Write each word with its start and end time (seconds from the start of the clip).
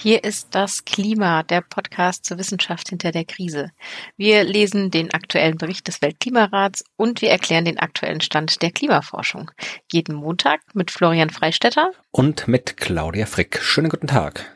Hier 0.00 0.22
ist 0.22 0.54
das 0.54 0.84
Klima, 0.84 1.42
der 1.42 1.60
Podcast 1.60 2.24
zur 2.24 2.38
Wissenschaft 2.38 2.88
hinter 2.88 3.10
der 3.10 3.24
Krise. 3.24 3.72
Wir 4.16 4.44
lesen 4.44 4.92
den 4.92 5.12
aktuellen 5.12 5.58
Bericht 5.58 5.88
des 5.88 6.00
Weltklimarats 6.00 6.84
und 6.94 7.20
wir 7.20 7.30
erklären 7.30 7.64
den 7.64 7.80
aktuellen 7.80 8.20
Stand 8.20 8.62
der 8.62 8.70
Klimaforschung. 8.70 9.50
Jeden 9.90 10.14
Montag 10.14 10.60
mit 10.72 10.92
Florian 10.92 11.30
Freistetter 11.30 11.90
und 12.12 12.46
mit 12.46 12.76
Claudia 12.76 13.26
Frick. 13.26 13.60
Schönen 13.60 13.88
guten 13.88 14.06
Tag. 14.06 14.46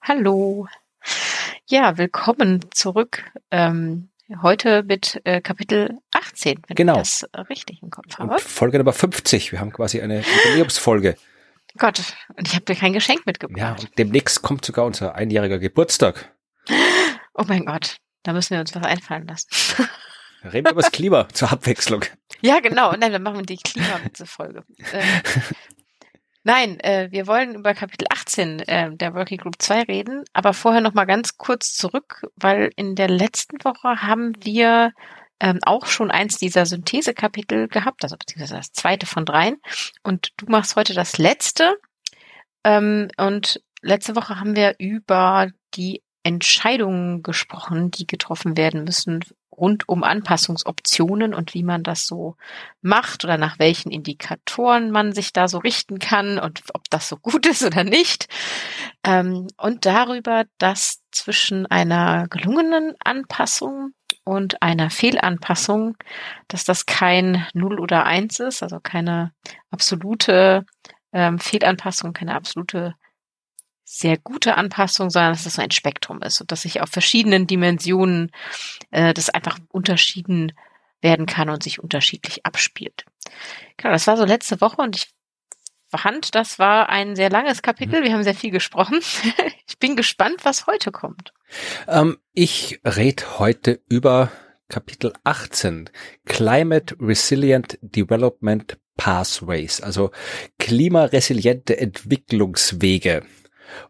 Hallo. 0.00 0.66
Ja, 1.66 1.98
willkommen 1.98 2.64
zurück. 2.72 3.22
Ähm, 3.50 4.08
heute 4.40 4.82
mit 4.82 5.20
äh, 5.24 5.42
Kapitel 5.42 5.98
18, 6.14 6.62
wenn 6.68 6.74
genau. 6.74 6.94
ich 6.94 7.00
das 7.00 7.28
richtig 7.50 7.82
im 7.82 7.90
Kopf 7.90 8.16
habe. 8.16 8.32
Und 8.32 8.40
Folge 8.40 8.78
Nummer 8.78 8.94
50. 8.94 9.52
Wir 9.52 9.60
haben 9.60 9.74
quasi 9.74 10.00
eine 10.00 10.22
Jubiläumsfolge. 10.22 11.16
Gott, 11.76 12.02
und 12.36 12.48
ich 12.48 12.54
habe 12.54 12.64
dir 12.64 12.74
kein 12.74 12.92
Geschenk 12.92 13.26
mitgebracht. 13.26 13.58
Ja, 13.58 13.72
und 13.72 13.98
demnächst 13.98 14.42
kommt 14.42 14.64
sogar 14.64 14.84
unser 14.84 15.14
einjähriger 15.14 15.58
Geburtstag. 15.58 16.34
Oh 17.34 17.44
mein 17.46 17.64
Gott, 17.64 17.98
da 18.22 18.32
müssen 18.32 18.54
wir 18.54 18.60
uns 18.60 18.74
was 18.74 18.84
einfallen 18.84 19.26
lassen. 19.26 19.48
Reden 20.44 20.66
wir 20.66 20.72
über 20.72 20.82
das 20.82 20.92
Klima 20.92 21.28
zur 21.30 21.50
Abwechslung. 21.52 22.04
Ja, 22.40 22.60
genau. 22.60 22.92
Und 22.92 23.02
dann 23.02 23.22
machen 23.22 23.38
wir 23.38 23.46
die 23.46 23.56
Klimawitze-Folge. 23.56 24.64
Ähm, 24.92 25.22
nein, 26.44 26.80
äh, 26.80 27.08
wir 27.10 27.26
wollen 27.26 27.54
über 27.54 27.74
Kapitel 27.74 28.06
18 28.10 28.60
äh, 28.60 28.94
der 28.94 29.14
Working 29.14 29.38
Group 29.38 29.56
2 29.58 29.82
reden, 29.82 30.24
aber 30.32 30.54
vorher 30.54 30.80
noch 30.80 30.94
mal 30.94 31.04
ganz 31.04 31.36
kurz 31.36 31.74
zurück, 31.74 32.26
weil 32.36 32.70
in 32.76 32.94
der 32.94 33.08
letzten 33.08 33.62
Woche 33.64 34.02
haben 34.02 34.32
wir 34.44 34.92
ähm, 35.40 35.58
auch 35.62 35.86
schon 35.86 36.10
eins 36.10 36.38
dieser 36.38 36.66
Synthesekapitel 36.66 37.68
gehabt, 37.68 38.04
also 38.04 38.16
beziehungsweise 38.16 38.56
das 38.56 38.72
zweite 38.72 39.06
von 39.06 39.24
dreien. 39.24 39.56
Und 40.02 40.32
du 40.36 40.46
machst 40.46 40.76
heute 40.76 40.94
das 40.94 41.18
letzte. 41.18 41.76
Ähm, 42.64 43.08
und 43.16 43.62
letzte 43.82 44.16
Woche 44.16 44.40
haben 44.40 44.56
wir 44.56 44.76
über 44.78 45.48
die 45.74 46.02
Entscheidungen 46.22 47.22
gesprochen, 47.22 47.90
die 47.90 48.06
getroffen 48.06 48.56
werden 48.56 48.84
müssen 48.84 49.22
rund 49.56 49.88
um 49.88 50.02
Anpassungsoptionen 50.02 51.34
und 51.34 51.54
wie 51.54 51.62
man 51.62 51.82
das 51.82 52.06
so 52.06 52.36
macht 52.82 53.24
oder 53.24 53.38
nach 53.38 53.58
welchen 53.58 53.90
Indikatoren 53.90 54.90
man 54.90 55.12
sich 55.12 55.32
da 55.32 55.48
so 55.48 55.58
richten 55.58 55.98
kann 55.98 56.38
und 56.38 56.62
ob 56.74 56.88
das 56.90 57.08
so 57.08 57.16
gut 57.16 57.46
ist 57.46 57.64
oder 57.64 57.84
nicht. 57.84 58.28
Ähm, 59.04 59.48
und 59.56 59.86
darüber, 59.86 60.44
dass 60.58 61.02
zwischen 61.10 61.66
einer 61.66 62.28
gelungenen 62.28 62.94
Anpassung 63.02 63.92
und 64.26 64.60
einer 64.60 64.90
Fehlanpassung, 64.90 65.96
dass 66.48 66.64
das 66.64 66.84
kein 66.84 67.46
Null 67.54 67.78
oder 67.78 68.04
Eins 68.04 68.40
ist, 68.40 68.62
also 68.62 68.80
keine 68.80 69.32
absolute 69.70 70.66
ähm, 71.12 71.38
Fehlanpassung, 71.38 72.12
keine 72.12 72.34
absolute 72.34 72.96
sehr 73.84 74.18
gute 74.18 74.56
Anpassung, 74.56 75.10
sondern 75.10 75.32
dass 75.32 75.44
das 75.44 75.60
ein 75.60 75.70
Spektrum 75.70 76.20
ist 76.22 76.40
und 76.40 76.50
dass 76.50 76.62
sich 76.62 76.80
auf 76.80 76.88
verschiedenen 76.90 77.46
Dimensionen 77.46 78.32
äh, 78.90 79.14
das 79.14 79.30
einfach 79.30 79.60
unterschieden 79.68 80.52
werden 81.00 81.26
kann 81.26 81.48
und 81.48 81.62
sich 81.62 81.78
unterschiedlich 81.78 82.44
abspielt. 82.44 83.04
Genau, 83.76 83.92
das 83.92 84.08
war 84.08 84.16
so 84.16 84.24
letzte 84.24 84.60
Woche 84.60 84.82
und 84.82 84.96
ich 84.96 85.08
fand, 85.88 86.34
das 86.34 86.58
war 86.58 86.88
ein 86.88 87.14
sehr 87.14 87.30
langes 87.30 87.62
Kapitel. 87.62 88.02
Wir 88.02 88.12
haben 88.12 88.24
sehr 88.24 88.34
viel 88.34 88.50
gesprochen. 88.50 88.98
ich 89.68 89.78
bin 89.78 89.94
gespannt, 89.94 90.44
was 90.44 90.66
heute 90.66 90.90
kommt. 90.90 91.32
Ähm, 91.88 92.18
ich 92.32 92.80
rede 92.84 93.38
heute 93.38 93.80
über 93.88 94.30
Kapitel 94.68 95.12
18, 95.24 95.90
Climate 96.24 96.96
Resilient 97.00 97.78
Development 97.82 98.78
Pathways, 98.96 99.80
also 99.80 100.10
klimaresiliente 100.58 101.78
Entwicklungswege. 101.78 103.22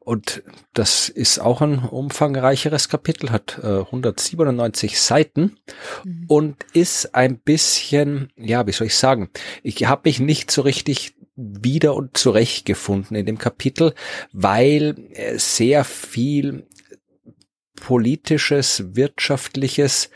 Und 0.00 0.42
das 0.72 1.08
ist 1.08 1.38
auch 1.38 1.60
ein 1.60 1.78
umfangreicheres 1.78 2.88
Kapitel, 2.88 3.30
hat 3.30 3.58
äh, 3.62 3.80
197 3.80 5.00
Seiten 5.00 5.58
mhm. 6.04 6.24
und 6.28 6.56
ist 6.72 7.14
ein 7.14 7.38
bisschen, 7.38 8.32
ja, 8.36 8.66
wie 8.66 8.72
soll 8.72 8.88
ich 8.88 8.96
sagen, 8.96 9.30
ich 9.62 9.86
habe 9.86 10.02
mich 10.04 10.18
nicht 10.18 10.50
so 10.50 10.62
richtig 10.62 11.14
wieder 11.36 11.94
und 11.94 12.16
zurechtgefunden 12.16 13.14
in 13.16 13.26
dem 13.26 13.36
Kapitel, 13.36 13.92
weil 14.32 14.96
sehr 15.36 15.84
viel 15.84 16.66
politisches, 17.86 18.96
wirtschaftliches, 18.96 20.10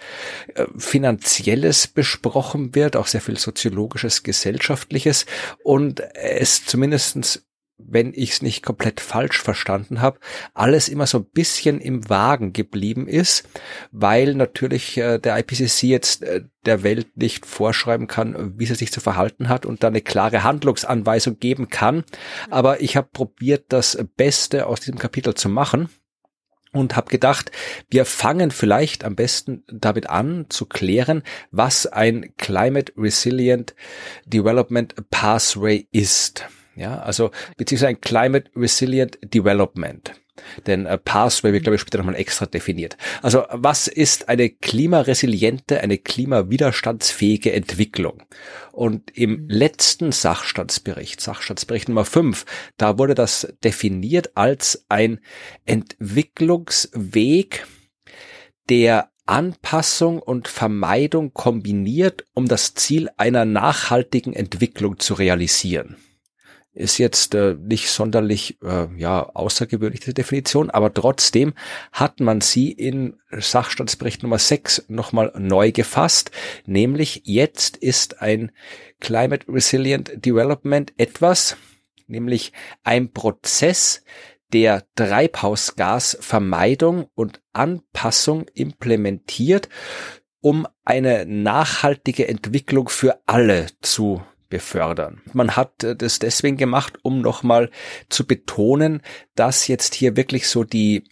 äh, 0.57 0.67
finanzielles 0.77 1.87
besprochen 1.87 2.75
wird, 2.75 2.97
auch 2.97 3.07
sehr 3.07 3.21
viel 3.21 3.39
soziologisches, 3.39 4.25
gesellschaftliches 4.25 5.25
und 5.63 6.03
es 6.15 6.67
zumindestens 6.67 7.47
wenn 7.79 8.13
ich 8.15 8.33
es 8.33 8.43
nicht 8.43 8.63
komplett 8.63 9.01
falsch 9.01 9.41
verstanden 9.41 10.03
habe, 10.03 10.19
alles 10.53 10.89
immer 10.89 11.07
so 11.07 11.19
ein 11.19 11.31
bisschen 11.33 11.81
im 11.81 12.11
Wagen 12.11 12.53
geblieben 12.53 13.09
ist, 13.09 13.49
weil 13.91 14.35
natürlich 14.35 14.99
äh, 14.99 15.19
der 15.19 15.39
IPCC 15.39 15.85
jetzt 15.85 16.23
äh, 16.23 16.43
der 16.67 16.83
Welt 16.83 17.17
nicht 17.17 17.47
vorschreiben 17.47 18.07
kann, 18.07 18.59
wie 18.59 18.67
sie 18.67 18.75
sich 18.75 18.93
zu 18.93 19.01
verhalten 19.01 19.49
hat 19.49 19.65
und 19.65 19.83
da 19.83 19.87
eine 19.87 20.03
klare 20.03 20.43
Handlungsanweisung 20.43 21.39
geben 21.39 21.71
kann. 21.71 22.05
Aber 22.51 22.83
ich 22.83 22.99
habe 22.99 23.09
probiert, 23.11 23.67
das 23.71 23.97
Beste 24.17 24.67
aus 24.67 24.81
diesem 24.81 24.99
Kapitel 24.99 25.35
zu 25.35 25.49
machen 25.49 25.89
und 26.73 26.97
habe 26.97 27.11
gedacht, 27.11 27.51
wir 27.89 28.05
fangen 28.05 28.51
vielleicht 28.51 29.05
am 29.05 29.17
besten 29.17 29.65
damit 29.69 30.09
an 30.09 30.47
zu 30.49 30.67
klären, 30.67 31.23
was 31.51 31.87
ein 31.87 32.35
Climate 32.37 32.93
Resilient 32.97 33.75
Development 34.27 34.95
Pathway 35.11 35.87
ist. 35.91 36.47
Ja, 36.77 37.01
also 37.01 37.31
beziehungsweise 37.57 37.89
ein 37.89 38.01
Climate 38.01 38.51
Resilient 38.57 39.19
Development. 39.23 40.13
Denn 40.67 40.87
äh, 40.87 40.99
Pathway 40.99 41.53
wird, 41.53 41.65
glaube 41.65 41.77
ich, 41.77 41.81
später 41.81 41.99
nochmal 41.99 42.17
extra 42.17 42.47
definiert. 42.47 42.97
Also 43.23 43.45
was 43.51 43.89
ist 43.89 44.29
eine 44.29 44.51
klimaresiliente, 44.51 45.81
eine 45.81 45.99
klimawiderstandsfähige 45.99 47.53
Entwicklung? 47.53 48.23
Und 48.73 49.17
im 49.17 49.49
letzten 49.49 50.13
Sachstandsbericht, 50.13 51.21
Sachstandsbericht 51.21 51.89
Nummer 51.89 52.05
5, 52.05 52.45
da 52.77 52.99
wurde 52.99 53.15
das 53.15 53.53
definiert 53.65 54.37
als 54.37 54.85
ein 54.89 55.21
Entwicklungsweg, 55.67 57.67
der 58.69 59.11
Anpassung 59.27 60.21
und 60.21 60.49
Vermeidung 60.49 61.33
kombiniert, 61.33 62.25
um 62.35 62.49
das 62.49 62.75
Ziel 62.75 63.11
einer 63.17 63.45
nachhaltigen 63.45 64.33
Entwicklung 64.33 64.99
zu 64.99 65.15
realisieren 65.15 65.97
ist 66.73 66.99
jetzt 66.99 67.35
äh, 67.35 67.55
nicht 67.55 67.91
sonderlich 67.91 68.59
äh, 68.63 68.87
ja 68.97 69.29
außergewöhnliche 69.35 70.15
Definition, 70.15 70.71
aber 70.71 70.95
trotzdem 70.95 71.55
hat 71.93 72.21
man 72.21 72.41
sie 72.41 72.71
in 72.71 73.17
Sachstandsbericht 73.31 74.23
Nummer 74.23 74.39
6 74.39 74.85
nochmal 74.89 75.33
neu 75.37 75.73
gefasst, 75.73 76.31
nämlich 76.67 77.23
jetzt 77.25 77.77
ist 77.77 78.23
ein 78.23 78.53
Climate 79.01 79.47
Resilient 79.49 80.25
Development 80.25 80.93
etwas, 80.97 81.57
nämlich 82.07 82.53
ein 82.85 83.13
Prozess, 83.13 84.05
der 84.53 84.85
Treibhausgasvermeidung 84.97 87.07
und 87.15 87.41
Anpassung 87.53 88.47
implementiert, 88.55 89.69
um 90.41 90.67
eine 90.85 91.25
nachhaltige 91.27 92.27
Entwicklung 92.29 92.89
für 92.89 93.21
alle 93.27 93.67
zu 93.81 94.23
befördern. 94.51 95.23
Man 95.33 95.57
hat 95.57 95.83
äh, 95.83 95.97
das 95.97 96.19
deswegen 96.19 96.59
gemacht, 96.59 96.99
um 97.03 97.23
nochmal 97.23 97.71
zu 98.11 98.27
betonen, 98.27 99.01
dass 99.35 99.69
jetzt 99.69 99.95
hier 99.95 100.17
wirklich 100.17 100.49
so 100.49 100.65
die 100.65 101.05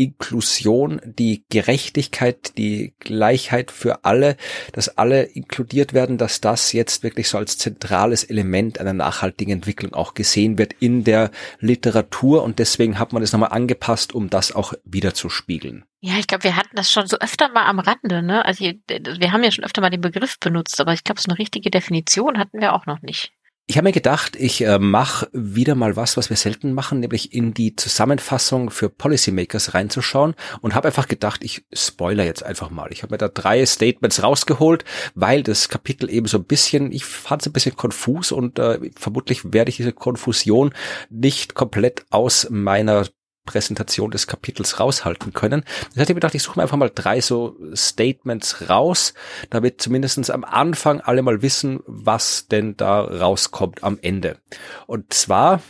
Inklusion, 0.00 1.00
die 1.04 1.44
Gerechtigkeit, 1.50 2.56
die 2.56 2.94
Gleichheit 3.00 3.70
für 3.70 4.04
alle, 4.04 4.36
dass 4.72 4.96
alle 4.96 5.22
inkludiert 5.22 5.92
werden, 5.92 6.16
dass 6.16 6.40
das 6.40 6.72
jetzt 6.72 7.02
wirklich 7.02 7.28
so 7.28 7.36
als 7.36 7.58
zentrales 7.58 8.24
Element 8.24 8.80
einer 8.80 8.94
nachhaltigen 8.94 9.52
Entwicklung 9.52 9.92
auch 9.92 10.14
gesehen 10.14 10.56
wird 10.56 10.72
in 10.80 11.04
der 11.04 11.30
Literatur 11.58 12.42
und 12.42 12.58
deswegen 12.58 12.98
hat 12.98 13.12
man 13.12 13.20
das 13.20 13.32
nochmal 13.32 13.52
angepasst, 13.52 14.14
um 14.14 14.30
das 14.30 14.52
auch 14.52 14.72
wieder 14.84 15.12
zu 15.12 15.28
spiegeln. 15.28 15.84
Ja, 16.00 16.14
ich 16.18 16.26
glaube, 16.26 16.44
wir 16.44 16.56
hatten 16.56 16.76
das 16.76 16.90
schon 16.90 17.06
so 17.06 17.18
öfter 17.18 17.50
mal 17.50 17.66
am 17.66 17.78
Rande, 17.78 18.22
ne? 18.22 18.42
Also 18.46 18.64
wir 18.64 19.32
haben 19.32 19.44
ja 19.44 19.50
schon 19.50 19.64
öfter 19.64 19.82
mal 19.82 19.90
den 19.90 20.00
Begriff 20.00 20.38
benutzt, 20.40 20.80
aber 20.80 20.94
ich 20.94 21.04
glaube, 21.04 21.20
so 21.20 21.28
eine 21.28 21.38
richtige 21.38 21.70
Definition 21.70 22.38
hatten 22.38 22.60
wir 22.60 22.72
auch 22.72 22.86
noch 22.86 23.02
nicht. 23.02 23.32
Ich 23.70 23.76
habe 23.76 23.84
mir 23.84 23.92
gedacht, 23.92 24.34
ich 24.34 24.62
äh, 24.62 24.80
mache 24.80 25.28
wieder 25.32 25.76
mal 25.76 25.94
was, 25.94 26.16
was 26.16 26.28
wir 26.28 26.36
selten 26.36 26.72
machen, 26.72 26.98
nämlich 26.98 27.32
in 27.32 27.54
die 27.54 27.76
Zusammenfassung 27.76 28.70
für 28.70 28.90
Policymakers 28.90 29.74
reinzuschauen 29.74 30.34
und 30.60 30.74
habe 30.74 30.88
einfach 30.88 31.06
gedacht, 31.06 31.44
ich 31.44 31.64
spoiler 31.72 32.24
jetzt 32.24 32.42
einfach 32.42 32.70
mal. 32.70 32.88
Ich 32.90 33.04
habe 33.04 33.14
mir 33.14 33.18
da 33.18 33.28
drei 33.28 33.64
Statements 33.64 34.24
rausgeholt, 34.24 34.84
weil 35.14 35.44
das 35.44 35.68
Kapitel 35.68 36.10
eben 36.10 36.26
so 36.26 36.38
ein 36.38 36.46
bisschen, 36.46 36.90
ich 36.90 37.04
fand 37.04 37.42
es 37.42 37.46
ein 37.46 37.52
bisschen 37.52 37.76
konfus 37.76 38.32
und 38.32 38.58
äh, 38.58 38.90
vermutlich 38.96 39.52
werde 39.52 39.68
ich 39.68 39.76
diese 39.76 39.92
Konfusion 39.92 40.74
nicht 41.08 41.54
komplett 41.54 42.04
aus 42.10 42.48
meiner 42.50 43.06
Präsentation 43.44 44.10
des 44.10 44.26
Kapitels 44.26 44.80
raushalten 44.80 45.32
können. 45.32 45.64
Ich 45.90 45.96
mir 45.96 46.14
gedacht, 46.14 46.34
ich 46.34 46.42
suche 46.42 46.58
mir 46.58 46.62
einfach 46.62 46.76
mal 46.76 46.92
drei 46.94 47.20
so 47.20 47.56
Statements 47.74 48.68
raus, 48.68 49.14
damit 49.50 49.80
zumindestens 49.80 50.30
am 50.30 50.44
Anfang 50.44 51.00
alle 51.00 51.22
mal 51.22 51.42
wissen, 51.42 51.80
was 51.86 52.48
denn 52.48 52.76
da 52.76 53.00
rauskommt 53.00 53.82
am 53.82 53.98
Ende. 54.00 54.38
Und 54.86 55.12
zwar 55.12 55.62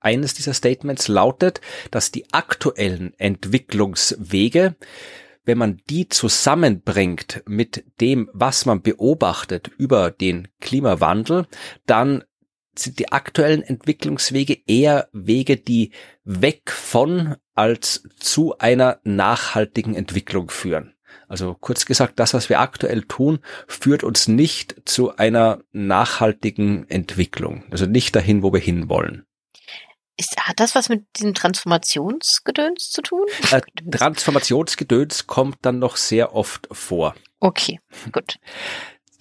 eines 0.00 0.34
dieser 0.34 0.54
Statements 0.54 1.08
lautet, 1.08 1.60
dass 1.90 2.12
die 2.12 2.32
aktuellen 2.32 3.12
Entwicklungswege 3.18 4.76
wenn 5.46 5.58
man 5.58 5.80
die 5.88 6.08
zusammenbringt 6.08 7.42
mit 7.46 7.84
dem, 8.00 8.28
was 8.32 8.66
man 8.66 8.82
beobachtet 8.82 9.68
über 9.78 10.10
den 10.10 10.48
Klimawandel, 10.60 11.46
dann 11.86 12.24
sind 12.78 12.98
die 12.98 13.12
aktuellen 13.12 13.62
Entwicklungswege 13.62 14.58
eher 14.66 15.08
Wege, 15.12 15.56
die 15.56 15.92
weg 16.24 16.70
von 16.70 17.36
als 17.54 18.02
zu 18.18 18.58
einer 18.58 19.00
nachhaltigen 19.04 19.94
Entwicklung 19.94 20.50
führen. 20.50 20.94
Also 21.28 21.54
kurz 21.54 21.86
gesagt, 21.86 22.18
das, 22.20 22.34
was 22.34 22.48
wir 22.48 22.60
aktuell 22.60 23.02
tun, 23.02 23.40
führt 23.66 24.04
uns 24.04 24.28
nicht 24.28 24.76
zu 24.84 25.16
einer 25.16 25.60
nachhaltigen 25.72 26.88
Entwicklung. 26.88 27.64
Also 27.70 27.86
nicht 27.86 28.14
dahin, 28.14 28.42
wo 28.42 28.52
wir 28.52 28.60
hinwollen. 28.60 29.26
Ist, 30.18 30.36
hat 30.38 30.60
das 30.60 30.74
was 30.74 30.88
mit 30.88 31.04
diesem 31.16 31.34
Transformationsgedöns 31.34 32.90
zu 32.90 33.02
tun? 33.02 33.26
Äh, 33.50 33.60
Transformationsgedöns 33.90 35.26
kommt 35.26 35.58
dann 35.62 35.78
noch 35.78 35.96
sehr 35.96 36.34
oft 36.34 36.68
vor. 36.70 37.14
Okay, 37.38 37.80
gut. 38.12 38.38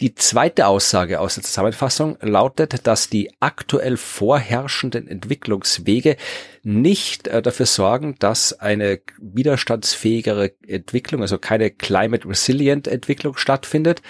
Die 0.01 0.13
zweite 0.13 0.67
Aussage 0.67 1.21
aus 1.21 1.35
der 1.35 1.43
Zusammenfassung 1.43 2.17
lautet, 2.19 2.85
dass 2.85 3.09
die 3.09 3.31
aktuell 3.39 3.95
vorherrschenden 3.95 5.07
Entwicklungswege 5.07 6.17
nicht 6.63 7.27
äh, 7.27 7.41
dafür 7.41 7.65
sorgen, 7.65 8.15
dass 8.19 8.59
eine 8.59 8.99
widerstandsfähigere 9.21 10.51
Entwicklung, 10.67 11.21
also 11.21 11.37
keine 11.37 11.71
climate 11.71 12.27
resilient 12.27 12.87
Entwicklung 12.87 13.37
stattfindet 13.37 14.01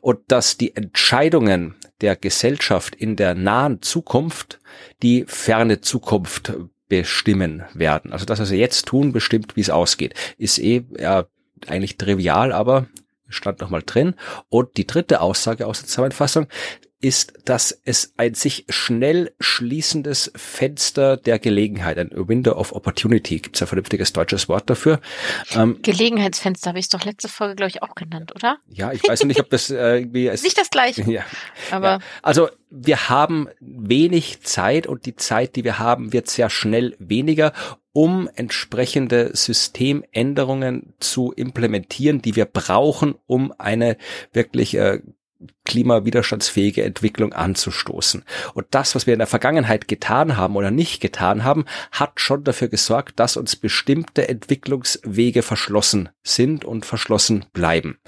und 0.00 0.20
dass 0.28 0.58
die 0.58 0.76
Entscheidungen 0.76 1.74
der 2.00 2.14
Gesellschaft 2.14 2.94
in 2.94 3.16
der 3.16 3.34
nahen 3.34 3.82
Zukunft 3.82 4.60
die 5.02 5.24
ferne 5.26 5.80
Zukunft 5.80 6.52
bestimmen 6.88 7.64
werden. 7.74 8.12
Also 8.12 8.26
das, 8.26 8.38
was 8.38 8.50
wir 8.50 8.58
jetzt 8.58 8.86
tun, 8.86 9.12
bestimmt, 9.12 9.56
wie 9.56 9.62
es 9.62 9.70
ausgeht. 9.70 10.14
Ist 10.36 10.58
eh 10.58 10.84
ja, 10.98 11.24
eigentlich 11.66 11.96
trivial, 11.96 12.52
aber 12.52 12.86
stand 13.32 13.60
nochmal 13.60 13.82
drin. 13.84 14.14
Und 14.48 14.76
die 14.76 14.86
dritte 14.86 15.20
Aussage 15.20 15.66
aus 15.66 15.80
der 15.80 15.88
Zusammenfassung 15.88 16.46
ist, 17.02 17.34
dass 17.44 17.78
es 17.84 18.14
ein 18.16 18.34
sich 18.34 18.64
schnell 18.68 19.32
schließendes 19.40 20.32
Fenster 20.36 21.16
der 21.16 21.38
Gelegenheit, 21.38 21.98
ein 21.98 22.10
Window 22.12 22.52
of 22.52 22.72
Opportunity, 22.72 23.40
gibt 23.40 23.56
es 23.56 23.62
ein 23.62 23.68
vernünftiges 23.68 24.12
deutsches 24.12 24.48
Wort 24.48 24.70
dafür. 24.70 25.00
Ähm, 25.54 25.78
Gelegenheitsfenster 25.82 26.68
habe 26.70 26.78
ich 26.78 26.88
doch 26.88 27.04
letzte 27.04 27.28
Folge, 27.28 27.56
glaube 27.56 27.70
ich, 27.70 27.82
auch 27.82 27.94
genannt, 27.96 28.32
oder? 28.34 28.58
Ja, 28.68 28.92
ich 28.92 29.02
weiß 29.06 29.24
nicht, 29.24 29.40
ob 29.40 29.50
das 29.50 29.68
äh, 29.68 29.98
irgendwie 29.98 30.28
ist. 30.28 30.44
Nicht 30.44 30.56
das 30.56 30.70
gleiche. 30.70 31.02
Ja. 31.10 31.24
Aber 31.72 31.86
ja. 31.86 31.98
Also 32.22 32.48
wir 32.70 33.08
haben 33.08 33.48
wenig 33.60 34.40
Zeit 34.42 34.86
und 34.86 35.04
die 35.04 35.16
Zeit, 35.16 35.56
die 35.56 35.64
wir 35.64 35.78
haben, 35.78 36.12
wird 36.12 36.30
sehr 36.30 36.48
schnell 36.48 36.96
weniger 36.98 37.52
um 37.94 38.26
entsprechende 38.36 39.36
Systemänderungen 39.36 40.94
zu 40.98 41.30
implementieren, 41.32 42.22
die 42.22 42.36
wir 42.36 42.46
brauchen, 42.46 43.16
um 43.26 43.52
eine 43.58 43.98
wirklich 44.32 44.74
äh, 44.76 45.00
klimawiderstandsfähige 45.64 46.82
Entwicklung 46.82 47.32
anzustoßen. 47.32 48.24
Und 48.54 48.66
das, 48.70 48.94
was 48.94 49.06
wir 49.06 49.14
in 49.14 49.18
der 49.18 49.26
Vergangenheit 49.26 49.88
getan 49.88 50.36
haben 50.36 50.56
oder 50.56 50.70
nicht 50.70 51.00
getan 51.00 51.44
haben, 51.44 51.64
hat 51.92 52.20
schon 52.20 52.44
dafür 52.44 52.68
gesorgt, 52.68 53.18
dass 53.20 53.36
uns 53.36 53.56
bestimmte 53.56 54.28
Entwicklungswege 54.28 55.42
verschlossen 55.42 56.08
sind 56.22 56.64
und 56.64 56.84
verschlossen 56.84 57.46
bleiben. 57.52 57.98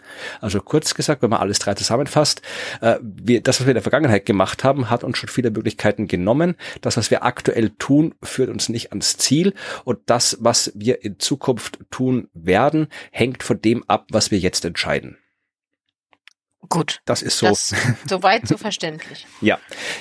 Also 0.41 0.61
kurz 0.61 0.95
gesagt, 0.95 1.23
wenn 1.23 1.31
man 1.31 1.41
alles 1.41 1.59
drei 1.59 1.75
zusammenfasst, 1.75 2.43
äh, 2.81 2.97
wir, 3.03 3.41
das, 3.41 3.61
was 3.61 3.67
wir 3.67 3.73
in 3.73 3.77
der 3.77 3.83
Vergangenheit 3.83 4.27
gemacht 4.27 4.65
haben, 4.65 4.91
hat 4.91 5.05
uns 5.05 5.19
schon 5.19 5.29
viele 5.29 5.51
Möglichkeiten 5.51 6.09
genommen. 6.09 6.57
Das, 6.81 6.97
was 6.97 7.11
wir 7.11 7.25
aktuell 7.25 7.71
tun, 7.71 8.15
führt 8.23 8.51
uns 8.51 8.69
nicht 8.69 8.91
ans 8.91 9.17
Ziel. 9.17 9.55
Und 9.85 9.99
das, 10.07 10.39
was 10.41 10.73
wir 10.75 11.05
in 11.05 11.19
Zukunft 11.19 11.79
tun 11.91 12.29
werden, 12.35 12.89
hängt 13.11 13.43
von 13.43 13.61
dem 13.61 13.85
ab, 13.89 14.07
was 14.11 14.31
wir 14.31 14.39
jetzt 14.39 14.65
entscheiden. 14.65 15.19
Gut. 16.69 17.01
Das 17.05 17.23
ist 17.23 17.39
so. 17.39 17.47
Das, 17.47 17.75
soweit 18.09 18.47
so 18.47 18.57
verständlich. 18.57 19.27
ja, 19.41 19.59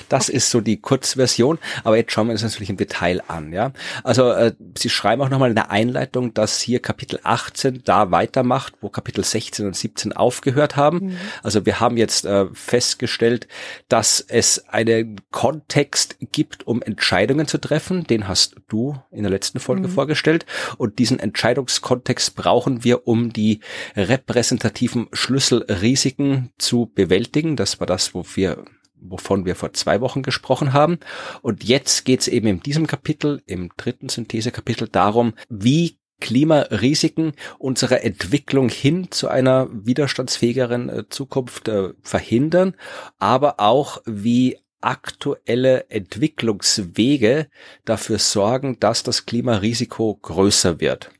das 0.08 0.28
okay. 0.28 0.36
ist 0.36 0.50
so 0.50 0.60
die 0.60 0.80
Kurzversion. 0.80 1.58
Aber 1.82 1.96
jetzt 1.96 2.12
schauen 2.12 2.28
wir 2.28 2.32
uns 2.32 2.42
natürlich 2.42 2.70
im 2.70 2.76
Detail 2.76 3.22
an. 3.28 3.52
Ja, 3.52 3.72
also 4.02 4.30
äh, 4.30 4.52
Sie 4.76 4.90
schreiben 4.90 5.22
auch 5.22 5.28
nochmal 5.28 5.50
in 5.50 5.54
der 5.54 5.70
Einleitung, 5.70 6.34
dass 6.34 6.60
hier 6.60 6.80
Kapitel 6.80 7.20
18 7.22 7.82
da 7.84 8.10
weitermacht, 8.10 8.74
wo 8.80 8.88
Kapitel 8.88 9.24
16 9.24 9.66
und 9.66 9.76
17 9.76 10.12
aufgehört 10.12 10.76
haben. 10.76 10.98
Mhm. 10.98 11.16
Also 11.42 11.66
wir 11.66 11.80
haben 11.80 11.96
jetzt 11.96 12.24
äh, 12.24 12.46
festgestellt, 12.52 13.48
dass 13.88 14.20
es 14.20 14.68
einen 14.68 15.20
Kontext 15.30 16.16
gibt, 16.20 16.66
um 16.66 16.82
Entscheidungen 16.82 17.46
zu 17.46 17.58
treffen. 17.58 18.04
Den 18.04 18.28
hast 18.28 18.56
du 18.68 18.96
in 19.10 19.22
der 19.22 19.30
letzten 19.30 19.60
Folge 19.60 19.88
mhm. 19.88 19.92
vorgestellt. 19.92 20.46
Und 20.78 20.98
diesen 20.98 21.18
Entscheidungskontext 21.18 22.34
brauchen 22.34 22.84
wir, 22.84 23.06
um 23.06 23.32
die 23.32 23.60
repräsentativen 23.96 25.08
Schlüsselrisiken 25.12 26.50
zu 26.58 26.90
bewältigen. 26.94 27.56
Das 27.56 27.80
war 27.80 27.86
das, 27.86 28.14
wo 28.14 28.24
wir 28.34 28.64
wovon 29.06 29.44
wir 29.44 29.54
vor 29.54 29.72
zwei 29.74 30.00
Wochen 30.00 30.22
gesprochen 30.22 30.72
haben. 30.72 30.98
Und 31.42 31.62
jetzt 31.62 32.04
geht 32.04 32.20
es 32.20 32.28
eben 32.28 32.46
in 32.46 32.60
diesem 32.60 32.86
Kapitel, 32.86 33.42
im 33.46 33.70
dritten 33.76 34.08
Synthesekapitel, 34.08 34.88
darum, 34.88 35.34
wie 35.50 35.98
Klimarisiken 36.20 37.32
unsere 37.58 38.02
Entwicklung 38.02 38.68
hin 38.68 39.10
zu 39.10 39.28
einer 39.28 39.68
widerstandsfähigeren 39.70 40.88
äh, 40.88 41.08
Zukunft 41.08 41.68
äh, 41.68 41.92
verhindern, 42.02 42.76
aber 43.18 43.60
auch 43.60 44.00
wie 44.06 44.58
aktuelle 44.80 45.90
Entwicklungswege 45.90 47.48
dafür 47.84 48.18
sorgen, 48.18 48.78
dass 48.80 49.02
das 49.02 49.26
Klimarisiko 49.26 50.14
größer 50.14 50.80
wird. 50.80 51.10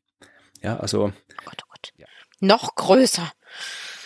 Ja, 0.62 0.78
also. 0.78 1.04
Oh 1.04 1.44
Gott, 1.44 1.62
oh 1.62 1.68
Gott. 1.70 1.92
Ja. 1.96 2.06
Noch 2.40 2.74
größer. 2.74 3.30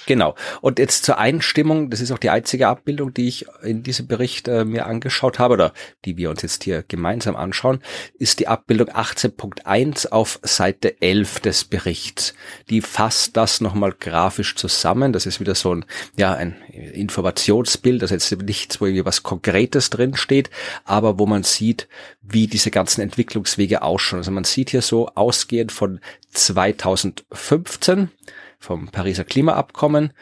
Genau. 0.09 0.35
Und 0.63 0.79
jetzt 0.79 1.05
zur 1.05 1.19
Einstimmung, 1.19 1.91
das 1.91 2.01
ist 2.01 2.11
auch 2.13 2.19
die 2.19 2.31
einzige 2.31 2.67
Abbildung, 2.69 3.13
die 3.13 3.29
ich 3.29 3.45
in 3.63 3.83
diesem 3.83 4.07
Bericht 4.07 4.49
äh, 4.49 4.65
mir 4.65 4.87
angeschaut 4.87 5.39
habe 5.39 5.53
oder 5.53 5.75
die 6.07 6.17
wir 6.17 6.31
uns 6.31 6.41
jetzt 6.41 6.65
hier 6.65 6.83
gemeinsam 6.83 7.37
anschauen, 7.37 7.81
ist 8.19 8.41
die 8.41 8.49
Abbildung 8.49 8.89
18.1 8.89 10.09
auf 10.09 10.41
Seite 10.43 11.03
11 11.03 11.41
des 11.41 11.65
Berichts. 11.67 12.33
Die 12.71 12.81
fasst 12.81 13.37
das 13.37 13.61
nochmal 13.61 13.93
grafisch 13.93 14.57
zusammen. 14.57 15.13
Das 15.13 15.27
ist 15.27 15.41
wieder 15.41 15.55
so 15.55 15.75
ein, 15.75 15.85
ja, 16.17 16.33
ein 16.33 16.57
Informationsbild, 16.73 18.01
das 18.01 18.11
jetzt 18.11 18.33
nichts, 18.33 18.81
wo 18.81 18.87
irgendwie 18.87 19.05
was 19.05 19.23
Konkretes 19.23 19.91
drin 19.91 20.17
steht, 20.17 20.49
aber 20.87 21.19
wo 21.19 21.27
man 21.27 21.43
sieht, 21.43 21.87
wie 22.23 22.47
diese 22.47 22.71
ganzen 22.71 23.03
Entwicklungswege 23.03 23.83
ausschauen. 23.83 24.21
Also 24.21 24.31
man 24.31 24.45
sieht 24.45 24.71
hier 24.71 24.81
so 24.81 25.09
ausgehend 25.09 25.71
von 25.71 26.01
2015 26.33 28.09
vom 28.59 28.89
Pariser 28.89 29.25
Klimaabkommen 29.25 30.13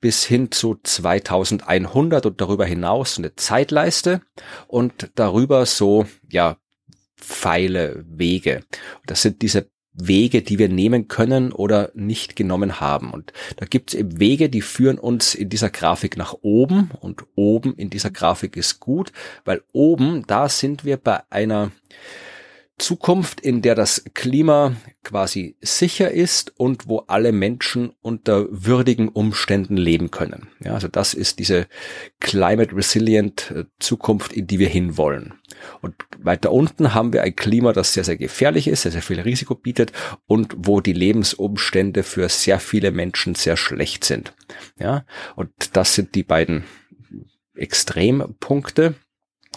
bis 0.00 0.24
hin 0.24 0.52
zu 0.52 0.78
2100 0.82 2.26
und 2.26 2.40
darüber 2.40 2.66
hinaus 2.66 3.18
eine 3.18 3.34
Zeitleiste 3.34 4.20
und 4.66 5.10
darüber 5.14 5.66
so, 5.66 6.06
ja, 6.28 6.56
Pfeile, 7.16 8.04
Wege. 8.06 8.62
Das 9.06 9.22
sind 9.22 9.40
diese 9.42 9.70
Wege, 9.96 10.42
die 10.42 10.58
wir 10.58 10.68
nehmen 10.68 11.08
können 11.08 11.52
oder 11.52 11.90
nicht 11.94 12.36
genommen 12.36 12.80
haben. 12.80 13.10
Und 13.10 13.32
da 13.56 13.64
gibt 13.64 13.90
es 13.90 13.98
eben 13.98 14.20
Wege, 14.20 14.50
die 14.50 14.60
führen 14.60 14.98
uns 14.98 15.34
in 15.34 15.48
dieser 15.48 15.70
Grafik 15.70 16.16
nach 16.16 16.34
oben 16.42 16.90
und 17.00 17.24
oben 17.34 17.74
in 17.74 17.88
dieser 17.88 18.10
Grafik 18.10 18.56
ist 18.56 18.78
gut, 18.78 19.12
weil 19.44 19.62
oben, 19.72 20.24
da 20.26 20.48
sind 20.48 20.84
wir 20.84 20.98
bei 20.98 21.22
einer 21.30 21.72
Zukunft, 22.78 23.40
in 23.40 23.62
der 23.62 23.74
das 23.74 24.04
Klima 24.12 24.76
quasi 25.02 25.56
sicher 25.62 26.10
ist 26.10 26.52
und 26.58 26.88
wo 26.88 26.98
alle 27.06 27.32
Menschen 27.32 27.92
unter 28.02 28.46
würdigen 28.50 29.08
Umständen 29.08 29.78
leben 29.78 30.10
können. 30.10 30.48
Ja, 30.62 30.74
also 30.74 30.88
das 30.88 31.14
ist 31.14 31.38
diese 31.38 31.68
climate 32.20 32.76
resilient 32.76 33.50
äh, 33.50 33.64
Zukunft, 33.78 34.34
in 34.34 34.46
die 34.46 34.58
wir 34.58 34.68
hinwollen. 34.68 35.34
Und 35.80 35.94
weiter 36.18 36.52
unten 36.52 36.92
haben 36.92 37.14
wir 37.14 37.22
ein 37.22 37.34
Klima, 37.34 37.72
das 37.72 37.94
sehr, 37.94 38.04
sehr 38.04 38.18
gefährlich 38.18 38.68
ist, 38.68 38.82
sehr, 38.82 38.92
sehr 38.92 39.02
viel 39.02 39.20
Risiko 39.20 39.54
bietet 39.54 39.92
und 40.26 40.54
wo 40.58 40.82
die 40.82 40.92
Lebensumstände 40.92 42.02
für 42.02 42.28
sehr 42.28 42.60
viele 42.60 42.90
Menschen 42.90 43.34
sehr 43.34 43.56
schlecht 43.56 44.04
sind. 44.04 44.34
Ja, 44.78 45.06
und 45.34 45.50
das 45.72 45.94
sind 45.94 46.14
die 46.14 46.24
beiden 46.24 46.64
Extrempunkte. 47.54 48.96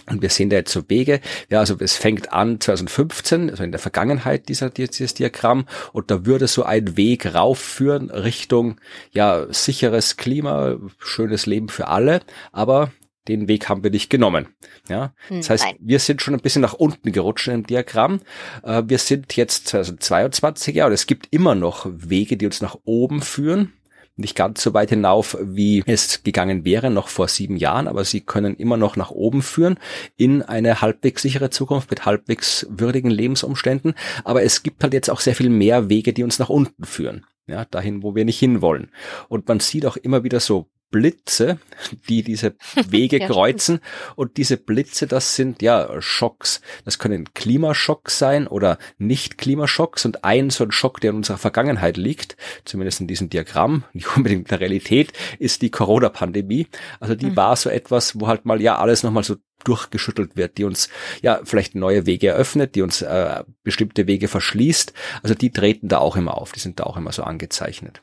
Und 0.09 0.21
wir 0.21 0.29
sehen 0.29 0.49
da 0.49 0.57
jetzt 0.57 0.71
so 0.71 0.83
Wege. 0.89 1.21
Ja, 1.49 1.59
also 1.59 1.75
es 1.79 1.95
fängt 1.95 2.33
an 2.33 2.59
2015, 2.59 3.49
also 3.49 3.63
in 3.63 3.71
der 3.71 3.79
Vergangenheit 3.79 4.49
dieser, 4.49 4.69
dieses 4.69 5.13
Diagramm. 5.13 5.65
Und 5.93 6.11
da 6.11 6.25
würde 6.25 6.47
so 6.47 6.63
ein 6.63 6.97
Weg 6.97 7.33
raufführen 7.33 8.09
Richtung, 8.09 8.79
ja, 9.11 9.45
sicheres 9.49 10.17
Klima, 10.17 10.77
schönes 10.99 11.45
Leben 11.45 11.69
für 11.69 11.87
alle. 11.87 12.21
Aber 12.51 12.91
den 13.27 13.47
Weg 13.47 13.69
haben 13.69 13.83
wir 13.83 13.91
nicht 13.91 14.09
genommen. 14.09 14.47
Ja, 14.87 15.13
hm, 15.27 15.37
das 15.37 15.49
heißt, 15.49 15.65
Nein. 15.65 15.75
wir 15.79 15.99
sind 15.99 16.21
schon 16.21 16.33
ein 16.33 16.41
bisschen 16.41 16.61
nach 16.61 16.73
unten 16.73 17.11
gerutscht 17.11 17.47
im 17.47 17.65
Diagramm. 17.65 18.21
Äh, 18.63 18.83
wir 18.87 18.97
sind 18.97 19.35
jetzt 19.35 19.67
2022 19.67 20.75
Jahre 20.75 20.89
und 20.89 20.93
es 20.95 21.05
gibt 21.05 21.27
immer 21.31 21.55
noch 21.55 21.85
Wege, 21.89 22.37
die 22.37 22.45
uns 22.47 22.61
nach 22.61 22.77
oben 22.85 23.21
führen 23.21 23.73
nicht 24.19 24.35
ganz 24.35 24.61
so 24.61 24.73
weit 24.73 24.89
hinauf, 24.89 25.37
wie 25.41 25.83
es 25.85 26.23
gegangen 26.23 26.65
wäre, 26.65 26.89
noch 26.89 27.07
vor 27.07 27.27
sieben 27.27 27.57
Jahren, 27.57 27.87
aber 27.87 28.03
sie 28.03 28.21
können 28.21 28.55
immer 28.55 28.77
noch 28.77 28.95
nach 28.95 29.11
oben 29.11 29.41
führen 29.41 29.79
in 30.17 30.41
eine 30.41 30.81
halbwegs 30.81 31.21
sichere 31.21 31.49
Zukunft 31.49 31.89
mit 31.89 32.05
halbwegs 32.05 32.67
würdigen 32.69 33.11
Lebensumständen. 33.11 33.93
Aber 34.23 34.43
es 34.43 34.63
gibt 34.63 34.83
halt 34.83 34.93
jetzt 34.93 35.09
auch 35.09 35.19
sehr 35.19 35.35
viel 35.35 35.49
mehr 35.49 35.89
Wege, 35.89 36.13
die 36.13 36.23
uns 36.23 36.39
nach 36.39 36.49
unten 36.49 36.83
führen. 36.83 37.25
Ja, 37.47 37.65
dahin, 37.65 38.03
wo 38.03 38.13
wir 38.13 38.25
nicht 38.25 38.37
hinwollen. 38.37 38.91
Und 39.27 39.47
man 39.47 39.59
sieht 39.59 39.85
auch 39.85 39.97
immer 39.97 40.23
wieder 40.23 40.39
so 40.39 40.67
Blitze, 40.89 41.59
die 42.07 42.23
diese 42.23 42.55
Wege 42.89 43.19
ja, 43.19 43.27
kreuzen. 43.27 43.79
Und 44.15 44.37
diese 44.37 44.57
Blitze, 44.57 45.07
das 45.07 45.35
sind 45.35 45.61
ja 45.61 46.01
Schocks. 46.01 46.61
Das 46.85 46.99
können 46.99 47.33
Klimaschocks 47.33 48.19
sein 48.19 48.47
oder 48.47 48.77
nicht 48.97 49.37
Klimaschocks. 49.37 50.05
Und 50.05 50.23
ein 50.23 50.49
so 50.49 50.63
ein 50.63 50.71
Schock, 50.71 51.01
der 51.01 51.11
in 51.11 51.17
unserer 51.17 51.37
Vergangenheit 51.37 51.97
liegt, 51.97 52.37
zumindest 52.65 53.01
in 53.01 53.07
diesem 53.07 53.29
Diagramm, 53.29 53.83
nicht 53.93 54.15
unbedingt 54.15 54.47
in 54.47 54.49
der 54.49 54.59
Realität, 54.59 55.13
ist 55.39 55.61
die 55.61 55.71
Corona-Pandemie. 55.71 56.67
Also 56.99 57.15
die 57.15 57.31
mhm. 57.31 57.35
war 57.35 57.55
so 57.55 57.69
etwas, 57.69 58.19
wo 58.19 58.27
halt 58.27 58.45
mal 58.45 58.61
ja 58.61 58.77
alles 58.77 59.03
nochmal 59.03 59.23
so 59.23 59.35
durchgeschüttelt 59.63 60.35
wird, 60.35 60.57
die 60.57 60.63
uns 60.63 60.89
ja 61.21 61.39
vielleicht 61.43 61.75
neue 61.75 62.05
Wege 62.05 62.29
eröffnet, 62.29 62.75
die 62.75 62.81
uns 62.81 63.01
äh, 63.01 63.43
bestimmte 63.63 64.07
Wege 64.07 64.27
verschließt. 64.27 64.93
Also 65.23 65.35
die 65.35 65.51
treten 65.51 65.87
da 65.87 65.99
auch 65.99 66.15
immer 66.15 66.37
auf, 66.37 66.51
die 66.51 66.59
sind 66.59 66.79
da 66.79 66.85
auch 66.85 66.97
immer 66.97 67.11
so 67.11 67.23
angezeichnet. 67.23 68.01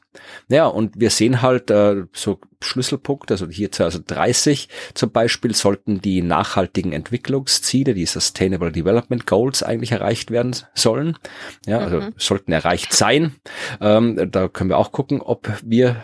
Ja, 0.49 0.67
und 0.67 0.99
wir 0.99 1.11
sehen 1.11 1.43
halt 1.43 1.71
äh, 1.71 2.05
so 2.13 2.41
Schlüsselpunkt, 2.63 3.31
also 3.31 3.49
hier 3.49 3.71
2030 3.71 4.69
zum 4.95 5.11
Beispiel 5.11 5.55
sollten 5.55 6.01
die 6.01 6.23
nachhaltigen 6.23 6.93
Entwicklungsziele, 6.93 7.95
die 7.95 8.07
Sustainable 8.07 8.73
Development 8.73 9.27
Goals 9.27 9.63
eigentlich 9.63 9.93
erreicht 9.93 10.31
werden 10.31 10.57
sollen. 10.75 11.19
Ja, 11.67 11.79
also 11.79 12.01
mhm. 12.01 12.15
sollten 12.17 12.53
erreicht 12.53 12.93
sein. 12.93 13.35
Ähm, 13.81 14.31
da 14.31 14.49
können 14.49 14.71
wir 14.71 14.79
auch 14.79 14.93
gucken, 14.93 15.21
ob 15.21 15.51
wir 15.63 15.97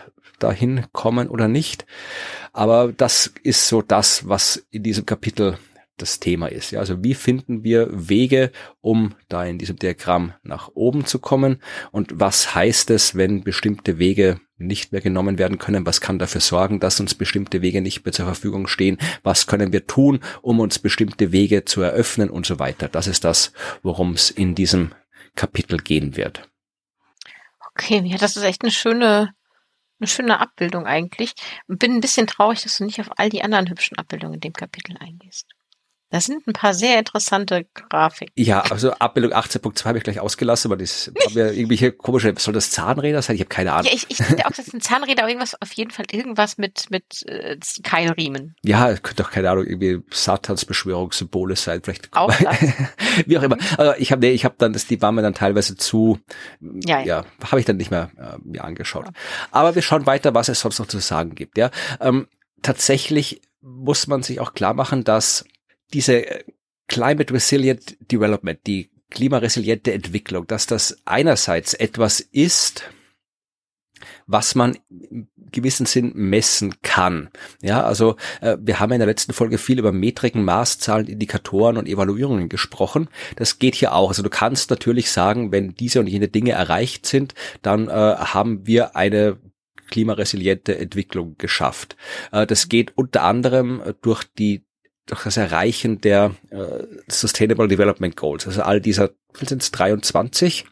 dahin 0.43 0.87
kommen 0.93 1.29
oder 1.29 1.49
nicht. 1.49 1.87
Aber 2.53 2.93
das 2.93 3.33
ist 3.43 3.69
so 3.69 3.83
das, 3.83 4.29
was 4.29 4.67
in 4.71 4.83
diesem 4.83 5.07
Kapitel 5.07 5.59
das 6.03 6.21
Thema 6.21 6.47
ist. 6.47 6.71
Ja, 6.73 6.81
also 6.81 7.03
wie 7.05 7.15
finden 7.15 7.65
wir 7.65 7.89
Wege, 7.91 8.51
um 8.81 9.15
da 9.29 9.45
in 9.45 9.59
diesem 9.59 9.77
Diagramm 9.77 10.35
nach 10.43 10.71
oben 10.75 11.05
zu 11.07 11.19
kommen? 11.19 11.63
Und 11.91 12.13
was 12.15 12.55
heißt 12.55 12.91
es, 12.91 13.15
wenn 13.15 13.45
bestimmte 13.45 13.99
Wege 13.99 14.41
nicht 14.59 14.93
mehr 14.93 15.01
genommen 15.01 15.39
werden 15.39 15.59
können? 15.59 15.87
Was 15.87 16.01
kann 16.01 16.19
dafür 16.19 16.41
sorgen, 16.41 16.81
dass 16.81 17.01
uns 17.01 17.15
bestimmte 17.15 17.63
Wege 17.63 17.83
nicht 17.83 18.05
mehr 18.05 18.13
zur 18.13 18.27
Verfügung 18.27 18.67
stehen? 18.67 18.99
Was 19.23 19.47
können 19.47 19.73
wir 19.73 19.87
tun, 19.87 20.21
um 20.41 20.61
uns 20.61 20.79
bestimmte 20.79 21.33
Wege 21.33 21.65
zu 21.65 21.83
eröffnen 21.83 22.31
und 22.31 22.47
so 22.47 22.59
weiter? 22.59 22.89
Das 22.89 23.07
ist 23.07 23.25
das, 23.25 23.53
worum 23.83 24.13
es 24.13 24.31
in 24.31 24.55
diesem 24.55 24.93
Kapitel 25.37 25.79
gehen 25.79 26.17
wird. 26.17 26.49
Okay, 27.75 28.03
ja, 28.05 28.19
das 28.19 28.37
ist 28.37 28.43
echt 28.43 28.63
eine 28.63 28.71
schöne 28.71 29.35
eine 30.03 30.09
schöne 30.09 30.41
Abbildung 30.41 30.87
eigentlich. 30.87 31.35
Bin 31.69 31.95
ein 31.95 32.01
bisschen 32.01 32.27
traurig, 32.27 32.63
dass 32.63 32.79
du 32.79 32.85
nicht 32.85 33.01
auf 33.01 33.11
all 33.17 33.29
die 33.29 33.43
anderen 33.43 33.69
hübschen 33.69 33.99
Abbildungen 33.99 34.35
in 34.35 34.41
dem 34.41 34.53
Kapitel 34.53 34.97
eingehst. 34.99 35.49
Das 36.13 36.27
sind 36.27 36.47
ein 36.47 36.53
paar 36.53 36.75
sehr 36.75 36.99
interessante 36.99 37.65
Grafiken. 37.73 38.35
Ja, 38.37 38.61
also 38.61 38.93
Abbildung 38.93 39.33
18.2 39.33 39.87
habe 39.87 39.97
ich 39.97 40.05
gleich 40.05 40.21
ausgelassen, 40.21 40.71
aber 40.71 40.77
das 40.77 41.11
haben 41.25 41.35
ja 41.35 41.47
irgendwelche 41.47 41.91
komische, 41.91 42.35
soll 42.37 42.53
das 42.53 42.71
Zahnräder 42.71 43.23
sein? 43.23 43.37
Ich 43.37 43.41
habe 43.41 43.49
keine 43.49 43.73
Ahnung. 43.73 43.87
Ja, 43.87 43.95
ich, 43.95 44.05
ich 44.11 44.19
denke 44.19 44.45
auch, 44.45 44.51
das 44.51 44.67
sind 44.67 44.85
Zahnräder, 44.85 45.23
aber 45.23 45.31
irgendwas, 45.31 45.61
auf 45.63 45.73
jeden 45.73 45.91
Fall 45.91 46.05
irgendwas 46.13 46.59
mit, 46.59 46.91
mit 46.91 47.27
äh, 47.27 47.57
Keilriemen. 47.83 48.55
Ja, 48.63 48.91
es 48.91 49.03
könnte 49.03 49.25
auch, 49.25 49.31
keine 49.31 49.49
Ahnung, 49.49 49.65
irgendwie 49.65 50.01
Satansbeschwörungssymbole 50.11 51.57
sein, 51.57 51.81
vielleicht. 51.83 52.11
Auch. 52.13 52.31
Wie 53.27 53.39
auch 53.39 53.43
immer. 53.43 53.57
Also 53.79 53.95
ich 53.97 54.13
habe 54.13 54.21
nee, 54.21 54.33
ich 54.33 54.45
habe 54.45 54.57
dann, 54.59 54.75
das, 54.75 54.87
die 54.87 55.01
waren 55.01 55.15
mir 55.15 55.23
dann 55.23 55.33
teilweise 55.33 55.77
zu, 55.79 56.19
ja, 56.61 57.01
ja. 57.01 57.05
ja 57.07 57.25
habe 57.51 57.59
ich 57.59 57.65
dann 57.65 57.79
nicht 57.79 57.91
mehr 57.91 58.11
äh, 58.19 58.37
mir 58.45 58.65
angeschaut. 58.65 59.07
Ja. 59.07 59.13
Aber 59.51 59.75
wir 59.75 59.81
schauen 59.81 60.05
weiter, 60.05 60.35
was 60.35 60.51
es 60.51 60.61
sonst 60.61 60.79
noch 60.79 60.89
zu 60.89 60.99
sagen 60.99 61.35
gibt. 61.35 61.57
Ja, 61.57 61.71
ähm, 62.01 62.29
tatsächlich 62.61 63.41
muss 63.63 64.09
man 64.09 64.23
sich 64.23 64.41
auch 64.41 64.53
klar 64.53 64.75
machen, 64.75 65.05
dass 65.05 65.47
diese 65.93 66.27
äh, 66.27 66.45
Climate 66.89 67.33
Resilient 67.33 67.97
Development, 68.11 68.59
die 68.67 68.91
klimaresiliente 69.11 69.93
Entwicklung, 69.93 70.47
dass 70.47 70.67
das 70.67 70.99
einerseits 71.05 71.75
etwas 71.75 72.21
ist, 72.21 72.91
was 74.27 74.55
man 74.55 74.79
im 74.89 75.29
gewissen 75.37 75.87
Sinn 75.87 76.13
messen 76.15 76.75
kann. 76.83 77.29
Ja, 77.61 77.85
also 77.85 78.17
äh, 78.41 78.57
wir 78.61 78.81
haben 78.81 78.93
in 78.93 78.99
der 78.99 79.07
letzten 79.07 79.33
Folge 79.33 79.59
viel 79.59 79.79
über 79.79 79.93
Metriken, 79.93 80.45
Maßzahlen, 80.45 81.07
Indikatoren 81.07 81.77
und 81.77 81.87
Evaluierungen 81.87 82.49
gesprochen. 82.49 83.09
Das 83.37 83.59
geht 83.59 83.75
hier 83.75 83.95
auch. 83.95 84.09
Also 84.09 84.23
du 84.23 84.31
kannst 84.31 84.71
natürlich 84.71 85.11
sagen, 85.11 85.53
wenn 85.53 85.75
diese 85.75 86.01
und 86.01 86.09
jene 86.09 86.29
Dinge 86.29 86.53
erreicht 86.53 87.07
sind, 87.07 87.35
dann 87.61 87.89
äh, 87.89 87.93
haben 87.93 88.67
wir 88.67 88.97
eine 88.97 89.39
klimaresiliente 89.91 90.79
Entwicklung 90.79 91.37
geschafft. 91.37 91.97
Äh, 92.33 92.47
das 92.47 92.69
geht 92.69 92.97
unter 92.97 93.23
anderem 93.23 93.83
durch 94.01 94.25
die 94.25 94.65
durch 95.07 95.25
das 95.25 95.37
Erreichen 95.37 96.01
der 96.01 96.35
äh, 96.51 96.85
Sustainable 97.09 97.69
Development 97.69 98.17
Goals, 98.17 98.47
also 98.47 98.63
all 98.63 98.81
dieser, 98.81 99.11
sind 99.41 99.63
es 99.63 99.71
23? 99.73 100.65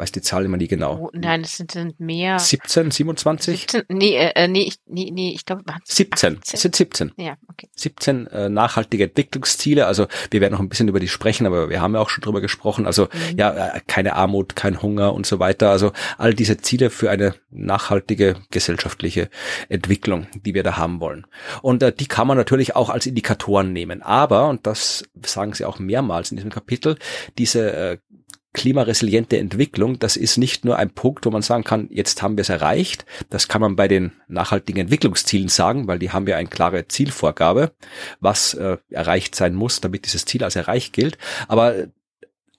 Weiß 0.00 0.12
die 0.12 0.22
Zahl 0.22 0.44
immer 0.44 0.56
nie 0.56 0.68
genau. 0.68 0.98
Oh, 0.98 1.10
nein, 1.12 1.42
es 1.42 1.56
sind, 1.56 1.70
sind 1.70 2.00
mehr. 2.00 2.38
17, 2.38 2.90
27? 2.90 3.60
17, 3.60 3.82
nee, 3.88 4.16
äh, 4.16 4.48
nee, 4.48 4.62
ich, 4.62 4.76
nee, 4.86 5.10
nee, 5.12 5.32
ich 5.34 5.44
glaube, 5.44 5.62
17. 5.84 6.30
18. 6.38 6.40
Es 6.52 6.62
sind 6.62 6.76
17. 6.76 7.12
Ja, 7.16 7.36
okay. 7.48 7.68
17 7.76 8.26
äh, 8.28 8.48
nachhaltige 8.48 9.04
Entwicklungsziele. 9.04 9.86
Also 9.86 10.06
wir 10.30 10.40
werden 10.40 10.52
noch 10.52 10.60
ein 10.60 10.68
bisschen 10.68 10.88
über 10.88 11.00
die 11.00 11.08
sprechen, 11.08 11.46
aber 11.46 11.68
wir 11.68 11.80
haben 11.80 11.94
ja 11.94 12.00
auch 12.00 12.10
schon 12.10 12.22
drüber 12.22 12.40
gesprochen. 12.40 12.86
Also 12.86 13.04
mhm. 13.04 13.38
ja, 13.38 13.76
äh, 13.76 13.80
keine 13.86 14.14
Armut, 14.14 14.56
kein 14.56 14.82
Hunger 14.82 15.12
und 15.14 15.26
so 15.26 15.38
weiter. 15.38 15.70
Also 15.70 15.92
all 16.18 16.34
diese 16.34 16.56
Ziele 16.58 16.90
für 16.90 17.10
eine 17.10 17.34
nachhaltige 17.50 18.36
gesellschaftliche 18.50 19.28
Entwicklung, 19.68 20.26
die 20.34 20.54
wir 20.54 20.62
da 20.62 20.76
haben 20.76 21.00
wollen. 21.00 21.26
Und 21.62 21.82
äh, 21.82 21.92
die 21.92 22.06
kann 22.06 22.26
man 22.26 22.36
natürlich 22.36 22.76
auch 22.76 22.90
als 22.90 23.06
Indikatoren 23.06 23.72
nehmen. 23.72 24.02
Aber, 24.02 24.48
und 24.48 24.66
das 24.66 25.04
sagen 25.24 25.52
sie 25.52 25.64
auch 25.64 25.78
mehrmals 25.78 26.30
in 26.30 26.36
diesem 26.36 26.50
Kapitel, 26.50 26.96
diese 27.38 27.72
äh, 27.72 27.98
klimaresiliente 28.52 29.38
Entwicklung, 29.38 29.98
das 29.98 30.16
ist 30.16 30.36
nicht 30.36 30.64
nur 30.64 30.76
ein 30.76 30.90
Punkt, 30.90 31.24
wo 31.24 31.30
man 31.30 31.42
sagen 31.42 31.62
kann, 31.62 31.88
jetzt 31.90 32.20
haben 32.20 32.36
wir 32.36 32.42
es 32.42 32.48
erreicht. 32.48 33.06
Das 33.28 33.46
kann 33.46 33.60
man 33.60 33.76
bei 33.76 33.86
den 33.86 34.12
nachhaltigen 34.26 34.80
Entwicklungszielen 34.80 35.48
sagen, 35.48 35.86
weil 35.86 35.98
die 35.98 36.10
haben 36.10 36.26
ja 36.26 36.36
eine 36.36 36.48
klare 36.48 36.88
Zielvorgabe, 36.88 37.72
was 38.18 38.54
äh, 38.54 38.78
erreicht 38.90 39.34
sein 39.34 39.54
muss, 39.54 39.80
damit 39.80 40.04
dieses 40.06 40.24
Ziel 40.24 40.42
als 40.42 40.56
erreicht 40.56 40.92
gilt. 40.92 41.16
Aber 41.46 41.86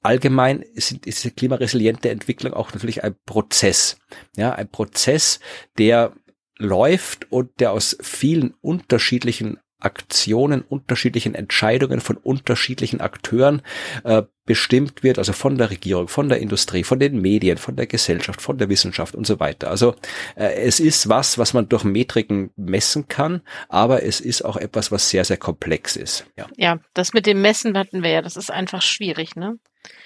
allgemein 0.01 0.61
ist, 0.61 0.91
ist 1.05 1.23
diese 1.23 1.31
klimaresiliente 1.31 2.09
Entwicklung 2.09 2.53
auch 2.53 2.73
natürlich 2.73 3.03
ein 3.03 3.15
Prozess. 3.25 3.97
Ja, 4.37 4.53
ein 4.53 4.69
Prozess, 4.69 5.39
der 5.77 6.13
läuft 6.57 7.31
und 7.31 7.59
der 7.59 7.71
aus 7.71 7.97
vielen 8.01 8.53
unterschiedlichen 8.61 9.59
Aktionen, 9.79 10.61
unterschiedlichen 10.61 11.33
Entscheidungen 11.35 12.01
von 12.01 12.17
unterschiedlichen 12.17 13.01
Akteuren 13.01 13.63
äh, 14.03 14.23
bestimmt 14.51 15.01
wird, 15.01 15.17
also 15.17 15.31
von 15.31 15.57
der 15.57 15.69
Regierung, 15.69 16.09
von 16.09 16.27
der 16.27 16.39
Industrie, 16.39 16.83
von 16.83 16.99
den 16.99 17.21
Medien, 17.21 17.57
von 17.57 17.77
der 17.77 17.87
Gesellschaft, 17.87 18.41
von 18.41 18.57
der 18.57 18.67
Wissenschaft 18.67 19.15
und 19.15 19.25
so 19.25 19.39
weiter. 19.39 19.69
Also 19.69 19.95
äh, 20.35 20.55
es 20.55 20.81
ist 20.81 21.07
was, 21.07 21.37
was 21.37 21.53
man 21.53 21.69
durch 21.69 21.85
Metriken 21.85 22.51
messen 22.57 23.07
kann, 23.07 23.43
aber 23.69 24.03
es 24.03 24.19
ist 24.19 24.41
auch 24.43 24.57
etwas, 24.57 24.91
was 24.91 25.09
sehr, 25.09 25.23
sehr 25.23 25.37
komplex 25.37 25.95
ist. 25.95 26.25
Ja, 26.35 26.47
ja 26.57 26.79
das 26.93 27.13
mit 27.13 27.27
dem 27.27 27.41
Messen 27.41 27.77
hatten 27.77 28.03
wir 28.03 28.09
ja, 28.09 28.21
das 28.21 28.35
ist 28.35 28.51
einfach 28.51 28.81
schwierig, 28.81 29.37
ne? 29.37 29.57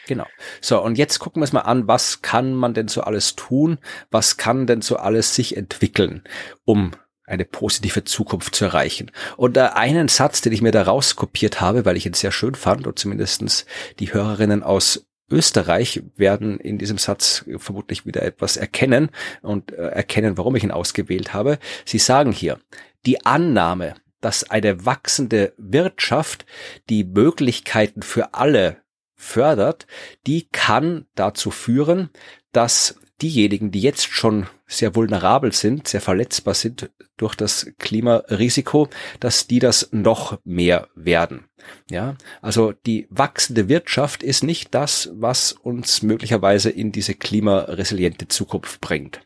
Genau. 0.06 0.28
So, 0.62 0.80
und 0.80 1.00
jetzt 1.00 1.18
gucken 1.18 1.42
wir 1.42 1.46
uns 1.46 1.54
mal 1.54 1.62
an, 1.62 1.88
was 1.88 2.22
kann 2.22 2.54
man 2.54 2.76
denn 2.76 2.88
so 2.88 3.02
alles 3.02 3.36
tun? 3.36 3.80
Was 4.12 4.38
kann 4.38 4.68
denn 4.68 4.84
so 4.84 4.98
alles 4.98 5.34
sich 5.34 5.58
entwickeln, 5.58 6.22
um 6.66 6.92
eine 7.26 7.46
positive 7.46 8.04
Zukunft 8.04 8.56
zu 8.56 8.66
erreichen. 8.66 9.12
Und 9.38 9.58
einen 9.58 10.08
Satz, 10.08 10.42
den 10.42 10.54
ich 10.54 10.62
mir 10.62 10.72
da 10.72 10.84
rauskopiert 10.84 11.62
habe, 11.62 11.86
weil 11.86 11.98
ich 11.98 12.06
ihn 12.06 12.14
sehr 12.14 12.32
schön 12.32 12.56
fand 12.56 12.88
und 12.88 13.00
zumindestens 13.00 13.66
die 14.00 14.14
Hörerinnen 14.14 14.64
aus 14.64 15.06
Österreich 15.30 16.04
werden 16.16 16.60
in 16.60 16.78
diesem 16.78 16.98
Satz 16.98 17.46
vermutlich 17.58 18.06
wieder 18.06 18.22
etwas 18.22 18.58
erkennen 18.58 19.10
und 19.42 19.72
äh, 19.72 19.88
erkennen, 19.88 20.38
warum 20.38 20.56
ich 20.56 20.64
ihn 20.64 20.72
ausgewählt 20.72 21.34
habe. 21.34 21.58
Sie 21.84 21.98
sagen 21.98 22.32
hier, 22.32 22.60
die 23.08 23.26
Annahme, 23.26 23.96
dass 24.22 24.50
eine 24.50 24.86
wachsende 24.86 25.54
Wirtschaft 25.58 26.46
die 26.90 27.04
Möglichkeiten 27.04 28.04
für 28.04 28.36
alle 28.36 28.78
fördert, 29.16 29.88
die 30.28 30.48
kann 30.52 31.06
dazu 31.16 31.50
führen, 31.50 32.10
dass 32.52 33.00
diejenigen, 33.22 33.72
die 33.72 33.82
jetzt 33.82 34.08
schon 34.08 34.48
sehr 34.68 34.96
vulnerabel 34.96 35.54
sind, 35.54 35.88
sehr 35.88 36.02
verletzbar 36.02 36.54
sind 36.54 36.90
durch 37.18 37.36
das 37.36 37.72
Klimarisiko, 37.80 38.90
dass 39.20 39.48
die 39.48 39.60
das 39.60 39.90
noch 39.92 40.40
mehr 40.44 40.90
werden. 40.96 41.46
Ja, 41.90 42.16
also 42.42 42.74
die 42.74 43.08
wachsende 43.10 43.70
Wirtschaft 43.70 44.24
ist 44.24 44.44
nicht 44.44 44.74
das, 44.74 45.10
was 45.14 45.54
uns 45.54 46.02
möglicherweise 46.02 46.70
in 46.70 46.92
diese 46.92 47.16
klimaresiliente 47.16 48.28
Zukunft 48.28 48.82
bringt. 48.82 49.22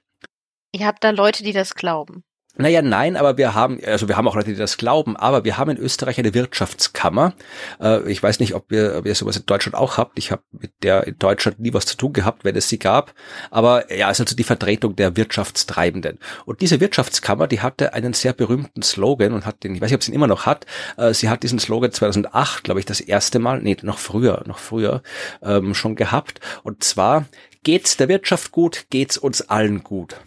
Ihr 0.72 0.86
habt 0.86 1.04
da 1.04 1.10
Leute, 1.10 1.44
die 1.44 1.54
das 1.54 1.74
glauben. 1.74 2.24
Naja, 2.58 2.82
nein, 2.82 3.16
aber 3.16 3.38
wir 3.38 3.54
haben, 3.54 3.80
also 3.86 4.10
wir 4.10 4.18
haben 4.18 4.28
auch 4.28 4.36
Leute, 4.36 4.52
die 4.52 4.58
das 4.58 4.78
glauben, 4.78 5.16
aber 5.16 5.46
wir 5.46 5.58
haben 5.58 5.70
in 5.70 5.78
Österreich 5.78 6.18
eine 6.18 6.34
Wirtschaftskammer. 6.34 7.34
Äh, 7.80 8.12
ich 8.12 8.22
weiß 8.22 8.40
nicht, 8.40 8.54
ob 8.54 8.72
ihr, 8.72 8.96
ob 8.98 9.06
ihr 9.06 9.16
sowas 9.16 9.38
in 9.38 9.46
Deutschland 9.46 9.76
auch 9.76 9.98
habt. 9.98 10.18
Ich 10.18 10.32
habe 10.32 10.42
mit 10.52 10.72
der 10.84 11.08
in 11.08 11.18
Deutschland 11.18 11.60
nie 11.60 11.74
was 11.74 11.86
zu 11.86 11.96
tun 11.96 12.12
gehabt, 12.12 12.44
wenn 12.44 12.56
es 12.56 12.68
sie 12.68 12.80
gab. 12.80 13.14
Aber 13.50 13.94
ja, 13.96 14.10
ist 14.10 14.20
also 14.20 14.36
die 14.36 14.44
Vertretung 14.44 14.96
der 14.96 15.16
Wirtschaftstreibenden. 15.16 16.18
Und 16.46 16.60
diese 16.62 16.82
Wirtschaftskammer, 16.82 17.48
die 17.48 17.62
hatte 17.62 17.94
einen 17.94 18.14
sehr 18.14 18.34
berühmten 18.34 18.82
Slogan 18.82 19.32
und 19.32 19.46
hat 19.46 19.64
den, 19.64 19.76
ich 19.76 19.82
weiß 19.82 19.92
nicht, 19.92 19.96
ob 19.96 20.04
sie 20.04 20.12
ihn 20.12 20.16
immer 20.16 20.28
noch 20.28 20.46
hat. 20.46 20.66
Äh, 20.98 21.14
sie 21.14 21.30
hat 21.30 21.44
diesen 21.44 21.60
Slogan 21.60 21.92
2008, 21.92 22.64
glaube 22.64 22.82
ich, 22.82 22.86
das 22.86 23.00
erste 23.00 23.40
Mal, 23.40 23.62
nee, 23.62 23.78
noch 23.84 24.00
früher, 24.00 24.44
noch 24.48 24.60
früher 24.60 25.02
ähm, 25.44 25.76
schon 25.76 25.96
gehabt. 25.96 26.42
Und 26.64 26.84
zwar, 26.84 27.26
geht's 27.64 27.96
der 27.96 28.10
Wirtschaft 28.10 28.52
gut, 28.52 28.88
geht's 28.90 29.18
uns 29.18 29.50
allen 29.50 29.84
gut. 29.84 30.18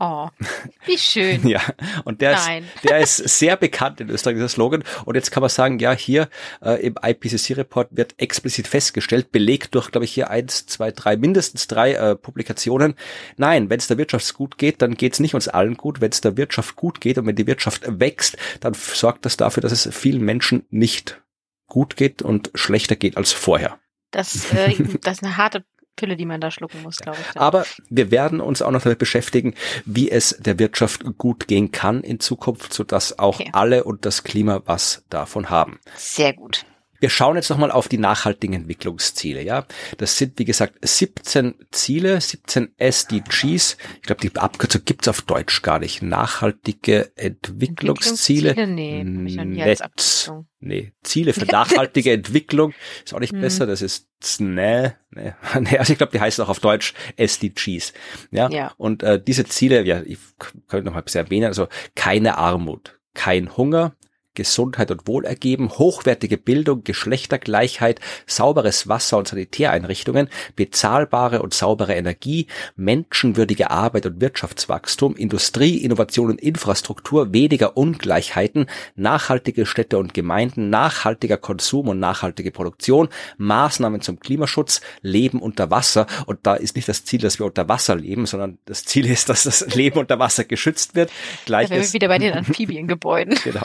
Oh, 0.00 0.28
wie 0.86 0.98
schön. 0.98 1.46
ja, 1.46 1.60
und 2.04 2.20
der 2.20 2.32
ist, 2.32 2.48
der 2.82 2.98
ist 2.98 3.16
sehr 3.16 3.56
bekannt 3.56 4.00
in 4.00 4.10
Österreich, 4.10 4.34
dieser 4.34 4.48
Slogan. 4.48 4.82
Und 5.04 5.14
jetzt 5.14 5.30
kann 5.30 5.40
man 5.40 5.50
sagen, 5.50 5.78
ja, 5.78 5.92
hier 5.92 6.28
äh, 6.62 6.84
im 6.84 6.96
IPCC-Report 7.00 7.88
wird 7.92 8.14
explizit 8.16 8.66
festgestellt, 8.66 9.30
belegt 9.30 9.74
durch, 9.74 9.92
glaube 9.92 10.04
ich, 10.04 10.12
hier 10.12 10.30
eins, 10.30 10.66
zwei, 10.66 10.90
drei, 10.90 11.16
mindestens 11.16 11.68
drei 11.68 11.92
äh, 11.92 12.16
Publikationen. 12.16 12.94
Nein, 13.36 13.70
wenn 13.70 13.78
es 13.78 13.86
der 13.86 13.98
Wirtschaft 13.98 14.34
gut 14.34 14.58
geht, 14.58 14.82
dann 14.82 14.94
geht 14.96 15.12
es 15.12 15.20
nicht 15.20 15.34
uns 15.34 15.46
allen 15.46 15.76
gut. 15.76 16.00
Wenn 16.00 16.10
es 16.10 16.20
der 16.20 16.36
Wirtschaft 16.36 16.74
gut 16.74 17.00
geht 17.00 17.16
und 17.18 17.26
wenn 17.26 17.36
die 17.36 17.46
Wirtschaft 17.46 17.82
wächst, 17.86 18.36
dann 18.60 18.74
sorgt 18.74 19.24
das 19.24 19.36
dafür, 19.36 19.60
dass 19.60 19.72
es 19.72 19.88
vielen 19.94 20.22
Menschen 20.22 20.66
nicht 20.70 21.22
gut 21.68 21.96
geht 21.96 22.20
und 22.20 22.50
schlechter 22.54 22.96
geht 22.96 23.16
als 23.16 23.32
vorher. 23.32 23.78
Das, 24.10 24.52
äh, 24.52 24.74
das 25.02 25.18
ist 25.18 25.22
eine 25.22 25.36
harte 25.36 25.64
Pille, 25.96 26.16
die 26.16 26.26
man 26.26 26.40
da 26.40 26.50
schlucken 26.50 26.82
muss, 26.82 26.96
glaube 26.98 27.18
ich. 27.20 27.40
Aber 27.40 27.64
wir 27.88 28.10
werden 28.10 28.40
uns 28.40 28.62
auch 28.62 28.70
noch 28.70 28.82
damit 28.82 28.98
beschäftigen, 28.98 29.54
wie 29.84 30.10
es 30.10 30.36
der 30.40 30.58
Wirtschaft 30.58 31.04
gut 31.18 31.46
gehen 31.48 31.72
kann 31.72 32.02
in 32.02 32.20
Zukunft, 32.20 32.72
sodass 32.72 33.18
auch 33.18 33.40
okay. 33.40 33.50
alle 33.52 33.84
und 33.84 34.04
das 34.04 34.24
Klima 34.24 34.62
was 34.64 35.04
davon 35.08 35.50
haben. 35.50 35.78
Sehr 35.96 36.32
gut. 36.32 36.64
Wir 37.04 37.10
schauen 37.10 37.36
jetzt 37.36 37.50
nochmal 37.50 37.70
auf 37.70 37.86
die 37.86 37.98
nachhaltigen 37.98 38.54
Entwicklungsziele. 38.54 39.42
Ja, 39.42 39.66
das 39.98 40.16
sind 40.16 40.38
wie 40.38 40.46
gesagt 40.46 40.78
17 40.80 41.54
Ziele, 41.70 42.18
17 42.18 42.72
SDGs. 42.78 43.76
Ich 43.96 44.02
glaube, 44.04 44.22
die 44.22 44.34
Abkürzung 44.34 44.80
gibt's 44.86 45.06
auf 45.06 45.20
Deutsch 45.20 45.60
gar 45.60 45.80
nicht. 45.80 46.00
Nachhaltige 46.00 47.14
Entwicklungsziele. 47.14 48.56
Entwicklungsziele? 48.56 49.44
Nee, 49.44 49.44
Netz. 49.44 50.32
Nee, 50.60 50.94
Ziele 51.02 51.34
für 51.34 51.44
nachhaltige 51.52 52.10
Entwicklung 52.10 52.72
ist 53.04 53.12
auch 53.12 53.20
nicht 53.20 53.34
hm. 53.34 53.42
besser. 53.42 53.66
Das 53.66 53.82
ist 53.82 54.08
ne, 54.38 54.96
ne. 55.10 55.36
Also 55.78 55.92
ich 55.92 55.98
glaube, 55.98 56.12
die 56.12 56.20
heißen 56.20 56.42
auch 56.42 56.48
auf 56.48 56.60
Deutsch 56.60 56.94
SDGs. 57.16 57.92
Ja. 58.30 58.48
ja. 58.48 58.72
Und 58.78 59.02
äh, 59.02 59.22
diese 59.22 59.44
Ziele, 59.44 59.84
ja, 59.84 60.00
ich 60.00 60.16
könnte 60.38 60.86
noch 60.86 60.94
mal 60.94 61.00
ein 61.00 61.04
bisschen 61.04 61.26
erwähnen. 61.26 61.48
Also 61.48 61.68
keine 61.94 62.38
Armut, 62.38 62.98
kein 63.12 63.58
Hunger, 63.58 63.94
Gesundheit 64.34 64.90
und 64.90 65.06
Wohlergeben, 65.06 65.70
hochwertige 65.70 66.36
Bildung, 66.36 66.84
Geschlechtergleichheit, 66.84 68.00
sauberes 68.26 68.88
Wasser 68.88 69.18
und 69.18 69.28
Sanitäreinrichtungen, 69.28 70.28
bezahlbare 70.56 71.42
und 71.42 71.54
saubere 71.54 71.94
Energie, 71.94 72.46
menschenwürdige 72.76 73.70
Arbeit 73.70 74.06
und 74.06 74.20
Wirtschaftswachstum, 74.20 75.16
Industrie, 75.16 75.78
Innovation 75.78 76.30
und 76.30 76.40
Infrastruktur, 76.40 77.32
weniger 77.32 77.76
Ungleichheiten, 77.76 78.66
nachhaltige 78.96 79.66
Städte 79.66 79.98
und 79.98 80.14
Gemeinden, 80.14 80.70
nachhaltiger 80.70 81.36
Konsum 81.36 81.88
und 81.88 81.98
nachhaltige 81.98 82.50
Produktion, 82.50 83.08
Maßnahmen 83.38 84.00
zum 84.00 84.20
Klimaschutz, 84.20 84.80
Leben 85.02 85.40
unter 85.40 85.70
Wasser. 85.70 86.06
Und 86.26 86.40
da 86.42 86.54
ist 86.54 86.76
nicht 86.76 86.88
das 86.88 87.04
Ziel, 87.04 87.20
dass 87.20 87.38
wir 87.38 87.46
unter 87.46 87.68
Wasser 87.68 87.96
leben, 87.96 88.26
sondern 88.26 88.58
das 88.64 88.84
Ziel 88.84 89.06
ist, 89.06 89.28
dass 89.28 89.44
das 89.44 89.74
Leben 89.74 89.98
unter 89.98 90.18
Wasser 90.18 90.44
geschützt 90.44 90.94
wird. 90.94 91.10
Gleiches, 91.44 91.70
da 91.70 91.76
wir 91.76 91.92
wieder 91.92 92.08
bei 92.08 92.18
den 92.18 92.32
Amphibiengebäuden. 92.32 93.38
genau. 93.44 93.62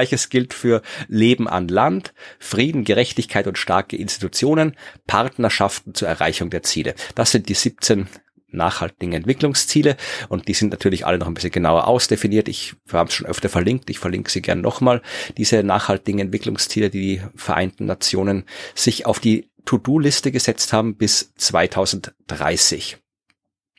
Gleiches 0.00 0.30
gilt 0.30 0.54
für 0.54 0.80
Leben 1.08 1.46
an 1.46 1.68
Land, 1.68 2.14
Frieden, 2.38 2.84
Gerechtigkeit 2.84 3.46
und 3.46 3.58
starke 3.58 3.96
Institutionen, 3.96 4.74
Partnerschaften 5.06 5.94
zur 5.94 6.08
Erreichung 6.08 6.48
der 6.48 6.62
Ziele. 6.62 6.94
Das 7.14 7.32
sind 7.32 7.50
die 7.50 7.54
17 7.54 8.08
nachhaltigen 8.48 9.12
Entwicklungsziele 9.12 9.98
und 10.30 10.48
die 10.48 10.54
sind 10.54 10.70
natürlich 10.70 11.04
alle 11.04 11.18
noch 11.18 11.26
ein 11.26 11.34
bisschen 11.34 11.50
genauer 11.50 11.86
ausdefiniert. 11.86 12.48
Ich 12.48 12.74
habe 12.90 13.10
es 13.10 13.14
schon 13.14 13.26
öfter 13.26 13.50
verlinkt, 13.50 13.90
ich 13.90 13.98
verlinke 13.98 14.30
sie 14.30 14.40
gern 14.40 14.62
nochmal. 14.62 15.02
Diese 15.36 15.62
nachhaltigen 15.62 16.18
Entwicklungsziele, 16.18 16.88
die 16.88 17.00
die 17.00 17.22
Vereinten 17.36 17.84
Nationen 17.84 18.44
sich 18.74 19.04
auf 19.04 19.20
die 19.20 19.50
To-Do-Liste 19.66 20.32
gesetzt 20.32 20.72
haben 20.72 20.96
bis 20.96 21.34
2030. 21.36 22.96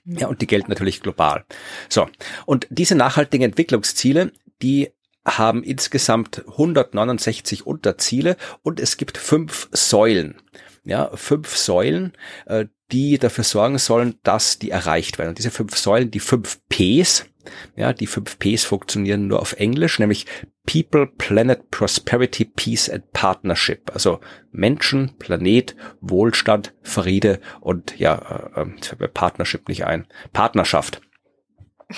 Ja, 0.06 0.28
und 0.28 0.40
die 0.42 0.48
gelten 0.48 0.70
natürlich 0.70 1.02
global. 1.02 1.46
So. 1.90 2.08
Und 2.46 2.68
diese 2.70 2.94
nachhaltigen 2.94 3.46
Entwicklungsziele, 3.46 4.32
die 4.62 4.92
haben 5.26 5.64
insgesamt 5.64 6.44
169 6.48 7.66
Unterziele 7.66 8.38
und 8.64 8.80
es 8.80 8.98
gibt 8.98 9.18
fünf 9.18 9.70
Säulen. 9.72 10.42
Ja, 10.84 11.16
fünf 11.16 11.56
Säulen, 11.56 12.14
äh, 12.48 12.66
die 12.92 13.20
dafür 13.20 13.44
sorgen 13.44 13.78
sollen, 13.78 14.16
dass 14.24 14.58
die 14.58 14.72
erreicht 14.72 15.20
werden. 15.20 15.30
Und 15.30 15.38
diese 15.38 15.52
fünf 15.52 15.78
Säulen, 15.78 16.10
die 16.10 16.20
fünf 16.20 16.60
Ps, 16.70 17.26
ja, 17.76 17.94
die 17.94 18.08
fünf 18.08 18.40
Ps 18.40 18.64
funktionieren 18.64 19.28
nur 19.28 19.40
auf 19.40 19.54
Englisch, 19.54 20.00
nämlich 20.00 20.26
People, 20.66 21.08
Planet, 21.08 21.70
Prosperity, 21.72 22.46
Peace 22.46 22.90
and 22.90 23.12
Partnership. 23.14 23.92
Also 23.94 24.20
Menschen, 24.52 25.16
Planet, 25.18 25.76
Wohlstand, 26.02 26.74
Friede 26.82 27.40
und 27.60 27.98
ja, 28.00 28.52
äh, 28.56 28.66
äh 29.04 29.08
Partnership 29.08 29.68
nicht 29.68 29.86
ein. 29.86 30.08
Partnerschaft 30.34 31.02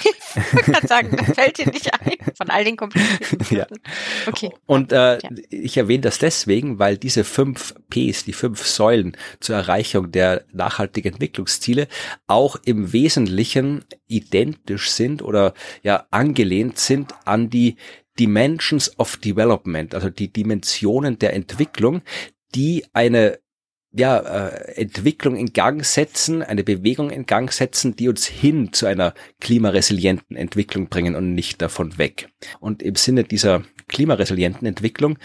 ich 0.04 0.74
kann 0.74 0.88
sagen, 0.88 1.18
fällt 1.34 1.58
dir 1.58 1.68
nicht 1.68 1.94
ein 1.94 2.18
von 2.36 2.50
all 2.50 2.64
den 2.64 2.78
komplizierten 2.78 3.48
ja. 3.50 3.68
Okay. 4.28 4.52
Und 4.66 4.92
äh, 4.92 5.20
ja. 5.20 5.30
ich 5.50 5.78
erwähne 5.78 6.02
das 6.02 6.20
deswegen, 6.20 6.80
weil 6.80 6.98
diese 6.98 7.24
fünf 7.24 7.74
Ps, 7.90 8.26
die 8.26 8.34
fünf 8.34 8.66
Säulen 8.66 9.18
zur 9.40 9.56
Erreichung 9.56 10.12
der 10.12 10.46
nachhaltigen 10.52 11.14
Entwicklungsziele 11.14 11.88
auch 12.28 12.58
im 12.66 12.94
Wesentlichen 12.94 13.86
identisch 14.08 14.92
sind 14.92 15.22
oder 15.22 15.54
ja 15.84 16.06
angelehnt 16.12 16.78
sind 16.78 17.14
an 17.26 17.50
die 17.50 17.78
Dimensions 18.20 19.00
of 19.00 19.18
Development, 19.18 19.96
also 19.96 20.10
die 20.10 20.32
Dimensionen 20.32 21.18
der 21.18 21.34
Entwicklung, 21.34 22.02
die 22.54 22.86
eine 22.94 23.40
ja, 23.94 24.18
äh, 24.18 24.82
Entwicklung 24.82 25.36
in 25.36 25.54
Gang 25.54 25.86
setzen, 25.86 26.42
eine 26.42 26.64
Bewegung 26.64 27.12
in 27.12 27.26
Gang 27.26 27.52
setzen, 27.52 27.96
die 27.96 28.10
uns 28.10 28.26
hin 28.26 28.74
zu 28.74 28.88
einer 28.88 29.14
klimaresilienten 29.40 30.36
Entwicklung 30.36 30.90
bringen 30.90 31.16
und 31.16 31.36
nicht 31.36 31.62
davon 31.62 31.98
weg. 31.98 32.30
Und 32.60 32.82
im 32.82 32.96
Sinne 32.96 33.24
dieser 33.24 33.64
klimaresilienten 33.88 34.68
Entwicklung 34.68 35.20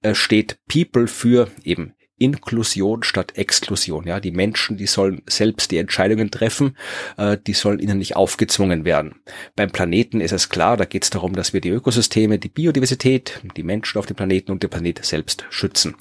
äh, 0.00 0.14
steht 0.14 0.58
People 0.68 1.06
für 1.06 1.50
eben 1.64 1.94
Inklusion 2.16 3.02
statt 3.02 3.36
Exklusion. 3.36 4.06
Ja, 4.06 4.20
die 4.20 4.30
Menschen, 4.30 4.76
die 4.76 4.86
sollen 4.86 5.22
selbst 5.26 5.70
die 5.70 5.78
Entscheidungen 5.78 6.30
treffen, 6.30 6.76
äh, 7.18 7.36
die 7.46 7.52
sollen 7.52 7.80
ihnen 7.80 7.98
nicht 7.98 8.16
aufgezwungen 8.16 8.86
werden. 8.86 9.16
Beim 9.56 9.70
Planeten 9.70 10.20
ist 10.20 10.32
es 10.32 10.48
klar, 10.48 10.76
da 10.76 10.86
geht 10.86 11.04
es 11.04 11.10
darum, 11.10 11.34
dass 11.34 11.52
wir 11.52 11.60
die 11.60 11.70
Ökosysteme, 11.70 12.38
die 12.38 12.48
Biodiversität, 12.48 13.40
die 13.56 13.64
Menschen 13.64 13.98
auf 13.98 14.06
dem 14.06 14.16
Planeten 14.16 14.52
und 14.52 14.62
den 14.62 14.70
Planet 14.70 15.04
selbst 15.04 15.44
schützen. 15.50 15.96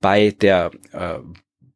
Bei 0.00 0.30
der 0.30 0.72
äh, 0.92 1.18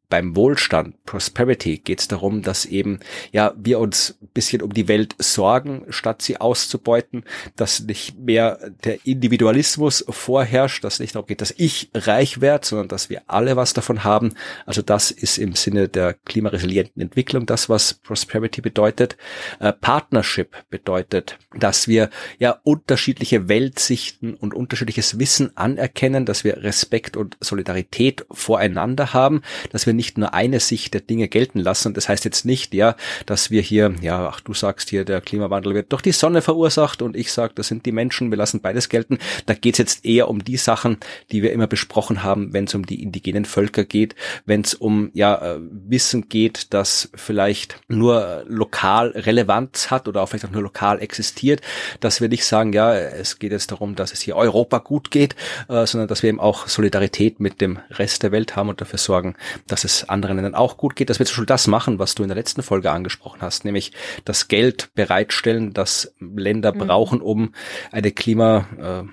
beim 0.09 0.35
Wohlstand, 0.35 1.03
Prosperity, 1.05 1.77
geht 1.77 1.99
es 1.99 2.07
darum, 2.07 2.41
dass 2.41 2.65
eben 2.65 2.99
ja 3.31 3.53
wir 3.57 3.79
uns 3.79 4.17
bisschen 4.35 4.61
um 4.61 4.73
die 4.73 4.87
Welt 4.87 5.15
sorgen, 5.17 5.85
statt 5.89 6.21
sie 6.21 6.37
auszubeuten, 6.37 7.23
dass 7.55 7.79
nicht 7.79 8.19
mehr 8.19 8.59
der 8.83 9.05
Individualismus 9.05 10.05
vorherrscht, 10.07 10.83
dass 10.83 10.99
nicht 10.99 11.15
darum 11.15 11.25
geht, 11.25 11.41
dass 11.41 11.53
ich 11.57 11.89
reich 11.95 12.41
werde, 12.41 12.67
sondern 12.67 12.89
dass 12.89 13.09
wir 13.09 13.23
alle 13.27 13.55
was 13.55 13.73
davon 13.73 14.03
haben. 14.03 14.33
Also 14.65 14.83
das 14.83 15.09
ist 15.09 15.39
im 15.39 15.55
Sinne 15.55 15.87
der 15.87 16.13
klimaresilienten 16.13 17.01
Entwicklung 17.01 17.45
das, 17.47 17.69
was 17.69 17.95
Prosperity 17.95 18.61
bedeutet. 18.61 19.17
Äh, 19.59 19.73
Partnership 19.73 20.55
bedeutet, 20.69 21.39
dass 21.57 21.87
wir 21.87 22.09
ja 22.37 22.59
unterschiedliche 22.63 23.47
Weltsichten 23.47 24.35
und 24.35 24.53
unterschiedliches 24.53 25.17
Wissen 25.17 25.55
anerkennen, 25.55 26.25
dass 26.25 26.43
wir 26.43 26.57
Respekt 26.57 27.15
und 27.15 27.37
Solidarität 27.39 28.25
voreinander 28.31 29.13
haben, 29.13 29.41
dass 29.71 29.85
wir 29.85 29.93
nicht 29.95 30.17
nur 30.17 30.33
eine 30.33 30.59
Sicht 30.59 30.93
der 30.93 31.01
Dinge 31.01 31.27
gelten 31.27 31.59
lassen. 31.59 31.89
Und 31.89 31.97
das 31.97 32.09
heißt 32.09 32.25
jetzt 32.25 32.45
nicht, 32.45 32.73
ja, 32.73 32.95
dass 33.25 33.51
wir 33.51 33.61
hier, 33.61 33.93
ja, 34.01 34.27
ach, 34.27 34.39
du 34.41 34.53
sagst 34.53 34.89
hier, 34.89 35.05
der 35.05 35.21
Klimawandel 35.21 35.73
wird 35.73 35.91
durch 35.91 36.01
die 36.01 36.11
Sonne 36.11 36.41
verursacht 36.41 37.01
und 37.01 37.15
ich 37.15 37.31
sage, 37.31 37.53
das 37.55 37.67
sind 37.67 37.85
die 37.85 37.91
Menschen, 37.91 38.31
wir 38.31 38.37
lassen 38.37 38.61
beides 38.61 38.89
gelten. 38.89 39.17
Da 39.45 39.53
geht 39.53 39.75
es 39.75 39.79
jetzt 39.79 40.05
eher 40.05 40.29
um 40.29 40.43
die 40.43 40.57
Sachen, 40.57 40.97
die 41.31 41.41
wir 41.41 41.51
immer 41.51 41.67
besprochen 41.67 42.23
haben, 42.23 42.53
wenn 42.53 42.65
es 42.65 42.75
um 42.75 42.85
die 42.85 43.01
indigenen 43.01 43.45
Völker 43.45 43.85
geht, 43.85 44.15
wenn 44.45 44.61
es 44.61 44.73
um 44.73 45.11
ja 45.13 45.55
äh, 45.55 45.59
Wissen 45.61 46.29
geht, 46.29 46.73
das 46.73 47.09
vielleicht 47.15 47.79
nur 47.87 48.43
lokal 48.47 49.09
Relevanz 49.09 49.91
hat 49.91 50.07
oder 50.07 50.21
auch 50.21 50.27
vielleicht 50.29 50.45
auch 50.45 50.51
nur 50.51 50.63
lokal 50.63 51.01
existiert, 51.01 51.61
dass 51.99 52.21
wir 52.21 52.29
nicht 52.29 52.45
sagen, 52.45 52.73
ja, 52.73 52.93
es 52.93 53.39
geht 53.39 53.51
jetzt 53.51 53.71
darum, 53.71 53.95
dass 53.95 54.11
es 54.11 54.21
hier 54.21 54.35
Europa 54.35 54.79
gut 54.79 55.11
geht, 55.11 55.35
äh, 55.69 55.85
sondern 55.85 56.07
dass 56.07 56.23
wir 56.23 56.29
eben 56.29 56.39
auch 56.39 56.67
Solidarität 56.67 57.39
mit 57.39 57.61
dem 57.61 57.79
Rest 57.91 58.23
der 58.23 58.31
Welt 58.31 58.55
haben 58.55 58.69
und 58.69 58.81
dafür 58.81 58.99
sorgen, 58.99 59.35
dass 59.67 59.84
es 59.85 60.09
anderen 60.09 60.35
Ländern 60.35 60.55
auch 60.55 60.75
gut 60.77 60.95
geht, 60.95 61.09
dass 61.09 61.19
wir 61.19 61.25
zum 61.25 61.33
Beispiel 61.33 61.45
das 61.45 61.67
machen, 61.67 61.99
was 61.99 62.15
du 62.15 62.23
in 62.23 62.29
der 62.29 62.35
letzten 62.35 62.63
Folge 62.63 62.91
angesprochen 62.91 63.41
hast, 63.41 63.63
nämlich 63.63 63.93
das 64.25 64.47
Geld 64.47 64.89
bereitstellen, 64.95 65.73
das 65.73 66.13
Länder 66.19 66.73
mhm. 66.73 66.79
brauchen, 66.79 67.21
um 67.21 67.53
eine 67.91 68.11
Klima, 68.11 69.07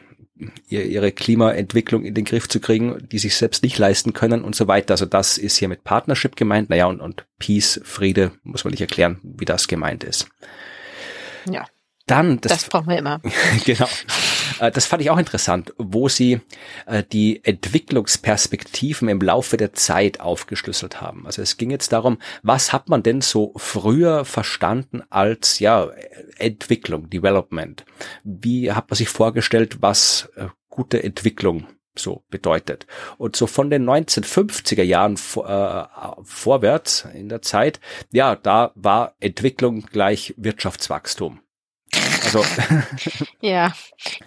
äh, 0.68 0.74
ihre 0.74 1.12
Klimaentwicklung 1.12 2.04
in 2.04 2.14
den 2.14 2.24
Griff 2.24 2.48
zu 2.48 2.58
kriegen, 2.58 3.06
die 3.10 3.18
sich 3.18 3.36
selbst 3.36 3.62
nicht 3.62 3.78
leisten 3.78 4.12
können 4.12 4.42
und 4.42 4.56
so 4.56 4.66
weiter. 4.66 4.94
Also 4.94 5.06
das 5.06 5.38
ist 5.38 5.56
hier 5.56 5.68
mit 5.68 5.84
Partnership 5.84 6.34
gemeint. 6.34 6.70
Naja, 6.70 6.86
und, 6.86 7.00
und 7.00 7.26
Peace, 7.38 7.80
Friede, 7.84 8.32
muss 8.42 8.64
man 8.64 8.72
nicht 8.72 8.80
erklären, 8.80 9.20
wie 9.22 9.44
das 9.44 9.68
gemeint 9.68 10.02
ist. 10.02 10.28
Ja. 11.48 11.66
Dann, 12.06 12.40
das, 12.40 12.52
das 12.52 12.68
brauchen 12.68 12.88
wir 12.88 12.98
immer. 12.98 13.20
genau. 13.64 13.88
Äh, 14.62 14.70
das 14.70 14.86
fand 14.86 15.02
ich 15.02 15.10
auch 15.10 15.18
interessant, 15.18 15.74
wo 15.76 16.08
sie 16.08 16.40
äh, 16.86 17.02
die 17.02 17.44
Entwicklungsperspektiven 17.44 19.08
im 19.08 19.20
Laufe 19.20 19.56
der 19.56 19.72
Zeit 19.72 20.20
aufgeschlüsselt 20.20 21.00
haben. 21.00 21.26
Also 21.26 21.42
es 21.42 21.56
ging 21.56 21.70
jetzt 21.70 21.92
darum, 21.92 22.18
was 22.42 22.72
hat 22.72 22.88
man 22.88 23.02
denn 23.02 23.20
so 23.20 23.52
früher 23.56 24.24
verstanden 24.24 25.02
als 25.10 25.58
ja 25.58 25.90
Entwicklung, 26.38 27.10
Development? 27.10 27.84
Wie 28.22 28.70
hat 28.72 28.88
man 28.88 28.96
sich 28.96 29.08
vorgestellt, 29.08 29.78
was 29.80 30.30
äh, 30.36 30.46
gute 30.68 31.02
Entwicklung 31.02 31.66
so 31.94 32.24
bedeutet. 32.30 32.86
Und 33.18 33.36
so 33.36 33.46
von 33.46 33.68
den 33.68 33.84
1950er 33.84 34.82
Jahren 34.82 35.16
äh, 35.16 35.84
vorwärts 36.22 37.06
in 37.12 37.28
der 37.28 37.42
Zeit, 37.42 37.80
ja, 38.10 38.34
da 38.34 38.72
war 38.74 39.14
Entwicklung 39.20 39.82
gleich 39.92 40.32
Wirtschaftswachstum. 40.38 41.40
Also 42.24 42.44
ja, 43.40 43.72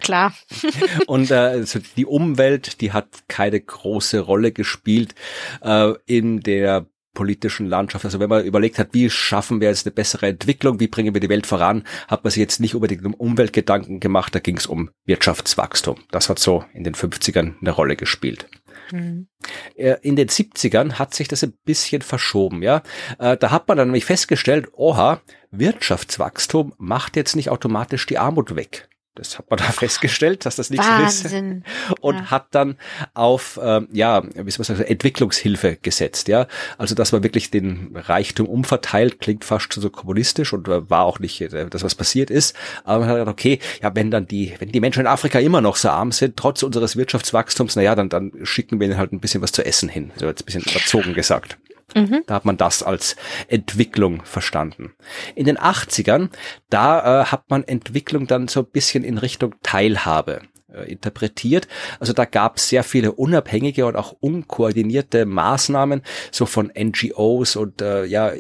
klar. 0.02 0.34
und 1.08 1.32
äh, 1.32 1.36
also 1.36 1.80
die 1.96 2.06
Umwelt, 2.06 2.82
die 2.82 2.92
hat 2.92 3.08
keine 3.28 3.60
große 3.60 4.20
Rolle 4.20 4.52
gespielt 4.52 5.16
äh, 5.62 5.94
in 6.06 6.42
der 6.42 6.86
politischen 7.16 7.66
Landschaft. 7.66 8.06
Also 8.06 8.20
wenn 8.20 8.30
man 8.30 8.46
überlegt 8.46 8.78
hat, 8.78 8.90
wie 8.92 9.10
schaffen 9.10 9.60
wir 9.60 9.70
jetzt 9.70 9.88
eine 9.88 9.96
bessere 9.96 10.28
Entwicklung, 10.28 10.80
wie 10.80 10.88
bringen 10.88 11.16
wir 11.16 11.22
die 11.22 11.30
Welt 11.30 11.48
voran, 11.48 11.84
hat 12.08 12.24
man 12.24 12.30
sich 12.30 12.42
jetzt 12.42 12.60
nicht 12.60 12.76
unbedingt 12.76 13.04
um 13.04 13.16
Umweltgedanken 13.16 14.00
gemacht, 14.00 14.36
da 14.36 14.40
ging 14.40 14.58
es 14.58 14.68
um 14.68 14.92
Wirtschaftswachstum. 15.06 15.98
Das 16.12 16.30
hat 16.30 16.38
so 16.38 16.64
in 16.74 16.84
den 16.84 16.94
50ern 16.94 17.56
eine 17.60 17.72
Rolle 17.72 17.96
gespielt. 17.96 18.48
Mhm. 18.92 19.28
In 19.76 20.16
den 20.16 20.30
70ern 20.30 20.94
hat 20.94 21.16
sich 21.16 21.28
das 21.28 21.44
ein 21.44 21.54
bisschen 21.66 22.04
verschoben, 22.04 22.62
ja. 22.62 22.84
Äh, 23.18 23.38
da 23.38 23.50
hat 23.50 23.68
man 23.68 23.78
dann 23.78 23.88
nämlich 23.88 24.06
festgestellt, 24.06 24.68
oha, 24.74 25.22
Wirtschaftswachstum 25.50 26.74
macht 26.78 27.16
jetzt 27.16 27.36
nicht 27.36 27.50
automatisch 27.50 28.06
die 28.06 28.20
Armut 28.20 28.56
weg. 28.56 28.88
Das 29.16 29.38
hat 29.38 29.50
man 29.50 29.58
da 29.58 29.64
festgestellt, 29.72 30.46
dass 30.46 30.58
das 30.58 30.70
nicht 30.70 30.84
Wahnsinn. 30.84 31.64
so 31.88 31.94
ist. 31.94 32.00
Und 32.02 32.16
ja. 32.16 32.32
hat 32.32 32.48
dann 32.52 32.78
auf, 33.14 33.60
ähm, 33.62 33.88
ja, 33.92 34.24
wie 34.24 34.52
soll 34.52 34.66
man 34.68 34.78
sagen, 34.78 34.90
Entwicklungshilfe 34.90 35.78
gesetzt, 35.82 36.28
ja. 36.28 36.48
Also, 36.78 36.96
dass 36.96 37.12
man 37.12 37.24
wirklich 37.24 37.50
den 37.50 37.96
Reichtum 37.96 38.48
umverteilt, 38.48 39.20
klingt 39.20 39.46
fast 39.46 39.74
schon 39.74 39.82
so 39.82 39.90
kommunistisch 39.90 40.54
und 40.54 40.68
äh, 40.68 40.90
war 40.90 41.06
auch 41.06 41.20
nicht 41.20 41.42
äh, 41.42 41.70
das, 41.70 41.84
was 41.84 41.96
passiert 41.96 42.30
ist. 42.30 42.56
Aber 42.84 43.00
man 43.00 43.10
hat 43.10 43.16
gedacht, 43.18 43.34
okay, 43.34 43.60
ja, 43.82 43.96
wenn 43.96 44.12
dann 44.12 44.28
die, 44.28 44.54
wenn 44.60 44.72
die 44.72 44.82
Menschen 44.82 45.02
in 45.02 45.08
Afrika 45.08 45.40
immer 45.40 45.62
noch 45.62 45.78
so 45.78 45.90
arm 45.90 46.12
sind, 46.12 46.38
trotz 46.38 46.64
unseres 46.64 46.96
Wirtschaftswachstums, 46.98 47.76
na 47.76 47.82
ja, 47.82 47.96
dann, 47.96 48.10
dann 48.10 48.32
schicken 48.44 48.80
wir 48.80 48.88
ihnen 48.88 48.98
halt 48.98 49.14
ein 49.14 49.20
bisschen 49.20 49.42
was 49.42 49.52
zu 49.52 49.66
essen 49.66 49.90
hin. 49.90 50.12
So 50.18 50.26
jetzt 50.26 50.44
ein 50.44 50.46
bisschen 50.46 50.64
überzogen 50.64 51.14
gesagt. 51.14 51.58
Mhm. 51.94 52.24
Da 52.26 52.36
hat 52.36 52.46
man 52.46 52.58
das 52.58 52.84
als 52.84 53.16
Entwicklung 53.48 54.24
verstanden. 54.26 54.94
In 55.36 55.46
den 55.46 55.58
80ern, 55.58 56.30
da 56.70 57.22
äh, 57.22 57.26
hat 57.26 57.50
man 57.50 57.64
Entwicklung 57.64 58.28
dann 58.28 58.48
so 58.48 58.62
ein 58.62 58.72
bisschen 58.72 59.04
in 59.04 59.18
Richtung 59.18 59.56
Teilhabe 59.62 60.42
äh, 60.74 60.92
interpretiert. 60.92 61.68
Also 62.00 62.14
da 62.14 62.26
gab 62.26 62.58
es 62.58 62.70
sehr 62.70 62.84
viele 62.84 63.12
unabhängige 63.12 63.86
und 63.86 63.96
auch 63.96 64.16
unkoordinierte 64.20 65.26
Maßnahmen, 65.26 66.02
so 66.32 66.46
von 66.46 66.72
NGOs 66.76 67.56
und 67.56 67.82
äh, 67.82 68.06
ja 68.06 68.34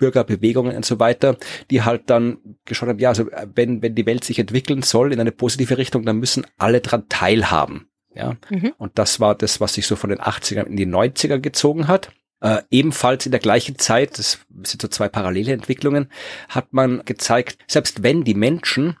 Bürgerbewegungen 0.00 0.74
und 0.74 0.84
so 0.84 0.98
weiter, 0.98 1.36
die 1.70 1.82
halt 1.82 2.10
dann 2.10 2.38
geschaut 2.64 2.88
haben, 2.88 2.98
ja, 2.98 3.10
also 3.10 3.26
wenn, 3.54 3.82
wenn 3.82 3.94
die 3.94 4.06
Welt 4.06 4.24
sich 4.24 4.38
entwickeln 4.38 4.82
soll 4.82 5.12
in 5.12 5.20
eine 5.20 5.30
positive 5.30 5.78
Richtung, 5.78 6.04
dann 6.04 6.18
müssen 6.18 6.46
alle 6.56 6.80
dran 6.80 7.04
teilhaben. 7.08 7.86
Ja, 8.12 8.36
mhm. 8.48 8.72
und 8.76 8.98
das 8.98 9.20
war 9.20 9.36
das, 9.36 9.60
was 9.60 9.74
sich 9.74 9.86
so 9.86 9.94
von 9.94 10.10
den 10.10 10.18
80ern 10.18 10.64
in 10.64 10.76
die 10.76 10.86
90er 10.86 11.38
gezogen 11.38 11.86
hat. 11.86 12.10
Äh, 12.40 12.62
ebenfalls 12.70 13.26
in 13.26 13.32
der 13.32 13.40
gleichen 13.40 13.78
Zeit, 13.78 14.18
das 14.18 14.38
sind 14.64 14.80
so 14.80 14.88
zwei 14.88 15.08
parallele 15.08 15.52
Entwicklungen, 15.52 16.10
hat 16.48 16.72
man 16.72 17.02
gezeigt, 17.04 17.58
selbst 17.66 18.02
wenn 18.02 18.24
die 18.24 18.34
Menschen 18.34 18.96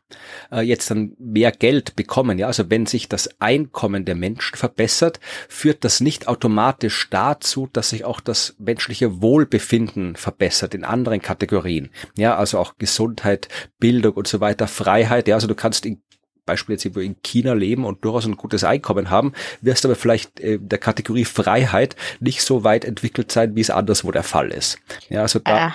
äh, 0.52 0.60
jetzt 0.60 0.90
dann 0.90 1.16
mehr 1.18 1.50
Geld 1.50 1.96
bekommen, 1.96 2.38
ja, 2.38 2.48
also 2.48 2.68
wenn 2.68 2.84
sich 2.84 3.08
das 3.08 3.40
Einkommen 3.40 4.04
der 4.04 4.14
Menschen 4.14 4.56
verbessert, 4.56 5.20
führt 5.48 5.84
das 5.84 6.00
nicht 6.00 6.28
automatisch 6.28 7.08
dazu, 7.10 7.68
dass 7.72 7.90
sich 7.90 8.04
auch 8.04 8.20
das 8.20 8.56
menschliche 8.58 9.22
Wohlbefinden 9.22 10.16
verbessert 10.16 10.74
in 10.74 10.84
anderen 10.84 11.22
Kategorien. 11.22 11.90
Ja, 12.16 12.36
also 12.36 12.58
auch 12.58 12.74
Gesundheit, 12.76 13.48
Bildung 13.78 14.14
und 14.14 14.28
so 14.28 14.40
weiter, 14.40 14.68
Freiheit. 14.68 15.28
Ja, 15.28 15.36
also 15.36 15.46
du 15.46 15.54
kannst 15.54 15.86
in 15.86 16.02
Beispiel 16.50 16.74
jetzt 16.74 16.84
irgendwo 16.84 17.00
in 17.00 17.16
China 17.22 17.52
leben 17.52 17.84
und 17.84 18.04
durchaus 18.04 18.26
ein 18.26 18.36
gutes 18.36 18.64
Einkommen 18.64 19.10
haben, 19.10 19.32
wirst 19.60 19.84
aber 19.84 19.96
vielleicht 19.96 20.40
äh, 20.40 20.58
der 20.60 20.78
Kategorie 20.78 21.24
Freiheit 21.24 21.96
nicht 22.20 22.42
so 22.42 22.64
weit 22.64 22.84
entwickelt 22.84 23.32
sein, 23.32 23.54
wie 23.56 23.60
es 23.60 23.70
anderswo 23.70 24.10
der 24.10 24.22
Fall 24.22 24.50
ist. 24.50 24.78
Ja, 25.08 25.22
also 25.22 25.38
da, 25.38 25.68
äh, 25.68 25.70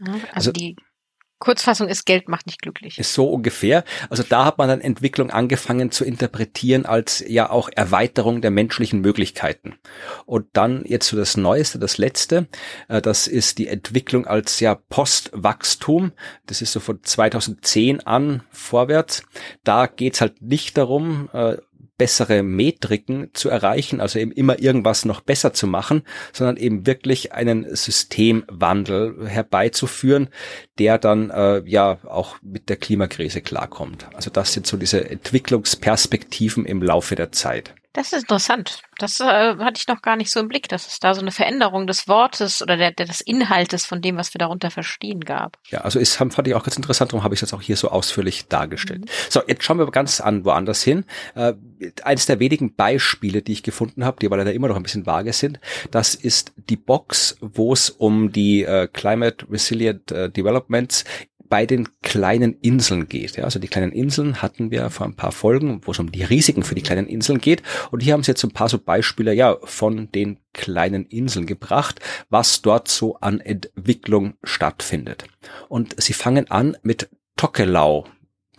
also, 0.00 0.20
also 0.32 0.52
die 0.52 0.76
Kurzfassung 1.40 1.88
ist, 1.88 2.04
Geld 2.04 2.28
macht 2.28 2.46
nicht 2.46 2.60
glücklich. 2.60 2.98
Ist 2.98 3.14
so 3.14 3.28
ungefähr. 3.28 3.82
Also 4.10 4.22
da 4.22 4.44
hat 4.44 4.58
man 4.58 4.68
dann 4.68 4.82
Entwicklung 4.82 5.30
angefangen 5.30 5.90
zu 5.90 6.04
interpretieren 6.04 6.84
als 6.84 7.24
ja 7.26 7.50
auch 7.50 7.70
Erweiterung 7.74 8.42
der 8.42 8.50
menschlichen 8.50 9.00
Möglichkeiten. 9.00 9.76
Und 10.26 10.46
dann 10.52 10.84
jetzt 10.84 11.08
so 11.08 11.16
das 11.16 11.38
Neueste, 11.38 11.78
das 11.78 11.96
Letzte, 11.96 12.46
äh, 12.88 13.00
das 13.00 13.26
ist 13.26 13.56
die 13.56 13.68
Entwicklung 13.68 14.26
als 14.26 14.60
ja 14.60 14.74
Postwachstum. 14.74 16.12
Das 16.44 16.60
ist 16.60 16.72
so 16.72 16.80
von 16.80 17.02
2010 17.02 18.06
an 18.06 18.42
vorwärts. 18.50 19.22
Da 19.64 19.86
geht's 19.86 20.20
halt 20.20 20.42
nicht 20.42 20.76
darum, 20.76 21.30
äh, 21.32 21.56
bessere 22.00 22.42
Metriken 22.42 23.28
zu 23.34 23.50
erreichen, 23.50 24.00
also 24.00 24.18
eben 24.18 24.32
immer 24.32 24.58
irgendwas 24.58 25.04
noch 25.04 25.20
besser 25.20 25.52
zu 25.52 25.66
machen, 25.66 26.02
sondern 26.32 26.56
eben 26.56 26.86
wirklich 26.86 27.34
einen 27.34 27.76
Systemwandel 27.76 29.28
herbeizuführen, 29.28 30.30
der 30.78 30.96
dann 30.96 31.28
äh, 31.28 31.62
ja 31.66 31.98
auch 32.08 32.36
mit 32.40 32.70
der 32.70 32.76
Klimakrise 32.76 33.42
klarkommt. 33.42 34.06
Also 34.14 34.30
das 34.30 34.54
sind 34.54 34.66
so 34.66 34.78
diese 34.78 35.10
Entwicklungsperspektiven 35.10 36.64
im 36.64 36.82
Laufe 36.82 37.16
der 37.16 37.32
Zeit. 37.32 37.74
Das 37.92 38.12
ist 38.12 38.22
interessant. 38.22 38.82
Das 38.98 39.18
äh, 39.18 39.24
hatte 39.24 39.78
ich 39.78 39.88
noch 39.88 40.00
gar 40.00 40.14
nicht 40.14 40.30
so 40.30 40.38
im 40.38 40.46
Blick, 40.46 40.68
dass 40.68 40.86
es 40.86 41.00
da 41.00 41.12
so 41.12 41.20
eine 41.20 41.32
Veränderung 41.32 41.88
des 41.88 42.06
Wortes 42.06 42.62
oder 42.62 42.76
der, 42.76 42.92
der, 42.92 43.06
des 43.06 43.20
Inhaltes 43.20 43.84
von 43.84 44.00
dem, 44.00 44.16
was 44.16 44.32
wir 44.32 44.38
darunter 44.38 44.70
verstehen, 44.70 45.20
gab. 45.20 45.58
Ja, 45.70 45.80
also 45.80 45.98
ist, 45.98 46.16
fand 46.16 46.46
ich 46.46 46.54
auch 46.54 46.62
ganz 46.62 46.76
interessant, 46.76 47.12
darum 47.12 47.24
habe 47.24 47.34
ich 47.34 47.40
das 47.40 47.52
auch 47.52 47.62
hier 47.62 47.76
so 47.76 47.88
ausführlich 47.88 48.46
dargestellt. 48.46 49.06
Mhm. 49.06 49.10
So, 49.28 49.42
jetzt 49.48 49.64
schauen 49.64 49.78
wir 49.78 49.90
ganz 49.90 50.20
an 50.20 50.44
woanders 50.44 50.82
hin. 50.82 51.04
Äh, 51.34 51.54
eines 52.04 52.26
der 52.26 52.38
wenigen 52.38 52.74
Beispiele, 52.74 53.42
die 53.42 53.52
ich 53.52 53.64
gefunden 53.64 54.04
habe, 54.04 54.18
die 54.20 54.26
aber 54.26 54.36
leider 54.36 54.52
immer 54.52 54.68
noch 54.68 54.76
ein 54.76 54.84
bisschen 54.84 55.06
vage 55.06 55.32
sind, 55.32 55.58
das 55.90 56.14
ist 56.14 56.52
die 56.56 56.76
Box, 56.76 57.38
wo 57.40 57.72
es 57.72 57.90
um 57.90 58.30
die 58.30 58.62
äh, 58.62 58.86
Climate 58.86 59.46
Resilient 59.50 60.12
äh, 60.12 60.30
Developments 60.30 61.04
bei 61.50 61.66
den 61.66 61.88
kleinen 62.00 62.54
Inseln 62.60 63.08
geht. 63.08 63.36
Ja, 63.36 63.44
also 63.44 63.58
die 63.58 63.68
kleinen 63.68 63.92
Inseln 63.92 64.40
hatten 64.40 64.70
wir 64.70 64.88
vor 64.88 65.04
ein 65.06 65.16
paar 65.16 65.32
Folgen, 65.32 65.80
wo 65.84 65.90
es 65.90 65.98
um 65.98 66.10
die 66.10 66.22
Risiken 66.22 66.62
für 66.62 66.76
die 66.76 66.82
kleinen 66.82 67.08
Inseln 67.08 67.40
geht. 67.40 67.62
Und 67.90 68.02
hier 68.02 68.14
haben 68.14 68.22
sie 68.22 68.30
jetzt 68.30 68.44
ein 68.44 68.52
paar 68.52 68.68
so 68.68 68.78
Beispiele 68.78 69.34
ja 69.34 69.58
von 69.64 70.10
den 70.12 70.38
kleinen 70.54 71.04
Inseln 71.06 71.46
gebracht, 71.46 72.00
was 72.30 72.62
dort 72.62 72.88
so 72.88 73.16
an 73.16 73.40
Entwicklung 73.40 74.34
stattfindet. 74.44 75.24
Und 75.68 76.00
sie 76.00 76.12
fangen 76.12 76.50
an 76.50 76.76
mit 76.82 77.10
Tokelau, 77.36 78.06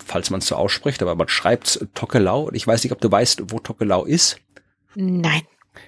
falls 0.04 0.30
man 0.30 0.40
es 0.40 0.48
so 0.48 0.56
ausspricht, 0.56 1.02
aber 1.02 1.16
man 1.16 1.30
schreibt 1.30 1.88
Tokelau. 1.96 2.44
Und 2.44 2.56
ich 2.56 2.68
weiß 2.68 2.84
nicht, 2.84 2.92
ob 2.92 3.00
du 3.00 3.10
weißt, 3.10 3.54
wo 3.54 3.60
Tokelau 3.60 4.04
ist. 4.04 4.38
Nein. 4.96 5.44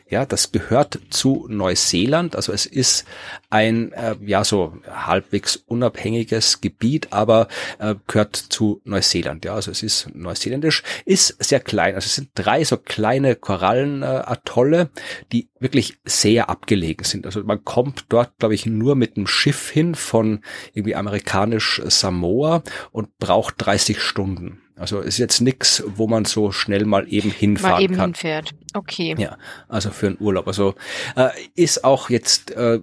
Ja, 0.07 0.25
das 0.25 0.51
gehört 0.51 0.99
zu 1.09 1.47
Neuseeland. 1.49 2.35
Also 2.35 2.53
es 2.53 2.65
ist 2.65 3.05
ein, 3.49 3.91
äh, 3.93 4.15
ja, 4.23 4.43
so 4.43 4.77
halbwegs 4.87 5.55
unabhängiges 5.55 6.61
Gebiet, 6.61 7.07
aber 7.11 7.47
äh, 7.79 7.95
gehört 8.07 8.35
zu 8.35 8.81
Neuseeland. 8.85 9.43
Ja, 9.43 9.55
also 9.55 9.71
es 9.71 9.83
ist 9.83 10.09
neuseeländisch, 10.13 10.83
ist 11.05 11.43
sehr 11.43 11.59
klein. 11.59 11.95
Also 11.95 12.05
es 12.05 12.15
sind 12.15 12.29
drei 12.35 12.63
so 12.63 12.77
kleine 12.77 13.35
Korallenatolle, 13.35 14.81
äh, 14.81 14.87
die 15.31 15.49
wirklich 15.59 15.97
sehr 16.05 16.49
abgelegen 16.49 17.05
sind. 17.05 17.25
Also 17.25 17.43
man 17.43 17.63
kommt 17.63 18.05
dort, 18.09 18.37
glaube 18.37 18.55
ich, 18.55 18.65
nur 18.65 18.95
mit 18.95 19.17
einem 19.17 19.27
Schiff 19.27 19.69
hin 19.69 19.95
von 19.95 20.41
irgendwie 20.73 20.95
amerikanisch 20.95 21.81
Samoa 21.85 22.63
und 22.91 23.17
braucht 23.17 23.55
30 23.57 23.99
Stunden. 23.99 24.61
Also 24.75 24.99
ist 25.01 25.17
jetzt 25.19 25.41
nichts, 25.41 25.83
wo 25.85 26.07
man 26.07 26.25
so 26.25 26.51
schnell 26.51 26.85
mal 26.85 27.07
eben 27.07 27.29
hinfahren 27.29 27.75
mal 27.75 27.81
eben 27.83 27.95
kann. 27.95 28.09
hinfährt. 28.09 28.51
Okay. 28.73 29.15
Ja, 29.17 29.37
also 29.67 29.91
für 29.91 30.07
einen 30.07 30.17
Urlaub. 30.19 30.47
Also 30.47 30.75
äh, 31.15 31.29
ist 31.55 31.83
auch 31.83 32.09
jetzt 32.09 32.51
äh, 32.51 32.79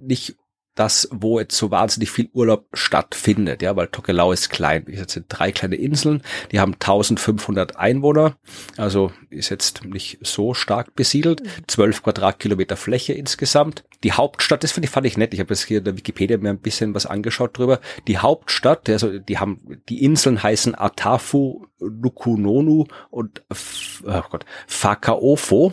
nicht 0.00 0.36
das, 0.76 1.08
wo 1.10 1.40
jetzt 1.40 1.56
so 1.56 1.70
wahnsinnig 1.70 2.10
viel 2.10 2.28
Urlaub 2.32 2.66
stattfindet, 2.72 3.62
ja, 3.62 3.74
weil 3.74 3.88
Tokelau 3.88 4.30
ist 4.30 4.50
klein. 4.50 4.84
Gesagt, 4.84 5.10
sind 5.10 5.26
drei 5.28 5.50
kleine 5.50 5.76
Inseln, 5.76 6.22
die 6.52 6.60
haben 6.60 6.74
1500 6.74 7.76
Einwohner, 7.76 8.36
also 8.76 9.10
ist 9.30 9.48
jetzt 9.48 9.84
nicht 9.84 10.18
so 10.22 10.54
stark 10.54 10.94
besiedelt, 10.94 11.42
12 11.66 12.02
Quadratkilometer 12.02 12.76
Fläche 12.76 13.14
insgesamt. 13.14 13.84
Die 14.04 14.12
Hauptstadt, 14.12 14.62
das 14.62 14.72
finde 14.72 14.86
ich, 14.86 14.92
fand 14.92 15.06
ich 15.06 15.16
nett. 15.16 15.34
Ich 15.34 15.40
habe 15.40 15.52
jetzt 15.52 15.64
hier 15.64 15.78
in 15.78 15.84
der 15.84 15.96
Wikipedia 15.96 16.36
mir 16.36 16.50
ein 16.50 16.58
bisschen 16.58 16.94
was 16.94 17.06
angeschaut 17.06 17.58
drüber. 17.58 17.80
Die 18.06 18.18
Hauptstadt, 18.18 18.88
also 18.88 19.18
die 19.18 19.38
haben, 19.38 19.80
die 19.88 20.04
Inseln 20.04 20.42
heißen 20.42 20.74
Atafu, 20.74 21.66
Nukunonu 21.80 22.86
und 23.10 23.42
oh 23.50 24.22
Gott, 24.30 24.44
Fakaofo. 24.66 25.72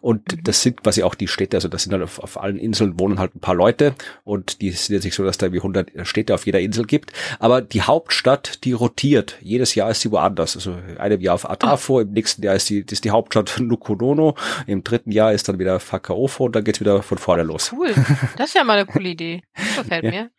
Und 0.00 0.22
das 0.46 0.62
sind 0.62 0.82
quasi 0.82 1.02
auch 1.02 1.14
die 1.14 1.28
Städte, 1.28 1.56
also 1.56 1.68
das 1.68 1.84
sind 1.84 1.92
halt 1.92 2.02
auf, 2.02 2.18
auf, 2.18 2.40
allen 2.40 2.58
Inseln 2.58 2.98
wohnen 2.98 3.18
halt 3.18 3.34
ein 3.34 3.40
paar 3.40 3.54
Leute 3.54 3.94
und 4.24 4.60
die 4.60 4.70
sind 4.70 4.94
jetzt 4.94 5.04
nicht 5.04 5.14
so, 5.14 5.24
dass 5.24 5.38
da 5.38 5.52
wie 5.52 5.58
100 5.58 5.90
Städte 6.06 6.34
auf 6.34 6.46
jeder 6.46 6.60
Insel 6.60 6.84
gibt. 6.84 7.12
Aber 7.38 7.60
die 7.60 7.82
Hauptstadt, 7.82 8.64
die 8.64 8.72
rotiert. 8.72 9.36
Jedes 9.40 9.74
Jahr 9.74 9.90
ist 9.90 10.00
sie 10.00 10.10
woanders. 10.10 10.56
Also 10.56 10.76
einem 10.98 11.20
Jahr 11.20 11.34
auf 11.34 11.48
Atafo, 11.48 11.96
oh. 11.96 12.00
im 12.00 12.12
nächsten 12.12 12.42
Jahr 12.42 12.54
ist 12.54 12.68
die, 12.68 12.84
ist 12.88 13.04
die 13.04 13.10
Hauptstadt 13.10 13.58
Nukunono, 13.58 14.34
im 14.66 14.84
dritten 14.84 15.12
Jahr 15.12 15.32
ist 15.32 15.48
dann 15.48 15.58
wieder 15.58 15.80
Fakaofo 15.80 16.44
und 16.44 16.56
dann 16.56 16.64
geht's 16.64 16.80
wieder 16.80 17.02
von 17.02 17.18
vorne 17.18 17.42
los. 17.42 17.72
Cool. 17.76 17.94
Das 18.36 18.48
ist 18.48 18.54
ja 18.54 18.64
mal 18.64 18.78
eine 18.78 18.86
coole 18.86 19.08
Idee. 19.08 19.42
Das 19.54 19.76
gefällt 19.84 20.04
ja. 20.04 20.10
mir. 20.10 20.30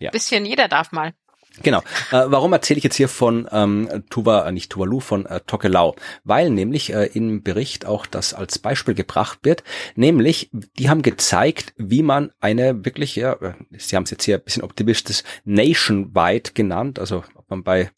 Ja. 0.00 0.10
Bisschen 0.10 0.44
jeder 0.44 0.68
darf 0.68 0.92
mal. 0.92 1.12
Genau. 1.62 1.80
Äh, 2.10 2.24
warum 2.26 2.52
erzähle 2.52 2.78
ich 2.78 2.84
jetzt 2.84 2.96
hier 2.96 3.08
von 3.08 3.48
ähm, 3.50 4.04
Tuva, 4.10 4.46
äh, 4.46 4.52
nicht 4.52 4.70
Tuvalu, 4.70 5.00
von 5.00 5.26
äh, 5.26 5.40
Tokelau? 5.40 5.96
Weil 6.24 6.50
nämlich 6.50 6.92
äh, 6.92 7.06
im 7.06 7.42
Bericht 7.42 7.86
auch 7.86 8.06
das 8.06 8.34
als 8.34 8.58
Beispiel 8.58 8.94
gebracht 8.94 9.40
wird, 9.42 9.64
nämlich 9.94 10.50
die 10.52 10.88
haben 10.88 11.02
gezeigt, 11.02 11.74
wie 11.76 12.02
man 12.02 12.30
eine 12.40 12.84
wirklich, 12.84 13.16
ja, 13.16 13.32
äh, 13.34 13.54
sie 13.76 13.96
haben 13.96 14.04
es 14.04 14.10
jetzt 14.10 14.24
hier 14.24 14.36
ein 14.36 14.44
bisschen 14.44 14.62
optimistisch 14.62 15.22
nationwide 15.44 16.52
genannt, 16.54 16.98
also 16.98 17.24
man 17.50 17.62
bei 17.62 17.90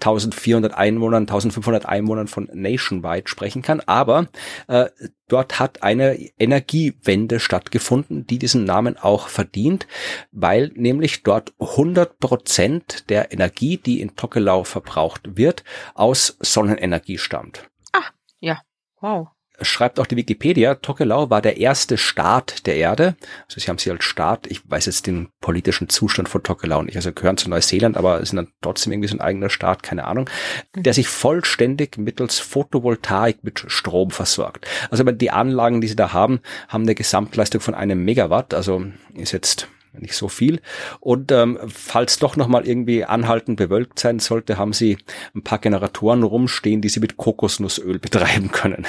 1400 0.00 0.74
Einwohnern, 0.74 1.22
1500 1.22 1.86
Einwohnern 1.86 2.28
von 2.28 2.48
nationwide 2.52 3.28
sprechen 3.28 3.62
kann, 3.62 3.80
aber 3.80 4.28
äh, 4.66 4.86
Dort 5.28 5.60
hat 5.60 5.82
eine 5.82 6.14
Energiewende 6.38 7.38
stattgefunden, 7.38 8.26
die 8.26 8.38
diesen 8.38 8.64
Namen 8.64 8.96
auch 8.96 9.28
verdient, 9.28 9.86
weil 10.32 10.72
nämlich 10.74 11.22
dort 11.22 11.52
100 11.60 12.18
Prozent 12.18 13.10
der 13.10 13.30
Energie, 13.30 13.76
die 13.76 14.00
in 14.00 14.16
Tokelau 14.16 14.64
verbraucht 14.64 15.36
wird, 15.36 15.64
aus 15.94 16.38
Sonnenenergie 16.40 17.18
stammt. 17.18 17.68
Ah, 17.92 18.06
ja, 18.40 18.62
wow 19.00 19.28
schreibt 19.60 19.98
auch 19.98 20.06
die 20.06 20.16
Wikipedia, 20.16 20.76
Tokelau 20.76 21.30
war 21.30 21.42
der 21.42 21.58
erste 21.58 21.98
Staat 21.98 22.66
der 22.66 22.76
Erde. 22.76 23.16
Also 23.46 23.60
sie 23.60 23.68
haben 23.68 23.78
sie 23.78 23.90
als 23.90 24.04
Staat, 24.04 24.46
ich 24.46 24.68
weiß 24.68 24.86
jetzt 24.86 25.06
den 25.06 25.28
politischen 25.40 25.88
Zustand 25.88 26.28
von 26.28 26.42
Tokelau 26.42 26.82
nicht, 26.82 26.96
also 26.96 27.12
gehören 27.12 27.36
zu 27.36 27.50
Neuseeland, 27.50 27.96
aber 27.96 28.24
sind 28.24 28.36
dann 28.36 28.48
trotzdem 28.60 28.92
irgendwie 28.92 29.08
so 29.08 29.16
ein 29.16 29.20
eigener 29.20 29.50
Staat, 29.50 29.82
keine 29.82 30.04
Ahnung, 30.04 30.28
der 30.74 30.94
sich 30.94 31.08
vollständig 31.08 31.98
mittels 31.98 32.38
Photovoltaik 32.38 33.42
mit 33.42 33.64
Strom 33.66 34.10
versorgt. 34.10 34.66
Also 34.90 35.04
die 35.04 35.30
Anlagen, 35.30 35.80
die 35.80 35.88
sie 35.88 35.96
da 35.96 36.12
haben, 36.12 36.40
haben 36.68 36.82
eine 36.82 36.94
Gesamtleistung 36.94 37.60
von 37.60 37.74
einem 37.74 38.04
Megawatt, 38.04 38.54
also 38.54 38.84
ist 39.14 39.32
jetzt 39.32 39.68
nicht 39.92 40.14
so 40.14 40.28
viel. 40.28 40.60
Und 41.00 41.32
ähm, 41.32 41.58
falls 41.68 42.18
doch 42.18 42.36
nochmal 42.36 42.66
irgendwie 42.66 43.04
anhaltend 43.04 43.56
bewölkt 43.56 43.98
sein 43.98 44.18
sollte, 44.18 44.58
haben 44.58 44.72
sie 44.72 44.98
ein 45.34 45.42
paar 45.42 45.58
Generatoren 45.58 46.22
rumstehen, 46.22 46.80
die 46.80 46.88
sie 46.88 47.00
mit 47.00 47.16
Kokosnussöl 47.16 47.98
betreiben 47.98 48.50
können. 48.50 48.86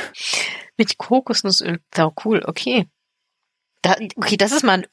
Mit 0.77 0.97
Kokosnussöl, 0.97 1.79
so 1.95 2.13
cool, 2.23 2.43
okay. 2.45 2.88
Da, 3.81 3.95
okay, 4.15 4.38
das 4.38 4.51
ist 4.51 4.63
mal 4.63 4.79
ein 4.79 4.88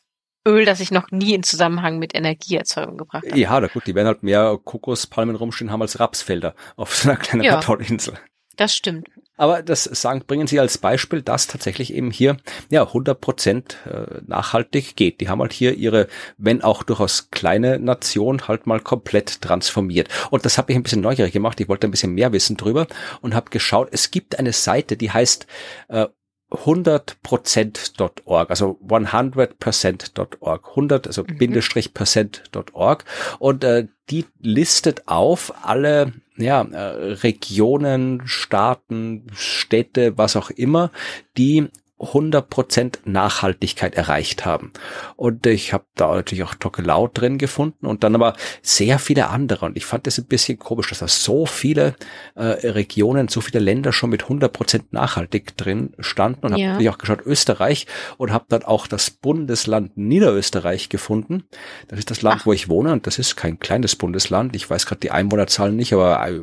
Öl, 0.46 0.64
das 0.64 0.80
ich 0.80 0.92
noch 0.92 1.10
nie 1.10 1.34
in 1.34 1.42
Zusammenhang 1.42 1.98
mit 1.98 2.14
Energieerzeugung 2.14 2.96
gebracht 2.96 3.26
habe. 3.26 3.38
Ja, 3.38 3.58
na 3.60 3.66
gut, 3.66 3.86
die 3.86 3.94
werden 3.96 4.06
halt 4.06 4.22
mehr 4.22 4.58
Kokospalmen 4.62 5.34
rumstehen 5.34 5.72
haben 5.72 5.82
als 5.82 5.98
Rapsfelder 5.98 6.54
auf 6.76 6.94
so 6.94 7.08
einer 7.08 7.18
kleinen 7.18 7.42
ja, 7.42 7.52
Kartoninsel. 7.52 8.14
Das 8.56 8.74
stimmt. 8.74 9.08
Aber 9.36 9.62
das 9.62 9.84
sagen, 9.84 10.22
bringen 10.26 10.46
Sie 10.46 10.60
als 10.60 10.78
Beispiel, 10.78 11.22
dass 11.22 11.46
tatsächlich 11.46 11.92
eben 11.92 12.10
hier 12.10 12.36
ja 12.70 12.82
100 12.82 13.20
Prozent 13.20 13.76
äh, 13.86 14.20
nachhaltig 14.26 14.96
geht. 14.96 15.20
Die 15.20 15.28
haben 15.28 15.40
halt 15.40 15.52
hier 15.52 15.74
ihre, 15.74 16.08
wenn 16.38 16.62
auch 16.62 16.82
durchaus 16.82 17.30
kleine 17.30 17.78
Nation, 17.78 18.48
halt 18.48 18.66
mal 18.66 18.80
komplett 18.80 19.42
transformiert. 19.42 20.08
Und 20.30 20.44
das 20.44 20.58
habe 20.58 20.72
ich 20.72 20.78
ein 20.78 20.82
bisschen 20.82 21.02
neugierig 21.02 21.32
gemacht. 21.32 21.60
Ich 21.60 21.68
wollte 21.68 21.86
ein 21.86 21.90
bisschen 21.90 22.14
mehr 22.14 22.32
wissen 22.32 22.56
drüber 22.56 22.86
und 23.20 23.34
habe 23.34 23.50
geschaut. 23.50 23.88
Es 23.92 24.10
gibt 24.10 24.38
eine 24.38 24.52
Seite, 24.52 24.96
die 24.96 25.10
heißt 25.10 25.46
äh, 25.88 26.06
100%.org, 26.50 28.50
also 28.50 28.78
100%.org, 28.86 30.68
100, 30.68 31.06
also 31.06 31.24
mhm. 31.24 31.38
Bindestrich 31.38 31.92
Percent.org 31.92 33.04
und 33.38 33.64
äh, 33.64 33.88
die 34.10 34.26
listet 34.40 35.08
auf 35.08 35.52
alle 35.64 36.12
ja, 36.36 36.62
äh, 36.62 37.12
Regionen, 37.12 38.22
Staaten, 38.26 39.26
Städte, 39.34 40.16
was 40.18 40.36
auch 40.36 40.50
immer, 40.50 40.90
die 41.36 41.68
100% 41.98 42.98
Nachhaltigkeit 43.04 43.94
erreicht 43.94 44.44
haben. 44.44 44.72
Und 45.16 45.46
ich 45.46 45.72
habe 45.72 45.84
da 45.94 46.14
natürlich 46.14 46.44
auch 46.44 46.54
Tokelau 46.54 47.08
drin 47.08 47.38
gefunden 47.38 47.86
und 47.86 48.04
dann 48.04 48.14
aber 48.14 48.34
sehr 48.60 48.98
viele 48.98 49.28
andere. 49.28 49.64
Und 49.64 49.78
ich 49.78 49.86
fand 49.86 50.06
das 50.06 50.18
ein 50.18 50.26
bisschen 50.26 50.58
komisch, 50.58 50.90
dass 50.90 50.98
da 50.98 51.08
so 51.08 51.46
viele 51.46 51.96
äh, 52.34 52.42
Regionen, 52.42 53.28
so 53.28 53.40
viele 53.40 53.60
Länder 53.60 53.94
schon 53.94 54.10
mit 54.10 54.24
100% 54.24 54.82
nachhaltig 54.90 55.56
drin 55.56 55.94
standen. 55.98 56.46
Und 56.46 56.56
ja. 56.56 56.74
habe 56.74 56.90
auch 56.90 56.98
geschaut, 56.98 57.24
Österreich 57.24 57.86
und 58.18 58.30
habe 58.30 58.44
dann 58.48 58.62
auch 58.62 58.86
das 58.86 59.08
Bundesland 59.10 59.96
Niederösterreich 59.96 60.90
gefunden. 60.90 61.44
Das 61.88 61.98
ist 61.98 62.10
das 62.10 62.20
Land, 62.20 62.42
Ach. 62.42 62.46
wo 62.46 62.52
ich 62.52 62.68
wohne 62.68 62.92
und 62.92 63.06
das 63.06 63.18
ist 63.18 63.36
kein 63.36 63.58
kleines 63.58 63.96
Bundesland. 63.96 64.54
Ich 64.54 64.68
weiß 64.68 64.84
gerade 64.84 65.00
die 65.00 65.12
Einwohnerzahlen 65.12 65.74
nicht, 65.74 65.94
aber 65.94 66.28
äh, 66.28 66.42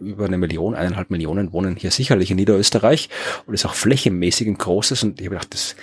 über 0.00 0.26
eine 0.26 0.36
Million, 0.36 0.74
eineinhalb 0.74 1.08
Millionen 1.08 1.54
wohnen 1.54 1.76
hier 1.76 1.90
sicherlich 1.90 2.30
in 2.30 2.36
Niederösterreich 2.36 3.08
und 3.46 3.54
ist 3.54 3.64
auch 3.64 3.74
flächenmäßig 3.74 4.46
ein 4.46 4.58
großes 4.58 4.89
ist. 4.90 5.02
Und 5.02 5.20
ich 5.20 5.26
habe 5.26 5.36
gedacht, 5.36 5.54
das, 5.54 5.76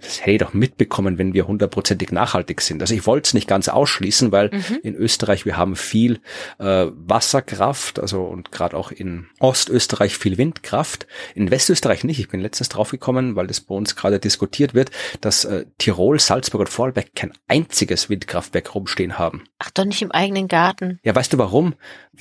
das 0.00 0.20
hätte 0.20 0.30
ich 0.32 0.38
doch 0.38 0.54
mitbekommen, 0.54 1.18
wenn 1.18 1.34
wir 1.34 1.46
hundertprozentig 1.46 2.12
nachhaltig 2.12 2.60
sind. 2.60 2.80
Also 2.80 2.94
ich 2.94 3.06
wollte 3.06 3.28
es 3.28 3.34
nicht 3.34 3.48
ganz 3.48 3.68
ausschließen, 3.68 4.32
weil 4.32 4.50
mhm. 4.50 4.78
in 4.82 4.94
Österreich 4.94 5.44
wir 5.44 5.56
haben 5.56 5.76
viel 5.76 6.20
äh, 6.58 6.86
Wasserkraft, 6.90 7.98
also 7.98 8.24
und 8.24 8.52
gerade 8.52 8.76
auch 8.76 8.90
in 8.90 9.26
Ostösterreich 9.40 10.16
viel 10.16 10.38
Windkraft. 10.38 11.06
In 11.34 11.50
Westösterreich 11.50 12.04
nicht. 12.04 12.20
Ich 12.20 12.28
bin 12.28 12.40
letztens 12.40 12.68
draufgekommen, 12.68 13.36
weil 13.36 13.46
das 13.46 13.60
bei 13.60 13.74
uns 13.74 13.96
gerade 13.96 14.18
diskutiert 14.18 14.74
wird, 14.74 14.90
dass 15.20 15.44
äh, 15.44 15.66
Tirol, 15.78 16.18
Salzburg 16.20 16.60
und 16.60 16.68
Vorarlberg 16.68 17.14
kein 17.14 17.32
einziges 17.48 18.08
Windkraftwerk 18.08 18.74
rumstehen 18.74 19.18
haben. 19.18 19.44
Ach, 19.58 19.70
doch 19.70 19.84
nicht 19.84 20.02
im 20.02 20.12
eigenen 20.12 20.48
Garten. 20.48 21.00
Ja, 21.02 21.14
weißt 21.14 21.32
du 21.32 21.38
warum? 21.38 21.74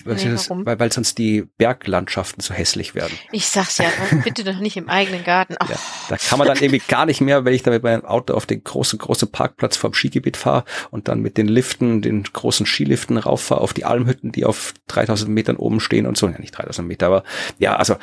Weil, 0.04 0.16
nee, 0.16 0.36
warum? 0.36 0.66
weil, 0.66 0.80
weil 0.80 0.92
sonst 0.92 1.18
die 1.18 1.48
Berglandschaften 1.58 2.42
so 2.42 2.54
hässlich 2.54 2.96
werden. 2.96 3.18
Ich 3.32 3.48
sag's 3.48 3.78
ja, 3.78 3.86
bitte 4.24 4.44
doch 4.44 4.60
nicht 4.60 4.78
im 4.78 4.90
eigenen 4.90 5.24
Garten. 5.24 5.56
Ja, 5.68 5.76
da 6.10 6.18
kann 6.18 6.38
man 6.40 6.48
dann 6.48 6.58
irgendwie 6.58 6.82
gar 6.86 7.06
nicht 7.06 7.22
mehr, 7.22 7.46
wenn 7.46 7.54
ich 7.54 7.64
da 7.64 7.72
mit 7.72 7.84
meinem 7.84 8.06
Auto 8.06 8.34
auf 8.34 8.46
den 8.46 8.64
großen, 8.64 9.00
großen 9.00 9.32
Parkplatz 9.32 9.78
vom 9.78 9.94
Skigebiet 9.94 10.38
fahre 10.38 10.66
und 10.92 11.08
dann 11.08 11.22
mit 11.22 11.38
den 11.38 11.48
Liften, 11.48 12.02
den 12.02 12.24
großen 12.24 12.66
Skiliften 12.66 13.18
rauffahre 13.18 13.62
auf 13.62 13.74
die 13.74 13.86
Almhütten, 13.86 14.32
die 14.32 14.46
auf 14.46 14.74
3000 14.88 15.30
Metern 15.32 15.56
oben 15.56 15.80
stehen 15.80 16.06
und 16.06 16.18
so. 16.18 16.28
Ja, 16.28 16.40
nicht 16.40 16.58
3000 16.58 16.88
Meter, 16.88 17.08
aber 17.08 17.24
ja, 17.58 17.76
also 17.76 17.96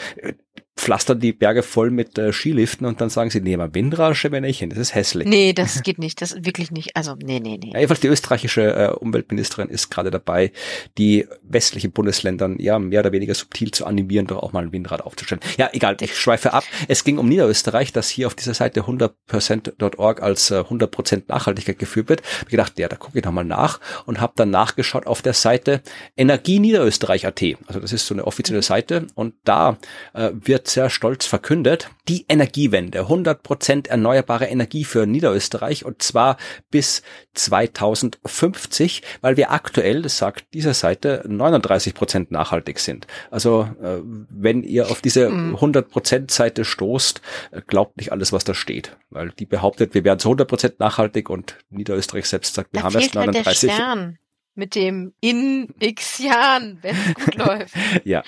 pflastern 0.77 1.21
die 1.21 1.33
Berge 1.33 1.63
voll 1.63 1.91
mit 1.91 2.19
äh, 2.19 2.33
Skiliften 2.33 2.87
und 2.87 3.01
dann 3.01 3.11
sagen 3.11 3.31
sie, 3.31 3.41
nee, 3.41 3.57
mal 3.57 3.75
Windrasche 3.75 4.33
wenn 4.33 4.45
ich 4.45 4.59
hin, 4.59 4.71
das 4.71 4.79
ist 4.79 4.95
hässlich. 4.95 5.29
Nee, 5.29 5.53
das 5.53 5.83
geht 5.83 5.99
nicht, 5.99 6.23
das 6.23 6.35
wirklich 6.45 6.71
nicht. 6.71 6.97
Also, 6.97 7.15
nee, 7.23 7.41
nee, 7.41 7.59
nee. 7.63 7.71
Ja, 7.73 7.79
jedenfalls 7.79 8.01
die 8.01 8.09
österreichische 8.09 8.75
äh, 8.75 8.89
Umweltministerin 8.89 9.69
ist 9.69 9.91
gerade 9.91 10.11
dabei, 10.11 10.51
die 10.99 11.27
westlichen 11.43 11.93
Bundesländern 11.93 12.59
ja 12.59 12.79
mehr 12.79 13.01
oder 13.01 13.13
weniger 13.13 13.35
subtil 13.35 13.71
zu 13.71 13.87
animieren, 13.87 14.27
doch 14.27 14.43
auch 14.43 14.53
mal 14.53 14.65
ein 14.65 14.73
Windrad 14.73 15.03
aufzustellen. 15.03 15.43
Ja, 15.59 15.69
egal, 15.73 15.97
ich 16.01 16.19
schweife 16.19 16.53
ab. 16.55 16.65
Es 16.89 17.05
ging 17.05 17.19
um 17.19 17.29
Niederösterreich, 17.29 17.93
das 17.93 18.09
hier 18.09 18.27
auf 18.27 18.35
dieser 18.35 18.55
Seite 18.55 18.83
100%.org 18.83 20.23
als 20.23 20.51
äh, 20.51 20.61
100% 20.61 21.25
Nachhaltigkeit 21.29 21.79
geführt 21.79 22.09
wird. 22.09 22.23
Ich 22.45 22.49
gedacht, 22.49 22.79
ja, 22.79 22.89
da 22.89 22.97
gucke 22.97 23.19
ich 23.19 23.25
nochmal 23.25 23.45
nach 23.45 23.79
und 24.07 24.21
habe 24.21 24.33
dann 24.37 24.51
nachgeschaut 24.51 25.07
auf 25.07 25.23
der 25.23 25.35
Seite 25.35 25.83
Energie 26.17 26.59
Niederösterreich.at. 26.59 27.43
Also 27.67 27.81
das 27.81 27.93
ist 27.93 28.07
so 28.07 28.15
eine 28.15 28.27
offizielle 28.27 28.63
Seite 28.63 29.07
und 29.15 29.35
da 29.45 29.77
äh, 30.15 30.31
wird 30.33 30.62
sehr 30.69 30.91
stolz 30.91 31.27
verkündet, 31.27 31.91
die 32.09 32.27
Energiewende, 32.29 33.03
100% 33.03 33.89
erneuerbare 33.89 34.47
Energie 34.47 34.85
für 34.85 35.07
Niederösterreich 35.07 35.85
und 35.85 36.03
zwar 36.03 36.37
bis 36.71 37.03
2050, 37.35 39.03
weil 39.21 39.37
wir 39.37 39.51
aktuell, 39.51 40.03
das 40.03 40.19
sagt 40.19 40.47
diese 40.53 40.75
Seite, 40.75 41.25
39% 41.27 42.27
nachhaltig 42.31 42.79
sind. 42.79 43.07
Also 43.31 43.69
äh, 43.83 43.99
wenn 44.03 44.63
ihr 44.63 44.91
auf 44.91 45.01
diese 45.01 45.29
100% 45.29 46.21
mhm. 46.21 46.29
Seite 46.29 46.65
stoßt, 46.65 47.21
äh, 47.53 47.63
glaubt 47.67 47.97
nicht 47.97 48.13
alles, 48.13 48.33
was 48.33 48.45
da 48.45 48.55
steht, 48.55 48.97
weil 49.11 49.31
die 49.31 49.47
behauptet, 49.47 49.95
wir 49.95 50.05
werden 50.05 50.19
zu 50.19 50.31
100% 50.31 50.75
nachhaltig 50.79 51.31
und 51.31 51.57
Niederösterreich 51.71 52.27
selbst 52.27 52.55
sagt, 52.55 52.73
wir 52.73 52.81
da 52.81 52.87
haben 52.87 52.95
erst 52.95 53.15
39. 53.15 53.71
Halt 53.71 54.19
mit 54.55 54.75
dem 54.75 55.15
in 55.21 55.75
x 55.79 56.19
Jahren, 56.19 56.79
wenn 56.83 56.97
es 56.97 57.15
gut 57.15 57.35
läuft. 57.47 57.75
ja, 58.05 58.23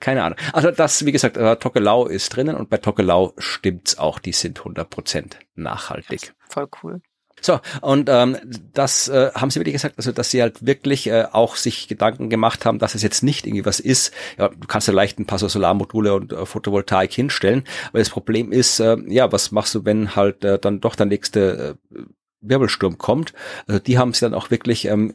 keine 0.00 0.24
Ahnung. 0.24 0.38
Also 0.52 0.70
das, 0.70 1.04
wie 1.04 1.12
gesagt, 1.12 1.36
äh, 1.36 1.56
Tokelau 1.56 2.06
ist 2.06 2.34
drinnen 2.34 2.56
und 2.56 2.70
bei 2.70 2.78
Tokelau 2.78 3.34
stimmt's 3.38 3.98
auch, 3.98 4.18
die 4.18 4.32
sind 4.32 4.60
100% 4.60 5.34
nachhaltig. 5.54 6.34
Voll 6.48 6.68
cool. 6.82 7.00
So, 7.40 7.60
und 7.82 8.08
ähm, 8.08 8.36
das 8.72 9.08
äh, 9.08 9.30
haben 9.34 9.50
sie 9.50 9.60
wirklich 9.60 9.74
gesagt, 9.74 9.94
also 9.96 10.12
dass 10.12 10.30
sie 10.30 10.42
halt 10.42 10.66
wirklich 10.66 11.06
äh, 11.06 11.26
auch 11.30 11.56
sich 11.56 11.88
Gedanken 11.88 12.30
gemacht 12.30 12.64
haben, 12.64 12.78
dass 12.78 12.94
es 12.94 13.02
jetzt 13.02 13.22
nicht 13.22 13.46
irgendwie 13.46 13.64
was 13.64 13.80
ist. 13.80 14.12
Ja, 14.38 14.48
du 14.48 14.66
kannst 14.66 14.88
ja 14.88 14.94
leicht 14.94 15.18
ein 15.18 15.26
paar 15.26 15.38
so 15.38 15.48
Solarmodule 15.48 16.14
und 16.14 16.32
äh, 16.32 16.46
Photovoltaik 16.46 17.12
hinstellen, 17.12 17.64
aber 17.88 18.00
das 18.00 18.10
Problem 18.10 18.52
ist, 18.52 18.80
äh, 18.80 18.96
ja, 19.06 19.30
was 19.30 19.52
machst 19.52 19.74
du, 19.74 19.84
wenn 19.84 20.16
halt 20.16 20.44
äh, 20.44 20.58
dann 20.58 20.80
doch 20.80 20.96
der 20.96 21.06
nächste 21.06 21.76
äh, 21.94 21.98
Wirbelsturm 22.40 22.98
kommt? 22.98 23.32
Also 23.66 23.78
die 23.78 23.98
haben 23.98 24.12
sie 24.12 24.20
dann 24.20 24.34
auch 24.34 24.50
wirklich 24.50 24.86
ähm, 24.86 25.14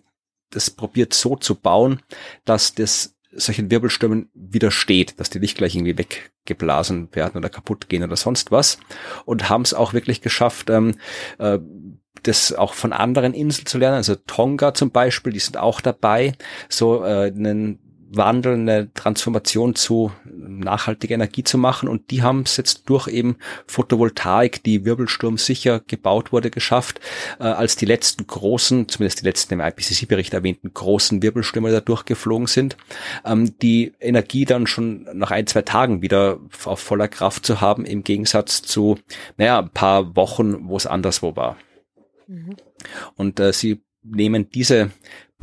das 0.55 0.69
probiert 0.69 1.13
so 1.13 1.35
zu 1.35 1.55
bauen, 1.55 2.01
dass 2.45 2.73
das 2.73 3.15
solchen 3.35 3.71
Wirbelstürmen 3.71 4.29
widersteht, 4.33 5.19
dass 5.19 5.29
die 5.29 5.39
nicht 5.39 5.57
gleich 5.57 5.75
irgendwie 5.75 5.97
weggeblasen 5.97 7.09
werden 7.13 7.37
oder 7.37 7.49
kaputt 7.49 7.89
gehen 7.89 8.03
oder 8.03 8.15
sonst 8.15 8.51
was. 8.51 8.77
Und 9.25 9.49
haben 9.49 9.63
es 9.63 9.73
auch 9.73 9.93
wirklich 9.93 10.21
geschafft, 10.21 10.69
ähm, 10.69 10.95
äh, 11.39 11.59
das 12.21 12.53
auch 12.53 12.73
von 12.73 12.93
anderen 12.93 13.33
Inseln 13.33 13.65
zu 13.65 13.77
lernen. 13.77 13.97
Also 13.97 14.15
Tonga 14.15 14.73
zum 14.73 14.91
Beispiel, 14.91 15.33
die 15.33 15.39
sind 15.39 15.57
auch 15.57 15.81
dabei, 15.81 16.33
so 16.69 17.03
äh, 17.03 17.31
einen 17.35 17.79
Wandel, 18.15 18.53
eine 18.53 18.93
Transformation 18.93 19.75
zu 19.75 20.11
nachhaltiger 20.25 21.15
Energie 21.15 21.43
zu 21.43 21.57
machen. 21.57 21.89
Und 21.89 22.11
die 22.11 22.21
haben 22.21 22.41
es 22.41 22.57
jetzt 22.57 22.89
durch 22.89 23.07
eben 23.07 23.37
Photovoltaik, 23.67 24.63
die 24.63 24.85
wirbelsturmsicher 24.85 25.81
gebaut 25.81 26.31
wurde, 26.31 26.49
geschafft, 26.49 26.99
äh, 27.39 27.43
als 27.43 27.75
die 27.75 27.85
letzten 27.85 28.27
großen, 28.27 28.87
zumindest 28.87 29.21
die 29.21 29.25
letzten 29.25 29.53
im 29.53 29.61
IPCC-Bericht 29.61 30.33
erwähnten 30.33 30.73
großen 30.73 31.21
Wirbelstürme 31.21 31.71
da 31.71 31.79
durchgeflogen 31.79 32.47
sind, 32.47 32.77
ähm, 33.25 33.57
die 33.59 33.93
Energie 33.99 34.45
dann 34.45 34.67
schon 34.67 35.07
nach 35.13 35.31
ein, 35.31 35.47
zwei 35.47 35.61
Tagen 35.61 36.01
wieder 36.01 36.39
auf 36.65 36.79
voller 36.79 37.07
Kraft 37.07 37.45
zu 37.45 37.61
haben, 37.61 37.85
im 37.85 38.03
Gegensatz 38.03 38.61
zu, 38.61 38.97
naja, 39.37 39.59
ein 39.59 39.69
paar 39.69 40.15
Wochen, 40.15 40.67
wo 40.67 40.77
es 40.77 40.87
anderswo 40.87 41.35
war. 41.35 41.57
Mhm. 42.27 42.55
Und 43.15 43.39
äh, 43.39 43.53
sie 43.53 43.81
nehmen 44.03 44.49
diese 44.49 44.91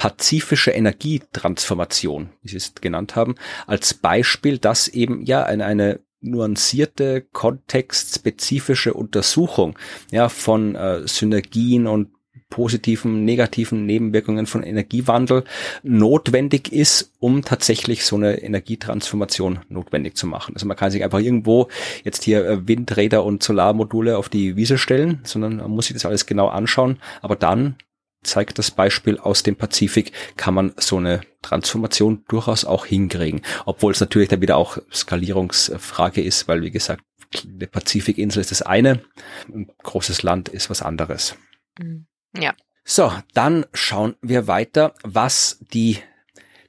pazifische 0.00 0.70
Energietransformation, 0.70 2.30
wie 2.40 2.48
Sie 2.48 2.56
es 2.56 2.74
genannt 2.74 3.16
haben, 3.16 3.34
als 3.66 3.92
Beispiel, 3.92 4.56
dass 4.56 4.88
eben 4.88 5.26
ja 5.26 5.42
eine, 5.42 5.66
eine 5.66 6.00
nuancierte, 6.22 7.20
kontextspezifische 7.20 8.94
Untersuchung 8.94 9.78
ja, 10.10 10.30
von 10.30 10.74
äh, 10.74 11.06
Synergien 11.06 11.86
und 11.86 12.08
positiven, 12.48 13.26
negativen 13.26 13.84
Nebenwirkungen 13.84 14.46
von 14.46 14.62
Energiewandel 14.62 15.44
notwendig 15.82 16.72
ist, 16.72 17.12
um 17.18 17.42
tatsächlich 17.42 18.06
so 18.06 18.16
eine 18.16 18.42
Energietransformation 18.42 19.58
notwendig 19.68 20.16
zu 20.16 20.26
machen. 20.26 20.54
Also 20.54 20.66
man 20.66 20.78
kann 20.78 20.90
sich 20.90 21.04
einfach 21.04 21.20
irgendwo 21.20 21.68
jetzt 22.04 22.24
hier 22.24 22.46
äh, 22.46 22.66
Windräder 22.66 23.22
und 23.22 23.42
Solarmodule 23.42 24.16
auf 24.16 24.30
die 24.30 24.56
Wiese 24.56 24.78
stellen, 24.78 25.20
sondern 25.24 25.58
man 25.58 25.70
muss 25.70 25.88
sich 25.88 25.94
das 25.94 26.06
alles 26.06 26.24
genau 26.24 26.48
anschauen, 26.48 26.98
aber 27.20 27.36
dann 27.36 27.76
zeigt 28.22 28.59
das 28.59 28.70
Beispiel 28.70 29.18
aus 29.18 29.42
dem 29.42 29.56
Pazifik, 29.56 30.12
kann 30.37 30.54
man 30.54 30.72
so 30.76 30.98
eine 30.98 31.20
Transformation 31.42 32.24
durchaus 32.28 32.64
auch 32.64 32.87
hinkriegen. 32.87 33.42
Obwohl 33.66 33.92
es 33.92 34.00
natürlich 34.00 34.28
dann 34.28 34.42
wieder 34.42 34.56
auch 34.56 34.78
Skalierungsfrage 34.92 36.22
ist, 36.22 36.48
weil 36.48 36.62
wie 36.62 36.70
gesagt, 36.70 37.02
eine 37.44 37.66
Pazifikinsel 37.66 38.40
ist 38.40 38.50
das 38.50 38.62
eine, 38.62 39.02
ein 39.48 39.70
großes 39.83 40.22
Land 40.22 40.48
ist 40.48 40.68
was 40.68 40.83
anderes. 40.83 41.37
Mhm. 41.78 42.06
Ja. 42.37 42.54
So, 42.85 43.12
dann 43.35 43.66
schauen 43.72 44.16
wir 44.20 44.46
weiter, 44.46 44.94
was 45.02 45.59
die 45.72 45.98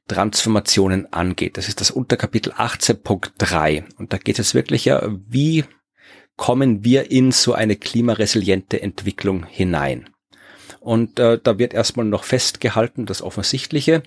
Transformationen 0.07 1.11
angeht. 1.13 1.57
Das 1.57 1.67
ist 1.67 1.81
das 1.81 1.89
Unterkapitel 1.89 2.53
18.3. 2.53 3.95
Und 3.97 4.13
da 4.13 4.17
geht 4.17 4.39
es 4.39 4.53
wirklich 4.53 4.85
ja, 4.85 5.01
wie 5.27 5.63
kommen 6.35 6.83
wir 6.83 7.11
in 7.11 7.31
so 7.31 7.53
eine 7.53 7.75
klimaresiliente 7.75 8.81
Entwicklung 8.81 9.45
hinein? 9.45 10.09
Und 10.81 11.19
äh, 11.19 11.37
da 11.41 11.59
wird 11.59 11.75
erstmal 11.75 12.07
noch 12.07 12.23
festgehalten, 12.23 13.05
das 13.05 13.21
Offensichtliche. 13.21 14.01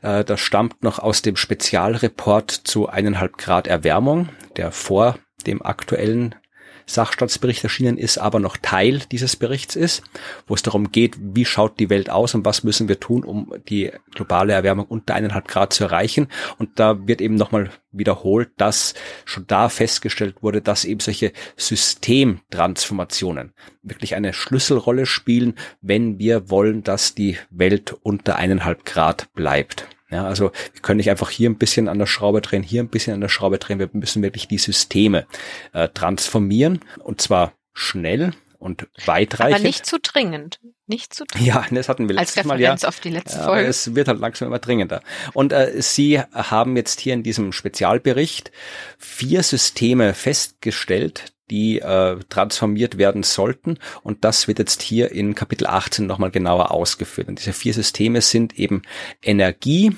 Äh, 0.00 0.24
das 0.24 0.38
stammt 0.38 0.84
noch 0.84 1.00
aus 1.00 1.22
dem 1.22 1.34
Spezialreport 1.34 2.52
zu 2.52 2.88
eineinhalb 2.88 3.36
Grad 3.36 3.66
Erwärmung, 3.66 4.28
der 4.56 4.70
vor 4.70 5.18
dem 5.46 5.60
aktuellen 5.60 6.36
Sachstandsbericht 6.90 7.62
erschienen 7.62 7.98
ist, 7.98 8.18
aber 8.18 8.40
noch 8.40 8.56
Teil 8.56 9.00
dieses 9.10 9.36
Berichts 9.36 9.76
ist, 9.76 10.02
wo 10.46 10.54
es 10.54 10.62
darum 10.62 10.90
geht, 10.90 11.16
wie 11.20 11.44
schaut 11.44 11.78
die 11.78 11.90
Welt 11.90 12.10
aus 12.10 12.34
und 12.34 12.44
was 12.44 12.64
müssen 12.64 12.88
wir 12.88 12.98
tun, 12.98 13.24
um 13.24 13.52
die 13.68 13.92
globale 14.14 14.52
Erwärmung 14.52 14.86
unter 14.86 15.14
eineinhalb 15.14 15.48
Grad 15.48 15.72
zu 15.72 15.84
erreichen. 15.84 16.28
Und 16.58 16.78
da 16.80 17.06
wird 17.06 17.20
eben 17.20 17.36
nochmal 17.36 17.70
wiederholt, 17.92 18.50
dass 18.56 18.94
schon 19.24 19.46
da 19.46 19.68
festgestellt 19.68 20.42
wurde, 20.42 20.62
dass 20.62 20.84
eben 20.84 21.00
solche 21.00 21.32
Systemtransformationen 21.56 23.52
wirklich 23.82 24.14
eine 24.14 24.32
Schlüsselrolle 24.32 25.06
spielen, 25.06 25.54
wenn 25.80 26.18
wir 26.18 26.50
wollen, 26.50 26.82
dass 26.82 27.14
die 27.14 27.38
Welt 27.50 27.94
unter 28.02 28.36
eineinhalb 28.36 28.84
Grad 28.84 29.32
bleibt. 29.34 29.86
Ja, 30.10 30.24
also 30.26 30.52
wir 30.72 30.82
können 30.82 30.98
nicht 30.98 31.10
einfach 31.10 31.30
hier 31.30 31.48
ein 31.48 31.58
bisschen 31.58 31.88
an 31.88 31.98
der 31.98 32.06
Schraube 32.06 32.40
drehen, 32.40 32.62
hier 32.62 32.82
ein 32.82 32.88
bisschen 32.88 33.14
an 33.14 33.20
der 33.20 33.28
Schraube 33.28 33.58
drehen. 33.58 33.78
Wir 33.78 33.88
müssen 33.92 34.22
wirklich 34.22 34.48
die 34.48 34.58
Systeme 34.58 35.26
äh, 35.72 35.88
transformieren 35.88 36.80
und 36.98 37.20
zwar 37.20 37.52
schnell 37.72 38.32
und 38.58 38.88
weitreichend. 39.06 39.54
Aber 39.54 39.62
nicht 39.62 39.86
zu 39.86 39.98
dringend. 39.98 40.60
Nicht 40.86 41.14
zu 41.14 41.24
dringend. 41.24 41.46
Ja, 41.46 41.64
das 41.70 41.88
hatten 41.88 42.08
wir 42.08 42.16
letztes 42.16 42.36
Als 42.36 42.44
Referenz 42.44 42.60
Mal 42.60 42.82
ja. 42.82 42.88
auf 42.88 43.00
die 43.00 43.10
letzte 43.10 43.42
Folge. 43.42 43.68
es 43.68 43.94
wird 43.94 44.08
halt 44.08 44.20
langsam 44.20 44.48
immer 44.48 44.58
dringender. 44.58 45.02
Und 45.32 45.52
äh, 45.52 45.80
Sie 45.80 46.20
haben 46.20 46.76
jetzt 46.76 47.00
hier 47.00 47.14
in 47.14 47.22
diesem 47.22 47.52
Spezialbericht 47.52 48.52
vier 48.98 49.42
Systeme 49.42 50.12
festgestellt, 50.12 51.32
die 51.50 51.80
äh, 51.80 52.18
transformiert 52.28 52.98
werden 52.98 53.22
sollten. 53.22 53.78
Und 54.02 54.24
das 54.24 54.48
wird 54.48 54.58
jetzt 54.58 54.82
hier 54.82 55.12
in 55.12 55.34
Kapitel 55.34 55.66
18 55.66 56.06
nochmal 56.06 56.30
genauer 56.30 56.70
ausgeführt. 56.70 57.28
Und 57.28 57.38
diese 57.38 57.52
vier 57.52 57.74
Systeme 57.74 58.20
sind 58.20 58.58
eben 58.58 58.82
Energie, 59.22 59.96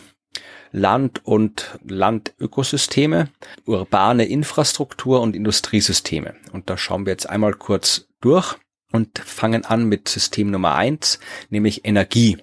Land- 0.72 1.24
und 1.24 1.78
Landökosysteme, 1.86 3.28
urbane 3.66 4.24
Infrastruktur 4.24 5.20
und 5.20 5.36
Industriesysteme. 5.36 6.34
Und 6.52 6.70
da 6.70 6.78
schauen 6.78 7.04
wir 7.06 7.12
jetzt 7.12 7.28
einmal 7.28 7.52
kurz 7.52 8.08
durch 8.20 8.56
und 8.90 9.18
fangen 9.18 9.64
an 9.64 9.84
mit 9.84 10.08
System 10.08 10.50
Nummer 10.50 10.74
eins, 10.74 11.18
nämlich 11.50 11.84
Energie. 11.84 12.38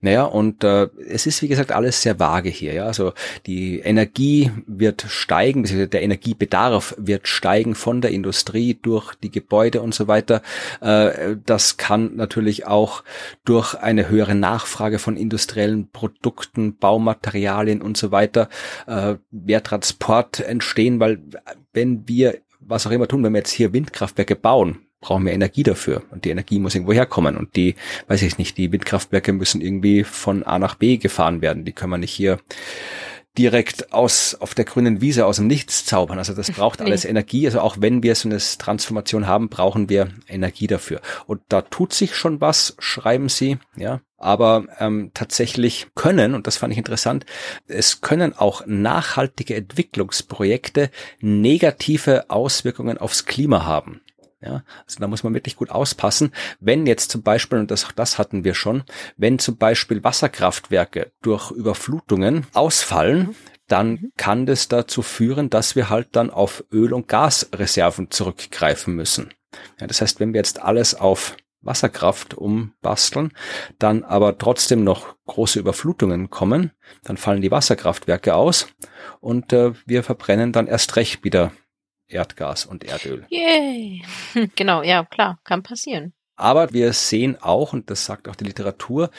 Naja, 0.00 0.24
und 0.24 0.64
äh, 0.64 0.88
es 1.08 1.26
ist 1.26 1.42
wie 1.42 1.48
gesagt 1.48 1.72
alles 1.72 2.02
sehr 2.02 2.18
vage 2.18 2.48
hier. 2.48 2.72
Ja, 2.72 2.86
also 2.86 3.12
die 3.46 3.80
Energie 3.80 4.50
wird 4.66 5.04
steigen, 5.08 5.64
der 5.90 6.02
Energiebedarf 6.02 6.94
wird 6.98 7.28
steigen 7.28 7.74
von 7.74 8.00
der 8.00 8.10
Industrie 8.10 8.78
durch 8.80 9.14
die 9.14 9.30
Gebäude 9.30 9.82
und 9.82 9.94
so 9.94 10.08
weiter. 10.08 10.42
Äh, 10.80 11.36
das 11.44 11.76
kann 11.76 12.16
natürlich 12.16 12.66
auch 12.66 13.02
durch 13.44 13.74
eine 13.74 14.08
höhere 14.08 14.34
Nachfrage 14.34 14.98
von 14.98 15.16
industriellen 15.16 15.88
Produkten, 15.90 16.76
Baumaterialien 16.76 17.82
und 17.82 17.96
so 17.96 18.12
weiter, 18.12 18.48
äh, 18.86 19.16
mehr 19.30 19.62
Transport 19.62 20.40
entstehen, 20.40 21.00
weil 21.00 21.22
wenn 21.72 22.06
wir 22.08 22.38
was 22.60 22.86
auch 22.86 22.90
immer 22.90 23.08
tun, 23.08 23.24
wenn 23.24 23.32
wir 23.32 23.38
jetzt 23.38 23.50
hier 23.50 23.72
Windkraftwerke 23.72 24.36
bauen, 24.36 24.86
brauchen 25.02 25.26
wir 25.26 25.32
Energie 25.32 25.64
dafür. 25.64 26.02
Und 26.10 26.24
die 26.24 26.30
Energie 26.30 26.58
muss 26.58 26.74
irgendwo 26.74 26.94
herkommen. 26.94 27.36
Und 27.36 27.56
die, 27.56 27.74
weiß 28.06 28.22
ich 28.22 28.38
nicht, 28.38 28.56
die 28.56 28.72
Windkraftwerke 28.72 29.34
müssen 29.34 29.60
irgendwie 29.60 30.04
von 30.04 30.44
A 30.44 30.58
nach 30.58 30.76
B 30.76 30.96
gefahren 30.96 31.42
werden. 31.42 31.66
Die 31.66 31.72
können 31.72 31.90
wir 31.90 31.98
nicht 31.98 32.14
hier 32.14 32.38
direkt 33.38 33.94
aus 33.94 34.34
auf 34.34 34.54
der 34.54 34.64
grünen 34.64 35.00
Wiese 35.00 35.24
aus 35.26 35.36
dem 35.36 35.46
Nichts 35.46 35.84
zaubern. 35.84 36.18
Also 36.18 36.34
das 36.34 36.50
braucht 36.50 36.80
nee. 36.80 36.86
alles 36.86 37.04
Energie. 37.04 37.46
Also 37.46 37.60
auch 37.60 37.76
wenn 37.80 38.02
wir 38.02 38.14
so 38.14 38.28
eine 38.28 38.38
Transformation 38.38 39.26
haben, 39.26 39.48
brauchen 39.48 39.88
wir 39.88 40.08
Energie 40.28 40.66
dafür. 40.66 41.00
Und 41.26 41.40
da 41.48 41.62
tut 41.62 41.92
sich 41.92 42.14
schon 42.14 42.40
was, 42.40 42.76
schreiben 42.78 43.28
sie, 43.28 43.58
ja. 43.76 44.00
Aber 44.18 44.66
ähm, 44.78 45.10
tatsächlich 45.14 45.88
können, 45.96 46.34
und 46.34 46.46
das 46.46 46.56
fand 46.56 46.72
ich 46.72 46.78
interessant, 46.78 47.26
es 47.66 48.02
können 48.02 48.36
auch 48.36 48.64
nachhaltige 48.66 49.56
Entwicklungsprojekte 49.56 50.90
negative 51.20 52.30
Auswirkungen 52.30 52.98
aufs 52.98 53.24
Klima 53.24 53.64
haben. 53.64 54.00
Ja, 54.44 54.64
also 54.86 54.98
da 54.98 55.06
muss 55.06 55.22
man 55.22 55.34
wirklich 55.34 55.56
gut 55.56 55.70
auspassen. 55.70 56.32
Wenn 56.58 56.86
jetzt 56.86 57.12
zum 57.12 57.22
Beispiel, 57.22 57.58
und 57.58 57.70
das, 57.70 57.86
das 57.94 58.18
hatten 58.18 58.42
wir 58.42 58.54
schon, 58.54 58.82
wenn 59.16 59.38
zum 59.38 59.56
Beispiel 59.56 60.02
Wasserkraftwerke 60.02 61.12
durch 61.22 61.52
Überflutungen 61.52 62.46
ausfallen, 62.52 63.36
dann 63.68 63.90
mhm. 63.90 64.12
kann 64.16 64.46
das 64.46 64.68
dazu 64.68 65.02
führen, 65.02 65.48
dass 65.48 65.76
wir 65.76 65.90
halt 65.90 66.08
dann 66.12 66.30
auf 66.30 66.64
Öl- 66.72 66.92
und 66.92 67.06
Gasreserven 67.06 68.10
zurückgreifen 68.10 68.94
müssen. 68.94 69.32
Ja, 69.80 69.86
das 69.86 70.00
heißt, 70.00 70.18
wenn 70.18 70.32
wir 70.32 70.40
jetzt 70.40 70.60
alles 70.60 70.94
auf 70.94 71.36
Wasserkraft 71.60 72.34
umbasteln, 72.34 73.32
dann 73.78 74.02
aber 74.02 74.36
trotzdem 74.36 74.82
noch 74.82 75.14
große 75.26 75.60
Überflutungen 75.60 76.28
kommen, 76.30 76.72
dann 77.04 77.16
fallen 77.16 77.40
die 77.40 77.50
Wasserkraftwerke 77.52 78.34
aus 78.34 78.66
und 79.20 79.52
äh, 79.52 79.72
wir 79.86 80.02
verbrennen 80.02 80.52
dann 80.52 80.66
erst 80.66 80.96
recht 80.96 81.22
wieder 81.22 81.52
Erdgas 82.12 82.66
und 82.66 82.84
Erdöl. 82.84 83.24
Yay. 83.28 84.02
Genau, 84.56 84.82
ja, 84.82 85.04
klar, 85.04 85.38
kann 85.44 85.62
passieren. 85.62 86.12
Aber 86.36 86.72
wir 86.72 86.92
sehen 86.92 87.40
auch, 87.40 87.72
und 87.72 87.88
das 87.90 88.04
sagt 88.04 88.28
auch 88.28 88.36
die 88.36 88.44
Literatur, 88.44 89.10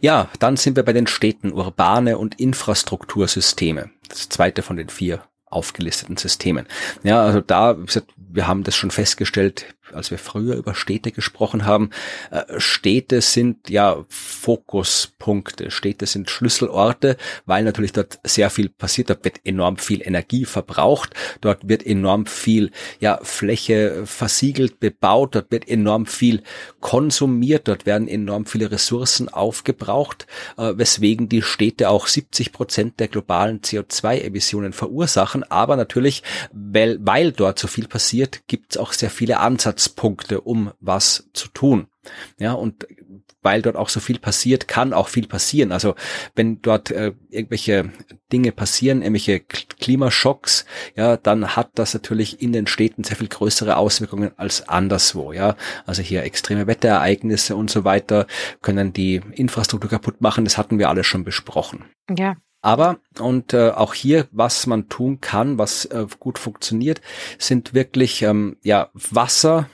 Ja, 0.00 0.30
dann 0.38 0.56
sind 0.56 0.76
wir 0.76 0.84
bei 0.84 0.92
den 0.92 1.06
Städten, 1.06 1.52
urbane 1.52 2.16
und 2.16 2.40
Infrastruktursysteme. 2.40 3.90
Das 4.08 4.28
zweite 4.28 4.62
von 4.62 4.76
den 4.76 4.88
vier 4.88 5.22
aufgelisteten 5.46 6.16
Systemen. 6.16 6.66
Ja, 7.02 7.22
also 7.22 7.40
da, 7.40 7.76
wir 8.16 8.46
haben 8.46 8.62
das 8.62 8.76
schon 8.76 8.90
festgestellt, 8.90 9.74
als 9.94 10.10
wir 10.10 10.18
früher 10.18 10.56
über 10.56 10.74
Städte 10.74 11.12
gesprochen 11.12 11.64
haben, 11.64 11.90
äh, 12.30 12.42
Städte 12.58 13.20
sind 13.20 13.68
ja 13.68 14.04
Fokuspunkte, 14.08 15.70
Städte 15.70 16.06
sind 16.06 16.30
Schlüsselorte, 16.30 17.16
weil 17.46 17.64
natürlich 17.64 17.92
dort 17.92 18.18
sehr 18.24 18.50
viel 18.50 18.68
passiert, 18.68 19.10
dort 19.10 19.24
wird 19.24 19.40
enorm 19.44 19.76
viel 19.76 20.02
Energie 20.06 20.44
verbraucht, 20.44 21.14
dort 21.40 21.68
wird 21.68 21.84
enorm 21.84 22.26
viel 22.26 22.70
ja, 23.00 23.18
Fläche 23.22 24.02
versiegelt, 24.06 24.80
bebaut, 24.80 25.34
dort 25.34 25.50
wird 25.50 25.68
enorm 25.68 26.06
viel 26.06 26.42
konsumiert, 26.80 27.68
dort 27.68 27.86
werden 27.86 28.08
enorm 28.08 28.46
viele 28.46 28.70
Ressourcen 28.70 29.28
aufgebraucht, 29.28 30.26
äh, 30.56 30.72
weswegen 30.76 31.28
die 31.28 31.42
Städte 31.42 31.90
auch 31.90 32.06
70 32.06 32.52
Prozent 32.52 33.00
der 33.00 33.08
globalen 33.08 33.60
CO2-Emissionen 33.60 34.72
verursachen, 34.72 35.44
aber 35.44 35.76
natürlich, 35.76 36.22
weil, 36.52 36.98
weil 37.00 37.32
dort 37.32 37.58
so 37.58 37.68
viel 37.68 37.88
passiert, 37.88 38.42
gibt 38.46 38.72
es 38.72 38.76
auch 38.76 38.92
sehr 38.92 39.10
viele 39.10 39.40
Ansatzpunkte 39.40 39.79
Ansatzpunkte, 39.80 40.40
um 40.42 40.72
was 40.80 41.28
zu 41.32 41.48
tun. 41.48 41.86
Ja, 42.38 42.52
und 42.52 42.86
weil 43.42 43.62
dort 43.62 43.76
auch 43.76 43.88
so 43.88 44.00
viel 44.00 44.18
passiert, 44.18 44.68
kann 44.68 44.92
auch 44.92 45.08
viel 45.08 45.26
passieren. 45.26 45.72
Also 45.72 45.94
wenn 46.34 46.60
dort 46.62 46.90
äh, 46.90 47.12
irgendwelche 47.30 47.90
Dinge 48.32 48.52
passieren, 48.52 49.02
irgendwelche 49.02 49.40
Klimaschocks, 49.40 50.66
ja, 50.96 51.16
dann 51.16 51.56
hat 51.56 51.70
das 51.74 51.94
natürlich 51.94 52.42
in 52.42 52.52
den 52.52 52.66
Städten 52.66 53.04
sehr 53.04 53.16
viel 53.16 53.28
größere 53.28 53.76
Auswirkungen 53.76 54.32
als 54.36 54.68
anderswo, 54.68 55.32
ja. 55.32 55.56
Also 55.86 56.02
hier 56.02 56.22
extreme 56.22 56.66
Wetterereignisse 56.66 57.56
und 57.56 57.70
so 57.70 57.84
weiter 57.84 58.26
können 58.62 58.92
die 58.92 59.22
Infrastruktur 59.32 59.90
kaputt 59.90 60.20
machen. 60.20 60.44
Das 60.44 60.58
hatten 60.58 60.78
wir 60.78 60.88
alle 60.88 61.04
schon 61.04 61.24
besprochen. 61.24 61.84
Ja. 62.14 62.36
Aber, 62.62 62.98
und 63.18 63.54
äh, 63.54 63.70
auch 63.70 63.94
hier, 63.94 64.28
was 64.32 64.66
man 64.66 64.88
tun 64.88 65.20
kann, 65.20 65.58
was 65.58 65.86
äh, 65.86 66.06
gut 66.18 66.38
funktioniert, 66.38 67.00
sind 67.38 67.72
wirklich 67.72 68.22
ähm, 68.22 68.56
ja 68.62 68.90
Wasser, 68.92 69.68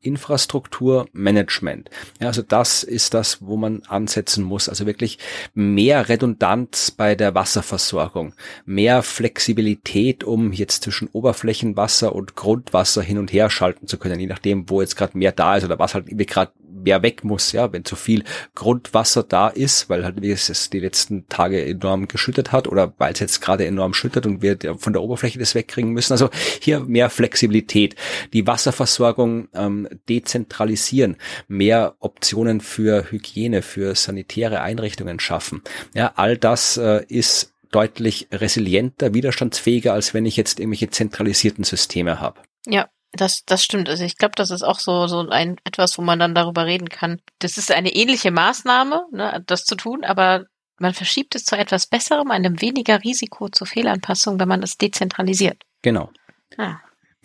Infrastrukturmanagement. 0.00 1.90
Ja, 2.20 2.28
also 2.28 2.42
das 2.42 2.84
ist 2.84 3.14
das, 3.14 3.38
wo 3.44 3.56
man 3.56 3.82
ansetzen 3.88 4.44
muss. 4.44 4.68
Also 4.68 4.86
wirklich 4.86 5.18
mehr 5.54 6.08
Redundanz 6.08 6.92
bei 6.92 7.16
der 7.16 7.34
Wasserversorgung, 7.34 8.34
mehr 8.64 9.02
Flexibilität, 9.02 10.22
um 10.22 10.52
jetzt 10.52 10.84
zwischen 10.84 11.08
Oberflächenwasser 11.08 12.14
und 12.14 12.36
Grundwasser 12.36 13.02
hin 13.02 13.18
und 13.18 13.32
her 13.32 13.50
schalten 13.50 13.88
zu 13.88 13.98
können, 13.98 14.20
je 14.20 14.26
nachdem, 14.26 14.70
wo 14.70 14.80
jetzt 14.80 14.96
gerade 14.96 15.18
mehr 15.18 15.32
da 15.32 15.56
ist 15.56 15.64
oder 15.64 15.80
was 15.80 15.94
halt 15.94 16.06
gerade 16.28 16.52
mehr 16.82 17.02
weg 17.02 17.24
muss, 17.24 17.52
ja, 17.52 17.72
wenn 17.72 17.84
zu 17.84 17.96
viel 17.96 18.24
Grundwasser 18.54 19.22
da 19.22 19.48
ist, 19.48 19.88
weil 19.88 20.04
halt 20.04 20.22
wie 20.22 20.30
es 20.30 20.70
die 20.70 20.80
letzten 20.80 21.28
Tage 21.28 21.64
enorm 21.64 22.08
geschüttet 22.08 22.52
hat 22.52 22.68
oder 22.68 22.92
weil 22.98 23.12
es 23.12 23.20
jetzt 23.20 23.40
gerade 23.40 23.66
enorm 23.66 23.94
schüttet 23.94 24.26
und 24.26 24.42
wir 24.42 24.58
von 24.78 24.92
der 24.92 25.02
Oberfläche 25.02 25.38
das 25.38 25.54
wegkriegen 25.54 25.92
müssen. 25.92 26.12
Also 26.12 26.30
hier 26.60 26.80
mehr 26.80 27.10
Flexibilität, 27.10 27.96
die 28.32 28.46
Wasserversorgung 28.46 29.48
ähm, 29.54 29.88
dezentralisieren, 30.08 31.16
mehr 31.46 31.94
Optionen 32.00 32.60
für 32.60 33.10
Hygiene, 33.10 33.62
für 33.62 33.94
sanitäre 33.94 34.60
Einrichtungen 34.60 35.20
schaffen. 35.20 35.62
Ja, 35.94 36.12
all 36.16 36.36
das 36.36 36.76
äh, 36.76 37.04
ist 37.08 37.54
deutlich 37.70 38.28
resilienter, 38.32 39.14
widerstandsfähiger, 39.14 39.92
als 39.92 40.14
wenn 40.14 40.26
ich 40.26 40.36
jetzt 40.36 40.58
irgendwelche 40.58 40.90
zentralisierten 40.90 41.64
Systeme 41.64 42.20
habe. 42.20 42.40
Ja, 42.66 42.88
das, 43.20 43.44
das 43.44 43.62
stimmt. 43.62 43.88
Also 43.88 44.04
ich 44.04 44.16
glaube, 44.16 44.34
das 44.36 44.50
ist 44.50 44.62
auch 44.62 44.78
so, 44.80 45.06
so 45.06 45.28
ein 45.28 45.56
etwas, 45.64 45.98
wo 45.98 46.02
man 46.02 46.18
dann 46.18 46.34
darüber 46.34 46.66
reden 46.66 46.88
kann. 46.88 47.20
Das 47.38 47.58
ist 47.58 47.70
eine 47.72 47.94
ähnliche 47.94 48.30
Maßnahme, 48.30 49.06
ne, 49.12 49.42
das 49.46 49.64
zu 49.64 49.74
tun, 49.76 50.04
aber 50.04 50.46
man 50.78 50.94
verschiebt 50.94 51.34
es 51.34 51.44
zu 51.44 51.56
etwas 51.56 51.86
Besserem, 51.86 52.30
einem 52.30 52.60
weniger 52.60 53.02
Risiko 53.02 53.48
zur 53.48 53.66
Fehlanpassung, 53.66 54.38
wenn 54.38 54.48
man 54.48 54.62
es 54.62 54.78
dezentralisiert. 54.78 55.62
Genau. 55.82 56.10
Ah. 56.56 56.76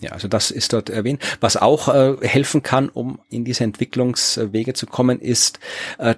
Ja, 0.01 0.11
also 0.11 0.27
das 0.27 0.51
ist 0.51 0.73
dort 0.73 0.89
erwähnt. 0.89 1.21
Was 1.39 1.55
auch 1.55 1.87
äh, 1.87 2.27
helfen 2.27 2.63
kann, 2.63 2.89
um 2.89 3.21
in 3.29 3.45
diese 3.45 3.63
Entwicklungswege 3.63 4.73
zu 4.73 4.87
kommen, 4.87 5.19
ist 5.19 5.59
äh, 5.97 6.15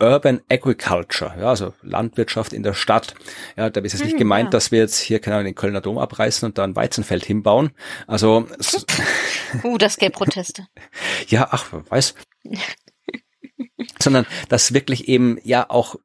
Urban 0.00 0.40
Agriculture, 0.50 1.34
ja, 1.38 1.50
also 1.50 1.72
Landwirtschaft 1.82 2.52
in 2.52 2.64
der 2.64 2.74
Stadt. 2.74 3.14
Ja, 3.56 3.70
da 3.70 3.80
ist 3.80 3.92
jetzt 3.92 4.02
nicht 4.02 4.12
hm, 4.12 4.18
gemeint, 4.18 4.46
ja. 4.46 4.50
dass 4.50 4.72
wir 4.72 4.80
jetzt 4.80 4.98
hier 4.98 5.20
keine 5.20 5.36
Ahnung, 5.36 5.46
den 5.46 5.54
Kölner 5.54 5.80
Dom 5.80 5.98
abreißen 5.98 6.46
und 6.46 6.58
da 6.58 6.64
ein 6.64 6.74
Weizenfeld 6.74 7.24
hinbauen. 7.24 7.70
Also 8.06 8.46
Uh, 9.62 9.78
das 9.78 9.96
gäbe 9.96 10.12
Proteste. 10.12 10.66
ja, 11.28 11.48
ach, 11.50 11.72
weiß. 11.88 12.14
Sondern 14.02 14.26
dass 14.48 14.74
wirklich 14.74 15.08
eben 15.08 15.38
ja 15.44 15.68
auch 15.68 15.96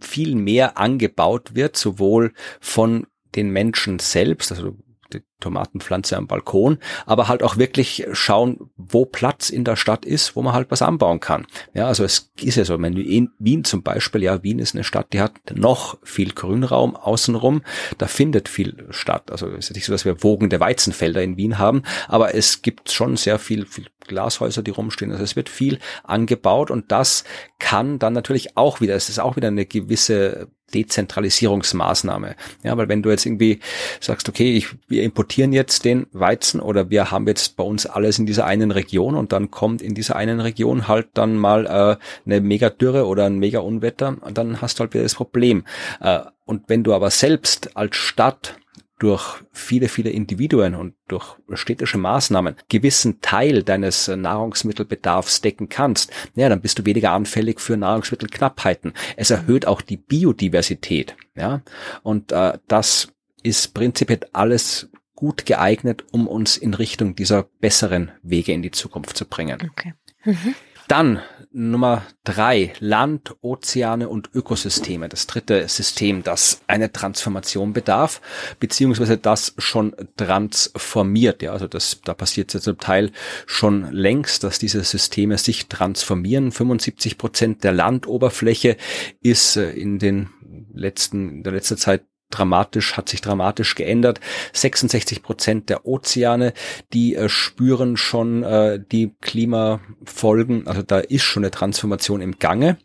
viel 0.00 0.34
mehr 0.34 0.78
angebaut 0.78 1.54
wird, 1.54 1.76
sowohl 1.76 2.34
von 2.60 3.06
den 3.34 3.50
Menschen 3.50 3.98
selbst, 3.98 4.50
also 4.52 4.76
die 5.10 5.22
Tomatenpflanze 5.40 6.16
am 6.16 6.26
Balkon, 6.26 6.78
aber 7.06 7.28
halt 7.28 7.42
auch 7.42 7.56
wirklich 7.56 8.06
schauen, 8.12 8.70
wo 8.76 9.04
Platz 9.04 9.50
in 9.50 9.64
der 9.64 9.76
Stadt 9.76 10.04
ist, 10.04 10.36
wo 10.36 10.42
man 10.42 10.52
halt 10.52 10.70
was 10.70 10.82
anbauen 10.82 11.20
kann. 11.20 11.46
Ja, 11.74 11.86
also 11.86 12.04
es 12.04 12.32
ist 12.40 12.56
ja 12.56 12.64
so, 12.64 12.80
wenn 12.80 12.96
in 12.96 13.30
Wien 13.38 13.64
zum 13.64 13.82
Beispiel, 13.82 14.22
ja, 14.22 14.42
Wien 14.42 14.58
ist 14.58 14.74
eine 14.74 14.84
Stadt, 14.84 15.12
die 15.12 15.20
hat 15.20 15.32
noch 15.54 15.98
viel 16.02 16.32
Grünraum 16.32 16.94
außenrum, 16.94 17.62
da 17.98 18.06
findet 18.06 18.48
viel 18.48 18.86
statt. 18.90 19.30
Also 19.30 19.48
es 19.48 19.70
ist 19.70 19.76
nicht 19.76 19.86
so, 19.86 19.92
dass 19.92 20.04
wir 20.04 20.22
wogende 20.22 20.60
Weizenfelder 20.60 21.22
in 21.22 21.36
Wien 21.36 21.58
haben, 21.58 21.82
aber 22.08 22.34
es 22.34 22.62
gibt 22.62 22.90
schon 22.90 23.16
sehr 23.16 23.38
viel, 23.38 23.66
viel 23.66 23.86
Glashäuser, 24.06 24.62
die 24.62 24.70
rumstehen. 24.70 25.12
Also 25.12 25.24
es 25.24 25.36
wird 25.36 25.48
viel 25.48 25.78
angebaut 26.04 26.70
und 26.70 26.90
das 26.92 27.24
kann 27.58 27.98
dann 27.98 28.12
natürlich 28.12 28.56
auch 28.56 28.80
wieder, 28.80 28.94
es 28.94 29.08
ist 29.08 29.20
auch 29.20 29.36
wieder 29.36 29.48
eine 29.48 29.66
gewisse 29.66 30.48
Dezentralisierungsmaßnahme. 30.74 32.36
Ja, 32.62 32.76
weil 32.76 32.88
wenn 32.88 33.02
du 33.02 33.10
jetzt 33.10 33.26
irgendwie 33.26 33.60
sagst, 34.00 34.28
okay, 34.28 34.56
ich, 34.56 34.68
wir 34.88 35.02
importieren 35.02 35.52
jetzt 35.52 35.84
den 35.84 36.06
Weizen 36.12 36.60
oder 36.60 36.90
wir 36.90 37.10
haben 37.10 37.26
jetzt 37.26 37.56
bei 37.56 37.64
uns 37.64 37.86
alles 37.86 38.18
in 38.18 38.26
dieser 38.26 38.46
einen 38.46 38.70
Region 38.70 39.14
und 39.14 39.32
dann 39.32 39.50
kommt 39.50 39.82
in 39.82 39.94
dieser 39.94 40.16
einen 40.16 40.40
Region 40.40 40.88
halt 40.88 41.08
dann 41.14 41.36
mal 41.36 41.66
äh, 41.66 41.96
eine 42.26 42.40
Mega-Dürre 42.40 43.06
oder 43.06 43.26
ein 43.26 43.38
Mega-Unwetter, 43.38 44.16
dann 44.32 44.60
hast 44.60 44.78
du 44.78 44.80
halt 44.80 44.94
wieder 44.94 45.04
das 45.04 45.14
Problem. 45.14 45.64
Äh, 46.00 46.20
und 46.44 46.64
wenn 46.68 46.82
du 46.82 46.94
aber 46.94 47.10
selbst 47.10 47.76
als 47.76 47.96
Stadt 47.96 48.56
durch 49.00 49.42
viele, 49.50 49.88
viele 49.88 50.10
Individuen 50.10 50.74
und 50.74 50.94
durch 51.08 51.36
städtische 51.54 51.98
Maßnahmen 51.98 52.54
gewissen 52.68 53.20
Teil 53.22 53.62
deines 53.62 54.08
Nahrungsmittelbedarfs 54.08 55.40
decken 55.40 55.68
kannst, 55.68 56.12
ja, 56.36 56.48
dann 56.48 56.60
bist 56.60 56.78
du 56.78 56.84
weniger 56.84 57.12
anfällig 57.12 57.60
für 57.60 57.76
Nahrungsmittelknappheiten. 57.76 58.92
Es 59.16 59.30
erhöht 59.30 59.66
auch 59.66 59.80
die 59.80 59.96
Biodiversität, 59.96 61.16
ja, 61.34 61.62
und 62.02 62.30
äh, 62.30 62.58
das 62.68 63.08
ist 63.42 63.72
prinzipiell 63.72 64.20
alles 64.32 64.90
gut 65.14 65.46
geeignet, 65.46 66.04
um 66.12 66.28
uns 66.28 66.58
in 66.58 66.74
Richtung 66.74 67.14
dieser 67.14 67.44
besseren 67.60 68.12
Wege 68.22 68.52
in 68.52 68.62
die 68.62 68.70
Zukunft 68.70 69.16
zu 69.16 69.24
bringen. 69.24 69.58
Okay. 69.72 69.94
Mhm. 70.24 70.54
Dann 70.88 71.22
Nummer 71.52 72.06
drei, 72.22 72.72
Land, 72.78 73.34
Ozeane 73.40 74.08
und 74.08 74.30
Ökosysteme. 74.34 75.08
Das 75.08 75.26
dritte 75.26 75.66
System, 75.68 76.22
das 76.22 76.60
eine 76.68 76.92
Transformation 76.92 77.72
bedarf, 77.72 78.20
beziehungsweise 78.60 79.18
das 79.18 79.54
schon 79.58 79.94
transformiert. 80.16 81.42
Ja, 81.42 81.52
also 81.52 81.66
das, 81.66 82.00
da 82.04 82.14
passiert 82.14 82.54
es 82.54 82.62
zum 82.62 82.78
Teil 82.78 83.10
schon 83.46 83.90
längst, 83.90 84.44
dass 84.44 84.60
diese 84.60 84.84
Systeme 84.84 85.38
sich 85.38 85.66
transformieren. 85.66 86.52
75 86.52 87.18
Prozent 87.18 87.64
der 87.64 87.72
Landoberfläche 87.72 88.76
ist 89.20 89.56
äh, 89.56 89.70
in 89.72 89.98
den 89.98 90.30
letzten, 90.72 91.30
in 91.30 91.42
der 91.42 91.52
letzten 91.52 91.76
Zeit 91.76 92.02
dramatisch, 92.30 92.96
hat 92.96 93.08
sich 93.08 93.20
dramatisch 93.20 93.74
geändert. 93.74 94.20
66 94.52 95.22
Prozent 95.22 95.68
der 95.68 95.86
Ozeane, 95.86 96.52
die 96.92 97.14
äh, 97.14 97.28
spüren 97.28 97.96
schon 97.96 98.42
äh, 98.42 98.80
die 98.80 99.14
Klimafolgen. 99.20 100.66
Also 100.66 100.82
da 100.82 100.98
ist 100.98 101.22
schon 101.22 101.44
eine 101.44 101.50
Transformation 101.50 102.20
im 102.20 102.38
Gange. 102.38 102.78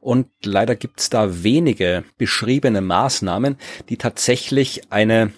Und 0.00 0.28
leider 0.44 0.76
gibt 0.76 1.00
es 1.00 1.10
da 1.10 1.42
wenige 1.42 2.04
beschriebene 2.18 2.80
Maßnahmen, 2.80 3.56
die 3.88 3.96
tatsächlich 3.96 4.92
eine 4.92 5.32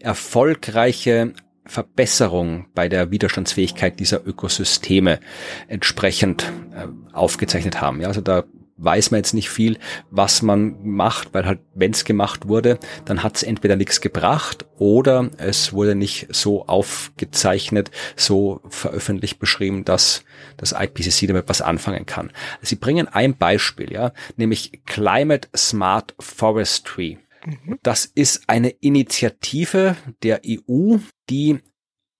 erfolgreiche 0.00 1.32
Verbesserung 1.64 2.66
bei 2.74 2.88
der 2.88 3.10
Widerstandsfähigkeit 3.10 4.00
dieser 4.00 4.26
Ökosysteme 4.26 5.20
entsprechend 5.68 6.52
äh, 6.74 6.88
aufgezeichnet 7.12 7.80
haben. 7.80 8.00
Ja, 8.00 8.08
also 8.08 8.20
da 8.20 8.44
weiß 8.76 9.10
man 9.10 9.18
jetzt 9.18 9.34
nicht 9.34 9.50
viel, 9.50 9.78
was 10.10 10.42
man 10.42 10.76
macht, 10.82 11.34
weil 11.34 11.46
halt, 11.46 11.60
wenn 11.74 11.92
es 11.92 12.04
gemacht 12.04 12.48
wurde, 12.48 12.78
dann 13.04 13.22
hat 13.22 13.36
es 13.36 13.42
entweder 13.42 13.76
nichts 13.76 14.00
gebracht 14.00 14.66
oder 14.76 15.30
es 15.38 15.72
wurde 15.72 15.94
nicht 15.94 16.28
so 16.30 16.66
aufgezeichnet, 16.66 17.90
so 18.16 18.60
veröffentlicht 18.68 19.38
beschrieben, 19.38 19.84
dass 19.84 20.24
das 20.56 20.72
IPCC 20.72 21.28
damit 21.28 21.48
was 21.48 21.62
anfangen 21.62 22.06
kann. 22.06 22.32
Sie 22.60 22.76
bringen 22.76 23.08
ein 23.08 23.36
Beispiel, 23.36 23.92
ja, 23.92 24.12
nämlich 24.36 24.82
Climate 24.86 25.48
Smart 25.56 26.14
Forestry. 26.18 27.18
Mhm. 27.44 27.78
Das 27.82 28.04
ist 28.04 28.48
eine 28.48 28.70
Initiative 28.70 29.96
der 30.22 30.42
EU, 30.46 30.96
die 31.28 31.60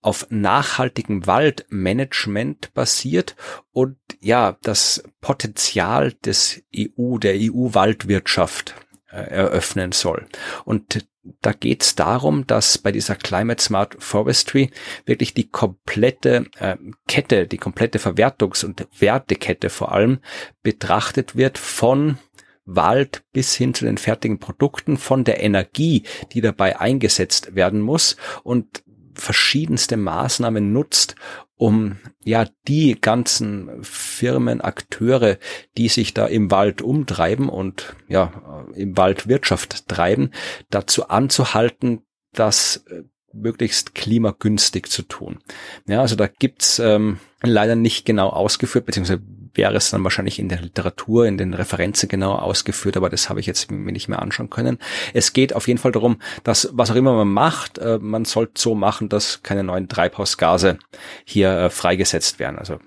auf 0.03 0.27
nachhaltigem 0.29 1.25
Waldmanagement 1.25 2.73
basiert 2.73 3.35
und 3.71 3.97
ja, 4.21 4.57
das 4.61 5.03
Potenzial 5.21 6.13
des 6.25 6.61
EU, 6.75 7.17
der 7.17 7.35
EU-Waldwirtschaft 7.35 8.75
äh, 9.09 9.17
eröffnen 9.17 9.91
soll. 9.91 10.27
Und 10.65 11.07
da 11.41 11.53
geht 11.53 11.83
es 11.83 11.95
darum, 11.95 12.45
dass 12.47 12.77
bei 12.77 12.91
dieser 12.91 13.15
Climate 13.15 13.63
Smart 13.63 13.95
Forestry 13.99 14.71
wirklich 15.05 15.33
die 15.33 15.49
komplette 15.49 16.45
äh, 16.59 16.75
Kette, 17.07 17.47
die 17.47 17.57
komplette 17.57 17.99
Verwertungs- 17.99 18.65
und 18.65 18.87
Wertekette 18.99 19.69
vor 19.69 19.93
allem 19.93 20.19
betrachtet 20.63 21.35
wird 21.35 21.57
von 21.57 22.17
Wald 22.65 23.23
bis 23.31 23.55
hin 23.55 23.73
zu 23.73 23.85
den 23.85 23.97
fertigen 23.97 24.39
Produkten, 24.39 24.97
von 24.97 25.23
der 25.23 25.41
Energie, 25.41 26.03
die 26.31 26.41
dabei 26.41 26.79
eingesetzt 26.79 27.55
werden 27.55 27.81
muss 27.81 28.15
und 28.43 28.83
verschiedenste 29.15 29.97
Maßnahmen 29.97 30.73
nutzt, 30.73 31.15
um 31.55 31.97
ja 32.23 32.45
die 32.67 32.99
ganzen 32.99 33.83
Firmen, 33.83 34.61
Akteure, 34.61 35.37
die 35.77 35.87
sich 35.87 36.13
da 36.13 36.25
im 36.25 36.51
Wald 36.51 36.81
umtreiben 36.81 37.49
und 37.49 37.95
ja 38.07 38.65
im 38.75 38.97
Wald 38.97 39.27
Wirtschaft 39.27 39.87
treiben, 39.87 40.31
dazu 40.69 41.09
anzuhalten, 41.09 42.01
das 42.33 42.85
äh, 42.89 43.03
möglichst 43.33 43.95
klimagünstig 43.95 44.89
zu 44.89 45.01
tun. 45.03 45.39
Ja, 45.87 46.01
also 46.01 46.15
da 46.15 46.27
gibt's 46.27 46.79
ähm, 46.79 47.19
leider 47.41 47.75
nicht 47.75 48.05
genau 48.05 48.29
ausgeführt, 48.29 48.85
beziehungsweise 48.85 49.21
wäre 49.53 49.75
es 49.75 49.89
dann 49.89 50.03
wahrscheinlich 50.03 50.39
in 50.39 50.49
der 50.49 50.61
Literatur, 50.61 51.25
in 51.25 51.37
den 51.37 51.53
Referenzen 51.53 52.09
genau 52.09 52.33
ausgeführt, 52.33 52.97
aber 52.97 53.09
das 53.09 53.29
habe 53.29 53.39
ich 53.39 53.45
jetzt 53.45 53.71
mir 53.71 53.91
nicht 53.91 54.07
mehr 54.07 54.21
anschauen 54.21 54.49
können. 54.49 54.79
Es 55.13 55.33
geht 55.33 55.53
auf 55.55 55.67
jeden 55.67 55.79
Fall 55.79 55.91
darum, 55.91 56.19
dass 56.43 56.69
was 56.73 56.91
auch 56.91 56.95
immer 56.95 57.13
man 57.13 57.31
macht, 57.31 57.77
äh, 57.77 57.99
man 57.99 58.25
sollte 58.25 58.53
so 58.59 58.75
machen, 58.75 59.09
dass 59.09 59.43
keine 59.43 59.63
neuen 59.63 59.87
Treibhausgase 59.87 60.79
hier 61.25 61.51
äh, 61.51 61.69
freigesetzt 61.69 62.39
werden. 62.39 62.57
Also 62.57 62.79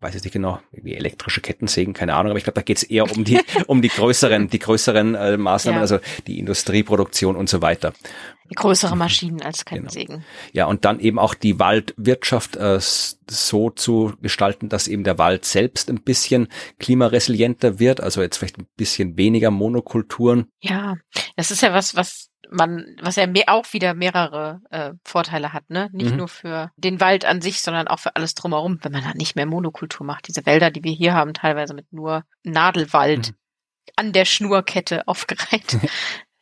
weiß 0.00 0.14
ich 0.14 0.24
nicht 0.24 0.32
genau, 0.32 0.60
wie 0.72 0.94
elektrische 0.94 1.40
Kettensägen, 1.40 1.92
keine 1.92 2.14
Ahnung, 2.14 2.30
aber 2.30 2.38
ich 2.38 2.44
glaube, 2.44 2.54
da 2.54 2.62
geht 2.62 2.78
es 2.78 2.82
eher 2.82 3.10
um 3.10 3.24
die 3.24 3.40
um 3.66 3.82
die 3.82 3.88
größeren, 3.88 4.48
die 4.48 4.58
größeren 4.58 5.14
äh, 5.14 5.36
Maßnahmen, 5.36 5.78
ja. 5.78 5.82
also 5.82 5.98
die 6.26 6.38
Industrieproduktion 6.38 7.36
und 7.36 7.48
so 7.48 7.62
weiter. 7.62 7.92
Größere 8.56 8.96
Maschinen 8.96 9.42
als 9.42 9.64
Kettensägen. 9.64 10.16
Genau. 10.16 10.26
Ja, 10.52 10.66
und 10.66 10.84
dann 10.84 10.98
eben 10.98 11.20
auch 11.20 11.34
die 11.34 11.60
Waldwirtschaft 11.60 12.56
äh, 12.56 12.80
so 12.80 13.70
zu 13.70 14.14
gestalten, 14.20 14.68
dass 14.68 14.88
eben 14.88 15.04
der 15.04 15.18
Wald 15.18 15.44
selbst 15.44 15.88
ein 15.88 16.02
bisschen 16.02 16.48
klimaresilienter 16.80 17.78
wird, 17.78 18.00
also 18.00 18.22
jetzt 18.22 18.38
vielleicht 18.38 18.58
ein 18.58 18.66
bisschen 18.76 19.16
weniger 19.16 19.52
Monokulturen. 19.52 20.46
Ja, 20.60 20.96
das 21.36 21.52
ist 21.52 21.62
ja 21.62 21.72
was, 21.72 21.94
was 21.94 22.29
man, 22.50 22.96
was 23.00 23.16
ja 23.16 23.26
mehr, 23.26 23.44
auch 23.48 23.72
wieder 23.72 23.94
mehrere 23.94 24.60
äh, 24.70 24.92
Vorteile 25.04 25.52
hat, 25.52 25.70
ne? 25.70 25.88
Nicht 25.92 26.10
mhm. 26.10 26.16
nur 26.18 26.28
für 26.28 26.70
den 26.76 27.00
Wald 27.00 27.24
an 27.24 27.40
sich, 27.40 27.60
sondern 27.60 27.88
auch 27.88 27.98
für 27.98 28.16
alles 28.16 28.34
drumherum, 28.34 28.78
wenn 28.82 28.92
man 28.92 29.06
halt 29.06 29.16
nicht 29.16 29.36
mehr 29.36 29.46
Monokultur 29.46 30.04
macht. 30.04 30.28
Diese 30.28 30.44
Wälder, 30.46 30.70
die 30.70 30.84
wir 30.84 30.92
hier 30.92 31.14
haben, 31.14 31.34
teilweise 31.34 31.74
mit 31.74 31.92
nur 31.92 32.24
Nadelwald 32.42 33.28
mhm. 33.28 33.34
an 33.96 34.12
der 34.12 34.24
Schnurkette 34.24 35.06
aufgereiht. 35.08 35.78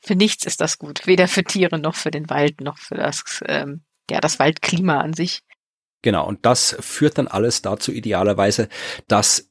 für 0.00 0.16
nichts 0.16 0.46
ist 0.46 0.60
das 0.60 0.78
gut. 0.78 1.06
Weder 1.06 1.28
für 1.28 1.44
Tiere 1.44 1.78
noch 1.78 1.94
für 1.94 2.10
den 2.10 2.30
Wald 2.30 2.60
noch 2.60 2.78
für 2.78 2.96
das, 2.96 3.42
ähm, 3.46 3.84
ja, 4.10 4.20
das 4.20 4.38
Waldklima 4.38 5.00
an 5.00 5.12
sich. 5.12 5.42
Genau, 6.02 6.26
und 6.26 6.46
das 6.46 6.76
führt 6.80 7.18
dann 7.18 7.28
alles 7.28 7.62
dazu 7.62 7.92
idealerweise, 7.92 8.68
dass 9.08 9.50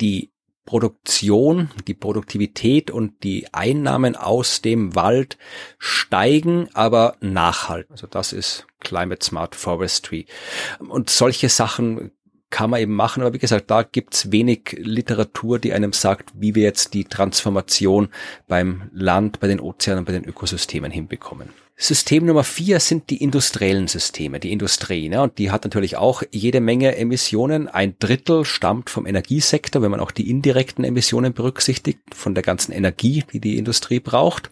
die 0.00 0.31
Produktion, 0.64 1.70
die 1.86 1.94
Produktivität 1.94 2.90
und 2.90 3.24
die 3.24 3.52
Einnahmen 3.52 4.16
aus 4.16 4.62
dem 4.62 4.94
Wald 4.94 5.36
steigen, 5.78 6.68
aber 6.74 7.16
nachhalten. 7.20 7.92
Also 7.92 8.06
das 8.06 8.32
ist 8.32 8.66
Climate 8.80 9.24
Smart 9.24 9.54
Forestry. 9.54 10.26
Und 10.78 11.10
solche 11.10 11.48
Sachen 11.48 12.12
kann 12.52 12.70
man 12.70 12.80
eben 12.80 12.94
machen. 12.94 13.22
Aber 13.22 13.32
wie 13.32 13.38
gesagt, 13.38 13.70
da 13.70 13.82
gibt's 13.82 14.30
wenig 14.30 14.76
Literatur, 14.78 15.58
die 15.58 15.72
einem 15.72 15.92
sagt, 15.92 16.30
wie 16.34 16.54
wir 16.54 16.62
jetzt 16.62 16.94
die 16.94 17.04
Transformation 17.04 18.08
beim 18.46 18.90
Land, 18.92 19.40
bei 19.40 19.48
den 19.48 19.58
Ozeanen, 19.58 20.04
bei 20.04 20.12
den 20.12 20.24
Ökosystemen 20.24 20.92
hinbekommen. 20.92 21.48
System 21.82 22.26
Nummer 22.26 22.44
vier 22.44 22.78
sind 22.78 23.10
die 23.10 23.16
industriellen 23.16 23.88
Systeme, 23.88 24.38
die 24.38 24.52
Industrie. 24.52 25.08
Ne? 25.08 25.20
Und 25.20 25.38
die 25.38 25.50
hat 25.50 25.64
natürlich 25.64 25.96
auch 25.96 26.22
jede 26.30 26.60
Menge 26.60 26.94
Emissionen. 26.96 27.66
Ein 27.66 27.96
Drittel 27.98 28.44
stammt 28.44 28.88
vom 28.88 29.04
Energiesektor, 29.04 29.82
wenn 29.82 29.90
man 29.90 29.98
auch 29.98 30.12
die 30.12 30.30
indirekten 30.30 30.84
Emissionen 30.84 31.32
berücksichtigt, 31.32 31.98
von 32.14 32.34
der 32.36 32.44
ganzen 32.44 32.70
Energie, 32.70 33.24
die 33.32 33.40
die 33.40 33.58
Industrie 33.58 33.98
braucht. 33.98 34.48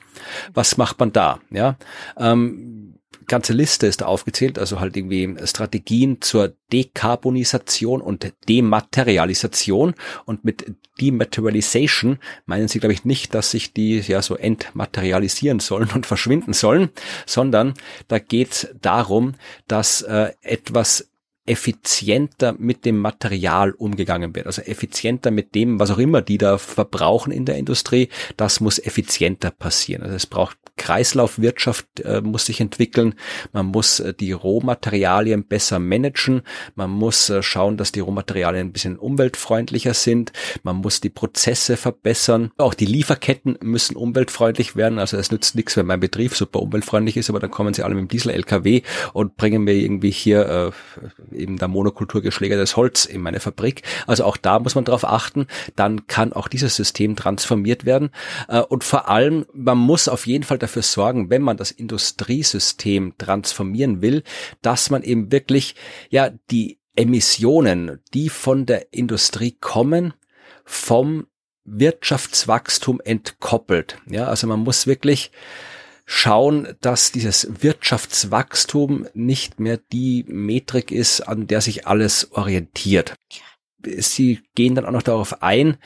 Was 0.55 0.77
macht 0.77 0.99
man 0.99 1.13
da? 1.13 1.39
Ja, 1.51 1.79
ähm, 2.19 2.90
ganze 3.31 3.55
Liste 3.55 3.87
ist 3.87 4.03
aufgezählt, 4.03 4.59
also 4.59 4.81
halt 4.81 4.97
irgendwie 4.97 5.35
Strategien 5.47 6.21
zur 6.21 6.53
Dekarbonisation 6.73 8.03
und 8.03 8.35
Dematerialisation. 8.49 9.95
Und 10.27 10.45
mit 10.45 10.75
Dematerialization 11.01 12.19
meinen 12.45 12.69
sie, 12.69 12.81
glaube 12.81 12.93
ich, 12.93 13.05
nicht, 13.07 13.33
dass 13.35 13.53
sich 13.53 13.73
die 13.73 14.01
ja 14.01 14.21
so 14.21 14.37
entmaterialisieren 14.37 15.61
sollen 15.61 15.89
und 15.95 16.07
verschwinden 16.11 16.53
sollen, 16.53 16.91
sondern 17.25 17.75
da 18.09 18.19
geht 18.19 18.53
es 18.53 18.69
darum, 18.83 19.35
dass 19.67 20.03
äh, 20.03 20.33
etwas 20.43 21.11
effizienter 21.47 22.55
mit 22.59 22.85
dem 22.85 22.99
Material 22.99 23.73
umgegangen 23.73 24.37
wird. 24.37 24.47
Also 24.47 24.63
effizienter 24.63 25.31
mit 25.31 25.55
dem, 25.55 25.81
was 25.81 25.91
auch 25.91 25.99
immer 25.99 26.23
die 26.23 26.39
da 26.39 26.59
verbrauchen 26.59 27.33
in 27.33 27.45
der 27.45 27.57
Industrie, 27.57 28.09
das 28.37 28.61
muss 28.61 28.79
effizienter 28.79 29.51
passieren. 29.51 30.03
Also 30.03 30.15
es 30.15 30.27
braucht 30.27 30.59
Kreislaufwirtschaft 30.77 32.01
äh, 32.01 32.21
muss 32.21 32.47
sich 32.47 32.61
entwickeln. 32.61 33.15
Man 33.53 33.67
muss 33.67 34.01
äh, 34.01 34.15
die 34.15 34.33
Rohmaterialien 34.33 35.45
besser 35.47 35.79
managen. 35.79 36.43
Man 36.75 36.91
muss 36.91 37.31
äh, 37.31 37.43
schauen, 37.43 37.77
dass 37.77 37.93
die 37.93 38.01
Rohmaterialien 38.01 38.69
ein 38.69 38.73
bisschen 38.73 38.99
umweltfreundlicher 38.99 39.95
sind. 39.95 40.33
Man 40.63 40.77
muss 40.77 41.01
die 41.01 41.11
Prozesse 41.11 41.77
verbessern. 41.77 42.51
Auch 42.59 42.75
die 42.75 42.87
Lieferketten 42.87 43.59
müssen 43.63 43.97
umweltfreundlich 43.97 44.77
werden. 44.77 44.99
Also 44.99 45.17
es 45.17 45.31
nützt 45.31 45.55
nichts, 45.55 45.77
wenn 45.77 45.87
mein 45.87 46.01
Betrieb 46.01 46.35
super 46.35 46.61
umweltfreundlich 46.61 47.17
ist, 47.17 47.31
aber 47.31 47.41
dann 47.41 47.51
kommen 47.51 47.75
sie 47.75 47.83
alle 47.83 47.95
mit 47.95 48.03
dem 48.03 48.09
Diesel-LKW 48.09 48.83
und 49.13 49.37
bringen 49.37 49.65
mir 49.65 49.75
irgendwie 49.75 50.11
hier 50.11 50.73
äh, 51.33 51.37
eben 51.37 51.59
der 51.59 51.69
Monokultur 51.69 52.23
geschlägertes 52.23 52.77
Holz 52.77 53.05
in 53.05 53.21
meine 53.21 53.41
Fabrik. 53.41 53.83
Also 54.07 54.25
auch 54.25 54.37
da 54.37 54.59
muss 54.59 54.75
man 54.75 54.85
darauf 54.85 55.05
achten. 55.05 55.47
Dann 55.77 56.07
kann 56.07 56.33
auch 56.33 56.49
dieses 56.49 56.77
System 56.77 57.17
transformiert 57.17 57.85
werden. 57.85 58.11
Äh, 58.49 58.61
und 58.61 58.85
vor 58.85 59.09
allem, 59.09 59.47
man 59.53 59.79
muss 59.79 60.09
auf 60.09 60.27
jeden 60.27 60.45
Fall 60.45 60.59
dafür 60.63 60.83
sorgen, 60.83 61.31
wenn 61.31 61.43
man 61.43 61.57
das 61.57 61.71
Industriesystem 61.71 63.15
transformieren 63.19 64.03
will, 64.03 64.23
dass 64.63 64.91
man 64.91 65.03
eben 65.03 65.33
wirklich, 65.33 65.75
ja, 66.11 66.31
die 66.51 66.79
Emissionen, 66.97 68.01
die 68.15 68.29
von 68.29 68.67
der 68.67 68.93
Industrie 68.93 69.57
kommen, 69.59 70.15
vom 70.65 71.27
Wirtschaftswachstum 71.65 73.01
entkoppelt. 73.01 73.99
Ja, 74.07 74.27
also 74.27 74.47
man 74.47 74.61
muss 74.61 74.87
wirklich 74.87 75.31
schauen, 76.05 76.77
dass 76.81 77.13
dieses 77.13 77.63
Wirtschaftswachstum 77.63 79.07
nicht 79.15 79.61
mehr 79.61 79.79
die 79.93 80.25
Metrik 80.27 80.91
ist, 80.91 81.21
an 81.21 81.47
der 81.47 81.61
sich 81.61 81.87
alles 81.87 82.33
orientiert 82.33 83.15
sie 83.99 84.41
gehen 84.55 84.75
dann 84.75 84.85
auch 84.85 84.93
noch 84.93 85.03
darauf 85.03 85.43
ein, 85.43 85.77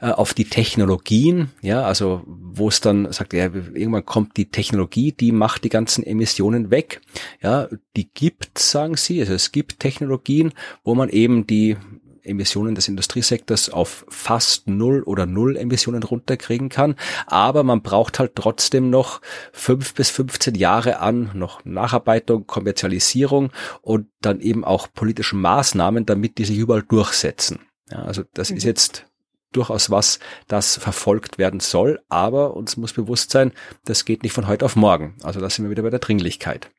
äh, 0.00 0.10
auf 0.10 0.34
die 0.34 0.44
Technologien, 0.44 1.50
ja, 1.62 1.82
also 1.82 2.22
wo 2.26 2.68
es 2.68 2.80
dann 2.80 3.10
sagt, 3.12 3.32
ja, 3.32 3.44
irgendwann 3.44 4.04
kommt 4.04 4.36
die 4.36 4.50
Technologie, 4.50 5.12
die 5.12 5.32
macht 5.32 5.64
die 5.64 5.68
ganzen 5.68 6.04
Emissionen 6.04 6.70
weg. 6.70 7.00
Ja, 7.42 7.68
die 7.96 8.08
gibt, 8.12 8.58
sagen 8.58 8.96
sie, 8.96 9.20
also 9.20 9.34
es 9.34 9.52
gibt 9.52 9.80
Technologien, 9.80 10.52
wo 10.82 10.94
man 10.94 11.08
eben 11.08 11.46
die 11.46 11.76
Emissionen 12.24 12.74
des 12.74 12.88
Industriesektors 12.88 13.70
auf 13.70 14.04
fast 14.08 14.68
null 14.68 15.02
oder 15.02 15.26
null 15.26 15.56
Emissionen 15.56 16.02
runterkriegen 16.02 16.68
kann. 16.68 16.96
Aber 17.26 17.62
man 17.62 17.82
braucht 17.82 18.18
halt 18.18 18.34
trotzdem 18.34 18.90
noch 18.90 19.20
fünf 19.52 19.94
bis 19.94 20.10
15 20.10 20.54
Jahre 20.54 21.00
an 21.00 21.30
noch 21.34 21.64
Nacharbeitung, 21.64 22.46
Kommerzialisierung 22.46 23.50
und 23.82 24.06
dann 24.20 24.40
eben 24.40 24.64
auch 24.64 24.88
politischen 24.92 25.40
Maßnahmen, 25.40 26.06
damit 26.06 26.38
die 26.38 26.44
sich 26.44 26.58
überall 26.58 26.82
durchsetzen. 26.82 27.60
Ja, 27.90 28.02
also 28.04 28.22
das 28.32 28.50
mhm. 28.50 28.56
ist 28.56 28.64
jetzt 28.64 29.06
durchaus 29.52 29.90
was, 29.90 30.18
das 30.48 30.76
verfolgt 30.76 31.38
werden 31.38 31.60
soll, 31.60 32.00
aber 32.08 32.54
uns 32.54 32.76
muss 32.76 32.92
bewusst 32.92 33.30
sein, 33.30 33.52
das 33.84 34.04
geht 34.04 34.22
nicht 34.22 34.32
von 34.32 34.48
heute 34.48 34.64
auf 34.64 34.76
morgen. 34.76 35.16
Also 35.22 35.40
da 35.40 35.48
sind 35.48 35.64
wir 35.64 35.70
wieder 35.70 35.82
bei 35.82 35.90
der 35.90 36.00
Dringlichkeit. 36.00 36.70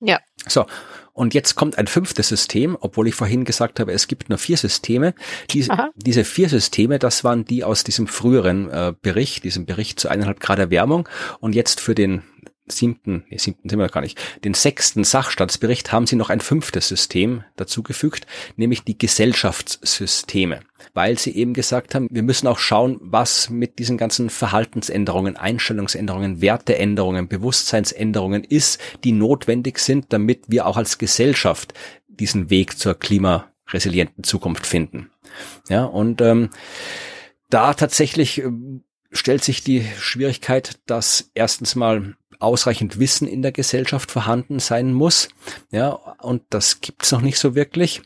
Ja. 0.00 0.20
So. 0.46 0.66
Und 1.18 1.34
jetzt 1.34 1.56
kommt 1.56 1.78
ein 1.78 1.88
fünftes 1.88 2.28
System, 2.28 2.78
obwohl 2.80 3.08
ich 3.08 3.16
vorhin 3.16 3.44
gesagt 3.44 3.80
habe, 3.80 3.90
es 3.90 4.06
gibt 4.06 4.28
nur 4.28 4.38
vier 4.38 4.56
Systeme. 4.56 5.14
Diese, 5.50 5.90
diese 5.96 6.22
vier 6.22 6.48
Systeme, 6.48 7.00
das 7.00 7.24
waren 7.24 7.44
die 7.44 7.64
aus 7.64 7.82
diesem 7.82 8.06
früheren 8.06 8.70
äh, 8.70 8.92
Bericht, 9.02 9.42
diesem 9.42 9.66
Bericht 9.66 9.98
zu 9.98 10.08
eineinhalb 10.08 10.38
Grad 10.38 10.60
Erwärmung. 10.60 11.08
Und 11.40 11.56
jetzt 11.56 11.80
für 11.80 11.96
den 11.96 12.22
siebten, 12.70 13.24
nee, 13.28 13.38
siebten 13.38 13.68
sind 13.68 13.78
wir 13.78 13.88
gar 13.88 14.00
nicht, 14.00 14.18
den 14.44 14.54
sechsten 14.54 15.04
Sachstandsbericht 15.04 15.92
haben 15.92 16.06
sie 16.06 16.16
noch 16.16 16.30
ein 16.30 16.40
fünftes 16.40 16.88
System 16.88 17.44
dazugefügt, 17.56 18.26
nämlich 18.56 18.84
die 18.84 18.98
Gesellschaftssysteme, 18.98 20.60
weil 20.94 21.18
sie 21.18 21.34
eben 21.34 21.54
gesagt 21.54 21.94
haben, 21.94 22.08
wir 22.10 22.22
müssen 22.22 22.46
auch 22.46 22.58
schauen, 22.58 22.98
was 23.00 23.50
mit 23.50 23.78
diesen 23.78 23.96
ganzen 23.96 24.30
Verhaltensänderungen, 24.30 25.36
Einstellungsänderungen, 25.36 26.40
Werteänderungen, 26.40 27.28
Bewusstseinsänderungen 27.28 28.44
ist, 28.44 28.80
die 29.04 29.12
notwendig 29.12 29.78
sind, 29.78 30.12
damit 30.12 30.44
wir 30.48 30.66
auch 30.66 30.76
als 30.76 30.98
Gesellschaft 30.98 31.74
diesen 32.08 32.50
Weg 32.50 32.78
zur 32.78 32.94
klimaresilienten 32.94 34.24
Zukunft 34.24 34.66
finden. 34.66 35.10
Ja, 35.68 35.84
und 35.84 36.20
ähm, 36.20 36.50
da 37.50 37.74
tatsächlich 37.74 38.42
äh, 38.42 38.50
stellt 39.12 39.44
sich 39.44 39.62
die 39.62 39.84
Schwierigkeit, 39.98 40.78
dass 40.86 41.30
erstens 41.34 41.74
mal 41.74 42.16
ausreichend 42.38 42.98
Wissen 42.98 43.26
in 43.28 43.42
der 43.42 43.52
Gesellschaft 43.52 44.10
vorhanden 44.10 44.58
sein 44.58 44.92
muss. 44.92 45.28
Ja, 45.70 45.90
und 45.90 46.42
das 46.50 46.80
gibt's 46.80 47.12
noch 47.12 47.20
nicht 47.20 47.38
so 47.38 47.54
wirklich. 47.54 48.02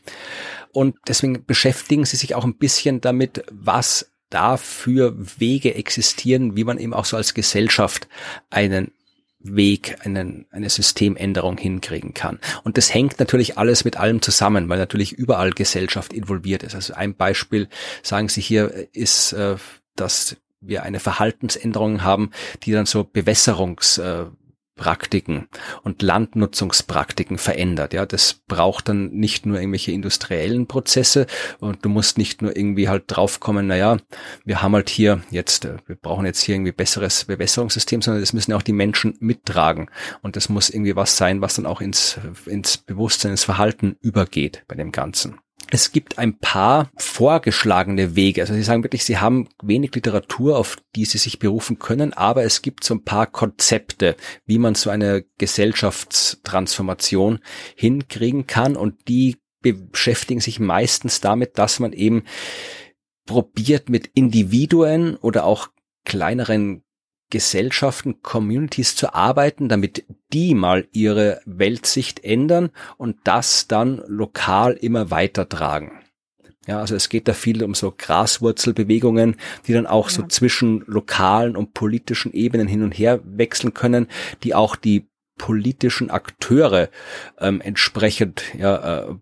Und 0.71 0.95
deswegen 1.07 1.45
beschäftigen 1.45 2.05
sie 2.05 2.17
sich 2.17 2.35
auch 2.35 2.43
ein 2.43 2.57
bisschen 2.57 3.01
damit, 3.01 3.43
was 3.51 4.11
da 4.29 4.57
für 4.57 5.13
Wege 5.39 5.75
existieren, 5.75 6.55
wie 6.55 6.63
man 6.63 6.79
eben 6.79 6.93
auch 6.93 7.05
so 7.05 7.15
als 7.17 7.35
Gesellschaft 7.35 8.07
einen 8.49 8.91
Weg, 9.43 9.97
einen, 10.05 10.47
eine 10.51 10.69
Systemänderung 10.69 11.57
hinkriegen 11.57 12.13
kann. 12.13 12.39
Und 12.63 12.77
das 12.77 12.93
hängt 12.93 13.19
natürlich 13.19 13.57
alles 13.57 13.83
mit 13.83 13.97
allem 13.97 14.21
zusammen, 14.21 14.69
weil 14.69 14.79
natürlich 14.79 15.11
überall 15.11 15.51
Gesellschaft 15.51 16.13
involviert 16.13 16.63
ist. 16.63 16.75
Also 16.75 16.93
ein 16.93 17.15
Beispiel, 17.15 17.67
sagen 18.01 18.29
Sie 18.29 18.41
hier, 18.41 18.87
ist, 18.93 19.33
äh, 19.33 19.57
dass 19.95 20.37
wir 20.65 20.83
eine 20.83 20.99
Verhaltensänderung 20.99 22.03
haben, 22.03 22.31
die 22.63 22.71
dann 22.71 22.85
so 22.85 23.03
Bewässerungspraktiken 23.03 25.47
und 25.83 26.01
Landnutzungspraktiken 26.01 27.37
verändert. 27.37 27.93
Ja, 27.93 28.05
das 28.05 28.41
braucht 28.47 28.89
dann 28.89 29.11
nicht 29.11 29.45
nur 29.45 29.59
irgendwelche 29.59 29.91
industriellen 29.91 30.67
Prozesse 30.67 31.27
und 31.59 31.85
du 31.85 31.89
musst 31.89 32.17
nicht 32.17 32.41
nur 32.41 32.55
irgendwie 32.55 32.89
halt 32.89 33.03
draufkommen, 33.07 33.67
naja, 33.67 33.97
wir 34.45 34.61
haben 34.61 34.73
halt 34.73 34.89
hier 34.89 35.21
jetzt, 35.29 35.65
äh, 35.65 35.77
wir 35.85 35.95
brauchen 35.95 36.25
jetzt 36.25 36.41
hier 36.41 36.55
irgendwie 36.55 36.71
besseres 36.71 37.25
Bewässerungssystem, 37.25 38.01
sondern 38.01 38.21
das 38.21 38.33
müssen 38.33 38.53
auch 38.53 38.63
die 38.63 38.73
Menschen 38.73 39.15
mittragen. 39.19 39.89
Und 40.21 40.35
das 40.35 40.49
muss 40.49 40.69
irgendwie 40.69 40.95
was 40.95 41.17
sein, 41.17 41.41
was 41.41 41.55
dann 41.55 41.65
auch 41.65 41.81
ins, 41.81 42.19
ins 42.45 42.77
Bewusstsein, 42.77 43.31
ins 43.31 43.43
Verhalten 43.43 43.97
übergeht 44.01 44.63
bei 44.67 44.75
dem 44.75 44.91
Ganzen. 44.91 45.39
Es 45.73 45.91
gibt 45.91 46.19
ein 46.19 46.37
paar 46.37 46.91
vorgeschlagene 46.97 48.15
Wege. 48.15 48.41
Also 48.41 48.53
Sie 48.53 48.61
sagen 48.61 48.83
wirklich, 48.83 49.05
Sie 49.05 49.17
haben 49.17 49.49
wenig 49.63 49.95
Literatur, 49.95 50.59
auf 50.59 50.77
die 50.95 51.05
Sie 51.05 51.17
sich 51.17 51.39
berufen 51.39 51.79
können, 51.79 52.13
aber 52.13 52.43
es 52.43 52.61
gibt 52.61 52.83
so 52.83 52.93
ein 52.93 53.03
paar 53.03 53.25
Konzepte, 53.25 54.15
wie 54.45 54.59
man 54.59 54.75
so 54.75 54.91
eine 54.91 55.25
Gesellschaftstransformation 55.39 57.39
hinkriegen 57.75 58.45
kann 58.45 58.75
und 58.75 59.07
die 59.07 59.37
beschäftigen 59.63 60.41
sich 60.41 60.59
meistens 60.59 61.21
damit, 61.21 61.57
dass 61.57 61.79
man 61.79 61.91
eben 61.91 62.25
probiert 63.25 63.89
mit 63.89 64.05
Individuen 64.13 65.15
oder 65.15 65.43
auch 65.43 65.69
kleineren 66.05 66.82
Gesellschaften, 67.33 68.21
Communities 68.21 68.95
zu 68.95 69.15
arbeiten, 69.15 69.67
damit 69.67 70.05
die 70.33 70.53
mal 70.53 70.87
ihre 70.91 71.41
Weltsicht 71.45 72.23
ändern 72.23 72.69
und 72.97 73.17
das 73.23 73.67
dann 73.67 74.03
lokal 74.05 74.73
immer 74.73 75.09
weitertragen. 75.09 75.93
Ja, 76.67 76.79
also 76.79 76.95
es 76.95 77.09
geht 77.09 77.27
da 77.27 77.33
viel 77.33 77.63
um 77.63 77.73
so 77.73 77.91
Graswurzelbewegungen, 77.91 79.37
die 79.65 79.73
dann 79.73 79.87
auch 79.87 80.11
ja. 80.11 80.17
so 80.17 80.27
zwischen 80.27 80.83
lokalen 80.85 81.55
und 81.57 81.73
politischen 81.73 82.33
Ebenen 82.33 82.67
hin 82.67 82.83
und 82.83 82.91
her 82.91 83.19
wechseln 83.25 83.73
können, 83.73 84.07
die 84.43 84.53
auch 84.53 84.75
die 84.75 85.09
politischen 85.39 86.11
Akteure 86.11 86.89
ähm, 87.39 87.61
entsprechend 87.61 88.43
ja, 88.55 89.07
äh, 89.07 89.15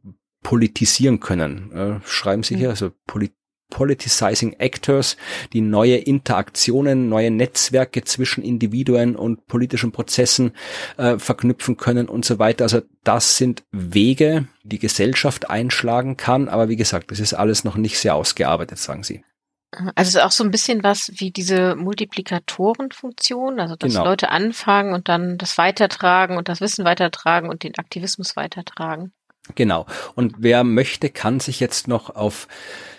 politisieren 0.44 1.22
können. 1.22 1.72
Äh, 1.72 2.00
schreiben 2.06 2.44
Sie 2.44 2.58
hier, 2.58 2.72
also 2.72 2.92
Polit 3.08 3.32
Politicizing 3.72 4.54
Actors, 4.60 5.18
die 5.54 5.62
neue 5.62 5.96
Interaktionen, 5.96 7.10
neue 7.10 7.32
Netzwerke 7.32 8.04
zwischen 8.04 8.44
Individuen 8.44 9.16
und 9.16 9.48
politischen 9.48 9.92
Prozessen 9.92 10.52
äh, 10.98 11.18
verknüpfen 11.18 11.78
können 11.78 12.08
und 12.08 12.24
so 12.24 12.38
weiter. 12.38 12.66
Also 12.66 12.82
das 13.04 13.38
sind 13.38 13.64
Wege, 13.72 14.46
die 14.64 14.78
Gesellschaft 14.78 15.50
einschlagen 15.50 16.18
kann. 16.18 16.48
Aber 16.48 16.70
wie 16.70 16.76
gesagt, 16.76 17.10
das 17.10 17.20
ist 17.20 17.34
alles 17.34 17.64
noch 17.64 17.76
nicht 17.76 17.98
sehr 17.98 18.14
ausgearbeitet, 18.14 18.78
sagen 18.78 19.04
Sie. 19.04 19.24
Also 19.72 20.10
es 20.10 20.16
ist 20.16 20.22
auch 20.22 20.32
so 20.32 20.44
ein 20.44 20.52
bisschen 20.52 20.84
was 20.84 21.12
wie 21.16 21.32
diese 21.32 21.76
Multiplikatorenfunktion, 21.76 23.60
also 23.60 23.78
dass 23.78 23.94
genau. 23.94 24.04
Leute 24.04 24.30
anfangen 24.30 24.94
und 24.94 25.08
dann 25.08 25.38
das 25.38 25.58
weitertragen 25.58 26.38
und 26.38 26.50
das 26.50 26.60
Wissen 26.60 26.84
weitertragen 26.84 27.50
und 27.50 27.64
den 27.64 27.78
Aktivismus 27.78 28.36
weitertragen. 28.36 29.14
Genau. 29.56 29.86
Und 30.16 30.36
wer 30.38 30.64
möchte, 30.64 31.10
kann 31.10 31.40
sich 31.40 31.60
jetzt 31.60 31.88
noch 31.88 32.16
auf 32.16 32.48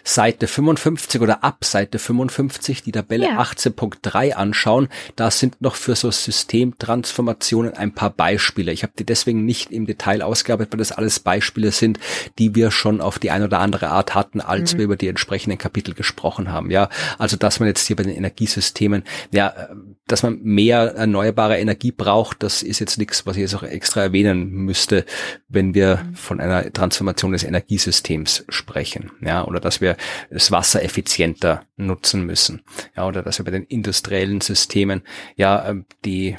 Seite 0.04 0.48
55 0.48 1.20
oder 1.20 1.44
ab 1.44 1.64
Seite 1.64 1.98
55 1.98 2.82
die 2.82 2.92
Tabelle 2.92 3.26
ja. 3.26 3.40
18.3 3.40 4.32
anschauen. 4.32 4.88
Da 5.16 5.30
sind 5.30 5.60
noch 5.60 5.76
für 5.76 5.94
so 5.94 6.10
Systemtransformationen 6.10 7.74
ein 7.74 7.94
paar 7.94 8.10
Beispiele. 8.10 8.72
Ich 8.72 8.82
habe 8.82 8.92
die 8.98 9.06
deswegen 9.06 9.44
nicht 9.44 9.70
im 9.70 9.86
Detail 9.86 10.22
ausgearbeitet, 10.22 10.72
weil 10.72 10.78
das 10.78 10.92
alles 10.92 11.20
Beispiele 11.20 11.70
sind, 11.70 11.98
die 12.38 12.54
wir 12.54 12.70
schon 12.70 13.00
auf 13.00 13.18
die 13.18 13.30
eine 13.30 13.44
oder 13.44 13.60
andere 13.60 13.88
Art 13.88 14.14
hatten, 14.14 14.40
als 14.40 14.74
mhm. 14.74 14.78
wir 14.78 14.84
über 14.86 14.96
die 14.96 15.08
entsprechenden 15.08 15.58
Kapitel 15.58 15.94
gesprochen 15.94 16.50
haben. 16.50 16.70
Ja, 16.70 16.88
also 17.18 17.36
dass 17.36 17.60
man 17.60 17.68
jetzt 17.68 17.86
hier 17.86 17.96
bei 17.96 18.02
den 18.02 18.16
Energiesystemen, 18.16 19.04
ja, 19.30 19.68
dass 20.06 20.22
man 20.22 20.40
mehr 20.42 20.94
erneuerbare 20.96 21.58
Energie 21.58 21.92
braucht, 21.92 22.42
das 22.42 22.62
ist 22.62 22.80
jetzt 22.80 22.98
nichts, 22.98 23.24
was 23.24 23.36
ich 23.36 23.42
jetzt 23.42 23.54
auch 23.54 23.62
extra 23.62 24.02
erwähnen 24.02 24.50
müsste, 24.50 25.04
wenn 25.48 25.74
wir 25.74 25.98
mhm. 26.04 26.14
von 26.16 26.40
einer 26.40 26.72
Transformation 26.72 27.32
des 27.32 27.44
Energiesystems 27.44 28.44
sprechen. 28.48 29.12
Ja, 29.20 29.44
oder 29.44 29.60
dass 29.60 29.80
wir 29.80 29.96
das 30.30 30.50
Wasser 30.50 30.82
effizienter 30.82 31.62
nutzen 31.76 32.26
müssen. 32.26 32.62
Ja, 32.96 33.06
oder 33.06 33.22
dass 33.22 33.38
wir 33.38 33.44
bei 33.44 33.52
den 33.52 33.64
industriellen 33.64 34.40
Systemen 34.40 35.02
ja 35.36 35.68
ähm, 35.68 35.86
die 36.04 36.36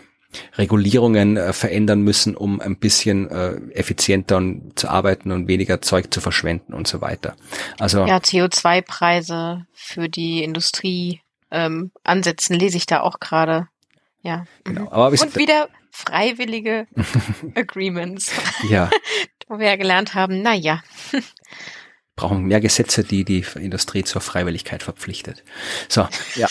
Regulierungen 0.57 1.38
äh, 1.38 1.53
verändern 1.53 2.01
müssen, 2.01 2.36
um 2.36 2.59
ein 2.59 2.78
bisschen 2.78 3.30
äh, 3.30 3.55
effizienter 3.74 4.41
zu 4.76 4.89
arbeiten 4.89 5.32
und 5.32 5.47
weniger 5.47 5.82
Zeug 5.82 6.14
zu 6.14 6.22
verschwenden 6.22 6.74
und 6.74 6.88
so 6.88 7.01
weiter. 7.01 7.36
Also 7.80 8.05
ja, 8.05 8.18
CO2-Preise 8.18 9.66
für 9.74 10.09
die 10.09 10.43
Industrie 10.43 11.22
ähm, 11.54 11.91
ansetzen 12.04 12.56
lese 12.56 12.78
ich 12.78 12.86
da 12.86 13.01
auch 13.01 13.20
gerade. 13.20 13.70
Ja. 14.22 14.45
Genau. 14.64 14.82
Mhm. 14.82 14.88
Aber 14.89 15.08
und 15.08 15.36
wieder 15.36 15.70
freiwillige 15.91 16.88
Agreements. 17.56 18.32
ja. 18.68 18.89
Wo 19.47 19.60
wir 19.60 19.68
ja 19.68 19.76
gelernt 19.76 20.16
haben, 20.16 20.41
na 20.41 20.54
ja 20.54 20.82
brauchen 22.16 22.43
mehr 22.43 22.62
Gesetze, 22.62 23.04
die 23.04 23.26
die 23.26 23.45
Industrie 23.56 24.04
zur 24.04 24.22
Freiwilligkeit 24.22 24.84
verpflichtet. 24.84 25.43
So, 25.89 26.08
ja. 26.36 26.47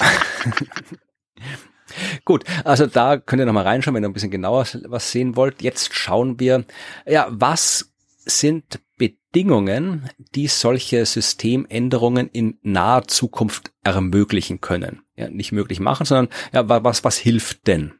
Gut, 2.24 2.44
also 2.64 2.86
da 2.86 3.16
könnt 3.16 3.40
ihr 3.40 3.46
nochmal 3.46 3.64
reinschauen, 3.64 3.94
wenn 3.94 4.04
ihr 4.04 4.08
ein 4.08 4.12
bisschen 4.12 4.30
genauer 4.30 4.66
was 4.84 5.10
sehen 5.10 5.36
wollt. 5.36 5.62
Jetzt 5.62 5.94
schauen 5.94 6.38
wir, 6.40 6.64
ja, 7.06 7.28
was 7.30 7.92
sind 8.24 8.80
Bedingungen, 8.96 9.21
die 9.34 10.46
solche 10.48 11.06
Systemänderungen 11.06 12.28
in 12.28 12.58
naher 12.62 13.06
Zukunft 13.08 13.72
ermöglichen 13.84 14.60
können? 14.60 15.02
Ja, 15.16 15.28
nicht 15.28 15.52
möglich 15.52 15.80
machen, 15.80 16.06
sondern 16.06 16.28
ja, 16.52 16.68
was, 16.84 17.04
was 17.04 17.18
hilft 17.18 17.66
denn? 17.66 17.94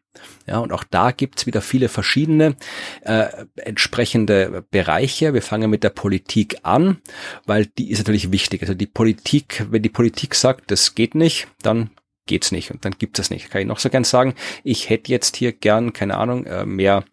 Ja, 0.46 0.58
und 0.58 0.72
auch 0.72 0.84
da 0.84 1.10
gibt's 1.10 1.46
wieder 1.46 1.62
viele 1.62 1.88
verschiedene 1.88 2.56
äh, 3.02 3.28
entsprechende 3.56 4.64
Bereiche. 4.70 5.32
Wir 5.32 5.42
fangen 5.42 5.70
mit 5.70 5.84
der 5.84 5.90
Politik 5.90 6.58
an, 6.64 6.98
weil 7.46 7.66
die 7.66 7.90
ist 7.90 7.98
natürlich 7.98 8.30
wichtig. 8.30 8.62
Also 8.62 8.74
die 8.74 8.86
Politik, 8.86 9.66
wenn 9.70 9.82
die 9.82 9.88
Politik 9.88 10.34
sagt, 10.34 10.70
das 10.70 10.94
geht 10.94 11.14
nicht, 11.14 11.48
dann 11.62 11.90
geht's 12.26 12.52
nicht 12.52 12.70
und 12.70 12.84
dann 12.84 12.94
gibt 12.98 13.18
es 13.18 13.30
nicht. 13.30 13.50
Kann 13.50 13.62
ich 13.62 13.66
noch 13.66 13.78
so 13.78 13.88
gern 13.88 14.04
sagen, 14.04 14.34
ich 14.64 14.90
hätte 14.90 15.10
jetzt 15.10 15.36
hier 15.36 15.52
gern, 15.52 15.92
keine 15.92 16.18
Ahnung, 16.18 16.44
äh, 16.46 16.66
mehr 16.66 17.04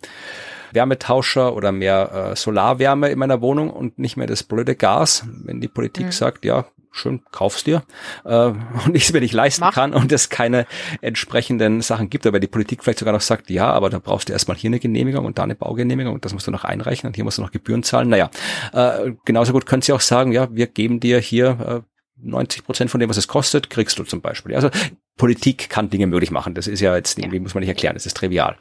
Wärmetauscher 0.72 1.56
oder 1.56 1.72
mehr 1.72 2.32
äh, 2.32 2.36
Solarwärme 2.36 3.10
in 3.10 3.20
meiner 3.20 3.42
Wohnung 3.42 3.70
und 3.70 4.00
nicht 4.00 4.18
mehr 4.18 4.28
das 4.28 4.44
blöde 4.44 4.76
Gas. 4.76 5.26
Wenn 5.44 5.62
die 5.62 5.68
Politik 5.68 6.08
mhm. 6.08 6.12
sagt, 6.12 6.46
ja, 6.46 6.66
schön, 6.92 7.22
kauf's 7.32 7.64
dir 7.64 7.84
äh, 8.26 8.30
und 8.86 8.96
ich 8.96 9.04
es 9.04 9.14
mir 9.14 9.22
nicht 9.22 9.34
leisten 9.34 9.62
Mach. 9.62 9.74
kann 9.74 9.94
und 9.94 10.12
es 10.12 10.30
keine 10.30 10.66
entsprechenden 11.02 11.82
Sachen 11.82 12.10
gibt, 12.10 12.26
aber 12.26 12.40
die 12.40 12.48
Politik 12.48 12.84
vielleicht 12.84 13.00
sogar 13.00 13.14
noch 13.14 13.22
sagt, 13.22 13.50
ja, 13.50 13.72
aber 13.72 13.90
da 13.90 14.00
brauchst 14.00 14.30
du 14.30 14.34
erstmal 14.34 14.58
hier 14.58 14.70
eine 14.70 14.80
Genehmigung 14.80 15.26
und 15.26 15.38
da 15.38 15.44
eine 15.44 15.56
Baugenehmigung 15.56 16.14
und 16.14 16.26
das 16.26 16.34
musst 16.34 16.48
du 16.48 16.52
noch 16.52 16.64
einreichen 16.64 17.08
und 17.08 17.16
hier 17.16 17.24
musst 17.24 17.38
du 17.38 17.42
noch 17.42 17.52
Gebühren 17.52 17.84
zahlen. 17.84 18.10
Naja, 18.10 18.30
äh, 18.74 19.12
genauso 19.26 19.54
gut 19.54 19.66
können 19.66 19.82
sie 19.82 19.94
auch 19.94 20.02
sagen, 20.02 20.32
ja, 20.32 20.48
wir 20.52 20.68
geben 20.68 21.00
dir 21.00 21.20
hier 21.20 21.84
äh, 21.86 21.89
90 22.22 22.64
Prozent 22.64 22.92
von 22.92 23.00
dem, 23.00 23.10
was 23.10 23.18
es 23.18 23.28
kostet, 23.28 23.70
kriegst 23.70 23.98
du 24.00 24.04
zum 24.04 24.22
Beispiel. 24.22 24.56
Also 24.56 24.70
Politik 25.18 25.70
kann 25.70 25.90
Dinge 25.90 26.08
möglich 26.08 26.32
machen. 26.32 26.56
Das 26.56 26.68
ist 26.68 26.80
ja 26.80 26.96
jetzt 26.96 27.18
irgendwie, 27.18 27.38
ja. 27.38 27.42
muss 27.42 27.54
man 27.54 27.62
nicht 27.62 27.70
erklären, 27.70 27.94
das 27.94 28.06
ist 28.06 28.18
trivial. 28.18 28.58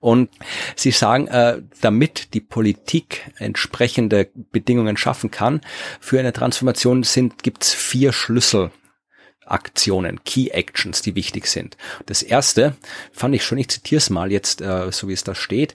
Und 0.00 0.30
Sie 0.74 0.90
sagen, 0.90 1.28
äh, 1.28 1.62
damit 1.80 2.34
die 2.34 2.40
Politik 2.40 3.30
entsprechende 3.38 4.30
Bedingungen 4.34 4.96
schaffen 4.96 5.30
kann 5.30 5.60
für 6.00 6.18
eine 6.18 6.32
Transformation, 6.32 7.02
sind 7.02 7.42
gibt's 7.42 7.72
vier 7.72 8.12
Schlüssel. 8.12 8.70
Aktionen, 9.50 10.22
Key 10.24 10.50
Actions, 10.50 11.02
die 11.02 11.16
wichtig 11.16 11.46
sind. 11.46 11.76
Das 12.06 12.22
erste 12.22 12.76
fand 13.12 13.34
ich 13.34 13.44
schon, 13.44 13.58
ich 13.58 13.68
zitiere 13.68 13.98
es 13.98 14.08
mal 14.08 14.30
jetzt, 14.30 14.60
äh, 14.60 14.92
so 14.92 15.08
wie 15.08 15.12
es 15.12 15.24
da 15.24 15.34
steht. 15.34 15.74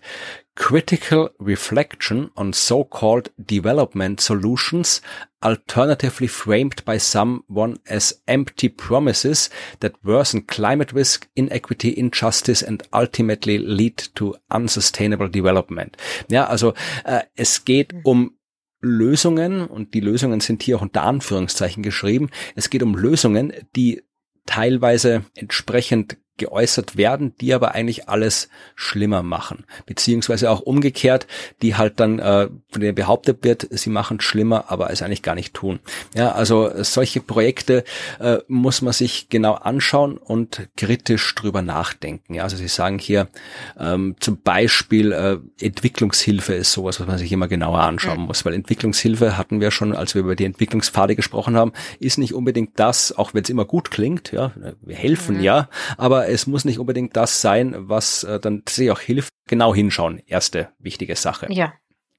Critical 0.55 1.29
reflection 1.37 2.31
on 2.37 2.53
so-called 2.53 3.29
development 3.37 4.21
solutions 4.21 5.01
alternatively 5.43 6.27
framed 6.27 6.83
by 6.85 6.97
someone 6.97 7.77
as 7.85 8.21
empty 8.25 8.69
promises 8.69 9.49
that 9.81 9.93
worsen 10.03 10.47
climate 10.47 10.93
risk, 10.93 11.27
inequity, 11.35 11.89
injustice 11.97 12.63
and 12.63 12.83
ultimately 12.93 13.57
lead 13.57 13.97
to 14.15 14.35
unsustainable 14.49 15.27
development. 15.27 15.97
Ja, 16.29 16.47
also 16.47 16.73
äh, 17.03 17.23
es 17.35 17.65
geht 17.65 17.93
mhm. 17.93 18.01
um 18.03 18.37
Lösungen, 18.81 19.65
und 19.65 19.93
die 19.93 19.99
Lösungen 19.99 20.39
sind 20.39 20.63
hier 20.63 20.77
auch 20.77 20.81
unter 20.81 21.03
Anführungszeichen 21.03 21.83
geschrieben, 21.83 22.29
es 22.55 22.69
geht 22.69 22.83
um 22.83 22.95
Lösungen, 22.95 23.51
die 23.75 24.03
teilweise 24.45 25.25
entsprechend 25.35 26.17
geäußert 26.37 26.97
werden, 26.97 27.33
die 27.39 27.53
aber 27.53 27.73
eigentlich 27.73 28.09
alles 28.09 28.49
schlimmer 28.75 29.23
machen. 29.23 29.65
Beziehungsweise 29.85 30.51
auch 30.51 30.61
umgekehrt, 30.61 31.27
die 31.61 31.75
halt 31.75 31.99
dann, 31.99 32.19
äh, 32.19 32.49
von 32.69 32.81
denen 32.81 32.95
behauptet 32.95 33.43
wird, 33.43 33.67
sie 33.71 33.89
machen 33.89 34.21
schlimmer, 34.21 34.65
aber 34.69 34.91
es 34.91 35.01
eigentlich 35.01 35.21
gar 35.21 35.35
nicht 35.35 35.53
tun. 35.53 35.79
Ja, 36.13 36.31
also 36.31 36.71
solche 36.83 37.21
Projekte 37.21 37.83
äh, 38.19 38.37
muss 38.47 38.81
man 38.81 38.93
sich 38.93 39.29
genau 39.29 39.53
anschauen 39.53 40.17
und 40.17 40.67
kritisch 40.77 41.33
drüber 41.35 41.61
nachdenken. 41.61 42.35
Ja, 42.35 42.43
also 42.43 42.57
Sie 42.57 42.67
sagen 42.67 42.99
hier 42.99 43.27
ähm, 43.79 44.15
zum 44.19 44.41
Beispiel 44.41 45.11
äh, 45.11 45.37
Entwicklungshilfe 45.63 46.53
ist 46.53 46.71
sowas, 46.71 46.99
was 46.99 47.07
man 47.07 47.17
sich 47.17 47.31
immer 47.31 47.47
genauer 47.47 47.79
anschauen 47.79 48.21
mhm. 48.21 48.25
muss, 48.25 48.45
weil 48.45 48.53
Entwicklungshilfe 48.53 49.37
hatten 49.37 49.59
wir 49.61 49.71
schon, 49.71 49.95
als 49.95 50.15
wir 50.15 50.21
über 50.21 50.35
die 50.35 50.45
Entwicklungspfade 50.45 51.15
gesprochen 51.15 51.55
haben, 51.55 51.73
ist 51.99 52.17
nicht 52.17 52.33
unbedingt 52.33 52.79
das, 52.79 53.11
auch 53.17 53.33
wenn 53.33 53.43
es 53.43 53.49
immer 53.49 53.65
gut 53.65 53.91
klingt, 53.91 54.31
ja, 54.31 54.51
wir 54.81 54.95
helfen 54.95 55.37
mhm. 55.37 55.43
ja, 55.43 55.69
aber 55.97 56.24
es 56.27 56.47
muss 56.47 56.65
nicht 56.65 56.79
unbedingt 56.79 57.15
das 57.15 57.41
sein, 57.41 57.73
was 57.77 58.23
äh, 58.23 58.39
dann 58.39 58.63
sich 58.67 58.91
auch 58.91 58.99
hilft. 58.99 59.29
Genau 59.47 59.75
hinschauen, 59.75 60.21
erste 60.25 60.69
wichtige 60.79 61.15
Sache. 61.15 61.47
Ja, 61.49 61.73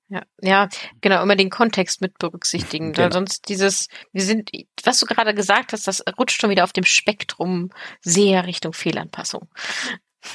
ja, 0.09 0.23
ja, 0.41 0.69
genau, 1.01 1.23
immer 1.23 1.35
den 1.35 1.51
Kontext 1.51 2.01
mit 2.01 2.19
berücksichtigen, 2.19 2.93
genau. 2.93 3.11
sonst 3.11 3.49
dieses, 3.49 3.89
wir 4.13 4.23
sind, 4.23 4.53
was 4.85 5.01
du 5.01 5.07
gerade 5.07 5.35
gesagt 5.35 5.73
hast, 5.73 5.89
das 5.89 6.05
rutscht 6.17 6.41
schon 6.41 6.51
wieder 6.51 6.63
auf 6.63 6.73
dem 6.73 6.85
Spektrum 6.85 7.71
sehr 8.01 8.47
Richtung 8.47 8.73
Fehlanpassung. 8.73 9.49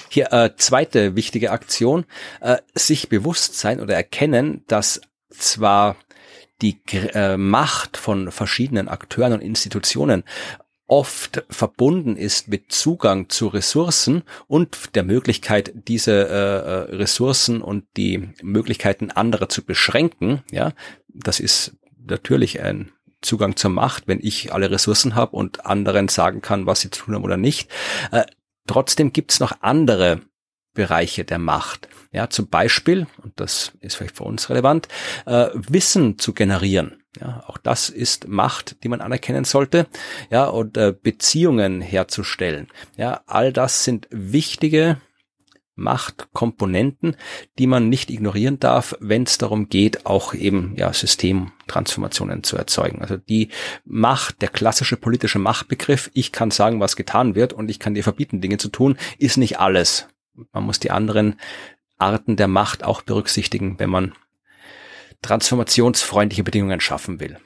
Hier 0.10 0.32
äh, 0.34 0.56
zweite 0.58 1.16
wichtige 1.16 1.52
Aktion, 1.52 2.06
äh, 2.42 2.58
sich 2.76 3.08
bewusst 3.08 3.58
sein 3.58 3.80
oder 3.80 3.96
erkennen, 3.96 4.64
dass 4.68 5.02
zwar 5.30 5.96
die 6.62 6.82
äh, 6.92 7.38
Macht 7.38 7.98
von 7.98 8.32
verschiedenen 8.32 8.88
Akteuren 8.88 9.34
und 9.34 9.42
Institutionen 9.42 10.24
oft 10.92 11.46
verbunden 11.50 12.18
ist 12.18 12.50
mit 12.50 12.74
Zugang 12.74 13.30
zu 13.30 13.48
Ressourcen 13.48 14.24
und 14.48 14.94
der 14.94 15.04
Möglichkeit, 15.04 15.72
diese 15.74 16.12
äh, 16.12 16.92
äh, 16.92 16.96
Ressourcen 16.98 17.62
und 17.62 17.86
die 17.96 18.30
Möglichkeiten 18.44 19.10
anderer 19.10 19.48
zu 19.48 19.64
beschränken. 19.64 20.44
Ja, 20.52 20.74
das 21.08 21.40
ist 21.40 21.78
natürlich 22.06 22.62
ein 22.62 22.92
Zugang 23.22 23.56
zur 23.56 23.72
Macht, 23.72 24.10
wenn 24.10 24.20
ich 24.22 24.54
alle 24.54 24.70
Ressourcen 24.70 25.16
habe 25.16 25.38
und 25.38 25.66
anderen 25.66 26.10
sagen 26.10 26.42
kann, 26.42 26.66
was 26.66 26.82
sie 26.82 26.90
tun 26.90 27.16
haben 27.16 27.24
oder 27.24 27.38
nicht. 27.38 27.72
Äh, 28.12 28.26
trotzdem 28.68 29.14
gibt 29.14 29.32
es 29.32 29.40
noch 29.40 29.62
andere 29.62 30.20
Bereiche 30.74 31.24
der 31.24 31.40
Macht. 31.40 31.88
Ja, 32.12 32.30
zum 32.30 32.50
Beispiel, 32.50 33.08
und 33.24 33.40
das 33.40 33.72
ist 33.80 33.96
vielleicht 33.96 34.18
für 34.18 34.26
uns 34.26 34.50
relevant, 34.50 34.90
äh, 35.26 35.48
Wissen 35.54 36.20
zu 36.20 36.34
generieren. 36.34 37.01
Ja, 37.20 37.44
auch 37.48 37.58
das 37.58 37.90
ist 37.90 38.28
Macht, 38.28 38.84
die 38.84 38.90
man 38.90 39.02
anerkennen 39.02 39.44
sollte. 39.44 39.88
Ja, 40.30 40.46
und 40.46 40.78
äh, 40.78 40.94
Beziehungen 40.94 41.82
herzustellen. 41.82 42.68
Ja, 42.96 43.22
all 43.26 43.52
das 43.52 43.84
sind 43.84 44.08
wichtige 44.12 44.98
Machtkomponenten, 45.76 47.16
die 47.58 47.68
man 47.68 47.90
nicht 47.90 48.10
ignorieren 48.10 48.60
darf, 48.60 48.96
wenn 49.00 49.24
es 49.24 49.38
darum 49.38 49.68
geht, 49.68 50.06
auch 50.06 50.34
eben 50.34 50.74
ja 50.78 50.94
Systemtransformationen 50.94 52.44
zu 52.44 52.58
erzeugen. 52.58 53.02
Also 53.02 53.18
die 53.18 53.50
Macht, 53.84 54.42
der 54.42 54.50
klassische 54.50 54.98
politische 54.98 55.40
Machtbegriff, 55.40 56.12
ich 56.14 56.32
kann 56.32 56.52
sagen, 56.52 56.80
was 56.80 56.96
getan 56.96 57.36
wird 57.36 57.54
und 57.54 57.70
ich 57.70 57.80
kann 57.80 57.94
dir 57.94 58.04
verbieten, 58.04 58.42
Dinge 58.42 58.58
zu 58.58 58.70
tun, 58.70 58.98
ist 59.18 59.38
nicht 59.38 59.60
alles. 59.60 60.08
Man 60.54 60.64
muss 60.64 60.80
die 60.80 60.92
anderen 60.92 61.40
Arten 61.98 62.36
der 62.36 62.48
Macht 62.48 62.84
auch 62.84 63.02
berücksichtigen, 63.02 63.80
wenn 63.80 63.90
man 63.90 64.14
transformationsfreundliche 65.22 66.44
Bedingungen 66.44 66.80
schaffen 66.80 67.20
will. 67.20 67.38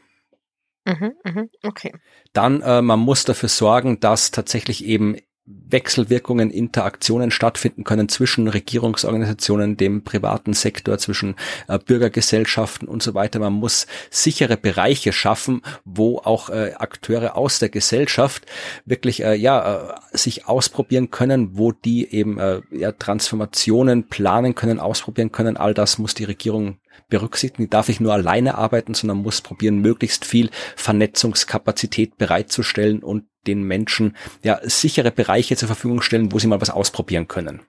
Mhm, 0.86 1.14
mhm, 1.24 1.50
okay. 1.64 1.94
Dann, 2.34 2.62
äh, 2.62 2.82
man 2.82 3.00
muss 3.00 3.26
dafür 3.26 3.50
sorgen, 3.50 4.00
dass 4.00 4.32
tatsächlich 4.32 4.86
eben 4.86 5.18
Wechselwirkungen, 5.48 6.50
Interaktionen 6.50 7.30
stattfinden 7.30 7.84
können 7.84 8.10
zwischen 8.10 8.48
Regierungsorganisationen, 8.48 9.78
dem 9.78 10.04
privaten 10.04 10.54
Sektor, 10.54 10.98
zwischen 10.98 11.36
äh, 11.68 11.78
Bürgergesellschaften 11.78 12.88
und 12.88 13.04
so 13.04 13.14
weiter. 13.14 13.40
Man 13.40 13.54
muss 13.54 13.86
sichere 14.10 14.58
Bereiche 14.58 15.14
schaffen, 15.14 15.62
wo 15.84 16.18
auch 16.18 16.50
äh, 16.50 16.74
Akteure 16.78 17.36
aus 17.36 17.60
der 17.60 17.70
Gesellschaft 17.70 18.48
wirklich 18.86 19.24
äh, 19.24 19.36
ja 19.36 19.92
äh, 20.14 20.18
sich 20.18 20.48
ausprobieren 20.48 21.12
können, 21.12 21.58
wo 21.58 21.72
die 21.72 22.12
eben 22.12 22.40
äh, 22.40 22.62
ja, 22.72 22.92
Transformationen 22.92 24.08
planen 24.08 24.56
können, 24.56 24.80
ausprobieren 24.80 25.32
können. 25.32 25.58
All 25.58 25.76
das 25.76 26.00
muss 26.00 26.16
die 26.16 26.24
Regierung 26.24 26.80
berücksichtigen, 27.10 27.70
darf 27.70 27.90
ich 27.90 28.00
nur 28.00 28.14
alleine 28.14 28.56
arbeiten, 28.56 28.94
sondern 28.94 29.18
muss 29.18 29.42
probieren, 29.42 29.80
möglichst 29.80 30.26
viel 30.26 30.50
Vernetzungskapazität 30.76 32.18
bereitzustellen 32.18 33.04
und 33.04 33.26
den 33.48 33.64
Menschen 33.64 34.16
ja 34.44 34.60
sichere 34.64 35.12
Bereiche 35.12 35.56
zur 35.56 35.68
Verfügung 35.68 36.02
stellen, 36.02 36.32
wo 36.32 36.40
sie 36.40 36.48
mal 36.48 36.62
was 36.62 36.70
ausprobieren 36.70 37.28
können. 37.28 37.62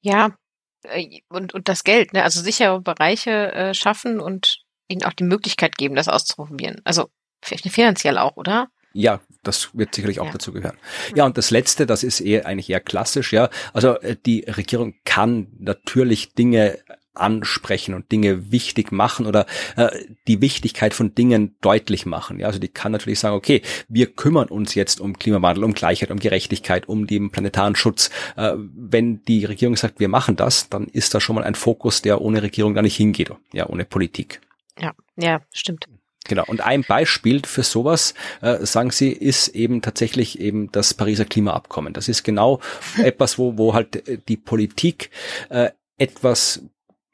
Ja, 0.00 0.36
äh, 0.84 1.20
und, 1.28 1.54
und 1.54 1.68
das 1.68 1.84
Geld, 1.84 2.12
ne? 2.12 2.22
also 2.22 2.40
sichere 2.40 2.80
Bereiche 2.80 3.52
äh, 3.52 3.74
schaffen 3.74 4.20
und 4.20 4.62
ihnen 4.88 5.04
auch 5.04 5.12
die 5.12 5.24
Möglichkeit 5.24 5.76
geben, 5.76 5.96
das 5.96 6.08
auszuprobieren. 6.08 6.80
Also 6.84 7.08
finanziell 7.42 8.18
auch, 8.18 8.36
oder? 8.36 8.68
Ja, 8.92 9.20
das 9.42 9.76
wird 9.76 9.94
sicherlich 9.94 10.20
auch 10.20 10.26
ja. 10.26 10.32
dazu 10.32 10.52
gehören. 10.52 10.78
Ja, 11.14 11.26
und 11.26 11.36
das 11.36 11.50
Letzte, 11.50 11.84
das 11.86 12.02
ist 12.02 12.20
eher 12.20 12.46
eigentlich 12.46 12.70
eher 12.70 12.80
klassisch, 12.80 13.32
ja. 13.32 13.50
Also 13.74 14.00
äh, 14.00 14.16
die 14.24 14.40
Regierung 14.48 14.94
kann 15.04 15.48
natürlich 15.58 16.32
Dinge 16.34 16.78
ansprechen 17.16 17.94
und 17.94 18.10
Dinge 18.12 18.50
wichtig 18.50 18.92
machen 18.92 19.26
oder 19.26 19.46
äh, 19.76 19.88
die 20.26 20.40
Wichtigkeit 20.40 20.94
von 20.94 21.14
Dingen 21.14 21.56
deutlich 21.60 22.06
machen. 22.06 22.38
Ja, 22.38 22.46
also 22.46 22.58
die 22.58 22.68
kann 22.68 22.92
natürlich 22.92 23.20
sagen, 23.20 23.34
okay, 23.34 23.62
wir 23.88 24.06
kümmern 24.06 24.48
uns 24.48 24.74
jetzt 24.74 25.00
um 25.00 25.18
Klimawandel, 25.18 25.64
um 25.64 25.74
Gleichheit, 25.74 26.10
um 26.10 26.18
Gerechtigkeit, 26.18 26.88
um 26.88 27.06
den 27.06 27.30
planetaren 27.30 27.76
Schutz. 27.76 28.10
Äh, 28.36 28.52
wenn 28.56 29.22
die 29.24 29.44
Regierung 29.44 29.76
sagt, 29.76 30.00
wir 30.00 30.08
machen 30.08 30.36
das, 30.36 30.68
dann 30.68 30.86
ist 30.86 31.14
da 31.14 31.20
schon 31.20 31.36
mal 31.36 31.44
ein 31.44 31.54
Fokus, 31.54 32.02
der 32.02 32.20
ohne 32.20 32.42
Regierung 32.42 32.74
da 32.74 32.82
nicht 32.82 32.96
hingeht. 32.96 33.30
Ja, 33.52 33.68
ohne 33.68 33.84
Politik. 33.84 34.40
Ja, 34.78 34.92
ja, 35.16 35.40
stimmt. 35.52 35.88
Genau. 36.28 36.44
Und 36.46 36.60
ein 36.60 36.82
Beispiel 36.82 37.42
für 37.44 37.62
sowas, 37.62 38.14
äh, 38.40 38.64
sagen 38.66 38.90
Sie, 38.90 39.12
ist 39.12 39.48
eben 39.48 39.82
tatsächlich 39.82 40.40
eben 40.40 40.70
das 40.72 40.94
Pariser 40.94 41.24
Klimaabkommen. 41.24 41.92
Das 41.92 42.08
ist 42.08 42.24
genau 42.24 42.60
etwas, 43.02 43.38
wo, 43.38 43.56
wo 43.58 43.74
halt 43.74 44.08
äh, 44.08 44.18
die 44.28 44.36
Politik 44.36 45.10
äh, 45.48 45.70
etwas 45.98 46.62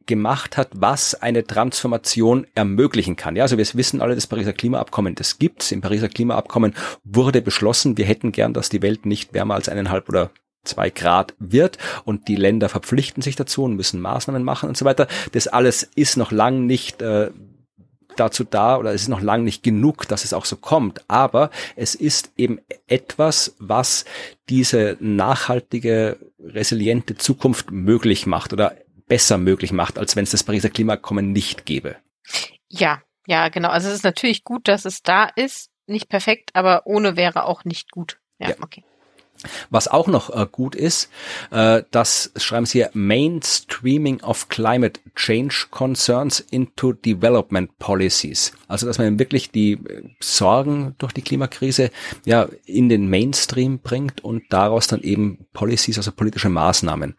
gemacht 0.07 0.57
hat, 0.57 0.68
was 0.74 1.14
eine 1.14 1.46
Transformation 1.46 2.46
ermöglichen 2.55 3.16
kann. 3.16 3.36
Ja, 3.36 3.44
also 3.44 3.59
wir 3.59 3.66
wissen 3.74 4.00
alle, 4.00 4.14
das 4.14 4.26
Pariser 4.26 4.53
Klimaabkommen, 4.53 5.14
das 5.14 5.38
gibt's. 5.38 5.72
Im 5.72 5.80
Pariser 5.80 6.09
Klimaabkommen 6.09 6.74
wurde 7.05 7.42
beschlossen, 7.42 7.96
wir 7.96 8.05
hätten 8.05 8.32
gern, 8.32 8.55
dass 8.55 8.68
die 8.68 8.82
Welt 8.82 9.07
nicht 9.07 9.34
wärmer 9.34 9.55
als 9.55 9.68
eineinhalb 9.68 10.09
oder 10.09 10.30
zwei 10.64 10.90
Grad 10.90 11.34
wird 11.38 11.78
und 12.05 12.28
die 12.28 12.36
Länder 12.36 12.68
verpflichten 12.68 13.22
sich 13.22 13.36
dazu 13.36 13.64
und 13.64 13.74
müssen 13.74 14.00
Maßnahmen 14.00 14.44
machen 14.44 14.68
und 14.68 14.76
so 14.76 14.84
weiter. 14.84 15.09
Das 15.32 15.48
alles 15.48 15.82
ist 15.82 16.16
noch 16.16 16.30
lang 16.30 16.66
nicht 16.66 17.03
äh, 17.03 17.30
dazu 18.16 18.44
da 18.44 18.76
oder 18.76 18.92
es 18.92 19.03
ist 19.03 19.09
noch 19.09 19.20
lang 19.20 19.44
nicht 19.44 19.62
genug, 19.62 20.07
dass 20.09 20.24
es 20.24 20.32
auch 20.32 20.44
so 20.44 20.57
kommt. 20.57 21.03
Aber 21.09 21.50
es 21.76 21.94
ist 21.94 22.32
eben 22.36 22.61
etwas, 22.86 23.55
was 23.59 24.05
diese 24.48 24.96
nachhaltige, 25.00 26.18
resiliente 26.38 27.16
Zukunft 27.16 27.70
möglich 27.70 28.26
macht 28.26 28.53
oder 28.53 28.76
besser 29.12 29.36
möglich 29.36 29.72
macht, 29.72 29.98
als 29.98 30.16
wenn 30.16 30.24
es 30.24 30.30
das 30.30 30.42
Pariser 30.42 30.70
Klimakommen 30.70 31.32
nicht 31.32 31.66
gäbe. 31.66 31.96
Ja, 32.70 33.02
ja, 33.26 33.50
genau. 33.50 33.68
Also 33.68 33.88
es 33.88 33.96
ist 33.96 34.04
natürlich 34.04 34.42
gut, 34.42 34.68
dass 34.68 34.86
es 34.86 35.02
da 35.02 35.24
ist. 35.24 35.68
Nicht 35.86 36.08
perfekt, 36.08 36.52
aber 36.54 36.86
ohne 36.86 37.14
wäre 37.14 37.44
auch 37.44 37.66
nicht 37.66 37.90
gut. 37.90 38.20
Ja, 38.38 38.48
ja. 38.48 38.54
okay. 38.62 38.84
Was 39.68 39.86
auch 39.86 40.06
noch 40.06 40.34
äh, 40.34 40.46
gut 40.50 40.74
ist, 40.74 41.10
äh, 41.50 41.82
das 41.90 42.32
schreiben 42.36 42.64
Sie 42.64 42.78
hier, 42.78 42.90
Mainstreaming 42.94 44.22
of 44.22 44.48
Climate 44.48 44.98
Change 45.14 45.66
Concerns 45.70 46.40
into 46.40 46.94
Development 46.94 47.78
Policies. 47.78 48.54
Also, 48.66 48.86
dass 48.86 48.96
man 48.96 49.18
wirklich 49.18 49.50
die 49.50 49.72
äh, 49.72 50.08
Sorgen 50.20 50.94
durch 50.96 51.12
die 51.12 51.22
Klimakrise 51.22 51.90
ja 52.24 52.48
in 52.64 52.88
den 52.88 53.10
Mainstream 53.10 53.78
bringt 53.80 54.24
und 54.24 54.44
daraus 54.48 54.86
dann 54.86 55.02
eben 55.02 55.44
Policies, 55.52 55.98
also 55.98 56.12
politische 56.12 56.48
Maßnahmen 56.48 57.14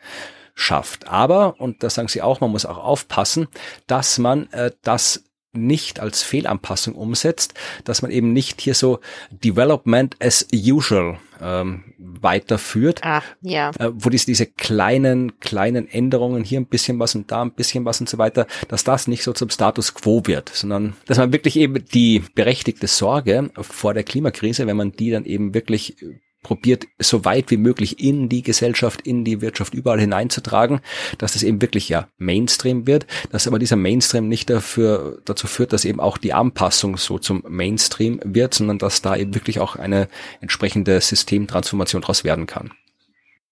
schafft. 0.54 1.08
Aber, 1.08 1.60
und 1.60 1.84
das 1.84 1.96
sagen 1.96 2.08
Sie 2.08 2.22
auch, 2.22 2.42
man 2.42 2.52
muss 2.52 2.66
auch 2.66 2.78
aufpassen, 2.78 3.48
dass 3.88 4.18
man 4.18 4.52
äh, 4.52 4.72
das 4.82 5.24
nicht 5.54 6.00
als 6.00 6.24
Fehlanpassung 6.24 6.96
umsetzt, 6.96 7.54
dass 7.84 8.02
man 8.02 8.12
eben 8.12 8.34
nicht 8.34 8.60
hier 8.60 8.74
so 8.74 9.00
Development 9.30 10.16
as 10.20 10.48
usual 10.52 11.20
ähm, 11.40 11.84
weiterführt, 12.00 13.02
ah, 13.04 13.22
ja. 13.42 13.70
äh, 13.78 13.92
wo 13.94 14.10
diese, 14.10 14.26
diese 14.26 14.48
kleinen, 14.48 15.40
kleinen 15.40 15.88
Änderungen, 15.88 16.44
hier 16.44 16.60
ein 16.60 16.66
bisschen 16.66 17.00
was 17.00 17.14
und 17.14 17.32
da 17.32 17.44
ein 17.44 17.54
bisschen 17.54 17.86
was 17.86 18.00
und 18.00 18.10
so 18.10 18.18
weiter, 18.18 18.48
dass 18.68 18.84
das 18.84 19.08
nicht 19.08 19.24
so 19.24 19.34
zum 19.34 19.52
Status 19.52 19.94
quo 19.94 20.24
wird, 20.26 20.50
sondern 20.50 20.96
dass 21.06 21.20
man 21.20 21.32
wirklich 21.32 21.56
eben 21.58 21.86
die 21.86 22.24
berechtigte 22.34 22.88
Sorge 22.88 23.52
vor 23.62 23.94
der 23.94 24.04
Klimakrise, 24.04 24.66
wenn 24.66 24.78
man 24.78 24.94
die 24.94 25.12
dann 25.12 25.26
eben 25.26 25.54
wirklich 25.54 25.98
probiert, 26.44 26.86
so 27.00 27.26
weit 27.26 27.50
wie 27.50 27.58
möglich 27.58 28.00
in 28.00 28.30
die 28.30 28.44
Gesellschaft, 28.44 29.02
in 29.02 29.26
die 29.26 29.42
Wirtschaft 29.42 29.74
überall 29.74 30.00
hineinzutragen, 30.00 30.82
dass 31.18 31.34
das 31.34 31.44
eben 31.44 31.62
wirklich 31.62 31.90
ja 31.90 32.08
Mainstream 32.18 32.86
wird, 32.86 33.08
dass 33.32 33.48
aber 33.48 33.60
dieser 33.60 33.78
Mainstream 33.78 34.28
nicht 34.28 34.50
dafür, 34.50 35.22
dazu 35.26 35.48
führt, 35.48 35.74
dass 35.74 35.86
eben 35.86 36.00
auch 36.00 36.18
die 36.18 36.34
Anpassung 36.34 36.98
so 36.98 37.18
zum 37.18 37.44
Mainstream 37.48 38.20
wird, 38.24 38.54
sondern 38.54 38.78
dass 38.78 39.02
da 39.02 39.16
eben 39.16 39.34
wirklich 39.34 39.60
auch 39.60 39.76
eine 39.76 40.08
entsprechende 40.42 41.02
Systemtransformation 41.02 42.02
daraus 42.02 42.24
werden 42.24 42.46
kann. 42.46 42.72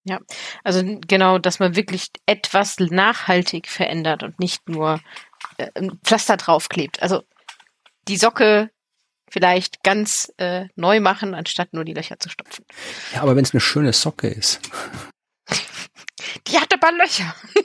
Ja, 0.04 0.18
also 0.64 0.82
genau, 1.06 1.38
dass 1.38 1.60
man 1.60 1.76
wirklich 1.76 2.08
etwas 2.26 2.78
nachhaltig 2.78 3.68
verändert 3.68 4.24
und 4.24 4.38
nicht 4.40 4.68
nur 4.68 5.00
äh, 5.58 5.68
ein 5.74 5.98
Pflaster 6.02 6.36
draufklebt. 6.36 7.02
Also 7.02 7.22
die 8.08 8.16
Socke 8.16 8.70
vielleicht 9.32 9.82
ganz 9.82 10.32
äh, 10.36 10.66
neu 10.76 11.00
machen, 11.00 11.34
anstatt 11.34 11.72
nur 11.72 11.84
die 11.84 11.94
Löcher 11.94 12.18
zu 12.18 12.28
stopfen. 12.28 12.64
Ja, 13.14 13.22
aber 13.22 13.34
wenn 13.34 13.44
es 13.44 13.54
eine 13.54 13.60
schöne 13.60 13.92
Socke 13.92 14.28
ist. 14.28 14.60
Die 16.46 16.58
hat 16.58 16.72
aber 16.72 16.92
Löcher. 16.92 17.34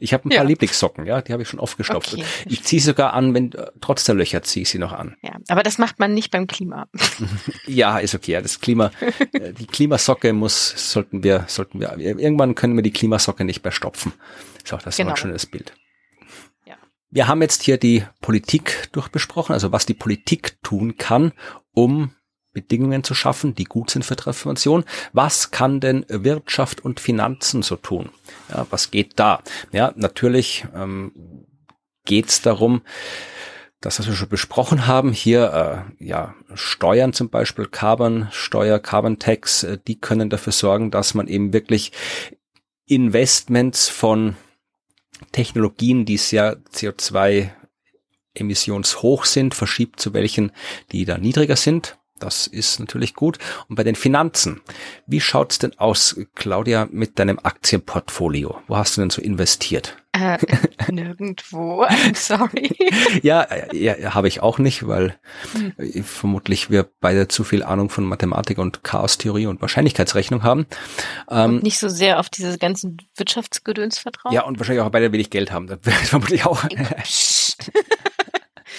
Ich 0.00 0.12
habe 0.12 0.28
ein 0.28 0.30
paar 0.30 0.38
ja. 0.38 0.42
Lieblingssocken, 0.42 1.06
ja, 1.06 1.22
die 1.22 1.32
habe 1.32 1.42
ich 1.42 1.48
schon 1.48 1.60
oft 1.60 1.78
gestopft. 1.78 2.12
Okay. 2.12 2.24
Ich 2.46 2.62
ziehe 2.64 2.82
sogar 2.82 3.14
an, 3.14 3.32
wenn 3.32 3.52
äh, 3.52 3.70
trotz 3.80 4.04
der 4.04 4.16
Löcher 4.16 4.42
ziehe 4.42 4.64
ich 4.64 4.68
sie 4.68 4.78
noch 4.78 4.92
an. 4.92 5.16
Ja, 5.22 5.36
aber 5.48 5.62
das 5.62 5.78
macht 5.78 5.98
man 5.98 6.12
nicht 6.12 6.30
beim 6.30 6.46
Klima. 6.48 6.88
ja, 7.66 7.98
ist 8.00 8.14
okay. 8.14 8.32
Ja, 8.32 8.42
das 8.42 8.60
Klima, 8.60 8.90
äh, 9.32 9.52
die 9.52 9.66
Klimasocke 9.66 10.32
muss, 10.32 10.92
sollten 10.92 11.22
wir, 11.22 11.44
sollten 11.46 11.80
wir, 11.80 11.96
irgendwann 11.96 12.56
können 12.56 12.74
wir 12.74 12.82
die 12.82 12.90
Klimasocke 12.90 13.44
nicht 13.44 13.62
mehr 13.64 13.72
stopfen. 13.72 14.12
Ist 14.62 14.74
auch 14.74 14.82
das 14.82 14.96
genau. 14.96 15.10
ein 15.10 15.16
schönes 15.16 15.46
Bild. 15.46 15.72
Wir 17.14 17.28
haben 17.28 17.42
jetzt 17.42 17.62
hier 17.62 17.78
die 17.78 18.04
Politik 18.20 18.88
durchbesprochen, 18.90 19.52
also 19.52 19.70
was 19.70 19.86
die 19.86 19.94
Politik 19.94 20.60
tun 20.64 20.96
kann, 20.96 21.30
um 21.72 22.10
Bedingungen 22.52 23.04
zu 23.04 23.14
schaffen, 23.14 23.54
die 23.54 23.64
gut 23.64 23.88
sind 23.90 24.04
für 24.04 24.16
Transformation. 24.16 24.84
Was 25.12 25.52
kann 25.52 25.78
denn 25.78 26.04
Wirtschaft 26.08 26.80
und 26.80 26.98
Finanzen 26.98 27.62
so 27.62 27.76
tun? 27.76 28.10
Ja, 28.48 28.66
was 28.70 28.90
geht 28.90 29.12
da? 29.20 29.44
Ja, 29.70 29.92
natürlich 29.94 30.66
ähm, 30.74 31.12
geht 32.04 32.30
es 32.30 32.42
darum, 32.42 32.82
das, 33.80 34.00
was 34.00 34.08
wir 34.08 34.14
schon 34.14 34.28
besprochen 34.28 34.88
haben, 34.88 35.12
hier 35.12 35.86
äh, 36.00 36.04
ja 36.04 36.34
Steuern 36.54 37.12
zum 37.12 37.30
Beispiel, 37.30 37.66
Carbon 37.66 38.26
Steuer, 38.32 38.80
Carbon 38.80 39.20
Tax, 39.20 39.62
äh, 39.62 39.78
die 39.86 40.00
können 40.00 40.30
dafür 40.30 40.52
sorgen, 40.52 40.90
dass 40.90 41.14
man 41.14 41.28
eben 41.28 41.52
wirklich 41.52 41.92
Investments 42.86 43.88
von 43.88 44.34
Technologien, 45.32 46.04
die 46.04 46.16
sehr 46.16 46.58
CO2 46.72 47.50
emissionshoch 48.34 49.24
sind, 49.24 49.54
verschiebt 49.54 50.00
zu 50.00 50.12
welchen, 50.12 50.52
die 50.92 51.04
da 51.04 51.18
niedriger 51.18 51.56
sind. 51.56 51.98
Das 52.20 52.46
ist 52.46 52.78
natürlich 52.78 53.14
gut. 53.14 53.38
Und 53.68 53.76
bei 53.76 53.84
den 53.84 53.96
Finanzen, 53.96 54.60
wie 55.06 55.20
schaut's 55.20 55.58
denn 55.58 55.78
aus, 55.78 56.16
Claudia, 56.34 56.88
mit 56.90 57.18
deinem 57.18 57.40
Aktienportfolio? 57.42 58.60
Wo 58.68 58.76
hast 58.76 58.96
du 58.96 59.00
denn 59.00 59.10
so 59.10 59.20
investiert? 59.20 59.96
Äh, 60.12 60.38
nirgendwo, 60.92 61.84
I'm 61.88 62.14
sorry. 62.14 62.70
ja, 63.22 63.48
ja, 63.72 64.14
habe 64.14 64.28
ich 64.28 64.40
auch 64.40 64.58
nicht, 64.58 64.86
weil 64.86 65.18
hm. 65.52 66.04
vermutlich 66.04 66.70
wir 66.70 66.88
beide 67.00 67.26
zu 67.26 67.42
viel 67.42 67.64
Ahnung 67.64 67.90
von 67.90 68.04
Mathematik 68.04 68.58
und 68.58 68.84
Chaostheorie 68.84 69.46
und 69.46 69.60
Wahrscheinlichkeitsrechnung 69.60 70.44
haben. 70.44 70.66
Ähm, 71.28 71.56
und 71.56 71.62
nicht 71.64 71.80
so 71.80 71.88
sehr 71.88 72.20
auf 72.20 72.30
diese 72.30 72.58
ganzen 72.58 72.98
Wirtschaftsgedöns 73.16 73.98
vertrauen. 73.98 74.32
Ja, 74.32 74.44
und 74.44 74.60
wahrscheinlich 74.60 74.84
auch 74.84 74.90
beide 74.90 75.10
wenig 75.10 75.30
Geld 75.30 75.50
haben. 75.50 75.66
Das 75.66 75.78
vermutlich 76.08 76.46
auch. 76.46 76.62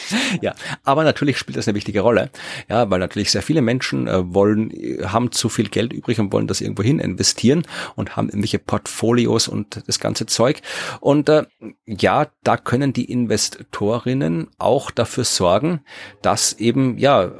ja, 0.42 0.56
aber 0.84 1.04
natürlich 1.04 1.38
spielt 1.38 1.58
das 1.58 1.68
eine 1.68 1.76
wichtige 1.76 2.02
Rolle. 2.02 2.30
Ja, 2.70 2.90
weil 2.90 3.00
natürlich 3.00 3.32
sehr 3.32 3.42
viele 3.42 3.62
Menschen 3.62 4.08
äh, 4.08 4.34
wollen, 4.34 4.72
haben 5.06 5.32
zu 5.32 5.50
viel 5.50 5.70
Geld 5.70 5.94
übrig 5.94 6.20
und 6.20 6.32
wollen 6.34 6.48
das 6.48 6.62
irgendwo 6.62 6.84
hin 6.84 7.00
investieren 7.00 7.64
und 7.96 8.16
haben 8.16 8.30
irgendwelche 8.30 8.60
Portfolios 8.60 9.48
und 9.48 9.84
das 9.88 10.00
ganze 10.00 10.26
Zeug. 10.26 10.62
Und 11.00 11.30
äh, 11.30 11.46
ja, 11.86 12.28
da 12.44 12.58
können 12.58 12.94
die 12.94 13.06
Investorinnen 13.06 14.48
auch 14.58 14.92
dafür 14.92 15.24
sorgen, 15.24 15.82
dass 16.22 16.54
eben, 16.54 16.98
ja, 16.98 17.32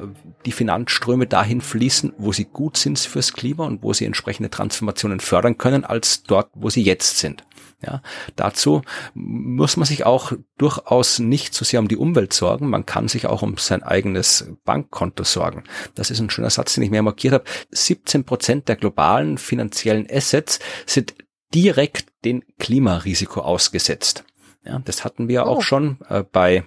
die 0.44 0.52
Finanzströme 0.52 1.26
dahin 1.26 1.60
fließen, 1.60 2.12
wo 2.18 2.32
sie 2.32 2.44
gut 2.44 2.76
sind 2.76 2.98
fürs 2.98 3.32
Klima 3.32 3.66
und 3.66 3.82
wo 3.82 3.92
sie 3.92 4.04
entsprechende 4.04 4.50
Transformationen 4.50 5.20
fördern 5.20 5.58
können, 5.58 5.84
als 5.84 6.22
dort, 6.22 6.50
wo 6.54 6.70
sie 6.70 6.82
jetzt 6.82 7.18
sind. 7.18 7.44
Ja, 7.82 8.00
dazu 8.36 8.80
muss 9.12 9.76
man 9.76 9.84
sich 9.84 10.06
auch 10.06 10.32
durchaus 10.56 11.18
nicht 11.18 11.52
so 11.52 11.62
sehr 11.64 11.78
um 11.78 11.88
die 11.88 11.98
Umwelt 11.98 12.32
sorgen. 12.32 12.70
Man 12.70 12.86
kann 12.86 13.06
sich 13.06 13.26
auch 13.26 13.42
um 13.42 13.58
sein 13.58 13.82
eigenes 13.82 14.50
Bankkonto 14.64 15.24
sorgen. 15.24 15.62
Das 15.94 16.10
ist 16.10 16.20
ein 16.20 16.30
schöner 16.30 16.48
Satz, 16.48 16.74
den 16.74 16.84
ich 16.84 16.90
mir 16.90 17.02
markiert 17.02 17.34
habe. 17.34 17.44
17 17.70 18.24
Prozent 18.24 18.68
der 18.68 18.76
globalen 18.76 19.36
finanziellen 19.36 20.06
Assets 20.10 20.58
sind 20.86 21.14
direkt 21.54 22.06
dem 22.24 22.42
Klimarisiko 22.58 23.40
ausgesetzt. 23.40 24.24
Ja, 24.64 24.78
das 24.78 25.04
hatten 25.04 25.28
wir 25.28 25.44
oh. 25.44 25.48
auch 25.48 25.62
schon 25.62 25.98
äh, 26.08 26.22
bei 26.22 26.64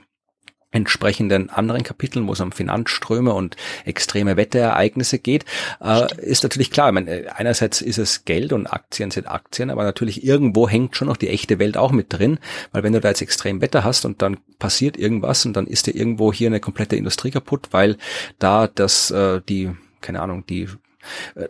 entsprechenden 0.72 1.50
anderen 1.50 1.84
Kapiteln, 1.84 2.28
wo 2.28 2.34
es 2.34 2.40
um 2.40 2.52
Finanzströme 2.52 3.34
und 3.34 3.56
extreme 3.86 4.38
Wetterereignisse 4.38 5.20
geht, 5.20 5.46
äh, 5.82 6.08
ist 6.22 6.44
natürlich 6.44 6.72
klar. 6.72 6.90
Ich 6.90 6.94
meine, 6.94 7.36
einerseits 7.36 7.82
ist 7.82 7.98
es 7.98 8.26
Geld 8.26 8.54
und 8.54 8.68
Aktien 8.68 9.12
sind 9.12 9.28
Aktien, 9.28 9.70
aber 9.72 9.84
natürlich 9.84 10.24
irgendwo 10.24 10.70
hängt 10.70 10.96
schon 10.96 11.08
noch 11.08 11.18
die 11.18 11.30
echte 11.30 11.60
Welt 11.60 11.78
auch 11.78 11.92
mit 11.92 12.14
drin, 12.14 12.40
weil 12.72 12.84
wenn 12.84 12.94
du 12.94 13.02
da 13.02 13.10
jetzt 13.10 13.22
extrem 13.22 13.62
Wetter 13.62 13.84
hast 13.84 14.06
und 14.06 14.22
dann 14.22 14.38
passiert 14.60 14.98
irgendwas 14.98 15.46
und 15.46 15.54
dann 15.54 15.68
ist 15.68 15.88
dir 15.88 15.96
irgendwo 15.96 16.32
hier 16.32 16.48
eine 16.48 16.60
komplette 16.60 16.96
Industrie 16.96 17.32
kaputt, 17.32 17.70
weil 17.72 17.98
da 18.38 18.68
das 18.68 19.12
äh, 19.12 19.42
die 19.48 19.72
keine 20.02 20.22
Ahnung, 20.22 20.46
die 20.46 20.68
äh, 21.36 21.50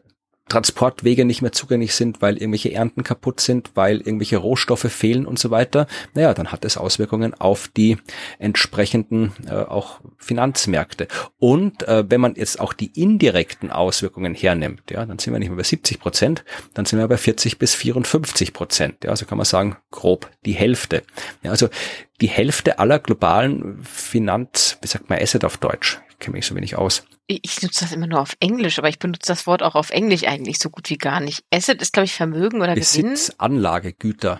Transportwege 0.49 1.25
nicht 1.25 1.41
mehr 1.41 1.51
zugänglich 1.51 1.93
sind, 1.93 2.21
weil 2.21 2.37
irgendwelche 2.37 2.73
Ernten 2.73 3.03
kaputt 3.03 3.39
sind, 3.39 3.71
weil 3.75 3.97
irgendwelche 3.97 4.37
Rohstoffe 4.37 4.91
fehlen 4.91 5.25
und 5.25 5.39
so 5.39 5.51
weiter, 5.51 5.87
naja, 6.13 6.33
dann 6.33 6.51
hat 6.51 6.65
es 6.65 6.77
Auswirkungen 6.77 7.33
auf 7.33 7.67
die 7.67 7.97
entsprechenden 8.39 9.31
äh, 9.47 9.53
auch 9.53 10.01
Finanzmärkte. 10.17 11.07
Und 11.37 11.87
äh, 11.87 12.03
wenn 12.09 12.21
man 12.21 12.35
jetzt 12.35 12.59
auch 12.59 12.73
die 12.73 12.91
indirekten 13.01 13.71
Auswirkungen 13.71 14.33
hernimmt, 14.33 14.91
ja, 14.91 15.05
dann 15.05 15.19
sind 15.19 15.33
wir 15.33 15.39
nicht 15.39 15.49
mehr 15.49 15.57
bei 15.57 15.63
70 15.63 15.99
Prozent, 15.99 16.43
dann 16.73 16.85
sind 16.85 16.99
wir 16.99 17.07
bei 17.07 17.17
40 17.17 17.59
bis 17.59 17.75
54 17.75 18.53
Prozent. 18.53 19.03
Ja, 19.03 19.11
also 19.11 19.25
kann 19.25 19.37
man 19.37 19.45
sagen, 19.45 19.77
grob 19.91 20.29
die 20.45 20.53
Hälfte. 20.53 21.03
Ja, 21.43 21.51
also 21.51 21.69
die 22.21 22.27
Hälfte 22.27 22.79
aller 22.79 22.99
globalen 22.99 23.79
Finanz, 23.83 24.77
wie 24.81 24.87
sagt 24.87 25.09
man 25.09 25.19
Asset 25.19 25.45
auf 25.45 25.57
Deutsch? 25.57 25.99
Ich 26.09 26.19
kenne 26.19 26.35
mich 26.35 26.45
so 26.45 26.55
wenig 26.55 26.75
aus 26.75 27.03
ich 27.29 27.61
nutze 27.61 27.85
das 27.85 27.91
immer 27.91 28.07
nur 28.07 28.19
auf 28.19 28.35
Englisch, 28.39 28.79
aber 28.79 28.89
ich 28.89 28.97
benutze 28.97 29.27
das 29.27 29.45
Wort 29.45 29.61
auch 29.61 29.75
auf 29.75 29.91
Englisch 29.91 30.23
eigentlich 30.23 30.57
so 30.57 30.69
gut 30.69 30.89
wie 30.89 30.97
gar 30.97 31.19
nicht. 31.19 31.43
Asset 31.53 31.81
ist, 31.81 31.93
glaube 31.93 32.05
ich, 32.05 32.13
Vermögen 32.13 32.57
oder 32.57 32.75
Gewinn. 32.75 33.11
Besitz, 33.11 33.31
Anlagegüter. 33.37 34.39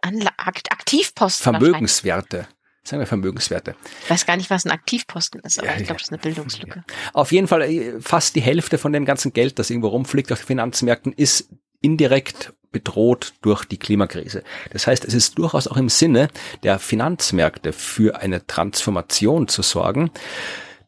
Anla 0.00 0.30
Aktivposten. 0.36 1.42
Vermögenswerte. 1.42 2.46
Sagen 2.84 3.00
wir 3.00 3.06
Vermögenswerte. 3.06 3.74
Ich 4.04 4.10
weiß 4.10 4.26
gar 4.26 4.36
nicht, 4.36 4.50
was 4.50 4.66
ein 4.66 4.70
Aktivposten 4.70 5.40
ist, 5.40 5.58
aber 5.58 5.68
ja, 5.68 5.76
ich 5.76 5.86
glaube, 5.86 5.94
das 5.94 6.08
ist 6.08 6.12
eine 6.12 6.18
Bildungslücke. 6.18 6.84
Ja. 6.86 6.94
Auf 7.14 7.32
jeden 7.32 7.48
Fall 7.48 7.62
äh, 7.62 8.00
fast 8.00 8.36
die 8.36 8.42
Hälfte 8.42 8.76
von 8.76 8.92
dem 8.92 9.06
ganzen 9.06 9.32
Geld, 9.32 9.58
das 9.58 9.70
irgendwo 9.70 9.88
rumfliegt 9.88 10.30
auf 10.30 10.40
den 10.40 10.46
Finanzmärkten, 10.46 11.12
ist 11.12 11.48
indirekt 11.80 12.52
bedroht 12.70 13.34
durch 13.40 13.64
die 13.64 13.78
Klimakrise. 13.78 14.42
Das 14.70 14.86
heißt, 14.86 15.04
es 15.04 15.14
ist 15.14 15.38
durchaus 15.38 15.66
auch 15.66 15.78
im 15.78 15.88
Sinne 15.88 16.28
der 16.62 16.78
Finanzmärkte 16.78 17.72
für 17.72 18.20
eine 18.20 18.46
Transformation 18.46 19.48
zu 19.48 19.62
sorgen 19.62 20.10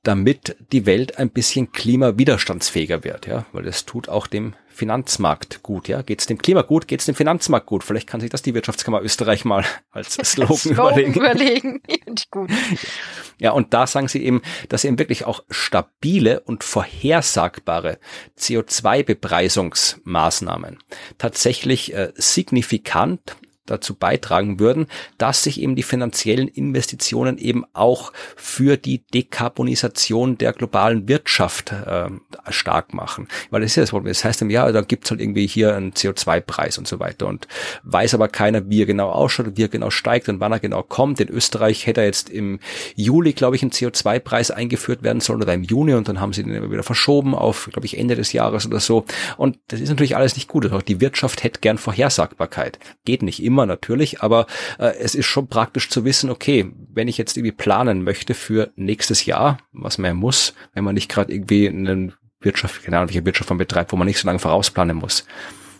damit 0.06 0.56
die 0.72 0.86
Welt 0.86 1.18
ein 1.18 1.28
bisschen 1.30 1.72
klimawiderstandsfähiger 1.72 3.02
wird, 3.02 3.26
ja, 3.26 3.44
weil 3.52 3.64
das 3.64 3.86
tut 3.86 4.08
auch 4.08 4.28
dem 4.28 4.54
Finanzmarkt 4.68 5.62
gut, 5.62 5.88
ja. 5.88 6.02
Geht 6.02 6.20
es 6.20 6.26
dem 6.26 6.38
Klima 6.38 6.62
gut, 6.62 6.86
geht 6.86 7.00
es 7.00 7.06
dem 7.06 7.16
Finanzmarkt 7.16 7.66
gut. 7.66 7.82
Vielleicht 7.82 8.06
kann 8.06 8.20
sich 8.20 8.30
das 8.30 8.42
die 8.42 8.54
Wirtschaftskammer 8.54 9.02
Österreich 9.02 9.44
mal 9.44 9.64
als 9.90 10.14
Slogan, 10.22 10.56
Slogan 10.56 11.12
überlegen. 11.12 11.14
überlegen. 11.14 11.82
gut. 12.30 12.50
Ja, 13.38 13.50
und 13.52 13.74
da 13.74 13.86
sagen 13.86 14.08
sie 14.08 14.22
eben, 14.22 14.42
dass 14.68 14.84
eben 14.84 14.98
wirklich 14.98 15.24
auch 15.24 15.44
stabile 15.50 16.40
und 16.40 16.62
vorhersagbare 16.62 17.98
CO2-Bepreisungsmaßnahmen 18.38 20.78
tatsächlich 21.18 21.94
äh, 21.94 22.12
signifikant 22.14 23.36
dazu 23.66 23.94
beitragen 23.94 24.58
würden, 24.58 24.86
dass 25.18 25.42
sich 25.42 25.60
eben 25.60 25.76
die 25.76 25.82
finanziellen 25.82 26.48
Investitionen 26.48 27.38
eben 27.38 27.64
auch 27.72 28.12
für 28.36 28.76
die 28.76 29.04
Dekarbonisation 29.12 30.38
der 30.38 30.52
globalen 30.52 31.08
Wirtschaft 31.08 31.72
äh, 31.72 32.08
stark 32.50 32.94
machen. 32.94 33.28
Weil 33.50 33.60
das 33.60 33.72
ist 33.72 33.76
ja 33.76 33.82
das 33.82 33.90
Problem. 33.90 34.12
Das 34.12 34.24
heißt 34.24 34.42
im 34.42 34.50
Jahr, 34.50 34.72
da 34.72 34.80
gibt's 34.80 35.10
halt 35.10 35.20
irgendwie 35.20 35.46
hier 35.46 35.74
einen 35.74 35.92
CO2-Preis 35.92 36.78
und 36.78 36.88
so 36.88 37.00
weiter 37.00 37.26
und 37.26 37.48
weiß 37.84 38.14
aber 38.14 38.28
keiner, 38.28 38.68
wie 38.68 38.82
er 38.82 38.86
genau 38.86 39.10
ausschaut, 39.10 39.56
wie 39.56 39.64
er 39.64 39.68
genau 39.68 39.90
steigt 39.90 40.28
und 40.28 40.40
wann 40.40 40.52
er 40.52 40.60
genau 40.60 40.82
kommt. 40.82 41.20
In 41.20 41.28
Österreich 41.28 41.86
hätte 41.86 42.00
er 42.00 42.06
jetzt 42.06 42.30
im 42.30 42.60
Juli, 42.94 43.32
glaube 43.32 43.56
ich, 43.56 43.62
ein 43.62 43.70
CO2-Preis 43.70 44.50
eingeführt 44.50 45.02
werden 45.02 45.20
sollen 45.20 45.42
oder 45.42 45.54
im 45.54 45.62
Juni 45.62 45.94
und 45.94 46.08
dann 46.08 46.20
haben 46.20 46.32
sie 46.32 46.42
den 46.42 46.54
immer 46.54 46.70
wieder 46.70 46.82
verschoben 46.82 47.34
auf, 47.34 47.68
glaube 47.72 47.86
ich, 47.86 47.98
Ende 47.98 48.16
des 48.16 48.32
Jahres 48.32 48.66
oder 48.66 48.80
so. 48.80 49.04
Und 49.36 49.58
das 49.68 49.80
ist 49.80 49.88
natürlich 49.88 50.16
alles 50.16 50.36
nicht 50.36 50.48
gut. 50.48 50.70
Auch 50.72 50.82
die 50.82 51.00
Wirtschaft 51.00 51.44
hätte 51.44 51.60
gern 51.60 51.78
Vorhersagbarkeit. 51.78 52.78
Geht 53.04 53.22
nicht 53.22 53.42
immer 53.42 53.55
immer 53.56 53.64
natürlich, 53.64 54.20
aber 54.20 54.46
äh, 54.78 54.94
es 54.98 55.14
ist 55.14 55.24
schon 55.24 55.48
praktisch 55.48 55.88
zu 55.88 56.04
wissen, 56.04 56.28
okay, 56.28 56.70
wenn 56.92 57.08
ich 57.08 57.16
jetzt 57.16 57.38
irgendwie 57.38 57.52
planen 57.52 58.04
möchte 58.04 58.34
für 58.34 58.70
nächstes 58.76 59.24
Jahr, 59.24 59.58
was 59.72 59.96
man 59.96 60.10
ja 60.10 60.14
muss, 60.14 60.52
wenn 60.74 60.84
man 60.84 60.94
nicht 60.94 61.08
gerade 61.08 61.32
irgendwie 61.32 61.68
eine 61.68 62.12
Wirtschaft, 62.40 62.84
Ahnung, 62.98 63.08
welche 63.08 63.24
Wirtschaft 63.24 63.48
man 63.48 63.58
betreibt, 63.58 63.92
wo 63.92 63.96
man 63.96 64.06
nicht 64.06 64.18
so 64.18 64.26
lange 64.26 64.38
vorausplanen 64.38 64.96
muss. 64.96 65.24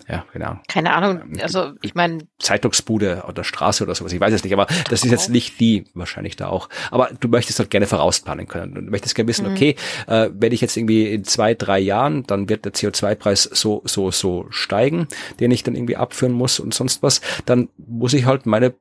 Ja, 0.09 0.25
genau. 0.33 0.59
Keine 0.69 0.95
Ahnung, 0.95 1.41
also 1.41 1.73
ich 1.83 1.95
meine. 1.95 2.19
Zeitungsbude 2.39 3.25
oder 3.27 3.43
Straße 3.43 3.83
oder 3.83 3.95
sowas, 3.95 4.13
ich 4.13 4.21
weiß 4.21 4.33
es 4.33 4.45
nicht, 4.45 4.53
aber 4.53 4.67
das 4.89 5.05
ist 5.05 5.11
jetzt 5.11 5.31
nicht 5.31 5.59
die, 5.59 5.87
wahrscheinlich 5.95 6.37
da 6.37 6.49
auch. 6.49 6.69
Aber 6.93 7.11
du 7.19 7.29
möchtest 7.29 7.59
halt 7.59 7.71
gerne 7.71 7.87
vorausplanen 7.87 8.47
können. 8.47 8.75
Du 8.75 8.81
möchtest 8.83 9.17
gerne 9.17 9.29
wissen, 9.29 9.47
mhm. 9.47 9.53
okay, 9.53 9.77
äh, 10.07 10.31
wenn 10.33 10.53
ich 10.53 10.61
jetzt 10.61 10.77
irgendwie 10.77 11.13
in 11.13 11.25
zwei, 11.25 11.55
drei 11.55 11.81
Jahren, 11.81 12.23
dann 12.25 12.49
wird 12.49 12.65
der 12.65 12.73
CO2-Preis 12.73 13.45
so, 13.53 13.83
so, 13.85 14.13
so 14.13 14.47
steigen, 14.51 15.09
den 15.41 15.51
ich 15.51 15.65
dann 15.65 15.75
irgendwie 15.75 15.97
abführen 15.97 16.33
muss 16.33 16.61
und 16.61 16.73
sonst 16.73 17.03
was, 17.03 17.21
dann 17.45 17.69
muss 17.77 18.15
ich 18.15 18.27
halt 18.27 18.47
meine 18.47 18.75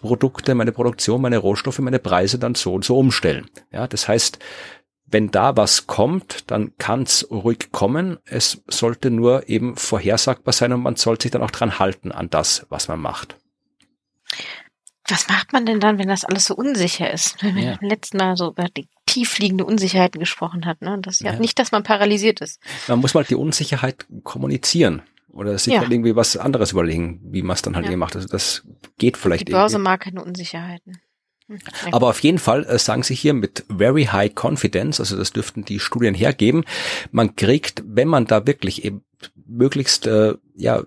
Produkte, 0.00 0.54
meine 0.54 0.72
Produktion, 0.72 1.20
meine 1.20 1.38
Rohstoffe, 1.38 1.78
meine 1.80 1.98
Preise 1.98 2.38
dann 2.38 2.54
so 2.54 2.72
und 2.72 2.84
so 2.84 2.96
umstellen. 2.96 3.48
Ja, 3.72 3.86
das 3.86 4.08
heißt, 4.08 4.38
wenn 5.12 5.30
da 5.30 5.56
was 5.56 5.86
kommt, 5.86 6.50
dann 6.50 6.76
kann 6.78 7.02
es 7.02 7.30
ruhig 7.30 7.70
kommen. 7.70 8.18
Es 8.24 8.62
sollte 8.66 9.10
nur 9.10 9.48
eben 9.48 9.76
vorhersagbar 9.76 10.52
sein 10.52 10.72
und 10.72 10.82
man 10.82 10.96
sollte 10.96 11.24
sich 11.24 11.30
dann 11.30 11.42
auch 11.42 11.50
dran 11.50 11.78
halten 11.78 12.12
an 12.12 12.30
das, 12.30 12.66
was 12.70 12.88
man 12.88 13.00
macht. 13.00 13.36
Was 15.08 15.28
macht 15.28 15.52
man 15.52 15.66
denn 15.66 15.80
dann, 15.80 15.98
wenn 15.98 16.08
das 16.08 16.24
alles 16.24 16.46
so 16.46 16.54
unsicher 16.54 17.10
ist? 17.10 17.42
Wenn 17.42 17.56
wir 17.56 17.76
beim 17.80 17.88
letzten 17.88 18.16
Mal 18.16 18.36
so 18.36 18.50
über 18.50 18.68
die 18.68 18.88
tiefliegende 19.06 19.64
Unsicherheiten 19.64 20.18
gesprochen 20.18 20.64
hat, 20.64 20.80
ne? 20.80 20.98
Das 21.02 21.14
ist 21.14 21.20
ja, 21.20 21.32
ja, 21.32 21.38
nicht, 21.38 21.58
dass 21.58 21.72
man 21.72 21.82
paralysiert 21.82 22.40
ist. 22.40 22.60
Man 22.88 23.00
muss 23.00 23.12
mal 23.12 23.24
die 23.24 23.34
Unsicherheit 23.34 24.06
kommunizieren 24.22 25.02
oder 25.28 25.58
sich 25.58 25.74
ja. 25.74 25.80
halt 25.80 25.90
irgendwie 25.90 26.16
was 26.16 26.36
anderes 26.36 26.72
überlegen, 26.72 27.20
wie 27.24 27.42
man 27.42 27.54
es 27.54 27.62
dann 27.62 27.76
halt 27.76 27.88
ja. 27.88 27.96
macht. 27.96 28.16
Also 28.16 28.28
das 28.28 28.64
geht 28.96 29.16
vielleicht. 29.16 29.48
Die 29.48 29.52
Börse 29.52 29.76
irgendwie. 29.76 29.90
mag 29.90 30.00
keine 30.00 30.22
Unsicherheiten. 30.22 31.00
Aber 31.90 32.08
auf 32.08 32.20
jeden 32.20 32.38
Fall 32.38 32.64
äh, 32.64 32.78
sagen 32.78 33.02
sie 33.02 33.14
hier 33.14 33.34
mit 33.34 33.64
very 33.68 34.04
high 34.04 34.32
confidence, 34.34 35.00
also 35.00 35.16
das 35.16 35.32
dürften 35.32 35.64
die 35.64 35.80
Studien 35.80 36.14
hergeben, 36.14 36.64
man 37.10 37.36
kriegt, 37.36 37.82
wenn 37.86 38.08
man 38.08 38.26
da 38.26 38.46
wirklich 38.46 38.84
eben 38.84 39.04
möglichst 39.46 40.06
äh, 40.06 40.34
ja 40.56 40.84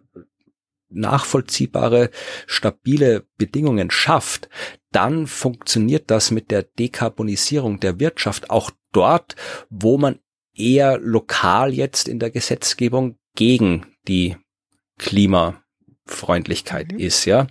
nachvollziehbare, 0.90 2.10
stabile 2.48 3.26
Bedingungen 3.38 3.92
schafft, 3.92 4.50
dann 4.92 5.28
funktioniert 5.28 6.10
das 6.10 6.32
mit 6.32 6.52
der 6.52 6.64
Dekarbonisierung 6.64 7.80
der 7.80 8.00
Wirtschaft 8.00 8.50
auch 8.50 8.72
dort, 8.92 9.36
wo 9.70 9.98
man 9.98 10.20
eher 10.56 10.98
lokal 11.00 11.74
jetzt 11.74 12.08
in 12.08 12.20
der 12.20 12.32
Gesetzgebung 12.32 13.18
gegen 13.36 13.86
die 14.08 14.38
Klima 14.98 15.65
Freundlichkeit 16.06 16.92
mhm. 16.92 17.00
ist, 17.00 17.26
ja, 17.26 17.48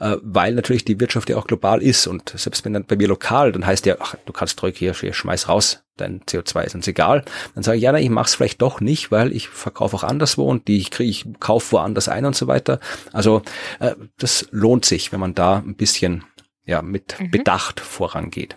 äh, 0.00 0.16
weil 0.22 0.54
natürlich 0.54 0.84
die 0.84 0.98
Wirtschaft 0.98 1.28
ja 1.28 1.36
auch 1.36 1.46
global 1.46 1.82
ist 1.82 2.06
und 2.06 2.30
selbst 2.36 2.64
wenn 2.64 2.72
dann 2.72 2.84
bei 2.84 2.96
mir 2.96 3.08
lokal, 3.08 3.52
dann 3.52 3.66
heißt 3.66 3.86
ja, 3.86 3.96
ach, 4.00 4.14
du 4.24 4.32
kannst 4.32 4.62
ruhig 4.62 4.78
hier, 4.78 4.94
hier 4.94 5.12
schmeiß 5.12 5.48
raus, 5.48 5.82
dein 5.96 6.20
CO2 6.22 6.64
ist 6.64 6.74
uns 6.74 6.88
egal. 6.88 7.24
Dann 7.54 7.62
sage 7.62 7.76
ich, 7.76 7.82
ja, 7.82 7.92
na, 7.92 8.00
ich 8.00 8.08
mach's 8.08 8.34
vielleicht 8.34 8.62
doch 8.62 8.80
nicht, 8.80 9.10
weil 9.10 9.32
ich 9.32 9.48
verkaufe 9.48 9.96
auch 9.96 10.04
anderswo 10.04 10.48
und 10.48 10.68
die 10.68 10.78
ich 10.78 10.90
kriege, 10.90 11.10
ich 11.10 11.26
kaufe 11.38 11.72
woanders 11.72 12.08
ein 12.08 12.24
und 12.24 12.36
so 12.36 12.46
weiter. 12.46 12.80
Also 13.12 13.42
äh, 13.80 13.94
das 14.18 14.48
lohnt 14.50 14.84
sich, 14.84 15.12
wenn 15.12 15.20
man 15.20 15.34
da 15.34 15.58
ein 15.58 15.74
bisschen 15.74 16.24
ja 16.64 16.82
mit 16.82 17.16
mhm. 17.18 17.30
Bedacht 17.30 17.80
vorangeht. 17.80 18.56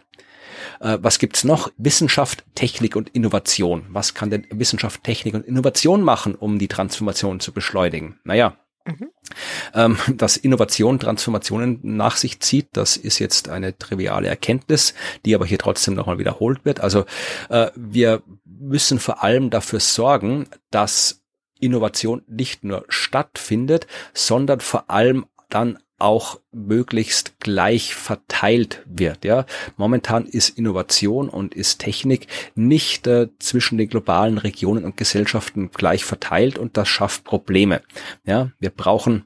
Äh, 0.80 1.00
was 1.02 1.20
gibt's 1.20 1.44
noch? 1.44 1.72
Wissenschaft, 1.78 2.46
Technik 2.56 2.96
und 2.96 3.10
Innovation. 3.10 3.86
Was 3.90 4.14
kann 4.14 4.30
denn 4.30 4.48
Wissenschaft, 4.50 5.04
Technik 5.04 5.34
und 5.34 5.46
Innovation 5.46 6.04
machen, 6.04 6.36
um 6.36 6.60
die 6.60 6.68
Transformation 6.68 7.40
zu 7.40 7.52
beschleunigen? 7.52 8.20
Naja, 8.24 8.58
Mhm. 8.86 9.12
Ähm, 9.74 9.98
dass 10.16 10.38
Innovation 10.38 11.00
Transformationen 11.00 11.80
nach 11.84 12.18
sich 12.18 12.40
zieht, 12.40 12.70
das 12.74 12.98
ist 12.98 13.20
jetzt 13.20 13.50
eine 13.50 13.78
triviale 13.78 14.28
Erkenntnis, 14.28 14.94
die 15.26 15.36
aber 15.36 15.46
hier 15.46 15.60
trotzdem 15.60 15.94
nochmal 15.94 16.20
wiederholt 16.20 16.66
wird. 16.66 16.80
Also 16.80 17.06
äh, 17.50 17.72
wir 17.76 18.24
müssen 18.46 19.00
vor 19.00 19.24
allem 19.24 19.50
dafür 19.50 19.80
sorgen, 19.80 20.48
dass 20.70 21.22
Innovation 21.60 22.24
nicht 22.28 22.64
nur 22.64 22.86
stattfindet, 22.90 23.88
sondern 24.14 24.60
vor 24.60 24.90
allem 24.90 25.26
dann 25.50 25.78
auch 26.02 26.40
möglichst 26.52 27.40
gleich 27.40 27.96
verteilt 27.96 28.84
wird. 28.86 29.24
Ja, 29.26 29.46
momentan 29.78 30.26
ist 30.26 30.58
Innovation 30.58 31.30
und 31.30 31.54
ist 31.54 31.80
Technik 31.80 32.28
nicht 32.56 33.08
äh, 33.08 33.30
zwischen 33.40 33.78
den 33.78 33.90
globalen 33.90 34.38
Regionen 34.38 34.84
und 34.84 34.98
Gesellschaften 34.98 35.72
gleich 35.72 36.04
verteilt 36.04 36.58
und 36.58 36.78
das 36.78 36.88
schafft 36.88 37.24
Probleme. 37.24 37.82
Ja, 38.26 38.52
wir 38.60 38.72
brauchen 38.72 39.26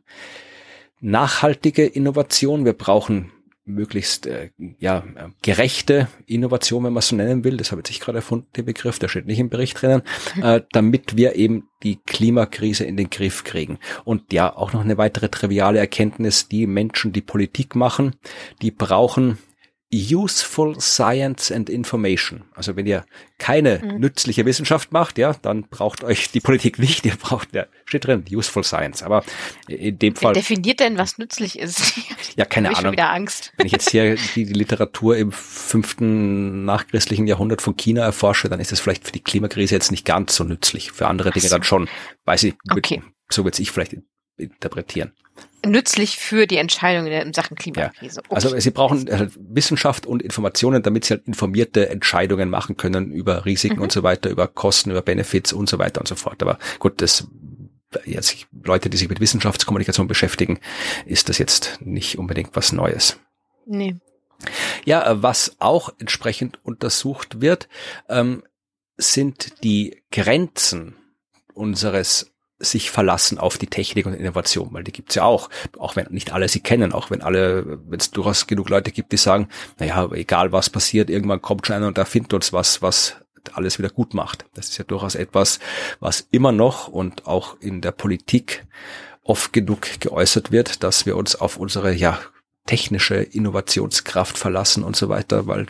nachhaltige 1.01 1.85
Innovation, 1.85 2.65
wir 2.65 2.73
brauchen 2.73 3.31
möglichst 3.65 4.27
äh, 4.27 4.51
ja 4.79 5.03
gerechte 5.41 6.07
Innovation, 6.25 6.83
wenn 6.83 6.93
man 6.93 6.99
es 6.99 7.09
so 7.09 7.15
nennen 7.15 7.43
will, 7.43 7.57
das 7.57 7.71
habe 7.71 7.81
ich 7.87 7.99
gerade 7.99 8.19
erfunden, 8.19 8.47
den 8.55 8.65
Begriff, 8.65 8.99
der 8.99 9.07
steht 9.07 9.25
nicht 9.25 9.39
im 9.39 9.49
Bericht 9.49 9.81
drinnen, 9.81 10.03
äh, 10.41 10.61
damit 10.71 11.17
wir 11.17 11.35
eben 11.35 11.67
die 11.83 11.97
Klimakrise 11.97 12.85
in 12.85 12.97
den 12.97 13.09
Griff 13.09 13.43
kriegen. 13.43 13.79
Und 14.03 14.31
ja, 14.33 14.55
auch 14.55 14.73
noch 14.73 14.81
eine 14.81 14.97
weitere 14.97 15.29
triviale 15.29 15.79
Erkenntnis, 15.79 16.47
die 16.47 16.67
Menschen, 16.67 17.11
die 17.11 17.21
Politik 17.21 17.75
machen, 17.75 18.15
die 18.61 18.71
brauchen 18.71 19.37
Useful 19.95 20.79
Science 20.79 21.51
and 21.51 21.69
Information. 21.69 22.43
Also 22.53 22.75
wenn 22.75 22.85
ihr 22.85 23.05
keine 23.37 23.79
mhm. 23.79 23.99
nützliche 23.99 24.45
Wissenschaft 24.45 24.91
macht, 24.91 25.17
ja, 25.17 25.33
dann 25.41 25.63
braucht 25.63 26.03
euch 26.03 26.31
die 26.31 26.39
Politik 26.39 26.79
nicht. 26.79 27.05
Ihr 27.05 27.15
braucht, 27.15 27.53
ja, 27.53 27.65
steht 27.85 28.05
drin, 28.05 28.25
Useful 28.29 28.63
Science. 28.63 29.03
Aber 29.03 29.23
in 29.67 29.97
dem 29.97 30.15
Fall. 30.15 30.35
Wer 30.35 30.41
definiert 30.41 30.79
denn, 30.79 30.97
was 30.97 31.17
nützlich 31.17 31.57
ist? 31.59 31.93
ja, 32.35 32.45
keine 32.45 32.75
Ahnung. 32.75 32.93
Ich 32.93 32.99
wieder 32.99 33.11
Angst. 33.11 33.53
Wenn 33.57 33.67
ich 33.67 33.71
jetzt 33.71 33.89
hier 33.89 34.15
die, 34.15 34.45
die 34.45 34.53
Literatur 34.53 35.17
im 35.17 35.31
fünften 35.31 36.65
nachchristlichen 36.65 37.27
Jahrhundert 37.27 37.61
von 37.61 37.77
China 37.77 38.03
erforsche, 38.03 38.49
dann 38.49 38.59
ist 38.59 38.71
es 38.71 38.79
vielleicht 38.79 39.05
für 39.05 39.11
die 39.11 39.23
Klimakrise 39.23 39.75
jetzt 39.75 39.91
nicht 39.91 40.05
ganz 40.05 40.35
so 40.35 40.43
nützlich. 40.43 40.91
Für 40.91 41.07
andere 41.07 41.31
Dinge 41.31 41.47
so. 41.47 41.55
dann 41.55 41.63
schon. 41.63 41.87
Weiß 42.25 42.43
ich, 42.43 42.55
okay. 42.71 43.01
so 43.29 43.43
würde 43.43 43.61
ich 43.61 43.71
vielleicht 43.71 43.95
interpretieren 44.37 45.13
nützlich 45.65 46.17
für 46.17 46.47
die 46.47 46.57
Entscheidung 46.57 47.07
in 47.07 47.33
Sachen 47.33 47.55
Klimakrise. 47.55 48.19
Okay. 48.19 48.35
Also 48.35 48.57
sie 48.57 48.71
brauchen 48.71 49.09
halt 49.09 49.31
Wissenschaft 49.37 50.05
und 50.05 50.21
Informationen, 50.21 50.83
damit 50.83 51.05
sie 51.05 51.15
halt 51.15 51.27
informierte 51.27 51.89
Entscheidungen 51.89 52.49
machen 52.49 52.77
können 52.77 53.11
über 53.11 53.45
Risiken 53.45 53.77
mhm. 53.77 53.83
und 53.83 53.91
so 53.91 54.03
weiter, 54.03 54.29
über 54.29 54.47
Kosten, 54.47 54.91
über 54.91 55.01
Benefits 55.01 55.53
und 55.53 55.69
so 55.69 55.79
weiter 55.79 55.99
und 56.01 56.07
so 56.07 56.15
fort. 56.15 56.41
Aber 56.41 56.59
gut, 56.79 57.01
das 57.01 57.27
jetzt 58.05 58.47
Leute, 58.63 58.89
die 58.89 58.97
sich 58.97 59.09
mit 59.09 59.19
Wissenschaftskommunikation 59.19 60.07
beschäftigen, 60.07 60.59
ist 61.05 61.29
das 61.29 61.37
jetzt 61.37 61.79
nicht 61.81 62.17
unbedingt 62.17 62.55
was 62.55 62.71
Neues. 62.71 63.17
Nee. 63.65 63.95
Ja, 64.83 65.23
was 65.23 65.55
auch 65.59 65.93
entsprechend 65.97 66.59
untersucht 66.63 67.41
wird, 67.41 67.69
ähm, 68.09 68.43
sind 68.97 69.63
die 69.63 70.03
Grenzen 70.11 70.95
unseres 71.53 72.34
sich 72.59 72.89
verlassen 72.89 73.37
auf 73.37 73.57
die 73.57 73.67
Technik 73.67 74.05
und 74.05 74.13
Innovation, 74.13 74.69
weil 74.71 74.83
die 74.83 74.93
gibt's 74.93 75.15
ja 75.15 75.23
auch, 75.23 75.49
auch 75.77 75.95
wenn 75.95 76.07
nicht 76.09 76.31
alle 76.31 76.47
sie 76.47 76.61
kennen, 76.61 76.93
auch 76.93 77.11
wenn 77.11 77.21
alle, 77.21 77.79
wenn 77.89 77.99
es 77.99 78.11
durchaus 78.11 78.47
genug 78.47 78.69
Leute 78.69 78.91
gibt, 78.91 79.11
die 79.11 79.17
sagen, 79.17 79.49
naja, 79.77 80.09
egal 80.13 80.51
was 80.51 80.69
passiert, 80.69 81.09
irgendwann 81.09 81.41
kommt 81.41 81.67
schon 81.67 81.75
einer 81.75 81.87
und 81.87 81.97
erfindet 81.97 82.33
uns 82.33 82.53
was, 82.53 82.81
was 82.81 83.17
alles 83.53 83.77
wieder 83.77 83.89
gut 83.89 84.13
macht. 84.13 84.45
Das 84.53 84.69
ist 84.69 84.77
ja 84.77 84.85
durchaus 84.85 85.15
etwas, 85.15 85.59
was 85.99 86.27
immer 86.31 86.51
noch 86.51 86.87
und 86.87 87.27
auch 87.27 87.59
in 87.59 87.81
der 87.81 87.91
Politik 87.91 88.65
oft 89.23 89.53
genug 89.53 89.99
geäußert 89.99 90.51
wird, 90.51 90.83
dass 90.83 91.05
wir 91.05 91.17
uns 91.17 91.35
auf 91.35 91.57
unsere 91.57 91.93
ja 91.93 92.19
technische 92.65 93.15
Innovationskraft 93.15 94.37
verlassen 94.37 94.83
und 94.83 94.95
so 94.95 95.09
weiter, 95.09 95.47
weil 95.47 95.67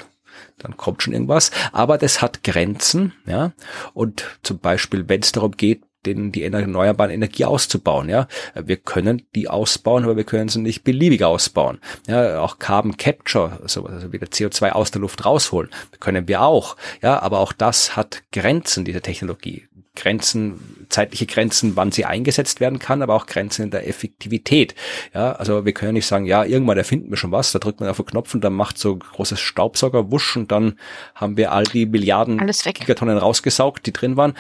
dann 0.58 0.78
kommt 0.78 1.04
schon 1.04 1.14
irgendwas. 1.14 1.52
Aber 1.72 1.98
das 1.98 2.22
hat 2.22 2.44
Grenzen, 2.44 3.14
ja. 3.26 3.54
Und 3.94 4.26
zum 4.44 4.60
Beispiel, 4.60 5.08
wenn 5.10 5.22
es 5.22 5.32
darum 5.32 5.52
geht, 5.52 5.84
den, 6.06 6.32
die 6.32 6.44
erneuerbaren 6.44 7.12
Energie 7.12 7.46
auszubauen. 7.46 8.10
Ja, 8.10 8.28
wir 8.56 8.78
können 8.78 9.24
die 9.36 9.50
ausbauen, 9.50 10.04
aber 10.04 10.18
wir 10.18 10.24
können 10.24 10.50
sie 10.50 10.60
nicht 10.60 10.84
beliebig 10.84 11.24
ausbauen. 11.24 11.80
Ja, 12.08 12.40
auch 12.40 12.60
Carbon 12.60 12.98
Capture, 12.98 13.60
also, 13.62 13.86
also 13.86 14.12
wieder 14.12 14.28
CO2 14.28 14.72
aus 14.72 14.92
der 14.92 15.02
Luft 15.02 15.26
rausholen, 15.26 15.70
können 16.00 16.28
wir 16.28 16.42
auch. 16.42 16.78
Ja, 17.02 17.20
aber 17.20 17.40
auch 17.40 17.54
das 17.54 17.96
hat 17.96 18.24
Grenzen 18.32 18.86
dieser 18.86 19.02
Technologie. 19.02 19.68
Grenzen, 19.96 20.86
zeitliche 20.90 21.26
Grenzen, 21.26 21.76
wann 21.76 21.92
sie 21.92 22.06
eingesetzt 22.06 22.60
werden 22.60 22.80
kann, 22.80 23.02
aber 23.02 23.16
auch 23.16 23.26
Grenzen 23.26 23.64
in 23.64 23.72
der 23.72 23.88
Effektivität. 23.88 24.76
Ja, 25.14 25.34
also 25.34 25.66
wir 25.66 25.74
können 25.74 25.94
nicht 25.94 26.06
sagen, 26.06 26.26
ja, 26.26 26.44
irgendwann 26.44 26.78
erfinden 26.78 27.10
wir 27.10 27.18
schon 27.18 27.32
was, 27.32 27.52
da 27.52 27.60
drückt 27.60 27.80
man 27.80 27.90
auf 27.90 27.98
den 27.98 28.06
Knopf 28.06 28.34
und 28.34 28.44
dann 28.44 28.54
macht 28.54 28.78
so 28.78 28.96
großes 28.96 29.40
Staubsauger 29.40 30.12
wusch 30.12 30.36
und 30.36 30.52
dann 30.52 30.80
haben 31.16 31.38
wir 31.38 31.52
all 31.52 31.64
die 31.64 31.86
Milliarden 31.86 32.38
Gigatonnen 32.38 33.18
rausgesaugt, 33.18 33.86
die 33.86 33.94
drin 33.94 34.18
waren. 34.18 34.34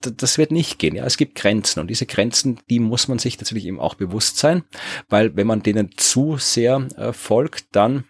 Das 0.00 0.38
wird 0.38 0.50
nicht 0.50 0.78
gehen. 0.78 0.94
Ja, 0.94 1.04
es 1.04 1.16
gibt 1.16 1.36
Grenzen 1.36 1.80
und 1.80 1.88
diese 1.88 2.06
Grenzen, 2.06 2.60
die 2.68 2.80
muss 2.80 3.08
man 3.08 3.18
sich 3.18 3.38
natürlich 3.38 3.66
eben 3.66 3.80
auch 3.80 3.94
bewusst 3.94 4.38
sein, 4.38 4.64
weil 5.08 5.36
wenn 5.36 5.46
man 5.46 5.62
denen 5.62 5.96
zu 5.96 6.36
sehr 6.38 6.86
äh, 6.96 7.12
folgt, 7.12 7.66
dann 7.72 8.04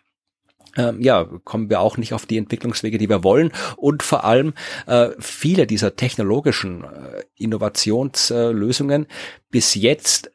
ähm, 0.77 1.01
ja, 1.01 1.25
kommen 1.45 1.71
wir 1.71 1.81
auch 1.81 1.97
nicht 1.97 2.13
auf 2.13 2.27
die 2.27 2.39
Entwicklungswege, 2.39 2.99
die 2.99 3.09
wir 3.09 3.25
wollen. 3.25 3.53
Und 3.77 4.03
vor 4.03 4.25
allem 4.25 4.55
äh, 4.87 5.11
viele 5.19 5.67
dieser 5.67 5.97
technologischen 5.97 6.85
äh, 6.85 7.23
Innovationslösungen 7.37 9.07
bis 9.51 9.75
jetzt 9.75 10.31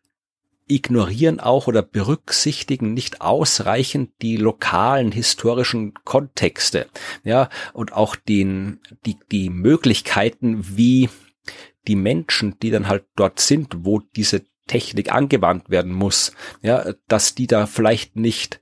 ignorieren 0.67 1.41
auch 1.41 1.67
oder 1.67 1.81
berücksichtigen 1.81 2.93
nicht 2.93 3.21
ausreichend 3.21 4.11
die 4.21 4.37
lokalen 4.37 5.11
historischen 5.11 5.93
Kontexte, 6.05 6.87
ja, 7.25 7.49
und 7.73 7.91
auch 7.91 8.15
den, 8.15 8.79
die, 9.05 9.17
die 9.31 9.49
Möglichkeiten, 9.49 10.77
wie 10.77 11.09
die 11.87 11.97
Menschen, 11.97 12.57
die 12.61 12.71
dann 12.71 12.87
halt 12.87 13.03
dort 13.17 13.41
sind, 13.41 13.79
wo 13.79 13.99
diese 13.99 14.43
Technik 14.67 15.11
angewandt 15.11 15.69
werden 15.69 15.91
muss, 15.91 16.31
ja, 16.61 16.93
dass 17.09 17.35
die 17.35 17.47
da 17.47 17.65
vielleicht 17.65 18.15
nicht 18.15 18.61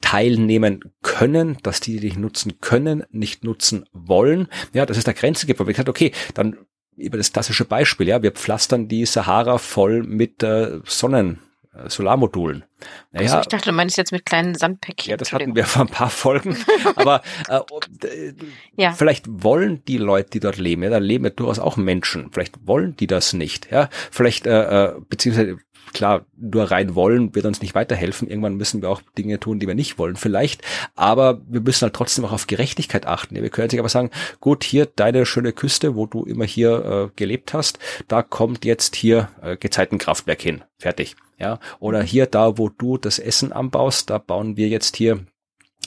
teilnehmen 0.00 0.80
können, 1.02 1.58
dass 1.62 1.80
die 1.80 1.98
dich 2.00 2.16
nutzen 2.16 2.60
können, 2.60 3.04
nicht 3.10 3.44
nutzen 3.44 3.84
wollen. 3.92 4.48
Ja, 4.72 4.86
das 4.86 4.96
ist 4.96 5.06
der 5.06 5.14
Grenze 5.14 5.46
gibt, 5.46 5.60
wo 5.60 5.64
ich 5.64 5.70
gesagt, 5.70 5.88
okay, 5.88 6.12
dann 6.34 6.56
über 6.98 7.16
das 7.16 7.32
klassische 7.32 7.64
Beispiel, 7.64 8.08
ja, 8.08 8.22
wir 8.22 8.32
pflastern 8.32 8.88
die 8.88 9.06
Sahara 9.06 9.58
voll 9.58 10.02
mit 10.02 10.42
äh, 10.42 10.80
Sonnen, 10.84 11.40
äh, 11.72 11.88
Solarmodulen. 11.88 12.64
Naja, 13.12 13.26
also 13.26 13.40
ich 13.40 13.46
dachte, 13.46 13.70
du 13.70 13.74
meinst 13.74 13.96
jetzt 13.96 14.12
mit 14.12 14.24
kleinen 14.26 14.54
Sandpäckchen. 14.54 15.10
Ja, 15.10 15.16
das 15.16 15.32
hatten 15.32 15.54
wir 15.54 15.64
vor 15.64 15.82
ein 15.82 15.88
paar 15.88 16.10
Folgen. 16.10 16.56
Aber 16.96 17.22
äh, 17.48 17.60
äh, 18.06 18.34
ja. 18.76 18.92
vielleicht 18.92 19.26
wollen 19.28 19.84
die 19.86 19.98
Leute, 19.98 20.30
die 20.30 20.40
dort 20.40 20.58
leben, 20.58 20.82
ja, 20.82 20.90
da 20.90 20.98
leben 20.98 21.24
ja 21.24 21.30
durchaus 21.30 21.58
auch 21.58 21.76
Menschen. 21.76 22.30
Vielleicht 22.32 22.66
wollen 22.66 22.96
die 22.96 23.06
das 23.06 23.32
nicht. 23.32 23.70
Ja, 23.70 23.88
vielleicht 24.10 24.46
äh, 24.46 24.86
äh 24.86 24.94
beziehungsweise 25.08 25.58
klar, 25.92 26.26
nur 26.36 26.70
rein 26.70 26.94
wollen 26.94 27.34
wird 27.34 27.46
uns 27.46 27.60
nicht 27.60 27.74
weiterhelfen. 27.74 28.28
Irgendwann 28.28 28.56
müssen 28.56 28.82
wir 28.82 28.90
auch 28.90 29.02
Dinge 29.16 29.40
tun, 29.40 29.58
die 29.58 29.66
wir 29.66 29.74
nicht 29.74 29.98
wollen, 29.98 30.16
vielleicht. 30.16 30.62
Aber 30.94 31.40
wir 31.48 31.60
müssen 31.60 31.82
halt 31.82 31.94
trotzdem 31.94 32.24
auch 32.24 32.32
auf 32.32 32.46
Gerechtigkeit 32.46 33.06
achten. 33.06 33.34
Wir 33.34 33.50
können 33.50 33.70
sich 33.70 33.78
aber 33.78 33.88
sagen, 33.88 34.10
gut, 34.40 34.64
hier 34.64 34.86
deine 34.86 35.26
schöne 35.26 35.52
Küste, 35.52 35.94
wo 35.94 36.06
du 36.06 36.24
immer 36.24 36.44
hier 36.44 36.84
äh, 36.84 37.10
gelebt 37.16 37.54
hast, 37.54 37.78
da 38.08 38.22
kommt 38.22 38.64
jetzt 38.64 38.96
hier 38.96 39.28
äh, 39.42 39.56
Gezeitenkraftwerk 39.56 40.40
hin. 40.40 40.62
Fertig. 40.78 41.16
Ja, 41.38 41.60
oder 41.78 42.02
hier 42.02 42.26
da, 42.26 42.58
wo 42.58 42.68
du 42.68 42.98
das 42.98 43.20
Essen 43.20 43.52
anbaust, 43.52 44.10
da 44.10 44.18
bauen 44.18 44.56
wir 44.56 44.68
jetzt 44.68 44.96
hier 44.96 45.20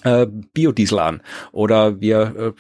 äh, 0.04 0.28
Biodiesel 0.28 1.00
an 1.00 1.22
oder 1.52 2.02
wir 2.02 2.36
äh, 2.36 2.52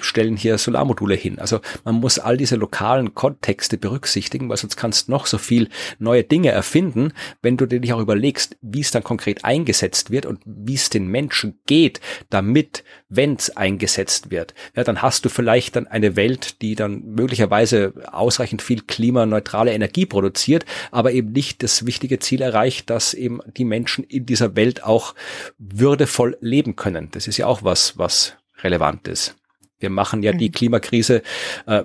stellen 0.00 0.36
hier 0.36 0.58
Solarmodule 0.58 1.14
hin. 1.14 1.38
Also 1.38 1.60
man 1.84 1.96
muss 1.96 2.18
all 2.18 2.36
diese 2.36 2.56
lokalen 2.56 3.14
Kontexte 3.14 3.78
berücksichtigen, 3.78 4.48
weil 4.48 4.56
sonst 4.56 4.76
kannst 4.76 5.08
noch 5.08 5.26
so 5.26 5.38
viel 5.38 5.68
neue 5.98 6.24
Dinge 6.24 6.50
erfinden, 6.50 7.12
wenn 7.42 7.56
du 7.56 7.66
dir 7.66 7.80
nicht 7.80 7.92
auch 7.92 8.00
überlegst, 8.00 8.56
wie 8.60 8.80
es 8.80 8.90
dann 8.90 9.04
konkret 9.04 9.44
eingesetzt 9.44 10.10
wird 10.10 10.26
und 10.26 10.40
wie 10.44 10.74
es 10.74 10.90
den 10.90 11.08
Menschen 11.08 11.58
geht, 11.66 12.00
damit, 12.30 12.84
wenn 13.08 13.34
es 13.34 13.56
eingesetzt 13.56 14.30
wird. 14.30 14.54
Ja, 14.76 14.84
dann 14.84 15.00
hast 15.00 15.24
du 15.24 15.28
vielleicht 15.28 15.76
dann 15.76 15.86
eine 15.86 16.16
Welt, 16.16 16.60
die 16.60 16.74
dann 16.74 17.02
möglicherweise 17.04 17.94
ausreichend 18.12 18.60
viel 18.60 18.82
klimaneutrale 18.82 19.72
Energie 19.72 20.06
produziert, 20.06 20.66
aber 20.90 21.12
eben 21.12 21.32
nicht 21.32 21.62
das 21.62 21.86
wichtige 21.86 22.18
Ziel 22.18 22.42
erreicht, 22.42 22.90
dass 22.90 23.14
eben 23.14 23.40
die 23.56 23.64
Menschen 23.64 24.04
in 24.04 24.26
dieser 24.26 24.56
Welt 24.56 24.84
auch 24.84 25.14
würdevoll 25.58 26.36
leben 26.40 26.76
können. 26.76 27.08
Das 27.12 27.26
ist 27.26 27.38
ja 27.38 27.46
auch 27.46 27.62
was, 27.62 27.96
was 27.96 28.34
relevant 28.62 29.08
ist. 29.08 29.37
Wir 29.80 29.90
machen 29.90 30.22
ja 30.22 30.32
die 30.32 30.48
mhm. 30.48 30.52
Klimakrise, 30.52 31.22
äh, 31.66 31.84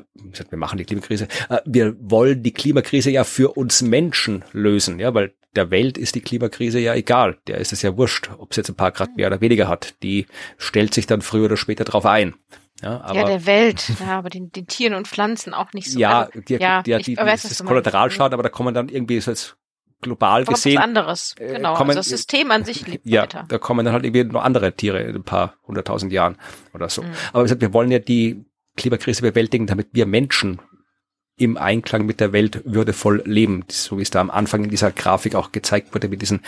wir 0.49 0.57
machen 0.57 0.77
die 0.77 0.85
Klimakrise, 0.85 1.27
äh, 1.49 1.59
wir 1.65 1.95
wollen 1.99 2.43
die 2.43 2.53
Klimakrise 2.53 3.11
ja 3.11 3.23
für 3.23 3.55
uns 3.55 3.81
Menschen 3.81 4.43
lösen, 4.51 4.99
ja, 4.99 5.13
weil 5.13 5.33
der 5.55 5.69
Welt 5.69 5.97
ist 5.97 6.15
die 6.15 6.21
Klimakrise 6.21 6.79
ja 6.79 6.95
egal. 6.95 7.37
Der 7.47 7.59
ist 7.59 7.73
es 7.73 7.81
ja 7.83 7.95
wurscht, 7.95 8.31
ob 8.37 8.51
es 8.51 8.57
jetzt 8.57 8.69
ein 8.69 8.75
paar 8.75 8.91
Grad 8.91 9.15
mehr 9.15 9.27
oder 9.27 9.41
weniger 9.41 9.67
hat. 9.67 9.95
Die 10.01 10.25
stellt 10.57 10.93
sich 10.93 11.05
dann 11.05 11.21
früher 11.21 11.45
oder 11.45 11.57
später 11.57 11.83
drauf 11.83 12.05
ein. 12.05 12.33
Ja, 12.81 13.01
aber, 13.01 13.15
ja 13.15 13.25
der 13.25 13.45
Welt, 13.45 13.91
ja, 13.99 14.17
aber 14.17 14.29
den, 14.29 14.51
den 14.51 14.67
Tieren 14.67 14.93
und 14.95 15.07
Pflanzen 15.07 15.53
auch 15.53 15.71
nicht 15.73 15.91
so. 15.91 15.99
Ja, 15.99 16.27
die, 16.33 16.55
ja, 16.55 16.81
die, 16.81 16.97
die, 16.97 17.03
die, 17.03 17.17
weiß, 17.17 17.43
das 17.43 17.51
ist 17.51 17.65
Kollateralschaden, 17.65 18.33
aber 18.33 18.43
da 18.43 18.49
kommen 18.49 18.73
dann 18.73 18.89
irgendwie 18.89 19.21
so 19.21 19.31
als 19.31 19.55
global 20.03 20.45
Kommt 20.45 20.57
gesehen. 20.57 20.77
Was 20.77 20.83
anderes, 20.83 21.35
äh, 21.39 21.53
genau. 21.53 21.73
Kommen, 21.73 21.89
also 21.91 21.99
das 21.99 22.09
System 22.09 22.51
an 22.51 22.63
sich 22.63 22.85
lebt 22.87 23.05
ja, 23.05 23.23
weiter. 23.23 23.45
Da 23.47 23.57
kommen 23.57 23.85
dann 23.85 23.93
halt 23.93 24.05
irgendwie 24.05 24.23
noch 24.23 24.43
andere 24.43 24.73
Tiere 24.73 25.01
in 25.01 25.15
ein 25.15 25.23
paar 25.23 25.55
hunderttausend 25.65 26.11
Jahren 26.11 26.37
oder 26.73 26.89
so. 26.89 27.01
Mhm. 27.01 27.07
Aber 27.31 27.43
wie 27.43 27.45
gesagt, 27.45 27.61
wir 27.61 27.73
wollen 27.73 27.91
ja 27.91 27.99
die 27.99 28.45
Klimakrise 28.77 29.21
bewältigen, 29.21 29.67
damit 29.67 29.89
wir 29.93 30.05
Menschen 30.05 30.59
im 31.35 31.57
Einklang 31.57 32.05
mit 32.05 32.19
der 32.19 32.31
Welt 32.31 32.61
würdevoll 32.63 33.23
leben, 33.25 33.65
so 33.67 33.97
wie 33.97 34.03
es 34.03 34.11
da 34.11 34.21
am 34.21 34.29
Anfang 34.29 34.63
in 34.63 34.69
dieser 34.69 34.91
Grafik 34.91 35.33
auch 35.33 35.51
gezeigt 35.51 35.93
wurde, 35.93 36.07
mit 36.07 36.21
diesen 36.21 36.41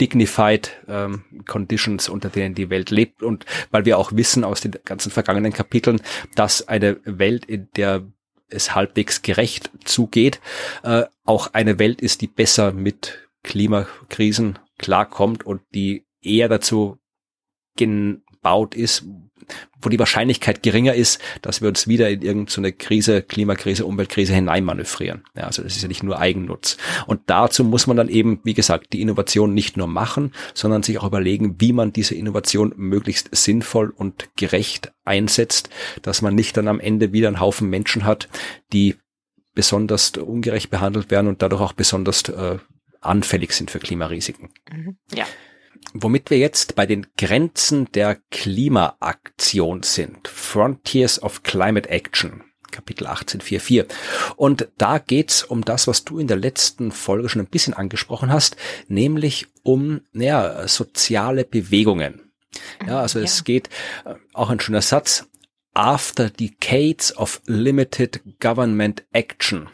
dignified 0.00 0.72
ähm, 0.88 1.24
Conditions, 1.46 2.08
unter 2.08 2.28
denen 2.28 2.54
die 2.54 2.68
Welt 2.68 2.90
lebt 2.90 3.22
und 3.22 3.46
weil 3.70 3.84
wir 3.84 3.98
auch 3.98 4.12
wissen 4.12 4.42
aus 4.42 4.60
den 4.60 4.72
ganzen 4.84 5.12
vergangenen 5.12 5.52
Kapiteln, 5.52 6.00
dass 6.34 6.66
eine 6.66 6.98
Welt, 7.04 7.44
in 7.44 7.68
der 7.76 8.02
es 8.52 8.74
halbwegs 8.74 9.22
gerecht 9.22 9.70
zugeht, 9.84 10.40
äh, 10.82 11.04
auch 11.24 11.52
eine 11.52 11.78
Welt 11.78 12.00
ist, 12.00 12.20
die 12.20 12.26
besser 12.26 12.72
mit 12.72 13.28
Klimakrisen 13.42 14.58
klarkommt 14.78 15.44
und 15.44 15.62
die 15.74 16.06
eher 16.20 16.48
dazu 16.48 16.98
gebaut 18.42 18.74
ist, 18.74 19.04
wo 19.80 19.88
die 19.88 19.98
Wahrscheinlichkeit 19.98 20.62
geringer 20.62 20.94
ist, 20.94 21.20
dass 21.42 21.60
wir 21.60 21.68
uns 21.68 21.88
wieder 21.88 22.08
in 22.08 22.22
irgendeine 22.22 22.68
so 22.68 22.74
Krise, 22.76 23.22
Klimakrise, 23.22 23.84
Umweltkrise 23.84 24.34
hineinmanövrieren. 24.34 25.24
Ja, 25.36 25.44
also 25.44 25.62
das 25.62 25.76
ist 25.76 25.82
ja 25.82 25.88
nicht 25.88 26.02
nur 26.02 26.18
Eigennutz. 26.18 26.76
Und 27.06 27.20
dazu 27.26 27.64
muss 27.64 27.86
man 27.86 27.96
dann 27.96 28.08
eben, 28.08 28.40
wie 28.44 28.54
gesagt, 28.54 28.92
die 28.92 29.00
Innovation 29.00 29.54
nicht 29.54 29.76
nur 29.76 29.88
machen, 29.88 30.32
sondern 30.54 30.82
sich 30.82 30.98
auch 30.98 31.06
überlegen, 31.06 31.60
wie 31.60 31.72
man 31.72 31.92
diese 31.92 32.14
Innovation 32.14 32.72
möglichst 32.76 33.34
sinnvoll 33.34 33.90
und 33.90 34.28
gerecht 34.36 34.92
einsetzt, 35.04 35.70
dass 36.02 36.22
man 36.22 36.34
nicht 36.34 36.56
dann 36.56 36.68
am 36.68 36.80
Ende 36.80 37.12
wieder 37.12 37.28
einen 37.28 37.40
Haufen 37.40 37.68
Menschen 37.68 38.04
hat, 38.04 38.28
die 38.72 38.96
besonders 39.54 40.10
ungerecht 40.10 40.70
behandelt 40.70 41.10
werden 41.10 41.26
und 41.26 41.42
dadurch 41.42 41.60
auch 41.60 41.72
besonders 41.72 42.22
äh, 42.28 42.58
anfällig 43.00 43.52
sind 43.52 43.70
für 43.70 43.80
Klimarisiken. 43.80 44.50
Mhm. 44.70 44.96
Ja 45.12 45.26
womit 45.94 46.30
wir 46.30 46.38
jetzt 46.38 46.74
bei 46.74 46.86
den 46.86 47.06
Grenzen 47.16 47.90
der 47.92 48.18
Klimaaktion 48.30 49.82
sind. 49.82 50.28
Frontiers 50.28 51.22
of 51.22 51.42
Climate 51.42 51.88
Action. 51.88 52.44
Kapitel 52.70 53.06
18.4.4. 53.06 53.86
Und 54.36 54.68
da 54.78 54.98
geht's 54.98 55.42
um 55.42 55.64
das, 55.64 55.86
was 55.86 56.04
du 56.04 56.18
in 56.18 56.26
der 56.26 56.38
letzten 56.38 56.90
Folge 56.90 57.28
schon 57.28 57.42
ein 57.42 57.50
bisschen 57.50 57.74
angesprochen 57.74 58.32
hast, 58.32 58.56
nämlich 58.88 59.46
um 59.62 60.00
naja, 60.12 60.66
soziale 60.66 61.44
Bewegungen. 61.44 62.32
Ja, 62.86 63.00
also 63.00 63.18
ja. 63.18 63.26
es 63.26 63.44
geht, 63.44 63.68
äh, 64.04 64.14
auch 64.32 64.50
ein 64.50 64.60
schöner 64.60 64.82
Satz, 64.82 65.28
after 65.74 66.30
decades 66.30 67.16
of 67.16 67.40
limited 67.46 68.22
government 68.40 69.04
action 69.12 69.68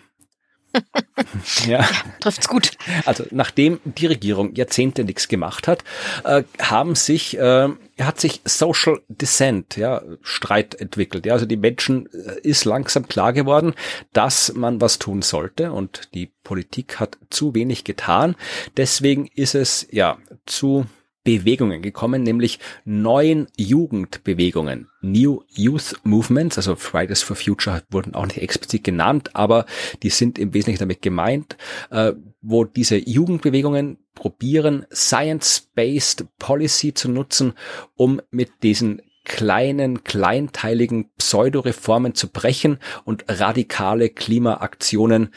ja. 1.67 1.81
ja, 1.81 1.89
trifft's 2.21 2.49
gut. 2.49 2.73
Also 3.05 3.25
nachdem 3.31 3.81
die 3.85 4.07
Regierung 4.07 4.55
Jahrzehnte 4.55 5.05
nichts 5.05 5.29
gemacht 5.29 5.69
hat, 5.69 5.85
äh, 6.25 6.43
haben 6.61 6.95
sich 6.95 7.37
äh, 7.39 7.69
hat 8.01 8.21
sich 8.21 8.41
Social 8.45 9.01
Dissent, 9.09 9.77
ja, 9.77 10.03
Streit 10.23 10.75
entwickelt. 10.75 11.27
Ja, 11.27 11.35
also 11.35 11.47
die 11.47 11.57
Menschen 11.57 12.09
äh, 12.13 12.41
ist 12.43 12.65
langsam 12.65 13.09
klar 13.09 13.33
geworden, 13.33 13.75
dass 14.13 14.55
man 14.55 14.81
was 14.81 14.99
tun 14.99 15.23
sollte 15.23 15.73
und 15.73 16.15
die 16.15 16.31
Politik 16.45 17.01
hat 17.01 17.19
zu 17.31 17.55
wenig 17.55 17.85
getan. 17.85 18.37
Deswegen 18.77 19.27
ist 19.35 19.55
es 19.55 19.87
ja 19.91 20.19
zu 20.47 20.87
Bewegungen 21.25 21.83
gekommen, 21.83 22.23
nämlich 22.23 22.59
neuen 22.85 23.49
Jugendbewegungen. 23.57 24.89
New 25.01 25.43
Youth 25.49 26.01
Movements, 26.05 26.57
also 26.57 26.75
Fridays 26.75 27.23
for 27.23 27.37
Future 27.37 27.83
wurden 27.91 28.15
auch 28.15 28.27
nicht 28.27 28.39
explizit 28.41 28.85
genannt, 28.85 29.35
aber 29.35 29.67
die 30.03 30.11
sind 30.11 30.39
im 30.39 30.55
Wesentlichen 30.55 30.81
damit 30.81 31.03
gemeint, 31.03 31.57
äh, 31.91 32.13
wo 32.41 32.65
diese 32.65 32.97
Jugendbewegungen 32.97 33.99
probieren, 34.15 34.87
Science-Based 34.93 36.27
Policy 36.39 36.95
zu 36.95 37.09
nutzen, 37.09 37.53
um 37.95 38.21
mit 38.31 38.51
diesen 38.63 39.03
kleinen, 39.29 40.03
kleinteiligen 40.03 41.11
Pseudoreformen 41.19 42.15
zu 42.15 42.29
brechen 42.29 42.79
und 43.05 43.25
radikale 43.29 44.09
Klimaaktionen 44.09 45.33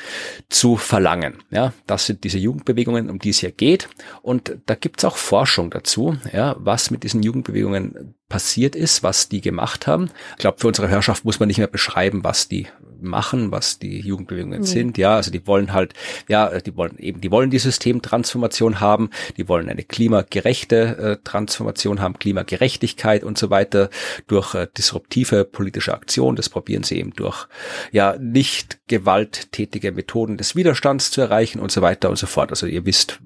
zu 0.50 0.78
verlangen. 0.78 1.36
Ja, 1.52 1.74
das 1.86 2.08
sind 2.08 2.24
diese 2.24 2.40
Jugendbewegungen, 2.40 3.10
um 3.10 3.20
die 3.20 3.30
es 3.30 3.40
hier 3.40 3.52
geht. 3.52 3.90
Und 4.22 4.58
da 4.66 4.76
gibt's 4.76 5.06
auch 5.06 5.18
Forschung 5.18 5.70
dazu, 5.70 6.18
ja, 6.34 6.56
was 6.58 6.90
mit 6.90 7.04
diesen 7.04 7.22
Jugendbewegungen 7.22 8.16
passiert 8.30 8.76
ist, 8.76 9.04
was 9.04 9.30
die 9.30 9.42
gemacht 9.42 9.88
haben. 9.88 10.10
Ich 10.32 10.38
glaube, 10.38 10.58
für 10.60 10.68
unsere 10.68 10.90
Hörschaft 10.90 11.26
muss 11.26 11.40
man 11.40 11.48
nicht 11.48 11.58
mehr 11.58 11.68
beschreiben, 11.68 12.24
was 12.24 12.48
die 12.48 12.68
machen, 13.02 13.52
was 13.52 13.80
die 13.80 14.00
Jugendbewegungen 14.00 14.62
mhm. 14.62 14.66
sind. 14.66 14.98
Ja, 14.98 15.16
also 15.16 15.32
die 15.32 15.46
wollen 15.48 15.74
halt, 15.74 15.94
ja, 16.28 16.60
die 16.60 16.76
wollen 16.76 16.98
eben, 16.98 17.22
die 17.22 17.32
wollen 17.32 17.50
die 17.50 17.60
Systemtransformation 17.60 18.80
haben, 18.80 19.10
die 19.38 19.48
wollen 19.48 19.70
eine 19.70 19.84
klimagerechte 19.84 20.98
äh, 20.98 21.18
Transformation 21.24 22.00
haben, 22.00 22.20
Klimagerechtigkeit 22.20 23.24
und 23.24 23.38
so 23.38 23.50
weiter 23.50 23.90
durch 24.28 24.56
äh, 24.56 24.68
disruptive 24.78 25.46
politische 25.46 25.94
Aktion. 25.94 26.36
Das 26.36 26.50
probieren 26.50 26.84
sie 26.84 26.98
eben 27.00 27.14
durch, 27.14 27.48
ja, 27.92 28.16
nicht 28.20 28.80
gewalttätige 28.88 29.92
Methoden 29.92 30.38
des 30.38 30.56
Widerstands 30.56 31.12
zu 31.12 31.22
erreichen 31.22 31.60
und 31.60 31.72
so 31.72 31.82
weiter 31.82 32.10
und 32.10 32.18
so 32.18 32.28
fort. 32.28 32.50
Also 32.52 32.68
ihr 32.68 32.86
wisst, 32.86 33.20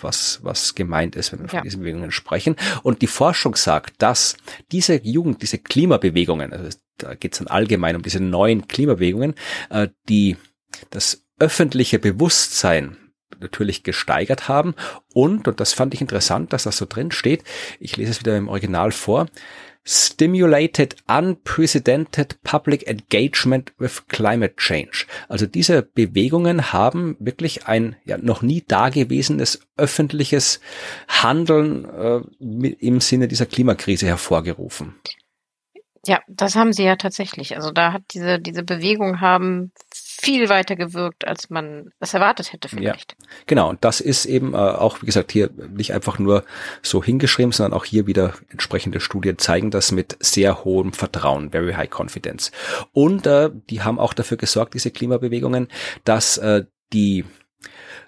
was, 0.00 0.40
was 0.42 0.74
gemeint 0.74 1.16
ist, 1.16 1.32
wenn 1.32 1.40
wir 1.40 1.46
ja. 1.46 1.58
von 1.58 1.62
diesen 1.62 1.80
Bewegungen 1.80 2.10
sprechen. 2.10 2.56
Und 2.82 3.02
die 3.02 3.06
Forschung 3.06 3.54
sagt, 3.54 4.02
dass 4.02 4.36
diese 4.72 5.00
Jugend, 5.02 5.42
diese 5.42 5.58
Klimabewegungen, 5.58 6.52
also 6.52 6.76
da 6.98 7.14
geht 7.14 7.32
es 7.32 7.38
dann 7.38 7.48
allgemein 7.48 7.96
um 7.96 8.02
diese 8.02 8.20
neuen 8.20 8.68
Klimabewegungen, 8.68 9.34
äh, 9.70 9.88
die 10.08 10.36
das 10.90 11.24
öffentliche 11.38 11.98
Bewusstsein 11.98 12.96
natürlich 13.40 13.82
gesteigert 13.82 14.48
haben 14.48 14.74
und, 15.12 15.48
und 15.48 15.60
das 15.60 15.72
fand 15.72 15.92
ich 15.94 16.00
interessant, 16.00 16.52
dass 16.52 16.64
das 16.64 16.76
so 16.76 16.86
drin 16.86 17.10
steht, 17.10 17.42
ich 17.80 17.96
lese 17.96 18.12
es 18.12 18.20
wieder 18.20 18.36
im 18.36 18.48
Original 18.48 18.92
vor, 18.92 19.26
stimulated 19.84 20.96
unprecedented 21.06 22.42
public 22.42 22.86
engagement 22.86 23.72
with 23.78 24.08
climate 24.08 24.56
change. 24.56 25.06
Also 25.28 25.46
diese 25.46 25.82
Bewegungen 25.82 26.72
haben 26.72 27.16
wirklich 27.20 27.66
ein 27.66 27.96
ja, 28.04 28.16
noch 28.16 28.42
nie 28.42 28.64
dagewesenes 28.66 29.60
öffentliches 29.76 30.60
Handeln 31.08 31.84
äh, 31.84 32.20
im 32.80 33.00
Sinne 33.00 33.28
dieser 33.28 33.46
Klimakrise 33.46 34.06
hervorgerufen. 34.06 34.94
Ja, 36.06 36.20
das 36.28 36.56
haben 36.56 36.72
sie 36.72 36.84
ja 36.84 36.96
tatsächlich. 36.96 37.56
Also 37.56 37.70
da 37.70 37.92
hat 37.92 38.02
diese, 38.12 38.38
diese 38.38 38.62
Bewegung 38.62 39.20
haben 39.20 39.72
viel 39.92 40.48
weiter 40.48 40.76
gewirkt, 40.76 41.26
als 41.26 41.50
man 41.50 41.90
es 42.00 42.14
erwartet 42.14 42.52
hätte 42.52 42.68
vielleicht. 42.68 43.16
Ja, 43.18 43.28
genau. 43.46 43.70
Und 43.70 43.84
das 43.84 44.00
ist 44.00 44.26
eben 44.26 44.54
äh, 44.54 44.56
auch, 44.56 45.02
wie 45.02 45.06
gesagt, 45.06 45.32
hier 45.32 45.50
nicht 45.70 45.92
einfach 45.92 46.18
nur 46.18 46.44
so 46.82 47.02
hingeschrieben, 47.02 47.52
sondern 47.52 47.78
auch 47.78 47.84
hier 47.84 48.06
wieder 48.06 48.34
entsprechende 48.50 49.00
Studien 49.00 49.38
zeigen 49.38 49.70
das 49.70 49.92
mit 49.92 50.16
sehr 50.20 50.64
hohem 50.64 50.92
Vertrauen, 50.92 51.50
very 51.50 51.72
high 51.72 51.90
confidence. 51.90 52.52
Und 52.92 53.26
äh, 53.26 53.50
die 53.70 53.82
haben 53.82 53.98
auch 53.98 54.14
dafür 54.14 54.36
gesorgt, 54.36 54.74
diese 54.74 54.90
Klimabewegungen, 54.90 55.68
dass 56.04 56.38
äh, 56.38 56.64
die 56.92 57.24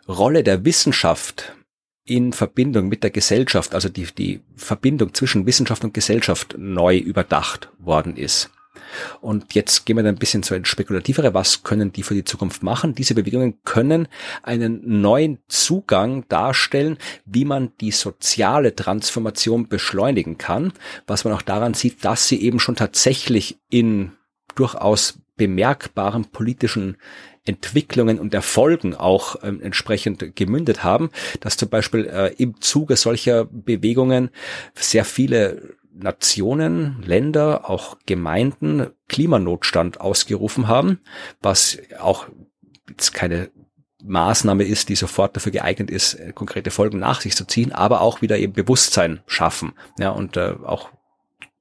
Rolle 0.09 0.44
der 0.44 0.64
Wissenschaft 0.64 1.56
in 2.07 2.33
Verbindung 2.33 2.89
mit 2.89 3.03
der 3.03 3.11
Gesellschaft, 3.11 3.74
also 3.74 3.89
die, 3.89 4.07
die 4.16 4.41
Verbindung 4.55 5.12
zwischen 5.12 5.45
Wissenschaft 5.45 5.85
und 5.85 5.93
Gesellschaft 5.93 6.55
neu 6.57 6.97
überdacht 6.97 7.69
worden 7.78 8.16
ist. 8.16 8.51
Und 9.20 9.55
jetzt 9.55 9.85
gehen 9.85 9.97
wir 9.97 10.03
dann 10.03 10.15
ein 10.15 10.19
bisschen 10.19 10.43
zu 10.43 10.55
ins 10.55 10.69
Spekulativere. 10.69 11.35
Was 11.35 11.62
können 11.62 11.93
die 11.93 12.03
für 12.03 12.15
die 12.15 12.24
Zukunft 12.24 12.62
machen? 12.62 12.95
Diese 12.95 13.15
Bewegungen 13.15 13.59
können 13.65 14.09
einen 14.43 15.01
neuen 15.01 15.39
Zugang 15.49 16.27
darstellen, 16.28 16.99
wie 17.24 17.45
man 17.45 17.73
die 17.81 17.91
soziale 17.91 18.74
Transformation 18.74 19.69
beschleunigen 19.69 20.39
kann, 20.39 20.73
was 21.07 21.24
man 21.24 21.35
auch 21.35 21.43
daran 21.43 21.74
sieht, 21.74 22.05
dass 22.05 22.28
sie 22.28 22.41
eben 22.41 22.61
schon 22.61 22.77
tatsächlich 22.77 23.59
in 23.69 24.12
durchaus 24.55 25.19
bemerkbaren 25.37 26.27
politischen 26.27 26.97
Entwicklungen 27.47 28.18
und 28.18 28.35
Erfolgen 28.35 28.94
auch 28.94 29.36
ähm, 29.43 29.60
entsprechend 29.62 30.36
gemündet 30.36 30.85
haben, 30.85 31.10
dass 31.40 31.56
zum 31.56 31.68
Beispiel 31.68 32.06
äh, 32.06 32.35
im 32.36 32.60
Zuge 32.60 32.97
solcher 32.97 33.44
Bewegungen 33.44 34.31
sehr 34.74 35.05
viele 35.05 35.77
Nationen, 35.98 37.02
Länder, 37.02 37.70
auch 37.70 37.97
Gemeinden 38.05 38.89
Klimanotstand 39.09 40.01
ausgerufen 40.01 40.68
haben, 40.68 41.01
was 41.40 41.78
auch 41.98 42.27
jetzt 42.89 43.14
keine 43.14 43.51
Maßnahme 44.05 44.64
ist, 44.64 44.89
die 44.89 44.94
sofort 44.94 45.35
dafür 45.36 45.52
geeignet 45.52 45.90
ist, 45.90 46.14
äh, 46.14 46.32
konkrete 46.32 46.70
Folgen 46.70 46.98
nach 46.98 47.20
sich 47.20 47.35
zu 47.35 47.47
ziehen, 47.47 47.73
aber 47.73 48.01
auch 48.01 48.23
wieder 48.23 48.39
eben 48.39 48.52
Bewusstsein 48.52 49.20
schaffen, 49.27 49.73
ja, 49.98 50.10
und 50.10 50.36
äh, 50.36 50.55
auch 50.64 50.90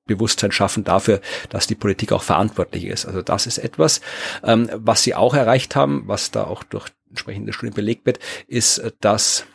Bewusstsein 0.05 0.51
schaffen 0.51 0.83
dafür, 0.83 1.21
dass 1.49 1.67
die 1.67 1.75
Politik 1.75 2.11
auch 2.11 2.23
verantwortlich 2.23 2.85
ist. 2.85 3.05
Also 3.05 3.21
das 3.21 3.47
ist 3.47 3.57
etwas, 3.57 4.01
ähm, 4.43 4.69
was 4.73 5.03
sie 5.03 5.15
auch 5.15 5.33
erreicht 5.33 5.75
haben, 5.75 6.03
was 6.07 6.31
da 6.31 6.43
auch 6.43 6.63
durch 6.63 6.89
entsprechende 7.09 7.53
Studien 7.53 7.73
belegt 7.73 8.05
wird, 8.05 8.19
ist, 8.47 8.77
äh, 8.79 8.91
dass 9.01 9.45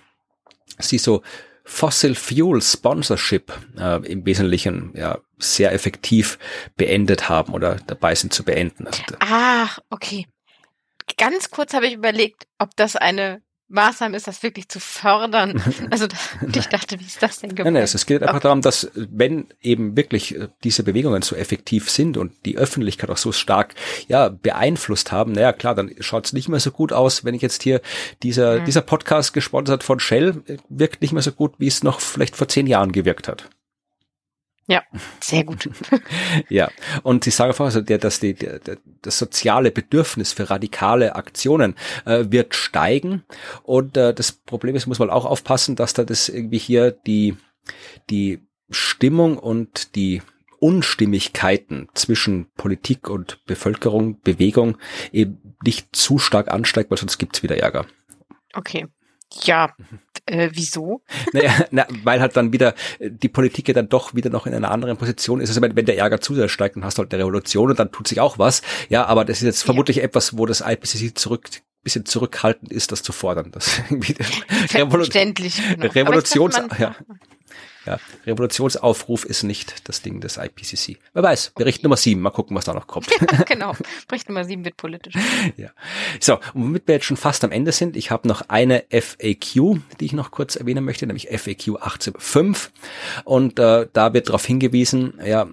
sie 0.78 0.98
so 0.98 1.22
Fossil 1.64 2.14
Fuel 2.14 2.60
Sponsorship 2.62 3.52
äh, 3.78 4.05
im 4.06 4.27
Wesentlichen 4.27 4.93
ja 4.97 5.18
sehr 5.39 5.72
effektiv 5.72 6.39
beendet 6.77 7.28
haben 7.28 7.52
oder 7.52 7.77
dabei 7.86 8.14
sind 8.14 8.32
zu 8.32 8.44
beenden. 8.44 8.86
Also, 8.86 9.02
Ach, 9.20 9.78
okay. 9.89 10.27
Ganz 11.16 11.51
kurz 11.51 11.74
habe 11.74 11.86
ich 11.86 11.94
überlegt, 11.94 12.47
ob 12.59 12.74
das 12.77 12.97
eine 12.97 13.43
Maßnahmen 13.71 14.15
ist, 14.15 14.27
das 14.27 14.43
wirklich 14.43 14.69
zu 14.69 14.81
fördern. 14.81 15.63
Also 15.91 16.07
ich 16.53 16.67
dachte, 16.67 17.01
wie 17.01 17.05
ist 17.05 17.23
das 17.23 17.41
denn 17.41 17.51
gemeint? 17.55 17.75
Nein, 17.75 17.83
nein, 17.83 17.91
es 17.93 18.07
geht 18.07 18.23
einfach 18.23 18.41
darum, 18.41 18.61
dass 18.61 18.91
wenn 18.95 19.47
eben 19.61 19.97
wirklich 19.97 20.37
äh, 20.37 20.49
diese 20.63 20.83
Bewegungen 20.83 21.23
so 21.23 21.35
effektiv 21.35 21.91
sind 21.91 22.17
und 22.17 22.33
die 22.45 22.57
Öffentlichkeit 22.57 23.11
auch 23.11 23.17
so 23.17 23.33
stark 23.33 23.75
ja 24.09 24.29
beeinflusst 24.29 25.11
haben, 25.11 25.33
naja 25.33 25.53
klar, 25.53 25.75
dann 25.75 25.91
schaut 26.01 26.27
es 26.27 26.33
nicht 26.33 26.49
mehr 26.49 26.61
so 26.61 26.71
gut 26.71 26.93
aus, 26.93 27.25
wenn 27.25 27.35
ich 27.35 27.43
jetzt 27.43 27.63
hier 27.63 27.81
dieser, 28.23 28.61
mhm. 28.61 28.65
dieser 28.67 28.83
Podcast 28.83 29.33
gesponsert 29.33 29.83
von 29.83 30.01
Shell 30.01 30.43
äh, 30.47 30.59
wirkt 30.69 31.03
nicht 31.03 31.13
mehr 31.13 31.23
so 31.23 31.33
gut, 31.33 31.55
wie 31.59 31.69
es 31.69 31.83
noch 31.83 32.01
vielleicht 32.01 32.37
vor 32.37 32.49
zehn 32.49 32.67
Jahren 32.67 32.93
gewirkt 32.93 33.29
hat. 33.29 33.49
Ja, 34.71 34.85
sehr 35.21 35.43
gut. 35.43 35.69
ja, 36.49 36.71
und 37.03 37.25
Sie 37.25 37.31
sagen 37.31 37.53
vorher, 37.53 37.75
also 37.75 37.81
dass 37.99 38.21
die, 38.21 38.35
der, 38.35 38.61
das 39.03 39.19
soziale 39.19 39.73
Bedürfnis 39.73 40.33
für 40.33 40.49
radikale 40.49 41.17
Aktionen 41.17 41.75
äh, 42.07 42.27
wird 42.29 42.55
steigen. 42.55 43.25
Und 43.65 43.97
äh, 43.97 44.15
das 44.15 44.31
Problem 44.31 44.77
ist, 44.77 44.87
muss 44.87 45.01
man 45.01 45.11
auch 45.11 45.25
aufpassen, 45.25 45.75
dass 45.75 45.93
da 45.93 46.05
das 46.05 46.29
irgendwie 46.29 46.59
hier 46.59 46.93
die, 46.93 47.37
die 48.11 48.47
Stimmung 48.71 49.39
und 49.39 49.97
die 49.97 50.23
Unstimmigkeiten 50.61 51.89
zwischen 51.95 52.53
Politik 52.53 53.11
und 53.11 53.45
Bevölkerung, 53.47 54.21
Bewegung 54.21 54.79
eben 55.11 55.57
nicht 55.65 55.97
zu 55.97 56.19
stark 56.19 56.49
ansteigt, 56.49 56.93
weil 56.93 56.99
sonst 56.99 57.19
gibt's 57.19 57.43
wieder 57.43 57.59
Ärger. 57.59 57.87
Okay. 58.55 58.87
Ja, 59.44 59.74
äh, 60.27 60.51
wieso? 60.52 61.02
Naja, 61.32 61.66
na, 61.70 61.86
weil 62.05 62.20
halt 62.20 62.36
dann 62.36 62.52
wieder 62.52 62.74
äh, 62.98 63.11
die 63.11 63.28
Politik 63.28 63.69
ja 63.69 63.74
dann 63.74 63.89
doch 63.89 64.15
wieder 64.15 64.31
noch 64.31 64.47
in 64.47 64.55
einer 64.55 64.70
anderen 64.70 64.97
Position 64.97 65.40
ist. 65.40 65.51
Also 65.51 65.62
wenn 65.62 65.86
der 65.86 65.98
Ärger 65.98 66.20
zu 66.20 66.35
sehr 66.35 66.48
steigt, 66.48 66.77
dann 66.77 66.85
hast 66.85 66.98
du 66.98 67.02
halt 67.02 67.12
eine 67.15 67.23
Revolution 67.23 67.70
und 67.70 67.78
dann 67.78 67.93
tut 67.93 68.09
sich 68.09 68.20
auch 68.20 68.39
was. 68.39 68.62
Ja, 68.89 69.07
aber 69.07 69.24
das 69.24 69.39
ist 69.39 69.44
jetzt 69.44 69.62
vermutlich 69.62 69.98
ja. 69.98 70.02
etwas, 70.02 70.36
wo 70.36 70.47
das 70.47 70.61
IPCC 70.61 71.16
zurück 71.16 71.48
bisschen 71.82 72.07
zurückhaltend 72.07 72.73
ist, 72.73 72.93
das 72.93 73.02
zu 73.02 73.12
fordern. 73.12 73.51
Das 73.52 73.69
Verständlich. 74.69 75.61
Genau. 75.77 75.93
Revolutions, 75.93 76.57
ja, 76.78 76.94
ja, 77.86 77.98
Revolutionsaufruf 78.27 79.24
ist 79.24 79.43
nicht 79.43 79.89
das 79.89 80.02
Ding 80.02 80.20
des 80.20 80.36
IPCC. 80.36 80.98
Wer 81.15 81.23
weiß, 81.23 81.52
Bericht 81.55 81.82
Nummer 81.82 81.97
sieben, 81.97 82.20
mal 82.20 82.31
gucken, 82.31 82.55
was 82.57 82.66
da 82.66 82.74
noch 82.74 82.86
kommt. 82.86 83.09
genau, 83.47 83.74
Bericht 84.07 84.28
Nummer 84.28 84.44
sieben 84.44 84.65
wird 84.65 84.77
politisch. 84.77 85.15
Ja. 85.57 85.70
So, 86.20 86.35
und 86.55 86.65
womit 86.65 86.86
wir 86.86 86.97
jetzt 86.97 87.07
schon 87.07 87.16
fast 87.16 87.43
am 87.43 87.52
Ende 87.52 87.73
sind, 87.73 87.97
ich 87.97 88.11
habe 88.11 88.28
noch 88.28 88.43
eine 88.48 88.85
FAQ, 88.90 89.81
die 89.98 90.05
ich 90.05 90.12
noch 90.12 90.31
kurz 90.31 90.57
erwähnen 90.57 90.85
möchte, 90.85 91.07
nämlich 91.07 91.28
FAQ 91.28 91.81
18.5. 91.81 92.69
Und 93.24 93.59
äh, 93.59 93.89
da 93.93 94.12
wird 94.12 94.28
darauf 94.28 94.44
hingewiesen, 94.44 95.19
ja, 95.24 95.48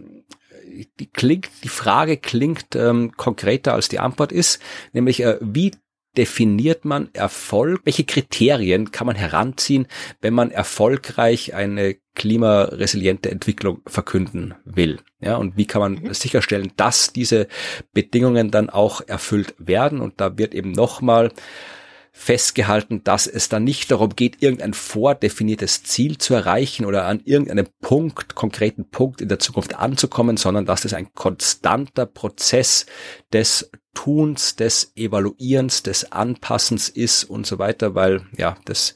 die 1.00 1.08
klingt, 1.08 1.50
die 1.64 1.70
Frage 1.70 2.18
klingt 2.18 2.76
ähm, 2.76 3.14
konkreter 3.16 3.74
als 3.74 3.88
die 3.88 4.00
Antwort 4.00 4.32
ist, 4.32 4.62
nämlich 4.92 5.24
äh, 5.24 5.38
wie 5.42 5.72
definiert 6.18 6.84
man 6.84 7.10
Erfolg? 7.14 7.82
Welche 7.86 8.04
Kriterien 8.04 8.92
kann 8.92 9.08
man 9.08 9.16
heranziehen, 9.16 9.88
wenn 10.22 10.34
man 10.34 10.52
erfolgreich 10.52 11.54
eine 11.54 11.96
klimaresiliente 12.16 13.30
Entwicklung 13.30 13.82
verkünden 13.86 14.56
will? 14.66 15.00
Ja, 15.20 15.38
und 15.38 15.56
wie 15.56 15.68
kann 15.68 15.82
man 15.82 15.94
mhm. 15.94 16.14
sicherstellen, 16.14 16.74
dass 16.76 17.14
diese 17.14 17.48
Bedingungen 17.94 18.52
dann 18.52 18.70
auch 18.70 19.02
erfüllt 19.02 19.56
werden? 19.60 20.02
Und 20.02 20.20
da 20.20 20.38
wird 20.38 20.56
eben 20.56 20.72
nochmal 20.72 21.32
festgehalten, 22.12 23.04
dass 23.04 23.28
es 23.28 23.48
dann 23.48 23.64
nicht 23.64 23.92
darum 23.92 24.16
geht, 24.16 24.42
irgendein 24.42 24.74
vordefiniertes 24.74 25.84
Ziel 25.84 26.18
zu 26.18 26.34
erreichen 26.34 26.86
oder 26.86 27.06
an 27.06 27.22
irgendeinem 27.24 27.68
Punkt, 27.80 28.34
konkreten 28.34 28.90
Punkt 28.90 29.22
in 29.22 29.30
der 29.30 29.38
Zukunft 29.38 29.76
anzukommen, 29.76 30.36
sondern 30.36 30.66
dass 30.66 30.84
es 30.84 30.96
ein 30.96 31.14
konstanter 31.14 32.08
Prozess 32.08 32.88
des 33.32 33.70
Tuns, 33.98 34.56
des 34.56 34.92
Evaluierens, 34.96 35.82
des 35.82 36.12
Anpassens 36.12 36.88
ist 36.88 37.24
und 37.24 37.48
so 37.48 37.58
weiter, 37.58 37.96
weil 37.96 38.22
ja, 38.38 38.56
das 38.66 38.94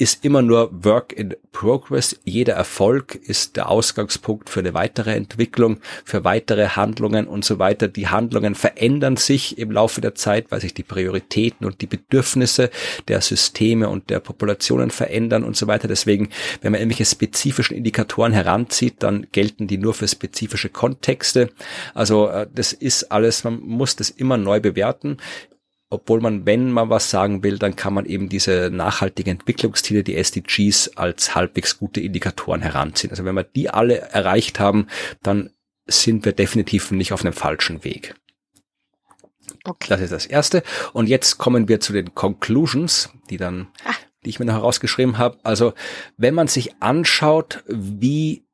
ist 0.00 0.24
immer 0.24 0.40
nur 0.40 0.70
Work 0.82 1.12
in 1.12 1.36
Progress. 1.52 2.18
Jeder 2.24 2.54
Erfolg 2.54 3.16
ist 3.16 3.56
der 3.56 3.68
Ausgangspunkt 3.68 4.48
für 4.48 4.60
eine 4.60 4.72
weitere 4.72 5.14
Entwicklung, 5.14 5.78
für 6.06 6.24
weitere 6.24 6.68
Handlungen 6.68 7.26
und 7.26 7.44
so 7.44 7.58
weiter. 7.58 7.86
Die 7.86 8.08
Handlungen 8.08 8.54
verändern 8.54 9.18
sich 9.18 9.58
im 9.58 9.70
Laufe 9.70 10.00
der 10.00 10.14
Zeit, 10.14 10.46
weil 10.50 10.62
sich 10.62 10.72
die 10.72 10.84
Prioritäten 10.84 11.66
und 11.66 11.82
die 11.82 11.86
Bedürfnisse 11.86 12.70
der 13.08 13.20
Systeme 13.20 13.90
und 13.90 14.08
der 14.08 14.20
Populationen 14.20 14.90
verändern 14.90 15.44
und 15.44 15.54
so 15.54 15.66
weiter. 15.66 15.86
Deswegen, 15.86 16.30
wenn 16.62 16.72
man 16.72 16.80
irgendwelche 16.80 17.04
spezifischen 17.04 17.76
Indikatoren 17.76 18.32
heranzieht, 18.32 19.02
dann 19.02 19.26
gelten 19.32 19.66
die 19.66 19.76
nur 19.76 19.92
für 19.92 20.08
spezifische 20.08 20.70
Kontexte. 20.70 21.50
Also 21.92 22.28
äh, 22.28 22.46
das 22.54 22.72
ist 22.72 23.12
alles, 23.12 23.44
man 23.44 23.60
muss 23.60 23.96
das 23.96 24.08
immer 24.08 24.38
neu 24.40 24.60
bewerten 24.60 25.18
obwohl 25.90 26.20
man, 26.20 26.46
wenn 26.46 26.70
man 26.70 26.88
was 26.88 27.10
sagen 27.10 27.42
will, 27.42 27.58
dann 27.58 27.74
kann 27.74 27.92
man 27.92 28.06
eben 28.06 28.28
diese 28.28 28.70
nachhaltigen 28.72 29.32
Entwicklungsziele, 29.32 30.04
die 30.04 30.16
SDGs, 30.16 30.96
als 30.96 31.34
halbwegs 31.34 31.78
gute 31.78 32.00
Indikatoren 32.00 32.62
heranziehen. 32.62 33.10
Also 33.10 33.24
wenn 33.24 33.34
wir 33.34 33.42
die 33.42 33.68
alle 33.70 33.98
erreicht 33.98 34.60
haben, 34.60 34.86
dann 35.22 35.50
sind 35.86 36.24
wir 36.24 36.32
definitiv 36.32 36.92
nicht 36.92 37.12
auf 37.12 37.24
einem 37.24 37.32
falschen 37.32 37.82
Weg. 37.82 38.14
Okay. 39.64 39.88
Das 39.88 40.00
ist 40.00 40.12
das 40.12 40.26
Erste. 40.26 40.62
Und 40.92 41.08
jetzt 41.08 41.38
kommen 41.38 41.68
wir 41.68 41.80
zu 41.80 41.92
den 41.92 42.14
Conclusions, 42.14 43.10
die 43.28 43.36
dann, 43.36 43.66
ah. 43.84 43.92
die 44.24 44.30
ich 44.30 44.38
mir 44.38 44.46
noch 44.46 44.54
herausgeschrieben 44.54 45.18
habe. 45.18 45.38
Also 45.42 45.74
wenn 46.16 46.34
man 46.34 46.46
sich 46.46 46.80
anschaut, 46.80 47.64
wie 47.66 48.44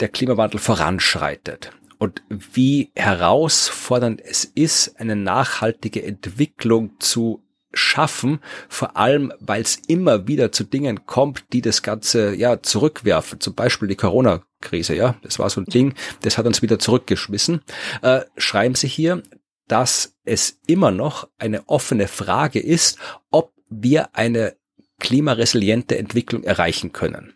der 0.00 0.08
Klimawandel 0.08 0.58
voranschreitet, 0.58 1.70
und 1.98 2.22
wie 2.28 2.90
herausfordernd 2.94 4.20
es 4.24 4.44
ist, 4.44 5.00
eine 5.00 5.16
nachhaltige 5.16 6.02
Entwicklung 6.02 6.98
zu 6.98 7.42
schaffen, 7.72 8.40
vor 8.68 8.96
allem 8.96 9.32
weil 9.38 9.62
es 9.62 9.76
immer 9.86 10.26
wieder 10.26 10.50
zu 10.50 10.64
Dingen 10.64 11.06
kommt, 11.06 11.52
die 11.52 11.60
das 11.60 11.82
Ganze 11.82 12.34
ja 12.34 12.62
zurückwerfen. 12.62 13.40
Zum 13.40 13.54
Beispiel 13.54 13.88
die 13.88 13.96
Corona-Krise, 13.96 14.94
ja, 14.94 15.16
das 15.22 15.38
war 15.38 15.50
so 15.50 15.60
ein 15.60 15.66
Ding, 15.66 15.94
das 16.22 16.38
hat 16.38 16.46
uns 16.46 16.62
wieder 16.62 16.78
zurückgeschmissen. 16.78 17.60
Äh, 18.02 18.22
schreiben 18.36 18.74
Sie 18.74 18.88
hier, 18.88 19.22
dass 19.68 20.16
es 20.24 20.58
immer 20.66 20.90
noch 20.90 21.28
eine 21.38 21.68
offene 21.68 22.08
Frage 22.08 22.60
ist, 22.60 22.98
ob 23.30 23.52
wir 23.68 24.14
eine 24.14 24.56
klimaresiliente 24.98 25.98
Entwicklung 25.98 26.44
erreichen 26.44 26.92
können. 26.92 27.34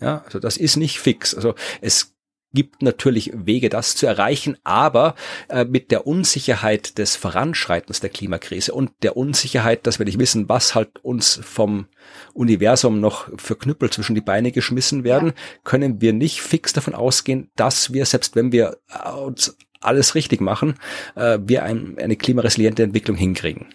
Ja, 0.00 0.22
also 0.24 0.38
das 0.38 0.56
ist 0.56 0.76
nicht 0.76 0.98
fix. 1.00 1.34
Also 1.34 1.54
es 1.80 2.14
gibt 2.52 2.82
natürlich 2.82 3.32
Wege, 3.34 3.68
das 3.68 3.94
zu 3.94 4.06
erreichen, 4.06 4.56
aber 4.64 5.14
äh, 5.48 5.64
mit 5.64 5.90
der 5.90 6.06
Unsicherheit 6.06 6.98
des 6.98 7.16
Voranschreitens 7.16 8.00
der 8.00 8.10
Klimakrise 8.10 8.72
und 8.72 8.90
der 9.02 9.16
Unsicherheit, 9.16 9.86
dass 9.86 9.98
wir 9.98 10.06
nicht 10.06 10.18
wissen, 10.18 10.48
was 10.48 10.74
halt 10.74 10.98
uns 11.02 11.40
vom 11.42 11.86
Universum 12.34 13.00
noch 13.00 13.28
für 13.36 13.56
Knüppel 13.56 13.90
zwischen 13.90 14.14
die 14.14 14.20
Beine 14.20 14.52
geschmissen 14.52 15.04
werden, 15.04 15.28
ja. 15.28 15.34
können 15.64 16.00
wir 16.00 16.12
nicht 16.12 16.42
fix 16.42 16.72
davon 16.72 16.94
ausgehen, 16.94 17.50
dass 17.56 17.92
wir, 17.92 18.04
selbst 18.06 18.36
wenn 18.36 18.52
wir 18.52 18.78
äh, 18.88 19.10
uns 19.10 19.56
alles 19.80 20.14
richtig 20.14 20.40
machen, 20.40 20.74
äh, 21.14 21.38
wir 21.42 21.62
ein, 21.62 21.96
eine 21.98 22.16
klimaresiliente 22.16 22.82
Entwicklung 22.82 23.16
hinkriegen. 23.16 23.66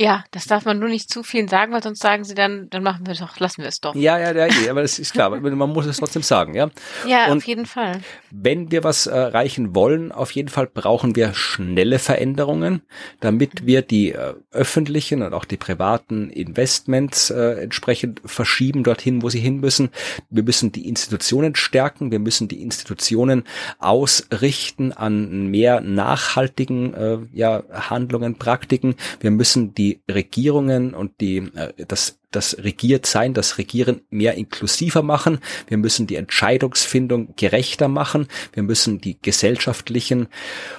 Ja, 0.00 0.24
das 0.32 0.46
darf 0.46 0.64
man 0.64 0.80
nur 0.80 0.88
nicht 0.88 1.08
zu 1.08 1.22
vielen 1.22 1.46
sagen, 1.46 1.72
weil 1.72 1.80
sonst 1.80 2.02
sagen 2.02 2.24
sie 2.24 2.34
dann, 2.34 2.68
dann 2.70 2.82
machen 2.82 3.06
wir 3.06 3.14
doch, 3.14 3.38
lassen 3.38 3.62
wir 3.62 3.68
es 3.68 3.80
doch. 3.80 3.94
Ja, 3.94 4.18
ja, 4.18 4.32
ja, 4.32 4.46
ja 4.46 4.70
aber 4.72 4.82
das 4.82 4.98
ist 4.98 5.12
klar, 5.12 5.30
man 5.30 5.70
muss 5.70 5.86
es 5.86 5.98
trotzdem 5.98 6.22
sagen, 6.22 6.54
ja. 6.54 6.68
Ja, 7.06 7.30
und 7.30 7.38
auf 7.38 7.44
jeden 7.44 7.64
Fall. 7.64 8.00
Wenn 8.32 8.72
wir 8.72 8.82
was 8.82 9.06
erreichen 9.06 9.72
wollen, 9.76 10.10
auf 10.10 10.32
jeden 10.32 10.48
Fall 10.48 10.66
brauchen 10.66 11.14
wir 11.14 11.32
schnelle 11.34 12.00
Veränderungen, 12.00 12.82
damit 13.20 13.66
wir 13.66 13.82
die 13.82 14.10
äh, 14.10 14.34
öffentlichen 14.50 15.22
und 15.22 15.32
auch 15.32 15.44
die 15.44 15.58
privaten 15.58 16.28
Investments 16.28 17.30
äh, 17.30 17.62
entsprechend 17.62 18.20
verschieben 18.24 18.82
dorthin, 18.82 19.22
wo 19.22 19.28
sie 19.28 19.38
hin 19.38 19.60
müssen. 19.60 19.90
Wir 20.28 20.42
müssen 20.42 20.72
die 20.72 20.88
Institutionen 20.88 21.54
stärken, 21.54 22.10
wir 22.10 22.18
müssen 22.18 22.48
die 22.48 22.62
Institutionen 22.62 23.44
ausrichten 23.78 24.92
an 24.92 25.46
mehr 25.52 25.80
nachhaltigen 25.80 26.94
äh, 26.94 27.18
ja, 27.32 27.62
Handlungen, 27.70 28.38
Praktiken. 28.38 28.96
Wir 29.20 29.30
müssen 29.30 29.72
die 29.72 29.83
die 29.84 30.00
Regierungen 30.10 30.94
und 30.94 31.20
die, 31.20 31.36
äh, 31.54 31.72
das, 31.86 32.18
das 32.30 32.56
Regiertsein, 32.58 33.34
das 33.34 33.58
Regieren 33.58 34.00
mehr 34.10 34.34
inklusiver 34.34 35.02
machen. 35.02 35.38
Wir 35.68 35.76
müssen 35.76 36.06
die 36.06 36.16
Entscheidungsfindung 36.16 37.34
gerechter 37.36 37.88
machen. 37.88 38.28
Wir 38.54 38.62
müssen 38.62 39.00
die 39.00 39.20
gesellschaftlichen 39.20 40.28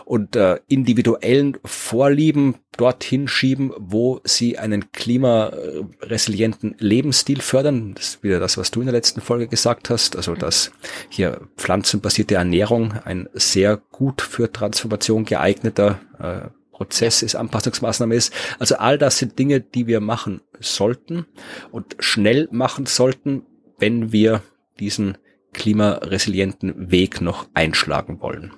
und 0.06 0.36
äh, 0.36 0.60
individuellen 0.68 1.58
Vorlieben 1.64 2.56
dorthin 2.78 3.28
schieben, 3.28 3.72
wo 3.78 4.22
sie 4.24 4.58
einen 4.58 4.92
klimaresilienten 4.92 6.76
Lebensstil 6.80 7.42
fördern. 7.42 7.94
Das 7.94 8.08
ist 8.08 8.24
wieder 8.24 8.40
das, 8.40 8.58
was 8.58 8.72
du 8.72 8.82
in 8.82 8.88
der 8.88 8.96
letzten 8.96 9.22
Folge 9.22 9.48
gesagt 9.48 9.90
hast. 9.90 10.16
Also, 10.16 10.34
dass 10.34 10.72
hier 11.10 11.42
pflanzenbasierte 11.58 12.36
Ernährung 12.36 12.94
ein 13.06 13.30
sehr 13.34 13.78
gut 13.78 14.22
für 14.22 14.52
Transformation 14.52 15.26
geeigneter 15.26 16.00
äh, 16.20 16.50
Prozess 16.76 17.22
ist, 17.22 17.36
Anpassungsmaßnahme 17.36 18.16
ist. 18.16 18.34
Also 18.60 18.76
all 18.76 18.98
das 18.98 19.18
sind 19.18 19.40
Dinge, 19.40 19.62
die 19.62 19.88
wir 19.88 20.02
machen 20.02 20.42
sollten 20.60 21.26
und 21.72 21.96
schnell 22.00 22.50
machen 22.52 22.86
sollten, 22.86 23.44
wenn 23.78 24.12
wir 24.12 24.44
diesen 24.78 25.18
klimaresilienten 25.54 26.92
Weg 26.92 27.22
noch 27.22 27.48
einschlagen 27.54 28.20
wollen. 28.20 28.54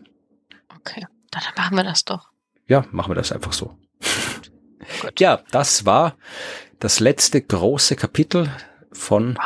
Okay, 0.80 1.06
dann 1.30 1.44
machen 1.56 1.77
wir 1.77 1.84
das 1.84 2.06
doch. 2.06 2.30
Ja, 2.68 2.85
machen 2.91 3.11
wir 3.11 3.15
das 3.15 3.31
einfach 3.31 3.53
so. 3.53 3.77
Gut. 5.02 5.19
Ja, 5.19 5.44
das 5.52 5.85
war 5.85 6.18
das 6.80 6.99
letzte 6.99 7.39
große 7.41 7.95
Kapitel 7.95 8.52
von 8.91 9.35
wow. 9.35 9.45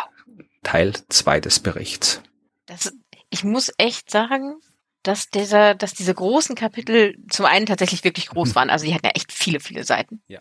Teil 0.64 0.94
2 1.10 1.42
des 1.42 1.60
Berichts. 1.60 2.22
Das, 2.68 2.94
ich 3.30 3.44
muss 3.44 3.74
echt 3.78 4.10
sagen, 4.10 4.62
dass 5.04 5.30
dieser, 5.30 5.76
dass 5.76 5.94
diese 5.94 6.14
großen 6.14 6.56
Kapitel 6.56 7.18
zum 7.30 7.46
einen 7.46 7.66
tatsächlich 7.66 8.04
wirklich 8.04 8.28
groß 8.28 8.50
hm. 8.50 8.56
waren. 8.56 8.70
Also 8.70 8.86
die 8.86 8.94
hatten 8.94 9.06
ja 9.06 9.14
echt 9.16 9.32
viele, 9.32 9.60
viele 9.60 9.84
Seiten. 9.84 10.22
Ja. 10.28 10.40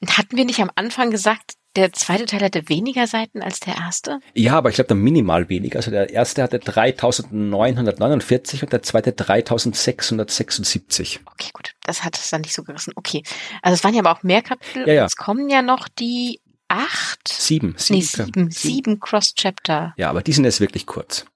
Und 0.00 0.16
hatten 0.16 0.36
wir 0.36 0.44
nicht 0.44 0.60
am 0.60 0.70
Anfang 0.74 1.10
gesagt, 1.10 1.54
der 1.76 1.92
zweite 1.92 2.26
Teil 2.26 2.40
hatte 2.40 2.68
weniger 2.68 3.06
Seiten 3.06 3.42
als 3.42 3.60
der 3.60 3.76
erste? 3.76 4.18
Ja, 4.34 4.56
aber 4.56 4.70
ich 4.70 4.74
glaube 4.74 4.88
dann 4.88 4.98
minimal 4.98 5.48
weniger. 5.48 5.76
Also 5.76 5.92
der 5.92 6.10
erste 6.10 6.42
hatte 6.42 6.58
3949 6.58 8.64
und 8.64 8.72
der 8.72 8.82
zweite 8.82 9.12
3676. 9.12 11.20
Okay, 11.26 11.50
gut. 11.52 11.74
Das 11.84 12.02
hat 12.02 12.18
es 12.18 12.30
dann 12.30 12.40
nicht 12.40 12.54
so 12.54 12.64
gerissen. 12.64 12.92
Okay. 12.96 13.22
Also 13.62 13.74
es 13.74 13.84
waren 13.84 13.94
ja 13.94 14.00
aber 14.00 14.10
auch 14.10 14.24
mehr 14.24 14.42
Kapitel. 14.42 14.88
Ja, 14.88 14.94
ja. 14.94 15.04
Es 15.04 15.14
kommen 15.14 15.48
ja 15.48 15.62
noch 15.62 15.86
die 15.88 16.40
acht. 16.66 17.28
Sieben. 17.28 17.76
Sieben, 17.76 17.98
nee, 17.98 18.04
sieben, 18.04 18.50
sieben 18.50 19.00
Cross-Chapter. 19.00 19.94
Ja, 19.96 20.10
aber 20.10 20.22
die 20.22 20.32
sind 20.32 20.44
jetzt 20.44 20.60
wirklich 20.60 20.86
kurz. 20.86 21.26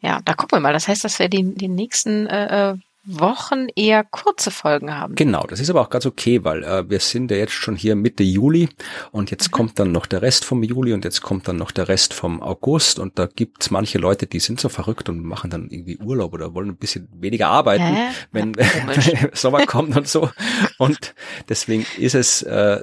Ja, 0.00 0.20
da 0.24 0.34
gucken 0.34 0.58
wir 0.58 0.60
mal. 0.60 0.72
Das 0.72 0.88
heißt, 0.88 1.04
dass 1.04 1.18
wir 1.18 1.28
die, 1.28 1.54
die 1.54 1.68
nächsten 1.68 2.26
äh, 2.26 2.70
äh, 2.70 2.76
Wochen 3.04 3.68
eher 3.74 4.04
kurze 4.04 4.50
Folgen 4.50 4.94
haben. 4.94 5.14
Genau, 5.14 5.44
das 5.46 5.60
ist 5.60 5.70
aber 5.70 5.80
auch 5.80 5.88
ganz 5.88 6.04
okay, 6.04 6.44
weil 6.44 6.62
äh, 6.62 6.88
wir 6.90 7.00
sind 7.00 7.30
ja 7.30 7.38
jetzt 7.38 7.54
schon 7.54 7.74
hier 7.74 7.96
Mitte 7.96 8.22
Juli 8.22 8.68
und 9.12 9.30
jetzt 9.30 9.48
mhm. 9.48 9.52
kommt 9.52 9.78
dann 9.78 9.92
noch 9.92 10.04
der 10.04 10.20
Rest 10.20 10.44
vom 10.44 10.62
Juli 10.62 10.92
und 10.92 11.04
jetzt 11.06 11.22
kommt 11.22 11.48
dann 11.48 11.56
noch 11.56 11.70
der 11.70 11.88
Rest 11.88 12.12
vom 12.12 12.42
August 12.42 12.98
und 12.98 13.18
da 13.18 13.26
gibt's 13.26 13.70
manche 13.70 13.98
Leute, 13.98 14.26
die 14.26 14.40
sind 14.40 14.60
so 14.60 14.68
verrückt 14.68 15.08
und 15.08 15.22
machen 15.24 15.48
dann 15.48 15.68
irgendwie 15.70 15.98
Urlaub 15.98 16.34
oder 16.34 16.52
wollen 16.52 16.68
ein 16.68 16.76
bisschen 16.76 17.08
weniger 17.14 17.48
arbeiten, 17.48 17.82
Hä? 17.82 18.08
wenn, 18.30 18.52
ja, 18.52 18.66
wenn 18.86 19.30
Sommer 19.32 19.64
kommt 19.64 19.96
und 19.96 20.06
so. 20.06 20.30
Und 20.76 21.14
deswegen 21.48 21.86
ist 21.96 22.14
es 22.14 22.42
äh, 22.42 22.82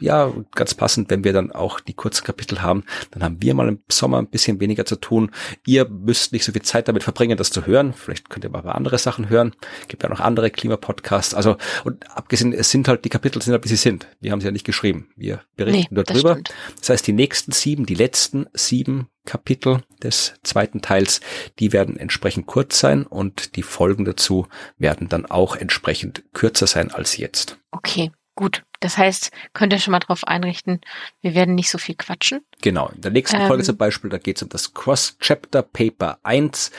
ja, 0.00 0.32
ganz 0.54 0.74
passend, 0.74 1.10
wenn 1.10 1.24
wir 1.24 1.32
dann 1.32 1.52
auch 1.52 1.80
die 1.80 1.94
kurzen 1.94 2.24
Kapitel 2.24 2.62
haben, 2.62 2.84
dann 3.10 3.22
haben 3.22 3.36
wir 3.40 3.54
mal 3.54 3.68
im 3.68 3.80
Sommer 3.90 4.18
ein 4.18 4.28
bisschen 4.28 4.60
weniger 4.60 4.84
zu 4.84 4.96
tun. 4.96 5.30
Ihr 5.66 5.88
müsst 5.88 6.32
nicht 6.32 6.44
so 6.44 6.52
viel 6.52 6.62
Zeit 6.62 6.88
damit 6.88 7.02
verbringen, 7.02 7.36
das 7.36 7.50
zu 7.50 7.66
hören. 7.66 7.92
Vielleicht 7.92 8.30
könnt 8.30 8.44
ihr 8.44 8.50
mal 8.50 8.60
andere 8.60 8.98
Sachen 8.98 9.28
hören. 9.28 9.54
Gibt 9.88 10.02
ja 10.02 10.08
noch 10.08 10.20
andere 10.20 10.50
Klimapodcasts. 10.50 11.34
Also, 11.34 11.56
und 11.84 12.08
abgesehen, 12.16 12.52
es 12.52 12.70
sind 12.70 12.88
halt, 12.88 13.04
die 13.04 13.08
Kapitel 13.08 13.42
sind 13.42 13.52
halt, 13.52 13.64
wie 13.64 13.68
sie 13.68 13.76
sind. 13.76 14.06
Wir 14.20 14.32
haben 14.32 14.40
sie 14.40 14.46
ja 14.46 14.52
nicht 14.52 14.66
geschrieben. 14.66 15.08
Wir 15.16 15.42
berichten 15.56 15.94
nee, 15.94 16.02
darüber. 16.02 16.36
Das, 16.36 16.54
das 16.80 16.88
heißt, 16.90 17.06
die 17.06 17.12
nächsten 17.12 17.52
sieben, 17.52 17.86
die 17.86 17.94
letzten 17.94 18.46
sieben 18.54 19.08
Kapitel 19.28 19.82
des 20.02 20.34
zweiten 20.42 20.80
Teils, 20.80 21.20
die 21.58 21.74
werden 21.74 21.98
entsprechend 21.98 22.46
kurz 22.46 22.80
sein 22.80 23.04
und 23.04 23.56
die 23.56 23.62
Folgen 23.62 24.06
dazu 24.06 24.46
werden 24.78 25.08
dann 25.10 25.26
auch 25.26 25.54
entsprechend 25.54 26.24
kürzer 26.32 26.66
sein 26.66 26.90
als 26.90 27.18
jetzt. 27.18 27.58
Okay, 27.70 28.10
Gut, 28.38 28.62
das 28.78 28.96
heißt, 28.96 29.32
könnt 29.52 29.72
ihr 29.72 29.80
schon 29.80 29.90
mal 29.90 29.98
drauf 29.98 30.22
einrichten, 30.22 30.80
wir 31.22 31.34
werden 31.34 31.56
nicht 31.56 31.70
so 31.70 31.76
viel 31.76 31.96
quatschen. 31.96 32.46
Genau, 32.62 32.88
in 32.94 33.00
der 33.00 33.10
nächsten 33.10 33.40
ähm, 33.40 33.48
Folge 33.48 33.64
zum 33.64 33.76
Beispiel, 33.76 34.10
da 34.10 34.18
geht 34.18 34.36
es 34.36 34.44
um 34.44 34.48
das 34.48 34.74
Cross-Chapter 34.74 35.62
Paper 35.62 36.20
1, 36.22 36.70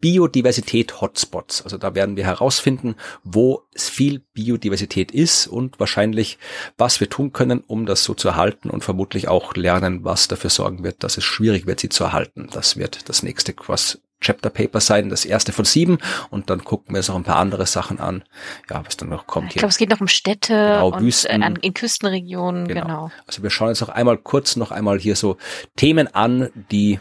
Biodiversität 0.00 1.00
Hotspots. 1.00 1.62
Also 1.62 1.78
da 1.78 1.94
werden 1.94 2.16
wir 2.16 2.24
herausfinden, 2.24 2.96
wo 3.22 3.62
es 3.72 3.88
viel 3.88 4.24
Biodiversität 4.32 5.12
ist 5.12 5.46
und 5.46 5.78
wahrscheinlich, 5.78 6.36
was 6.78 6.98
wir 6.98 7.08
tun 7.08 7.32
können, 7.32 7.60
um 7.60 7.86
das 7.86 8.02
so 8.02 8.14
zu 8.14 8.26
erhalten 8.26 8.68
und 8.68 8.82
vermutlich 8.82 9.28
auch 9.28 9.54
lernen, 9.54 10.02
was 10.02 10.26
dafür 10.26 10.50
sorgen 10.50 10.82
wird, 10.82 11.04
dass 11.04 11.16
es 11.16 11.22
schwierig 11.22 11.68
wird, 11.68 11.78
sie 11.78 11.90
zu 11.90 12.02
erhalten. 12.02 12.48
Das 12.50 12.76
wird 12.76 13.08
das 13.08 13.22
nächste 13.22 13.52
Cross 13.52 14.00
Chapter 14.20 14.48
Paper 14.50 14.80
sein, 14.80 15.10
das 15.10 15.24
erste 15.24 15.52
von 15.52 15.64
sieben 15.64 15.98
und 16.30 16.48
dann 16.48 16.64
gucken 16.64 16.94
wir 16.94 16.98
uns 16.98 17.10
auch 17.10 17.16
ein 17.16 17.24
paar 17.24 17.36
andere 17.36 17.66
Sachen 17.66 18.00
an, 18.00 18.24
ja, 18.70 18.82
was 18.86 18.96
dann 18.96 19.08
noch 19.10 19.26
kommt. 19.26 19.50
Ich 19.50 19.56
glaube, 19.56 19.68
es 19.70 19.76
geht 19.76 19.90
noch 19.90 20.00
um 20.00 20.08
Städte 20.08 20.54
Genau, 20.54 20.88
und 20.92 21.02
Wüsten. 21.02 21.42
äh, 21.42 21.44
an, 21.44 21.56
in 21.56 21.74
Küstenregionen, 21.74 22.66
Genau. 22.68 22.80
genau. 22.82 23.10
Also 23.26 23.42
wir 23.42 23.50
schauen 23.50 23.68
uns 23.68 23.80
noch 23.80 23.90
einmal 23.90 24.16
kurz 24.16 24.56
noch 24.56 24.70
einmal 24.70 24.98
hier 24.98 25.16
so 25.16 25.36
Themen 25.76 26.14
an, 26.14 26.50
die 26.70 27.00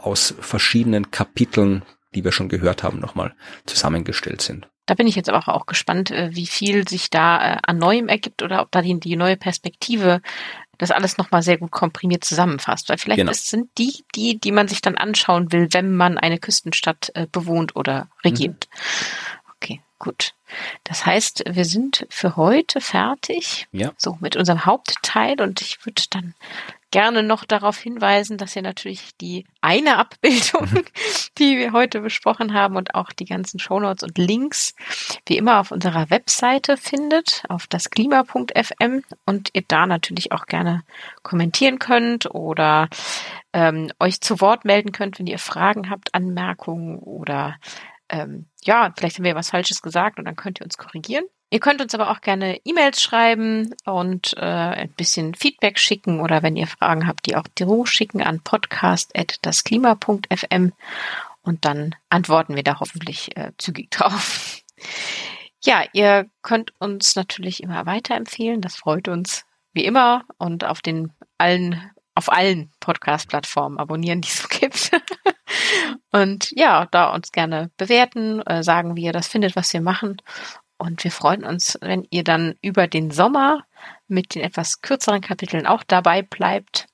aus 0.00 0.34
verschiedenen 0.40 1.10
Kapiteln, 1.10 1.82
die 2.14 2.24
wir 2.24 2.32
schon 2.32 2.48
gehört 2.48 2.82
haben, 2.82 3.00
nochmal 3.00 3.34
zusammengestellt 3.66 4.40
sind. 4.40 4.68
Da 4.86 4.94
bin 4.94 5.06
ich 5.06 5.16
jetzt 5.16 5.28
aber 5.28 5.54
auch 5.54 5.66
gespannt, 5.66 6.10
äh, 6.10 6.30
wie 6.32 6.46
viel 6.46 6.88
sich 6.88 7.10
da 7.10 7.54
äh, 7.54 7.58
an 7.62 7.78
Neuem 7.78 8.08
ergibt 8.08 8.42
oder 8.42 8.62
ob 8.62 8.70
da 8.70 8.80
die, 8.80 8.98
die 8.98 9.16
neue 9.16 9.36
Perspektive 9.36 10.22
das 10.78 10.90
alles 10.90 11.18
nochmal 11.18 11.42
sehr 11.42 11.58
gut 11.58 11.70
komprimiert 11.70 12.24
zusammenfasst. 12.24 12.88
Weil 12.88 12.98
vielleicht 12.98 13.18
Genau. 13.18 13.30
ist, 13.30 13.48
sind 13.48 13.70
die, 13.78 14.04
die, 14.14 14.38
die 14.38 14.52
man 14.52 14.68
sich 14.68 14.80
dann 14.80 14.96
anschauen 14.96 15.52
will, 15.52 15.68
wenn 15.72 15.94
man 15.94 16.18
eine 16.18 16.38
Küstenstadt 16.38 17.10
äh, 17.14 17.26
bewohnt 17.30 17.76
oder 17.76 18.08
regiert. 18.24 18.68
Okay, 19.56 19.80
gut. 19.98 20.34
Das 20.84 21.04
heißt, 21.04 21.44
wir 21.48 21.64
sind 21.64 22.06
für 22.08 22.36
heute 22.36 22.80
fertig. 22.80 23.66
Ja. 23.72 23.92
So 23.98 24.16
mit 24.20 24.36
unserem 24.36 24.64
Hauptteil 24.64 25.40
und 25.40 25.60
ich 25.60 25.84
würde 25.84 26.02
dann 26.10 26.34
gerne 26.90 27.22
noch 27.22 27.44
darauf 27.44 27.78
hinweisen, 27.78 28.38
dass 28.38 28.56
ihr 28.56 28.62
natürlich 28.62 29.16
die 29.18 29.46
eine 29.60 29.98
Abbildung, 29.98 30.68
die 31.38 31.58
wir 31.58 31.72
heute 31.72 32.00
besprochen 32.00 32.54
haben 32.54 32.76
und 32.76 32.94
auch 32.94 33.12
die 33.12 33.24
ganzen 33.24 33.58
Shownotes 33.58 34.02
und 34.02 34.18
Links 34.18 34.74
wie 35.26 35.36
immer 35.36 35.60
auf 35.60 35.70
unserer 35.70 36.10
Webseite 36.10 36.76
findet, 36.76 37.42
auf 37.48 37.66
das 37.66 37.90
klima.fm 37.90 39.02
und 39.26 39.50
ihr 39.52 39.64
da 39.66 39.86
natürlich 39.86 40.32
auch 40.32 40.46
gerne 40.46 40.82
kommentieren 41.22 41.78
könnt 41.78 42.32
oder 42.34 42.88
ähm, 43.52 43.90
euch 43.98 44.20
zu 44.20 44.40
Wort 44.40 44.64
melden 44.64 44.92
könnt, 44.92 45.18
wenn 45.18 45.26
ihr 45.26 45.38
Fragen 45.38 45.90
habt, 45.90 46.14
Anmerkungen 46.14 46.98
oder 46.98 47.56
ähm, 48.08 48.46
ja, 48.62 48.92
vielleicht 48.96 49.16
haben 49.16 49.24
wir 49.24 49.34
was 49.34 49.50
Falsches 49.50 49.82
gesagt 49.82 50.18
und 50.18 50.24
dann 50.24 50.36
könnt 50.36 50.60
ihr 50.60 50.64
uns 50.64 50.78
korrigieren. 50.78 51.24
Ihr 51.50 51.60
könnt 51.60 51.80
uns 51.80 51.94
aber 51.94 52.10
auch 52.10 52.20
gerne 52.20 52.60
E-Mails 52.64 53.00
schreiben 53.00 53.74
und 53.86 54.34
äh, 54.36 54.40
ein 54.40 54.92
bisschen 54.92 55.34
Feedback 55.34 55.78
schicken 55.78 56.20
oder 56.20 56.42
wenn 56.42 56.56
ihr 56.56 56.66
Fragen 56.66 57.06
habt, 57.06 57.24
die 57.26 57.36
auch 57.36 57.46
direkt 57.58 57.88
schicken 57.88 58.20
an 58.22 58.42
podcast.dasklima.fm 58.42 60.74
und 61.42 61.64
dann 61.64 61.94
antworten 62.10 62.54
wir 62.54 62.62
da 62.62 62.80
hoffentlich 62.80 63.34
äh, 63.36 63.52
zügig 63.56 63.90
drauf. 63.98 64.60
Ja, 65.64 65.84
ihr 65.92 66.28
könnt 66.42 66.74
uns 66.78 67.16
natürlich 67.16 67.62
immer 67.62 67.86
weiterempfehlen, 67.86 68.60
das 68.60 68.76
freut 68.76 69.08
uns 69.08 69.46
wie 69.72 69.86
immer 69.86 70.24
und 70.36 70.64
auf 70.64 70.82
den 70.82 71.14
allen 71.38 71.90
auf 72.14 72.30
allen 72.32 72.70
Podcast-Plattformen 72.80 73.78
abonnieren, 73.78 74.20
die 74.20 74.28
es 74.28 74.42
so 74.42 74.48
gibt. 74.48 74.90
und 76.10 76.50
ja, 76.50 76.86
da 76.90 77.14
uns 77.14 77.30
gerne 77.30 77.70
bewerten, 77.76 78.42
äh, 78.42 78.64
sagen, 78.64 78.96
wie 78.96 79.04
ihr 79.04 79.12
das 79.12 79.28
findet, 79.28 79.54
was 79.54 79.72
wir 79.72 79.80
machen. 79.80 80.20
Und 80.78 81.02
wir 81.04 81.10
freuen 81.10 81.44
uns, 81.44 81.76
wenn 81.80 82.06
ihr 82.10 82.22
dann 82.24 82.54
über 82.62 82.86
den 82.86 83.10
Sommer 83.10 83.64
mit 84.06 84.34
den 84.34 84.42
etwas 84.42 84.80
kürzeren 84.80 85.20
Kapiteln 85.20 85.66
auch 85.66 85.82
dabei 85.82 86.22
bleibt. 86.22 86.86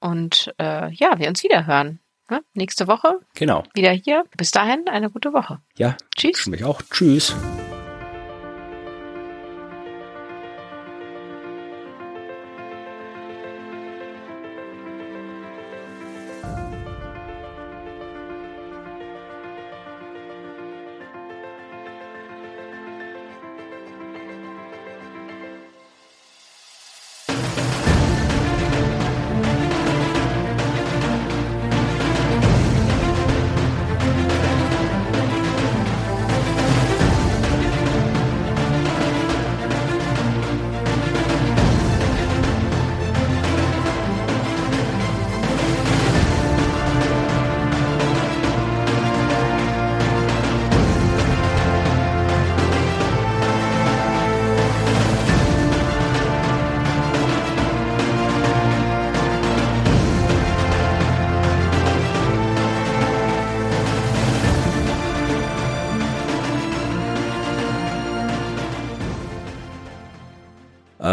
Und 0.00 0.52
äh, 0.58 0.90
ja, 0.92 1.18
wir 1.18 1.28
uns 1.28 1.42
wieder 1.44 1.66
hören. 1.66 2.00
Ne? 2.30 2.42
Nächste 2.54 2.86
Woche 2.86 3.20
Genau. 3.34 3.64
wieder 3.74 3.90
hier. 3.90 4.24
Bis 4.36 4.50
dahin 4.50 4.88
eine 4.88 5.10
gute 5.10 5.32
Woche. 5.34 5.60
Ja, 5.76 5.96
Tschüss. 6.16 6.40
für 6.40 6.50
mich 6.50 6.64
auch. 6.64 6.80
Tschüss. 6.90 7.34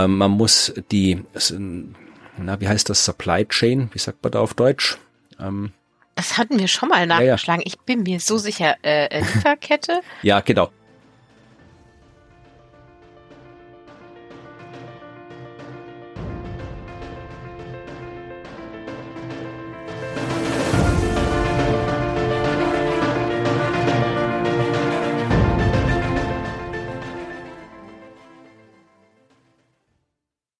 Ähm, 0.07 0.17
man 0.17 0.31
muss 0.31 0.73
die, 0.91 1.23
na, 2.37 2.59
wie 2.61 2.67
heißt 2.67 2.89
das, 2.89 3.03
Supply 3.03 3.45
Chain, 3.45 3.89
wie 3.93 3.99
sagt 3.99 4.23
man 4.23 4.31
da 4.31 4.39
auf 4.39 4.53
Deutsch? 4.53 4.97
Ähm, 5.39 5.73
Das 6.15 6.37
hatten 6.37 6.59
wir 6.59 6.67
schon 6.67 6.89
mal 6.89 6.99
ja. 6.99 7.05
nachgeschlagen. 7.05 7.61
Ich 7.65 7.79
bin 7.79 8.03
mir 8.03 8.19
so 8.19 8.37
sicher, 8.37 8.75
äh, 8.83 9.05
äh, 9.07 9.19
Lieferkette. 9.19 10.01
ja, 10.23 10.39
genau. 10.39 10.69